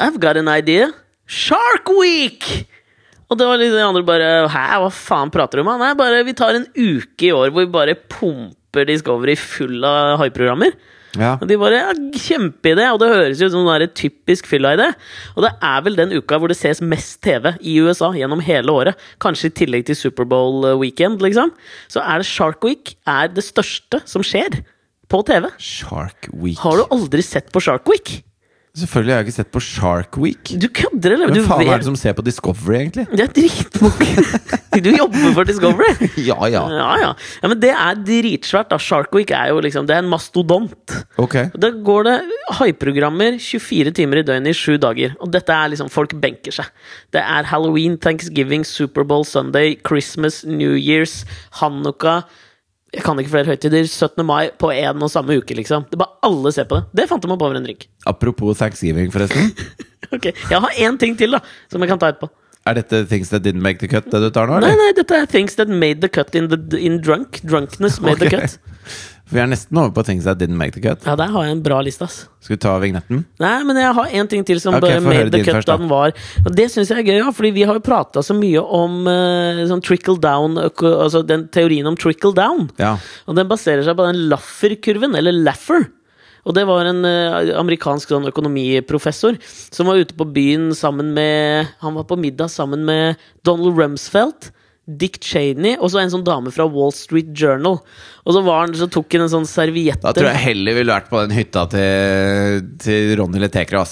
I've 0.00 0.16
got 0.18 0.36
an 0.40 0.48
idea. 0.48 0.88
Shark 1.26 1.88
Week! 2.00 2.48
Og 3.28 3.38
det 3.40 3.46
var 3.48 3.56
liksom 3.60 3.76
de 3.78 3.84
andre 3.86 4.02
bare 4.06 4.32
Hæ, 4.52 4.64
hva 4.82 4.90
faen 4.92 5.30
prater 5.32 5.58
du 5.60 5.62
om? 5.66 5.70
Nei, 5.80 5.92
bare 5.98 6.24
vi 6.26 6.34
tar 6.36 6.54
en 6.58 6.66
uke 6.76 7.28
i 7.28 7.32
år 7.32 7.50
hvor 7.52 7.64
vi 7.64 7.70
bare 7.72 7.94
pumper 7.96 8.52
Discovery 8.82 9.36
full 9.38 9.86
av 9.86 10.18
haiprogrammer. 10.24 10.74
Ja. 11.14 11.36
Og 11.38 11.46
de 11.46 11.56
bare 11.60 11.78
ja, 11.78 11.92
Kjempeidé! 12.18 12.88
Og 12.90 12.98
det 13.02 13.10
høres 13.12 13.42
ut 13.42 13.54
som 13.54 13.68
en 13.70 13.86
typisk 13.94 14.48
fylla-idé. 14.50 14.90
Og 15.36 15.46
det 15.46 15.52
er 15.62 15.86
vel 15.86 15.98
den 15.98 16.14
uka 16.16 16.40
hvor 16.40 16.50
det 16.50 16.58
ses 16.58 16.82
mest 16.82 17.20
TV 17.22 17.52
i 17.62 17.76
USA 17.84 18.10
gjennom 18.16 18.42
hele 18.44 18.74
året. 18.74 19.06
Kanskje 19.22 19.52
i 19.52 19.56
tillegg 19.62 19.86
til 19.86 19.98
Superbowl 19.98 20.74
weekend, 20.82 21.22
liksom. 21.22 21.54
Så 21.92 22.02
er 22.02 22.22
det 22.22 22.30
Shark 22.30 22.66
Week 22.66 22.96
er 23.06 23.30
det 23.30 23.46
største 23.46 24.02
som 24.10 24.26
skjer 24.26 24.64
på 25.10 25.22
TV. 25.28 25.50
Shark 25.62 26.30
Week. 26.32 26.58
Har 26.64 26.80
du 26.80 26.88
aldri 26.94 27.22
sett 27.22 27.52
på 27.54 27.62
Shark 27.62 27.86
Week? 27.90 28.18
Selvfølgelig 28.74 29.12
har 29.14 29.20
jeg 29.20 29.28
ikke 29.28 29.36
sett 29.36 29.50
på 29.54 29.60
Shark 29.62 30.16
Week. 30.18 30.50
Du 30.58 30.66
kødder, 30.66 31.12
eller? 31.14 31.30
Hvem 31.30 31.44
faen 31.46 31.68
er 31.70 31.78
det 31.78 31.86
som 31.86 31.94
ser 31.94 32.16
på 32.18 32.24
Discovery, 32.26 32.80
egentlig? 32.80 33.04
Det 33.12 33.22
er 33.22 33.30
dritmange 33.36 34.24
Du 34.84 34.88
jobber 34.90 35.34
for 35.36 35.46
Discovery? 35.46 35.92
Ja, 36.28 36.34
ja. 36.50 36.64
Ja, 36.72 36.88
ja. 36.98 37.12
ja, 37.14 37.50
men 37.52 37.60
det 37.62 37.70
er 37.70 38.00
dritsvært. 38.02 38.72
da 38.72 38.78
Shark 38.82 39.14
Week 39.14 39.30
er 39.30 39.52
jo 39.52 39.60
liksom 39.62 39.86
Det 39.86 39.94
er 39.94 40.02
en 40.02 40.10
mastodont. 40.10 40.96
Ok. 41.22 41.36
Da 41.54 41.70
går 41.86 42.08
det 42.08 42.16
haiprogrammer 42.58 43.38
24 43.38 43.94
timer 43.94 44.24
i 44.24 44.26
døgnet 44.26 44.50
i 44.50 44.58
sju 44.58 44.74
dager. 44.82 45.14
Og 45.22 45.30
dette 45.30 45.54
er 45.54 45.70
liksom 45.70 45.92
Folk 45.94 46.16
benker 46.18 46.58
seg. 46.58 46.66
Det 47.14 47.22
er 47.22 47.46
Halloween, 47.46 47.94
Thanksgiving, 47.94 48.66
Superbowl, 48.66 49.22
Sunday, 49.22 49.76
Christmas, 49.86 50.42
New 50.42 50.74
Year's, 50.74 51.20
Hanukka 51.60 52.24
Jeg 52.94 53.02
kan 53.02 53.18
ikke 53.18 53.32
flere 53.32 53.50
høytider. 53.50 53.88
17. 53.90 54.22
mai 54.26 54.50
på 54.60 54.70
én 54.74 55.02
og 55.02 55.10
samme 55.10 55.34
uke, 55.40 55.56
liksom. 55.58 55.86
Det 55.90 55.98
bare 55.98 56.14
Alle 56.24 56.52
ser 56.54 56.68
på 56.70 56.78
det. 56.78 56.84
Det 57.00 57.08
fant 57.10 57.22
de 57.24 57.30
opp 57.34 57.42
over 57.42 57.58
en 57.58 57.66
drink. 57.66 57.88
Apropos 58.10 58.56
thanksgiving, 58.60 59.10
forresten. 59.14 59.50
Ok, 60.14 60.30
Jeg 60.50 60.60
har 60.62 60.80
én 60.86 60.98
ting 61.00 61.16
til, 61.18 61.34
da, 61.34 61.40
som 61.72 61.82
jeg 61.82 61.90
kan 61.90 61.98
ta 62.02 62.12
etterpå. 62.12 62.30
Er 62.64 62.78
dette 62.78 63.02
Things 63.10 63.28
That 63.28 63.42
Didn't 63.44 63.60
Make 63.60 63.82
The 63.82 63.88
Cut, 63.92 64.06
det 64.08 64.20
du 64.22 64.30
tar 64.32 64.48
nå, 64.48 64.56
Nei, 64.62 64.70
eller? 64.72 64.78
nei, 64.80 64.92
dette 64.96 65.18
er 65.18 65.26
things 65.28 65.58
that 65.58 65.68
made 65.68 66.00
the 66.00 66.08
cut 66.08 66.32
in, 66.38 66.46
the, 66.48 66.56
in 66.80 66.96
drunk. 67.04 67.42
Drunkness 67.44 67.98
made 68.00 68.22
the 68.22 68.30
cut. 68.32 68.56
For 69.24 69.38
vi 69.38 69.40
er 69.40 69.48
nesten 69.48 69.78
over 69.80 69.92
på 69.96 70.02
ting 70.04 70.18
som 70.20 70.36
Didn't 70.36 70.58
Make 70.60 70.76
The 70.76 70.82
Cut. 70.84 71.06
Ja, 71.08 71.14
der 71.16 71.30
har 71.32 71.46
jeg 71.46 71.56
en 71.56 71.62
bra 71.64 71.78
liste, 71.84 72.04
ass. 72.04 72.26
Skal 72.44 72.58
vi 72.58 72.60
ta 72.60 72.74
vignetten? 72.82 73.22
Nei, 73.40 73.54
men 73.64 73.80
jeg 73.80 73.96
har 73.96 74.16
en 74.20 74.28
ting 74.28 74.44
til 74.44 74.60
som 74.60 74.76
Ok, 74.76 74.84
bare 74.84 74.98
få 75.00 75.08
høre 75.08 75.24
made 75.24 75.32
the 75.32 75.40
cut 75.40 75.56
først, 75.56 75.68
da. 75.70 75.78
da 75.78 75.80
den 75.80 75.88
var 75.88 76.12
Og 76.44 76.50
det 76.58 76.66
syns 76.74 76.92
jeg 76.92 77.00
er 77.00 77.08
gøy, 77.08 77.16
ja, 77.22 77.32
fordi 77.32 77.52
vi 77.56 77.64
har 77.64 77.78
jo 77.78 77.84
prata 77.86 78.20
så 78.24 78.36
mye 78.36 78.60
om 78.60 78.98
uh, 79.08 79.64
sånn 79.70 79.80
trickle 79.84 80.20
down 80.20 80.60
Altså 80.60 81.24
den 81.24 81.46
teorien 81.54 81.88
om 81.88 81.96
trickle 81.96 82.34
down. 82.36 82.68
Ja. 82.76 82.98
Og 83.24 83.38
den 83.38 83.48
baserer 83.48 83.86
seg 83.86 83.96
på 83.96 84.08
den 84.10 84.26
Laffer-kurven, 84.28 85.16
eller 85.16 85.32
Laffer. 85.32 85.88
Og 86.44 86.52
det 86.58 86.66
var 86.68 86.84
en 86.90 87.00
uh, 87.08 87.56
amerikansk 87.56 88.12
sånn 88.12 88.28
økonomiprofessor 88.28 89.40
som 89.48 89.88
var 89.88 90.04
ute 90.04 90.16
på 90.18 90.28
byen 90.36 90.74
sammen 90.76 91.14
med 91.16 91.72
Han 91.80 91.96
var 91.96 92.04
på 92.10 92.20
middag 92.20 92.52
sammen 92.52 92.84
med 92.84 93.16
Donald 93.46 93.80
Rumsfeld. 93.80 94.52
Dick 94.84 95.16
Cheney 95.24 95.78
og 95.78 95.88
så 95.92 96.02
en 96.02 96.12
sånn 96.12 96.24
dame 96.26 96.52
fra 96.52 96.66
Wall 96.68 96.92
Street 96.92 97.30
Journal. 97.32 97.78
Og 98.24 98.36
så, 98.36 98.42
var 98.44 98.66
han, 98.66 98.74
så 98.76 98.88
tok 98.92 99.16
han 99.16 99.24
en 99.26 99.32
sånn 99.32 99.48
serviett 99.48 100.02
Da 100.04 100.12
tror 100.16 100.30
jeg 100.30 100.42
heller 100.44 100.76
ville 100.78 100.92
vært 100.96 101.10
på 101.12 101.22
den 101.24 101.36
hytta 101.36 101.64
til, 101.72 102.64
til 102.84 103.14
Ronny 103.20 103.40
Letekra, 103.42 103.84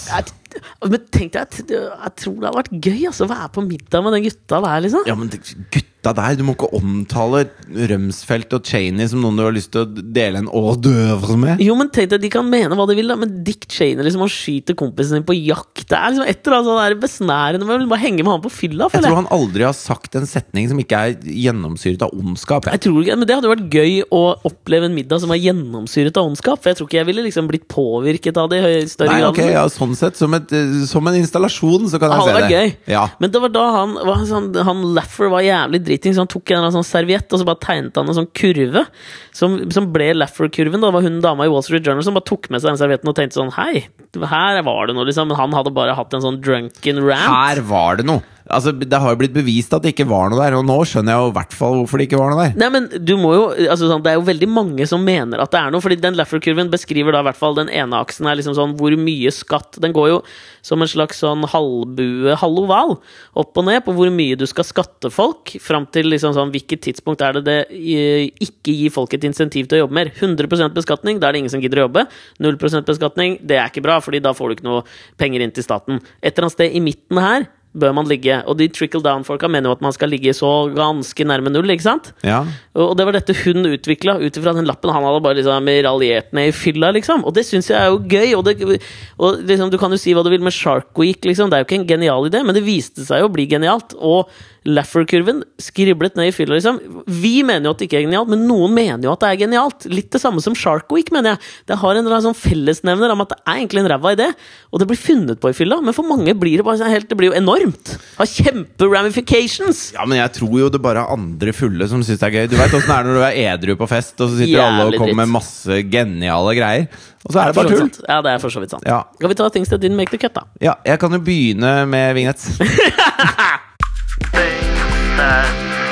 Men 0.84 1.07
tenk 1.14 1.32
deg, 1.32 1.57
jeg, 1.64 1.80
jeg 1.80 2.12
tror 2.20 2.34
det 2.36 2.49
hadde 2.49 2.59
vært 2.59 2.74
gøy 2.76 3.07
altså, 3.09 3.24
å 3.24 3.32
være 3.32 3.49
på 3.55 3.64
middag 3.64 4.05
med 4.05 4.16
den 4.18 4.26
gutta 4.28 4.61
der, 4.66 4.84
liksom. 4.84 5.09
Ja, 5.09 5.16
men 5.16 5.32
det- 5.32 5.86
gutta 6.03 6.12
der, 6.18 6.36
du 6.36 6.42
må 6.44 6.55
ikke 6.57 6.70
omtale 6.74 7.44
Rømsfeldt 7.72 8.53
og 8.57 8.66
Cheney 8.66 9.07
som 9.09 9.22
noen 9.22 9.38
du 9.38 9.44
har 9.44 9.55
lyst 9.55 9.70
til 9.72 9.84
å 9.84 10.03
dele 10.14 10.42
en 10.42 10.48
hors 10.50 10.78
d'oeuvre 10.82 11.36
med. 11.38 11.62
Jo, 11.62 11.76
men 11.78 11.90
tenk 11.94 12.11
deg, 12.11 12.22
De 12.22 12.30
kan 12.32 12.46
mene 12.48 12.74
hva 12.74 12.86
de 12.88 12.96
vil, 12.98 13.09
da 13.09 13.16
men 13.18 13.42
Dick 13.46 13.68
Cheney 13.70 14.03
liksom, 14.03 14.24
han 14.24 14.32
skyter 14.32 14.76
kompisen 14.78 15.20
sin 15.20 15.26
på 15.26 15.36
jakt. 15.38 15.86
Det 15.88 15.98
er 15.98 16.12
liksom 16.12 16.26
et 16.28 16.42
eller 16.42 16.59
annet 16.59 16.70
sånn 16.70 17.03
besnærende 17.03 17.68
med 17.68 17.94
å 17.94 18.00
henge 18.00 18.22
med 18.22 18.32
han 18.34 18.42
på 18.42 18.53
fylla. 18.53 18.88
Jeg 18.92 19.05
tror 19.05 19.20
han 19.20 19.30
aldri 19.34 19.66
har 19.66 19.76
sagt 19.78 20.18
en 20.18 20.26
setning 20.28 20.68
som 20.70 20.80
ikke 20.82 21.03
er 21.07 21.14
gjennomsyret 21.22 22.03
av 22.07 22.14
ondskap. 22.16 22.66
jeg 22.72 22.84
tror 22.88 23.03
ikke, 23.03 23.18
men 23.18 23.30
Det 23.30 23.38
hadde 23.38 23.53
vært 23.53 23.78
gøy 23.78 24.03
å 24.11 24.22
oppleve 24.48 24.90
en 24.90 24.96
middag 24.96 25.22
som 25.22 25.30
var 25.32 25.40
gjennomsyret 25.40 26.18
av 26.18 26.30
ondskap. 26.32 26.62
For 26.62 26.72
jeg 26.72 26.80
tror 26.80 26.90
ikke 26.90 27.00
jeg 27.00 27.11
ville 27.12 27.26
liksom 27.28 27.48
blitt 27.50 27.68
påvirket 27.70 28.36
av 28.40 28.50
det 28.50 28.61
i 28.62 28.82
større 28.90 29.20
grad. 29.20 29.30
ok, 29.30 29.42
ja, 29.55 29.64
sånn 29.70 29.94
sett. 29.96 30.18
Som, 30.18 30.34
et, 30.34 30.50
eh, 30.53 30.82
som 30.88 31.07
en 31.09 31.16
installasjon, 31.18 31.88
så 31.90 32.00
kan 32.03 32.12
jeg 32.12 32.26
se 32.26 32.34
det. 32.36 32.50
gøy. 32.53 32.74
Ja. 32.92 33.07
Men 33.22 33.32
det 33.32 33.40
var 33.42 33.53
da 33.55 33.64
han 33.78 33.94
var 33.94 34.20
han, 34.26 34.50
Han 34.66 34.82
Laffer 34.94 35.30
var 35.32 35.42
jævlig 35.44 35.82
driting, 35.93 36.16
så 36.16 36.24
han 36.24 36.30
tok 36.32 36.51
en 36.51 36.62
eller 36.62 36.74
sånn 36.74 36.88
serviett 36.88 37.30
og 37.32 37.43
så 37.43 37.47
bare 37.49 37.62
tegnet 37.62 38.01
han 38.01 38.11
en 38.11 38.18
sånn 38.22 38.30
kurve. 38.36 38.86
Som, 39.32 39.57
som 39.72 39.88
ble 39.95 40.11
Laffer-kurven. 40.16 40.82
Det 40.82 40.93
var 40.93 41.07
hun 41.07 41.22
dama 41.24 41.47
i 41.47 41.53
Wall 41.53 41.64
Street 41.64 41.86
Journal 41.86 42.05
som 42.05 42.16
bare 42.18 42.28
tok 42.28 42.51
med 42.53 42.61
seg 42.62 42.72
den 42.72 42.82
servietten 42.82 43.12
og 43.12 43.16
tenkte 43.16 43.38
sånn 43.40 43.55
Hei, 43.57 43.86
her 44.18 44.61
var 44.66 44.88
det 44.88 44.97
noe, 44.97 45.07
liksom. 45.09 45.30
Men 45.30 45.40
han 45.40 45.57
hadde 45.57 45.72
bare 45.76 45.97
hatt 45.97 46.12
en 46.16 46.24
sånn 46.24 46.43
drunken 46.45 47.01
rant. 47.07 47.32
Her 47.32 47.64
var 47.68 48.01
det 48.01 48.09
noe! 48.09 48.24
Altså, 48.53 48.72
Det 48.74 48.99
har 48.99 49.14
jo 49.14 49.18
blitt 49.20 49.34
bevist 49.34 49.72
at 49.72 49.84
det 49.84 49.93
ikke 49.95 50.09
var 50.11 50.30
noe 50.30 50.40
der, 50.43 50.57
og 50.59 50.66
nå 50.66 50.76
skjønner 50.88 51.14
jeg 51.14 51.22
jo 51.24 51.30
i 51.30 51.34
hvert 51.36 51.55
fall 51.57 51.76
hvorfor 51.78 52.01
det 52.01 52.07
ikke 52.09 52.20
var 52.20 52.32
noe 52.32 52.47
der. 52.49 52.57
Nei, 52.59 52.70
men 52.74 52.88
du 53.07 53.14
må 53.20 53.32
jo, 53.36 53.45
altså 53.55 53.88
sånn, 53.88 54.03
Det 54.05 54.12
er 54.12 54.18
jo 54.18 54.26
veldig 54.26 54.49
mange 54.51 54.86
som 54.90 55.05
mener 55.07 55.43
at 55.43 55.53
det 55.55 55.61
er 55.61 55.72
noe. 55.72 55.82
Fordi 55.84 55.99
den 56.03 56.18
Laffer-kurven 56.18 56.72
beskriver 56.72 57.14
da 57.14 57.22
i 57.22 57.28
hvert 57.30 57.38
fall 57.38 57.57
den 57.59 57.70
ene 57.72 58.01
aksen 58.03 58.28
er 58.28 58.38
liksom 58.38 58.57
sånn 58.59 58.74
hvor 58.78 58.95
mye 58.99 59.32
skatt 59.34 59.78
Den 59.82 59.95
går 59.97 60.09
jo 60.11 60.18
som 60.62 60.82
en 60.82 60.90
slags 60.90 61.22
sånn 61.22 61.47
halvbue, 61.51 62.36
halvoval, 62.38 62.97
opp 63.38 63.59
og 63.59 63.66
ned 63.66 63.82
på 63.86 63.95
hvor 63.97 64.11
mye 64.14 64.36
du 64.38 64.45
skal 64.51 64.66
skatte 64.66 65.11
folk. 65.11 65.55
Fram 65.62 65.82
til 65.93 66.11
liksom 66.12 66.35
sånn 66.37 66.53
hvilket 66.55 66.85
tidspunkt 66.89 67.24
er 67.24 67.39
det 67.39 67.45
det 67.47 67.57
ikke 67.72 68.74
gir 68.74 68.93
folk 68.95 69.14
et 69.16 69.24
insentiv 69.28 69.68
til 69.68 69.80
å 69.80 69.85
jobbe 69.85 69.99
mer. 69.99 70.12
100 70.14 70.70
beskatning, 70.76 71.20
da 71.20 71.28
er 71.28 71.37
det 71.37 71.43
ingen 71.45 71.55
som 71.55 71.62
gidder 71.62 71.83
å 71.83 71.89
jobbe. 71.89 72.07
0% 72.43 72.87
beskatning, 72.89 73.39
det 73.43 73.59
er 73.59 73.72
ikke 73.72 73.85
bra, 73.85 74.01
Fordi 74.03 74.22
da 74.22 74.35
får 74.37 74.49
du 74.49 74.55
ikke 74.57 74.68
noe 74.68 74.85
penger 75.20 75.43
inn 75.43 75.55
til 75.55 75.66
staten. 75.66 76.01
Et 76.22 76.33
eller 76.33 76.49
annet 76.49 76.59
sted 76.59 76.76
i 76.76 76.85
midten 76.85 77.20
her 77.22 77.49
bør 77.72 77.95
man 77.97 78.09
ligge. 78.09 78.37
Og 78.49 78.59
de 78.61 78.68
trickle 78.72 79.03
down-folka 79.05 79.49
mener 79.51 79.70
jo 79.70 79.76
at 79.76 79.85
man 79.85 79.95
skal 79.97 80.12
ligge 80.12 80.35
så 80.37 80.51
ganske 80.74 81.26
nærme 81.28 81.53
null, 81.53 81.70
ikke 81.72 81.87
sant? 81.87 82.12
Ja, 82.26 82.43
Og 82.76 82.95
det 82.99 83.07
var 83.09 83.16
dette 83.16 83.37
hun 83.45 83.64
utvikla 83.68 84.18
ut 84.20 84.37
ifra 84.37 84.55
den 84.57 84.68
lappen. 84.68 84.93
Han 84.93 85.07
hadde 85.07 85.22
bare 85.24 85.41
liksom 85.41 85.70
raljert 85.87 86.33
ned 86.37 86.51
i 86.51 86.57
fylla, 86.57 86.93
liksom. 86.93 87.24
Og 87.24 87.35
det 87.37 87.47
syns 87.49 87.70
jeg 87.72 87.80
er 87.80 87.91
jo 87.91 88.03
gøy. 88.05 88.35
Og, 88.37 88.45
det, 88.45 88.80
og 89.18 89.43
liksom, 89.49 89.72
du 89.72 89.78
kan 89.80 89.93
jo 89.93 90.01
si 90.01 90.14
hva 90.16 90.24
du 90.24 90.30
vil 90.33 90.45
med 90.45 90.57
Shark 90.57 90.93
Week, 91.01 91.24
liksom. 91.24 91.51
Det 91.51 91.59
er 91.59 91.64
jo 91.64 91.70
ikke 91.70 91.80
en 91.80 91.89
genial 91.89 92.28
idé, 92.28 92.45
men 92.45 92.57
det 92.57 92.66
viste 92.66 93.07
seg 93.09 93.24
jo 93.24 93.30
å 93.30 93.33
bli 93.33 93.49
genialt. 93.51 93.97
Og 93.97 94.28
Laffer-kurven 94.69 95.43
skriblet 95.63 96.19
ned 96.19 96.33
i 96.33 96.35
fylla, 96.35 96.57
liksom. 96.59 96.81
Vi 97.07 97.43
mener 97.47 97.69
jo 97.69 97.75
at 97.77 97.83
det 97.83 97.89
ikke 97.89 98.01
er 98.01 98.07
genialt, 98.09 98.33
men 98.33 98.45
noen 98.49 98.75
mener 98.75 99.07
jo 99.07 99.15
at 99.15 99.23
det 99.23 99.31
er 99.31 99.41
genialt. 99.45 99.87
Litt 99.93 100.11
det 100.15 100.23
samme 100.23 100.43
som 100.45 100.57
Shark 100.59 100.91
Week, 100.95 101.13
mener 101.15 101.35
jeg. 101.35 101.43
Det 101.71 101.79
har 101.83 101.99
en 101.99 102.07
eller 102.07 102.25
sånn 102.25 102.39
fellesnevner 102.39 103.15
om 103.15 103.23
at 103.25 103.35
det 103.35 103.41
er 103.45 103.61
egentlig 103.61 103.85
en 103.85 103.91
ræva 103.95 104.15
idé, 104.17 104.29
og 104.73 104.83
det 104.83 104.91
blir 104.91 105.01
funnet 105.01 105.43
på 105.43 105.53
i 105.53 105.57
fylla. 105.57 105.79
Men 105.85 105.97
for 105.97 106.07
mange 106.07 106.35
blir 106.39 106.61
det 106.61 106.67
bare 106.67 106.81
sånn 106.83 106.93
helt 106.93 107.09
Det 107.13 107.19
blir 107.19 107.33
jo 107.33 107.39
enormt. 107.39 107.95
Har 108.19 108.31
kjempe-ramifications. 108.31 109.85
Ja, 109.97 110.07
men 110.09 110.19
jeg 110.19 110.35
tror 110.41 110.59
jo 110.65 110.71
det 110.73 110.83
bare 110.83 111.05
er 111.05 111.15
andre 111.15 111.55
fulle 111.57 111.87
som 111.91 112.03
syns 112.03 112.23
det 112.23 112.29
er 112.31 112.39
gøy. 112.41 112.51
Du 112.53 112.59
veit 112.59 112.75
åssen 112.75 112.91
det 112.91 112.99
er 112.99 113.09
når 113.09 113.19
du 113.19 113.25
er 113.29 113.41
edru 113.53 113.77
på 113.79 113.91
fest, 113.91 114.15
og 114.19 114.31
så 114.31 114.41
sitter 114.41 114.63
alle 114.63 114.89
og 114.91 114.99
kommer 114.99 115.13
kommer 115.13 115.27
med 115.27 115.35
masse 115.37 115.83
geniale 115.93 116.55
greier. 116.57 116.87
Og 117.23 117.35
så 117.35 117.39
er 117.39 117.51
det 117.51 117.55
For 117.57 117.69
bare 117.69 117.79
tull. 117.79 118.07
Ja, 118.09 118.19
det 118.25 118.33
er 118.33 118.43
for 118.43 118.51
så 118.55 118.63
vidt 118.63 118.73
sant. 118.75 118.87
Ja. 118.89 119.03
Skal 119.19 119.31
vi 119.31 119.39
ta 119.39 119.49
things 119.55 119.71
that 119.71 119.83
didn't 119.83 119.99
make 119.99 120.11
the 120.11 120.19
cut, 120.19 120.35
da? 120.35 120.47
Ja, 120.63 120.75
jeg 120.87 120.99
kan 121.03 121.15
jo 121.15 121.21
begynne 121.23 121.75
med 121.87 122.17
vignett. 122.19 122.43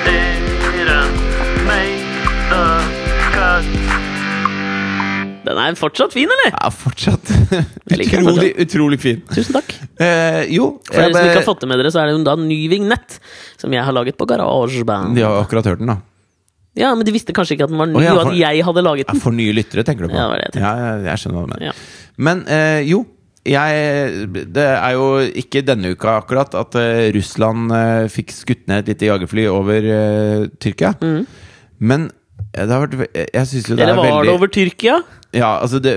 Things 0.04 0.50
that 0.60 0.72
didn't 0.74 1.14
make 1.68 2.02
the 2.50 2.64
cut. 3.34 3.64
Den 5.46 5.58
er 5.58 5.76
fortsatt 5.78 6.12
fin, 6.14 6.28
eller? 6.34 6.50
Ja, 6.52 6.68
fortsatt 6.74 7.30
utrolig, 7.94 8.50
utrolig 8.66 8.98
fin. 9.02 9.22
Tusen 9.32 9.56
takk. 9.56 9.72
Eh, 10.02 10.42
jo, 10.54 10.66
For 10.86 11.00
dere 11.00 11.14
som 11.14 11.24
ikke 11.30 11.38
har 11.40 11.46
fått 11.46 11.62
det 11.64 11.70
med 11.70 11.80
dere, 11.80 11.92
så 11.94 12.02
er 12.02 12.10
det 12.10 12.16
jo 12.18 12.22
da 12.26 12.34
en 12.38 12.44
ny 12.50 12.58
vignett 12.70 13.16
som 13.60 13.72
jeg 13.74 13.82
har 13.86 13.94
laget 13.96 14.18
på 14.20 14.26
GarageBand. 14.30 15.14
de 15.16 15.24
har 15.26 15.38
jo 15.38 15.44
akkurat 15.46 15.70
hørt 15.72 15.80
den, 15.82 15.90
da. 15.94 15.98
Ja, 16.78 16.92
men 16.94 17.02
de 17.08 17.12
visste 17.14 17.34
kanskje 17.34 17.56
ikke 17.56 17.66
at 17.66 17.72
den 17.72 17.80
var 17.80 17.88
ny, 17.90 17.98
Å, 17.98 18.04
ja, 18.04 18.12
og 18.14 18.20
at 18.28 18.36
jeg 18.38 18.62
hadde 18.68 18.84
laget 18.86 19.08
Ja, 19.08 19.14
den. 19.16 19.22
for 19.24 19.34
nye 19.34 19.54
lyttere, 19.56 19.82
tenker 19.86 20.06
du 20.06 20.12
på? 20.12 20.14
Ja, 20.14 20.26
det 20.28 20.30
var 20.34 20.38
det 20.38 20.44
jeg 20.50 20.54
tenkte. 20.54 20.68
Ja, 20.68 20.92
jeg, 20.92 21.06
jeg 21.08 21.22
skjønner 21.24 21.38
hva 21.40 21.46
du 21.46 21.50
mener. 21.54 21.66
Ja. 21.66 21.72
Men 22.28 22.44
eh, 22.46 22.82
jo, 22.90 23.00
jeg, 23.48 24.28
det 24.52 24.64
er 24.68 24.92
jo 24.98 25.06
ikke 25.40 25.62
denne 25.64 25.94
uka 25.94 26.18
akkurat 26.20 26.52
at 26.60 26.74
eh, 26.76 27.08
Russland 27.16 27.72
eh, 27.72 28.08
fikk 28.12 28.34
skutt 28.36 28.66
ned 28.68 28.82
et 28.84 28.90
lite 28.92 29.08
jagerfly 29.08 29.46
over 29.48 29.86
uh, 29.88 30.46
Tyrkia. 30.60 30.92
Men 31.80 32.10
eh, 32.52 32.66
det 32.66 32.70
har 32.74 32.84
vært 32.84 33.16
Jeg 33.16 33.46
syns 33.48 33.70
jo 33.70 33.78
det 33.78 33.86
Eller 33.86 33.96
er 33.96 34.12
var 34.12 34.28
det 34.28 34.34
over 34.34 34.52
Tyrkia? 34.52 34.98
Ja, 35.32 35.54
altså 35.62 35.78
det, 35.80 35.94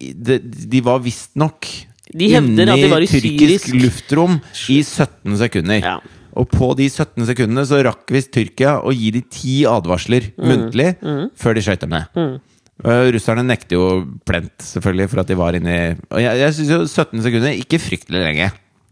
det, 0.00 0.40
De 0.72 0.80
var 0.82 0.98
visstnok 1.04 1.68
inne 2.14 2.66
i 2.78 3.06
tyrkisk 3.06 3.68
syrisk- 3.70 3.74
luftrom 3.80 4.36
i 4.70 4.80
17 4.82 5.36
sekunder. 5.40 5.80
Ja. 5.82 5.96
Og 6.34 6.48
på 6.50 6.72
de 6.78 6.88
17 6.90 7.26
sekundene 7.28 7.62
så 7.66 7.78
rakk 7.86 8.10
visst 8.10 8.32
Tyrkia 8.34 8.80
å 8.82 8.90
gi 8.94 9.12
de 9.14 9.22
ti 9.30 9.60
advarsler 9.70 10.32
Mm. 10.34 10.48
muntlig 10.50 10.88
før 11.38 11.54
de 11.54 11.62
skøyt 11.62 11.84
dem 11.86 11.94
ned. 11.94 12.40
Og 12.82 13.12
russerne 13.14 13.44
nekter 13.46 13.76
jo 13.76 13.84
plent, 14.26 14.56
selvfølgelig, 14.66 15.06
for 15.12 15.22
at 15.22 15.28
de 15.30 15.36
var 15.38 15.54
inni 15.54 15.76
Og 15.94 16.18
jeg, 16.18 16.40
jeg 16.40 16.54
syns 16.56 16.72
jo 16.72 16.78
17 16.88 17.22
sekunder 17.22 17.60
ikke 17.60 17.78
fryktelig 17.78 18.24
lenge. 18.24 18.48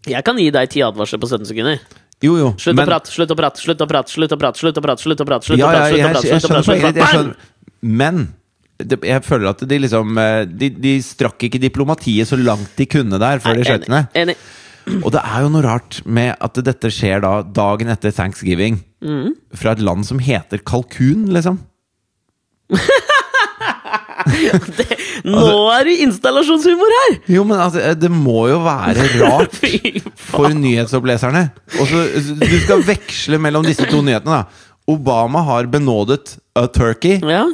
Jeg 0.07 0.26
kan 0.26 0.39
gi 0.39 0.51
deg 0.55 0.70
ti 0.70 0.85
advarsler 0.87 1.18
på 1.22 1.30
17 1.30 1.49
sekunder. 1.51 1.83
Jo, 2.22 2.37
jo. 2.39 2.53
Slutt 2.62 2.78
men- 2.78 2.87
å 2.87 2.91
prate, 2.93 3.11
slutt 3.11 3.35
å 3.35 3.39
prate, 3.39 3.59
slutt 3.59 3.83
å 3.83 3.89
prate, 3.91 4.12
slutt 4.14 4.30
å 4.30 4.39
prate, 4.39 4.59
slutt 4.62 4.78
å 4.78 4.85
prate, 4.85 5.03
slutt 5.03 5.18
å 5.18 5.26
prate, 5.26 5.47
slutt 5.49 5.59
å 5.59 5.72
prate, 5.72 5.91
slutt 5.91 6.07
å 6.07 6.12
prate, 6.12 6.22
slutt 6.30 6.47
å 6.47 6.53
prate, 6.55 6.68
slutt 6.70 7.03
å 7.03 7.11
prate. 7.11 7.51
Men 7.83 8.22
det, 8.78 8.99
jeg 9.07 9.22
føler 9.26 9.51
at 9.51 9.62
de 9.68 9.78
liksom 9.83 10.18
eh, 10.18 10.45
de, 10.47 10.70
de 10.83 10.97
strakk 11.03 11.49
ikke 11.49 11.61
diplomatiet 11.62 12.28
så 12.30 12.39
langt 12.39 12.76
de 12.78 12.87
kunne 12.91 13.18
der 13.22 13.43
før 13.43 13.59
de 13.59 13.66
skjøt 13.66 13.89
ned. 13.91 14.37
Og 15.03 15.11
det 15.14 15.22
er 15.22 15.45
jo 15.45 15.51
noe 15.55 15.62
rart 15.66 16.01
med 16.07 16.35
at 16.43 16.59
dette 16.66 16.91
skjer 16.91 17.22
da 17.22 17.35
dagen 17.47 17.91
etter 17.93 18.14
thanksgiving. 18.14 18.80
Mm. 19.03 19.35
Fra 19.59 19.74
et 19.74 19.83
land 19.83 20.07
som 20.07 20.22
heter 20.22 20.62
kalkun, 20.66 21.28
liksom. 21.35 21.61
Det, 24.79 24.87
nå 25.29 25.45
er 25.75 25.87
det 25.89 25.97
installasjonshumor 26.07 26.95
her! 26.99 27.16
Jo, 27.37 27.45
men 27.49 27.61
altså, 27.62 27.93
det 27.99 28.11
må 28.12 28.47
jo 28.51 28.61
være 28.64 29.09
rart 29.23 29.59
for 30.31 30.53
nyhetsoppleserne. 30.57 31.47
Og 31.81 31.91
så, 31.91 32.05
du 32.43 32.57
skal 32.64 32.83
veksle 32.87 33.39
mellom 33.43 33.66
disse 33.66 33.87
to 33.91 34.03
nyhetene, 34.05 34.43
da. 34.43 34.70
Obama 34.91 35.45
har 35.47 35.68
benådet 35.70 36.37
a 36.59 36.66
Turkey. 36.66 37.20
Ja, 37.23 37.45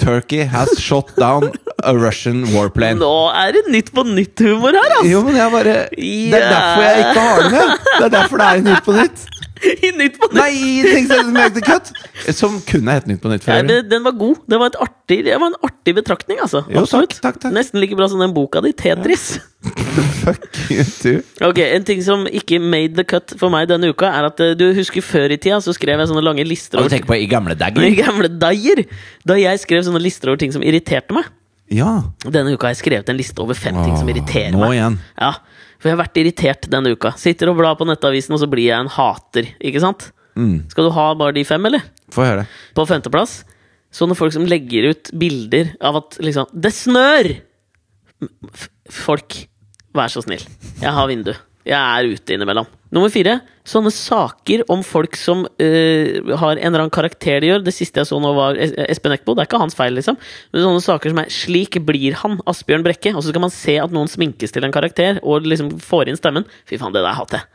Turkey 0.00 0.46
has 0.48 0.70
shot 0.80 1.10
down 1.20 1.50
a 1.84 1.92
Russian 1.92 2.46
warplane. 2.54 2.96
nå 3.02 3.10
er 3.36 3.52
det 3.52 3.66
Nytt 3.68 3.90
på 3.92 4.00
nytt-humor 4.08 4.72
her, 4.72 4.94
altså! 4.96 5.10
Jo, 5.10 5.20
men 5.26 5.36
jeg 5.36 5.52
bare 5.52 5.74
Det 5.92 6.38
er 6.38 6.46
derfor 6.48 6.86
jeg 6.86 7.02
ikke 7.04 7.24
har 7.26 7.42
det 7.42 7.50
med! 7.52 7.74
Det 7.98 8.06
er 8.06 8.14
derfor 8.14 8.40
det 8.40 8.46
er 8.48 8.62
Nytt 8.64 8.86
på 8.86 8.94
Nytt. 8.96 9.26
I 9.86 9.90
Nytt 9.92 10.16
på 10.20 10.28
nytt. 10.30 10.36
Nei, 10.38 10.50
i 10.56 10.82
Things 10.86 11.10
som 11.12 11.34
the 11.54 11.60
Cut! 11.64 11.90
Som 12.36 12.58
kunne 12.68 12.94
hett 12.96 13.06
Nytt 13.10 13.20
på 13.22 13.28
Nytt. 13.32 13.46
Ja, 13.48 13.60
det- 13.62 13.82
den 13.90 14.02
var 14.06 14.12
god. 14.16 14.38
Det 14.48 14.58
var, 14.60 14.72
et 14.72 14.78
artig, 14.80 15.18
det 15.26 15.36
var 15.40 15.50
en 15.52 15.58
artig 15.66 15.94
betraktning, 15.98 16.40
altså. 16.40 16.62
Jo, 16.72 16.86
takk, 16.88 17.16
takk, 17.20 17.40
takk. 17.42 17.52
Nesten 17.52 17.80
like 17.80 17.96
bra 17.98 18.08
som 18.08 18.22
den 18.22 18.32
boka 18.36 18.62
di, 18.64 18.72
Tetris. 18.72 19.38
Fuck 20.24 20.46
you 20.70 20.84
too. 20.84 21.20
Ok, 21.44 21.58
En 21.58 21.84
ting 21.84 22.00
som 22.04 22.24
ikke 22.26 22.60
made 22.62 22.96
the 22.96 23.04
cut 23.04 23.34
for 23.40 23.52
meg 23.52 23.68
denne 23.68 23.90
uka, 23.92 24.08
er 24.08 24.30
at 24.30 24.40
eh, 24.40 24.54
du 24.56 24.70
husker 24.76 25.04
før 25.04 25.34
i 25.34 25.36
tida 25.40 25.60
så 25.60 25.74
skrev 25.76 26.00
jeg 26.00 26.08
sånne 26.08 26.24
lange 26.24 26.46
lister 26.48 26.78
Og 26.80 26.84
du 26.84 26.88
over 26.88 26.94
tenker 26.96 27.10
på 27.12 27.18
i 27.20 27.28
gamle 27.28 27.56
I 27.90 27.94
gamle 28.00 28.30
dager! 28.40 28.84
Da 29.28 29.36
jeg 29.40 29.60
skrev 29.60 29.84
sånne 29.84 30.00
lister 30.02 30.32
over 30.32 30.40
ting 30.40 30.52
som 30.56 30.64
irriterte 30.64 31.12
meg. 31.16 31.28
Ja. 31.70 32.00
Denne 32.26 32.56
uka 32.56 32.66
har 32.66 32.74
jeg 32.74 32.80
skrevet 32.82 33.12
en 33.12 33.18
liste 33.20 33.38
over 33.44 33.54
fem 33.54 33.76
ting 33.84 33.94
som 33.96 34.08
irriterer 34.10 34.56
nå 34.56 34.64
meg. 34.64 34.78
igjen. 34.78 34.96
Ja, 35.20 35.34
For 35.80 35.88
jeg 35.88 35.96
har 35.96 36.02
vært 36.02 36.18
irritert 36.20 36.68
denne 36.72 36.92
uka. 36.92 37.14
Sitter 37.16 37.50
og 37.50 37.56
blar 37.60 37.78
på 37.80 37.86
nettavisen, 37.88 38.36
og 38.36 38.42
så 38.42 38.48
blir 38.52 38.68
jeg 38.68 38.76
en 38.76 38.92
hater. 38.92 39.48
Ikke 39.64 39.80
sant? 39.80 40.10
Mm. 40.36 40.68
Skal 40.70 40.86
du 40.86 40.92
ha 40.94 41.06
bare 41.18 41.34
de 41.36 41.44
fem, 41.48 41.64
eller? 41.70 41.86
Få 42.12 42.26
høre. 42.26 42.44
På 42.76 42.84
femteplass 42.88 43.40
sånne 43.94 44.16
folk 44.18 44.34
som 44.34 44.46
legger 44.48 44.90
ut 44.92 45.10
bilder 45.18 45.72
av 45.82 46.00
at 46.02 46.18
liksom 46.22 46.50
Det 46.54 46.72
snør! 46.74 47.30
F 48.50 48.68
folk, 48.90 49.36
vær 49.94 50.10
så 50.10 50.22
snill. 50.24 50.42
Jeg 50.82 50.92
har 50.92 51.06
vindu. 51.08 51.30
Jeg 51.62 51.78
er 51.78 52.08
ute 52.10 52.34
innimellom. 52.34 52.66
Nummer 52.90 53.10
fire. 53.12 53.36
Sånne 53.70 53.92
saker 53.94 54.64
om 54.72 54.80
folk 54.86 55.14
som 55.18 55.44
uh, 55.46 56.34
har 56.40 56.58
en 56.58 56.64
eller 56.64 56.82
annen 56.82 56.94
karakter 56.94 57.38
de 57.42 57.52
gjør. 57.52 57.62
Det 57.62 57.74
siste 57.76 58.02
jeg 58.02 58.08
så 58.08 58.18
nå, 58.22 58.32
var 58.34 58.58
Espen 58.58 59.14
Eckbo. 59.14 59.36
Det 59.38 59.44
er 59.44 59.50
ikke 59.50 59.60
hans 59.62 59.78
feil, 59.78 59.94
liksom. 59.94 60.18
Men 60.50 60.64
sånne 60.66 60.82
saker 60.82 61.14
som 61.14 61.22
er 61.22 61.30
'Slik 61.30 61.78
blir 61.86 62.18
han', 62.18 62.40
Asbjørn 62.50 62.86
Brekke. 62.86 63.14
Og 63.14 63.22
så 63.22 63.30
skal 63.30 63.46
man 63.46 63.54
se 63.54 63.78
at 63.78 63.94
noen 63.94 64.10
sminkes 64.10 64.50
til 64.50 64.66
en 64.66 64.74
karakter, 64.74 65.22
og 65.22 65.46
liksom 65.46 65.76
får 65.78 66.10
inn 66.10 66.18
stemmen. 66.18 66.48
Fy 66.66 66.80
faen, 66.82 66.94
det 66.96 67.06
der 67.06 67.14
hater 67.14 67.38
jeg. 67.38 67.46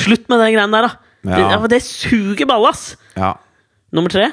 Slutt 0.00 0.28
med 0.28 0.40
de 0.40 0.52
greiene 0.56 0.72
der, 0.72 0.88
da! 0.88 1.04
Ja. 1.28 1.58
Det, 1.58 1.70
det 1.74 1.82
suger 1.84 2.48
balle, 2.48 2.72
ass! 2.72 2.96
Ja. 3.16 3.34
Nummer 3.92 4.12
tre 4.12 4.30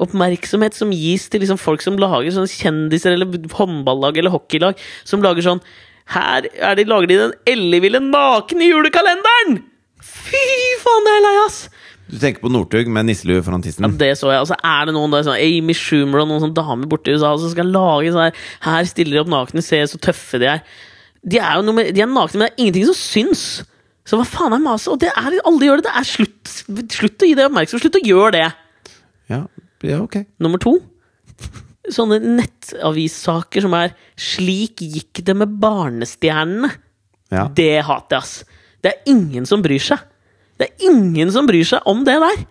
Oppmerksomhet 0.00 0.76
som 0.76 0.92
gis 0.94 1.26
til 1.28 1.42
liksom 1.42 1.58
folk 1.60 1.82
som 1.84 1.98
lager 2.00 2.30
sånne 2.32 2.48
kjendiser 2.48 3.16
eller 3.16 3.48
håndballag 3.52 4.20
eller 4.20 4.32
hockeylag. 4.32 4.78
Som 5.04 5.24
lager 5.24 5.44
sånn 5.44 5.60
Her 6.10 6.46
er 6.50 6.78
de, 6.78 6.86
lager 6.90 7.10
de 7.10 7.18
den 7.20 7.34
elleville 7.48 8.00
nakne 8.02 8.66
julekalenderen! 8.66 9.60
Fy 10.00 10.40
faen, 10.80 11.06
det 11.06 11.14
er 11.14 11.24
lei, 11.26 11.36
ass! 11.44 11.60
Du 12.10 12.16
tenker 12.18 12.42
på 12.42 12.50
Northug 12.50 12.88
med 12.90 13.06
nisselue 13.06 13.42
foran 13.46 13.62
tissen? 13.62 13.86
Ja, 13.86 13.90
det 14.00 14.10
så 14.18 14.32
jeg. 14.32 14.42
Altså, 14.42 14.56
er 14.66 14.88
det 14.88 14.94
noen 14.96 15.12
der, 15.14 15.22
sånn 15.28 15.38
Amy 15.38 15.76
Schumer 15.78 16.24
og 16.24 16.30
noen 16.30 16.42
sånne 16.42 16.58
damer 16.58 16.90
borte 16.90 17.12
i 17.12 17.14
USA 17.14 17.36
som 17.38 17.52
skal 17.52 17.70
lage 17.70 18.10
sånn 18.10 18.24
her 18.26 18.46
Her 18.66 18.88
stiller 18.90 19.14
de 19.14 19.22
opp 19.22 19.30
nakne, 19.30 19.62
se 19.62 19.78
så 19.92 20.00
tøffe 20.02 20.40
de 20.42 20.50
er. 20.56 20.64
De 21.22 21.38
er 21.38 21.60
jo 21.60 21.66
noe 21.68 21.78
med, 21.78 21.92
de 21.94 22.02
er 22.02 22.10
nakne, 22.10 22.40
men 22.40 22.48
det 22.48 22.50
er 22.50 22.64
ingenting 22.64 22.88
som 22.90 22.98
syns. 22.98 23.44
Så 24.08 24.18
hva 24.18 24.26
faen 24.26 24.56
er 24.56 24.64
maset? 24.64 24.90
Og 24.90 24.98
det 24.98 25.12
er 25.12 25.38
alle 25.46 25.68
gjør 25.68 25.78
det. 25.78 25.86
Det 25.86 25.96
er 26.00 26.08
slutt, 26.08 26.54
slutt 26.96 27.22
å 27.22 27.30
gi 27.30 27.36
det 27.38 27.46
oppmerksomhet. 27.46 27.86
Slutt 27.86 28.00
å 28.00 28.06
gjøre 28.08 28.32
det. 28.40 28.46
Ja, 29.30 29.44
ja 29.86 30.00
ok. 30.02 30.24
Nummer 30.42 30.58
to 30.62 30.80
Sånne 31.88 32.18
nettavissaker 32.20 33.64
som 33.64 33.72
er 33.74 33.94
'Slik 34.16 34.82
gikk 34.84 35.24
det 35.24 35.34
med 35.36 35.56
barnestjernene'. 35.60 36.70
Ja. 37.32 37.48
Det 37.48 37.82
hater 37.86 38.16
jeg, 38.16 38.22
ass. 38.22 38.44
Det 38.82 38.92
er 38.92 39.12
ingen 39.12 39.46
som 39.46 39.62
bryr 39.62 39.78
seg. 39.80 39.98
Det 40.58 40.68
er 40.68 40.90
ingen 40.90 41.30
som 41.32 41.46
bryr 41.46 41.64
seg 41.64 41.80
om 41.86 42.04
det 42.04 42.18
der. 42.20 42.44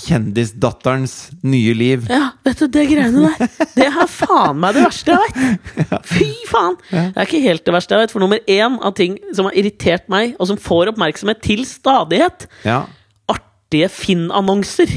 Kjendisdatterens 0.00 1.30
nye 1.44 1.74
liv. 1.76 2.06
Ja, 2.08 2.30
vet 2.46 2.58
du, 2.62 2.66
det 2.72 2.86
greiene 2.88 3.28
der. 3.36 3.48
Det 3.74 3.86
er 3.90 4.06
faen 4.08 4.56
meg 4.62 4.74
det 4.78 4.84
verste 4.86 5.12
jeg 5.16 5.34
vet. 5.34 6.06
Fy 6.08 6.28
faen! 6.48 6.76
Det 6.90 7.16
er 7.16 7.26
ikke 7.26 7.42
helt 7.44 7.64
det 7.66 7.74
verste 7.74 7.94
jeg 7.96 8.06
vet. 8.06 8.14
For 8.14 8.22
nummer 8.22 8.40
én 8.48 8.78
av 8.80 8.94
ting 8.96 9.18
som 9.36 9.44
har 9.50 9.58
irritert 9.60 10.08
meg, 10.12 10.36
og 10.40 10.48
som 10.48 10.56
får 10.60 10.92
oppmerksomhet 10.94 11.42
til 11.44 11.66
stadighet, 11.68 12.46
Ja. 12.64 12.86
artige 13.28 13.90
Finn-annonser. 13.92 14.88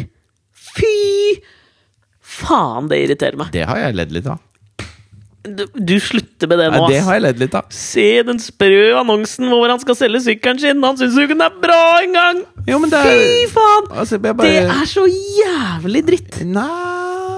Fy 0.54 1.42
faen, 2.40 2.90
det 2.92 3.04
irriterer 3.06 3.40
meg. 3.40 3.54
Det 3.54 3.68
har 3.70 3.80
jeg 3.86 4.00
ledd 4.00 4.18
litt 4.18 4.32
av. 4.32 4.42
Du, 5.44 5.66
du 5.76 5.98
slutter 6.00 6.48
med 6.48 6.62
det 6.62 6.70
nå, 6.72 6.78
Nei, 6.86 6.92
det 6.94 7.00
ass. 7.02 7.08
har 7.10 7.18
jeg 7.18 7.24
ledd 7.26 7.42
litt 7.44 7.56
av. 7.60 7.66
Se 7.76 8.08
den 8.24 8.40
sprø 8.40 8.94
annonsen 9.02 9.50
hvor 9.52 9.68
han 9.68 9.82
skal 9.82 9.98
selge 10.00 10.24
sykkelen 10.30 10.62
sin! 10.62 10.84
Han 10.88 11.00
syns 11.00 11.18
jo 11.20 11.26
ikke 11.28 11.36
den 11.36 11.44
er 11.44 11.58
bra 11.66 11.84
engang! 12.00 12.46
Jo, 12.64 12.80
men 12.80 12.94
det 12.94 13.02
er 13.04 13.12
Fy 13.20 13.50
faen! 13.52 13.92
Altså, 13.92 14.22
bare... 14.24 14.48
Det 14.48 14.64
er 14.64 14.88
så 14.88 15.04
jævlig 15.12 16.06
dritt! 16.08 16.44
Nei 16.48 17.34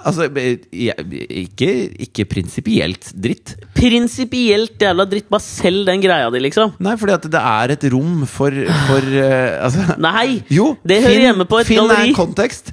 Altså, 0.00 0.26
ikke, 0.32 1.70
ikke 2.06 2.24
prinsipielt 2.30 3.10
dritt. 3.12 3.54
Prinsipielt 3.76 4.80
jævla 4.80 5.04
dritt. 5.08 5.28
Bare 5.32 5.44
selg 5.44 5.84
den 5.88 6.00
greia 6.00 6.30
di, 6.32 6.40
liksom. 6.40 6.72
Nei, 6.82 6.94
fordi 7.00 7.16
at 7.18 7.26
det 7.32 7.42
er 7.52 7.74
et 7.76 7.84
rom 7.92 8.22
for, 8.28 8.54
for 8.88 9.10
uh, 9.12 9.66
altså, 9.66 9.98
Nei! 10.00 10.40
Jo, 10.52 10.72
det 10.88 11.02
hører 11.04 11.26
hjemme 11.28 11.48
på 11.50 11.60
et 11.60 11.68
Finn 11.68 11.84
er 11.84 12.06
en 12.06 12.16
kontekst. 12.16 12.72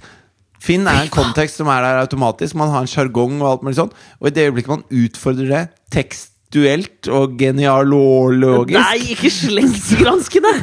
Finn 0.64 0.88
er 0.90 1.04
en 1.06 1.14
kontekst 1.14 1.60
som 1.62 1.70
er 1.72 1.84
der 1.86 2.04
automatisk. 2.04 2.58
Man 2.58 2.72
har 2.74 2.86
en 2.86 2.92
sjargong 2.92 3.40
og 3.42 3.50
alt 3.52 3.66
mulig 3.68 3.80
sånn. 3.80 3.94
Og 4.22 4.30
i 4.30 4.36
det 4.36 4.48
øyeblikket 4.50 4.74
man 4.74 4.88
utfordrer 5.06 5.52
det 5.54 5.64
tekstuelt 5.94 7.08
og 7.14 7.36
genialologisk 7.40 8.78
Nei, 8.80 9.14
ikke 9.14 9.32
slektsgranskende! 9.32 10.54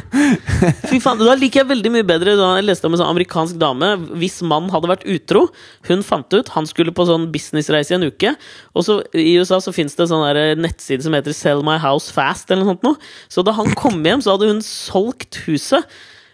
Fy 0.89 0.99
faen, 1.03 1.21
Da 1.21 1.35
liker 1.39 1.61
jeg 1.61 1.69
veldig 1.71 1.91
mye 1.93 2.07
bedre 2.07 2.35
da 2.39 2.51
jeg 2.57 2.67
leste 2.67 2.89
om 2.89 2.95
en 2.95 3.01
sånn 3.01 3.11
amerikansk 3.13 3.59
dame. 3.61 3.91
Hvis 4.19 4.41
mann 4.45 4.67
hadde 4.73 4.91
vært 4.91 5.05
utro, 5.09 5.45
hun 5.89 6.03
fant 6.05 6.35
ut 6.35 6.51
Han 6.57 6.67
skulle 6.69 6.93
på 6.95 7.07
sånn 7.09 7.29
businessreise 7.33 7.95
i 7.95 7.99
en 7.99 8.09
uke. 8.09 8.35
Og 8.75 8.87
så 8.87 8.99
I 9.15 9.37
USA 9.39 9.61
så 9.63 9.73
fins 9.75 9.95
det 9.97 10.09
sånn 10.11 10.25
nettside 10.61 11.05
som 11.05 11.15
heter 11.17 11.37
Sell 11.37 11.63
My 11.65 11.77
House 11.81 12.13
Fast. 12.13 12.51
eller 12.51 12.65
noe 12.65 12.75
sånt 12.75 12.89
noe. 12.89 12.99
Så 13.31 13.45
da 13.45 13.55
han 13.57 13.71
kom 13.79 14.03
hjem, 14.05 14.25
så 14.25 14.35
hadde 14.35 14.51
hun 14.51 14.61
solgt 14.65 15.43
huset 15.47 15.87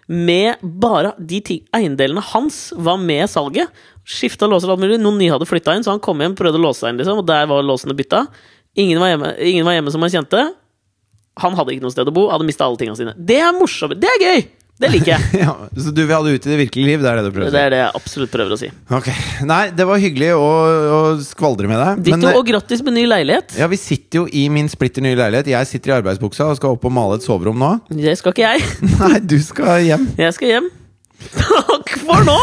med 0.07 0.61
bare 0.61 1.14
de 1.18 1.41
eiendelene 1.76 2.23
hans 2.32 2.72
var 2.76 2.99
med 3.02 3.30
salget. 3.30 3.69
Skifta 4.07 4.49
låser 4.49 4.69
og 4.69 4.78
alt 4.78 4.86
mulig. 4.86 5.02
Noen 5.02 5.19
nye 5.22 5.34
hadde 5.34 5.48
flytta 5.49 5.76
inn, 5.78 5.86
så 5.86 5.94
han 5.94 6.02
kom 6.03 6.22
hjem 6.23 6.38
prøvde 6.40 6.60
å 6.60 6.64
låse 6.64 6.84
seg 6.84 6.94
inn, 6.94 7.02
liksom, 7.02 7.22
og 7.22 7.28
der 7.30 7.45
var 7.52 7.65
låsene 7.65 7.95
bytta. 7.98 8.26
Ingen 8.82 9.02
var 9.03 9.14
hjemme, 9.14 9.36
ingen 9.52 9.68
var 9.68 9.78
hjemme 9.78 9.94
som 9.94 10.03
han 10.03 10.14
kjente. 10.14 10.48
Han 11.41 11.56
hadde 11.56 11.76
ikke 11.76 11.86
noe 11.86 11.94
sted 11.94 12.10
å 12.10 12.15
bo, 12.15 12.26
hadde 12.32 12.48
mista 12.48 12.68
alle 12.68 12.80
tingene 12.80 12.99
sine. 12.99 13.15
Det 13.15 13.40
er 13.44 13.56
morsomt! 13.56 13.95
Det 13.99 14.10
er 14.10 14.26
gøy! 14.26 14.44
Det 14.82 14.90
liker 14.90 15.12
jeg. 15.14 15.22
ja, 15.44 15.53
Så 15.78 15.94
du 15.94 16.02
vil 16.02 16.14
ha 16.16 16.20
det 16.26 16.34
ut 16.34 16.48
i 16.48 16.52
det 16.52 16.58
virkelige 16.64 16.90
liv? 16.90 17.03
Det 17.03 17.12
er 17.12 17.20
det 17.20 17.26
du 17.28 17.36
prøver 17.36 17.52
å 17.52 17.53
Det 17.53 17.62
er 17.62 17.74
det 17.74 17.82
jeg 17.84 17.94
absolutt 18.02 18.34
prøver 18.34 18.56
å 18.56 18.60
si. 18.60 18.72
Ok, 18.98 19.10
Nei, 19.45 19.62
det 19.78 19.86
var 19.88 20.02
hyggelig 20.02 20.32
å, 20.38 20.49
å 20.98 20.99
skvaldre 21.26 21.70
med 21.70 21.82
deg. 21.82 22.03
Ditto 22.10 22.32
eh, 22.32 22.40
og 22.40 22.48
grattis 22.49 22.82
med 22.86 22.98
ny 22.98 23.06
leilighet. 23.10 23.56
ja, 23.62 23.70
vi 23.72 23.80
sitter 23.80 24.24
jo 24.24 24.28
i 24.28 24.48
min 24.53 24.70
splitter 24.72 25.06
nye 25.06 25.18
leilighet. 25.20 25.52
Jeg 25.53 25.70
sitter 25.70 25.94
i 25.94 25.98
arbeidsbuksa 25.99 26.49
og 26.49 26.58
skal 26.60 26.78
opp 26.78 26.86
og 26.90 26.95
male 26.98 27.20
et 27.20 27.28
soverom 27.28 27.62
nå. 27.62 27.72
Det 27.94 28.18
skal 28.20 28.34
ikke 28.36 28.53
jeg. 28.56 28.70
Nei, 29.02 29.18
du 29.22 29.38
skal 29.45 29.86
hjem. 29.86 30.08
Jeg 30.20 30.38
skal 30.40 30.56
hjem. 30.56 30.72
Takk 31.38 31.91
for 32.02 32.26
nå! 32.26 32.38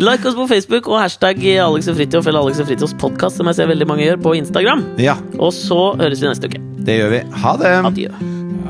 Like 0.00 0.24
oss 0.24 0.38
på 0.38 0.46
Facebook 0.48 0.88
og 0.88 1.02
hashtag 1.02 1.44
Alex 1.60 1.90
og 1.92 1.98
Fritjof 2.00 2.30
eller 2.30 2.46
Alex 2.46 2.62
og 2.64 2.70
Fritjofs 2.70 2.96
podkast, 3.02 3.36
som 3.36 3.50
jeg 3.50 3.60
ser 3.60 3.68
veldig 3.68 3.88
mange 3.90 4.06
gjør, 4.06 4.20
på 4.24 4.34
Instagram. 4.40 4.86
Ja. 5.02 5.18
Og 5.36 5.52
så 5.56 5.92
høres 6.00 6.24
vi 6.24 6.30
neste 6.30 6.48
uke. 6.48 6.64
Det 6.80 7.00
gjør 7.02 7.16
vi. 7.18 7.24
Ha 7.44 7.56
det! 7.60 7.76
Adjø. 7.92 8.12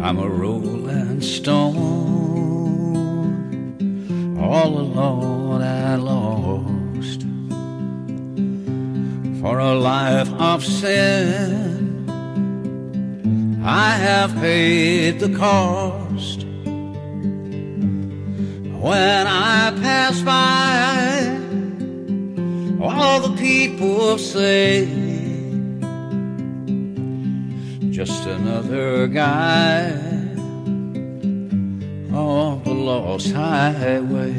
I'm 0.03 0.19
a 0.19 0.27
rolling 0.27 1.21
stone. 1.23 2.10
All 4.41 4.79
alone 4.79 5.63
I 5.63 5.97
lost. 5.97 7.21
For 9.41 9.59
a 9.59 9.75
life 9.75 10.33
of 10.33 10.65
sin, 10.65 12.09
I 13.63 13.91
have 13.97 14.35
paid 14.37 15.21
the 15.21 15.29
cost. 15.37 16.45
When 18.81 19.27
I 19.27 19.73
pass 19.83 20.23
by, 20.23 21.39
all 22.83 23.21
the 23.21 23.37
people 23.37 24.17
say, 24.17 24.87
just 27.91 28.27
another 28.27 29.07
guy 29.07 30.20
on 32.15 32.63
the 32.65 32.75
lost 32.75 33.33
highway. 33.33 34.35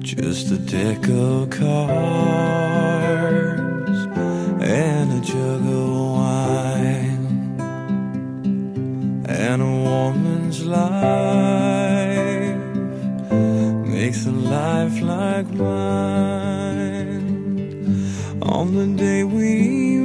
Just 0.00 0.50
a 0.50 0.58
deck 0.58 1.08
of 1.08 1.50
cards 1.50 2.80
and 4.62 5.12
a 5.12 5.20
jug 5.24 5.60
of 5.60 5.90
wine 6.16 7.26
and 9.28 9.62
a 9.62 9.64
woman's 9.64 10.64
life 10.64 10.90
makes 13.86 14.26
a 14.26 14.30
life 14.30 15.00
like 15.00 15.46
mine. 15.50 16.40
On 18.42 18.74
the 18.74 18.86
day 18.96 19.24
we 19.24 19.99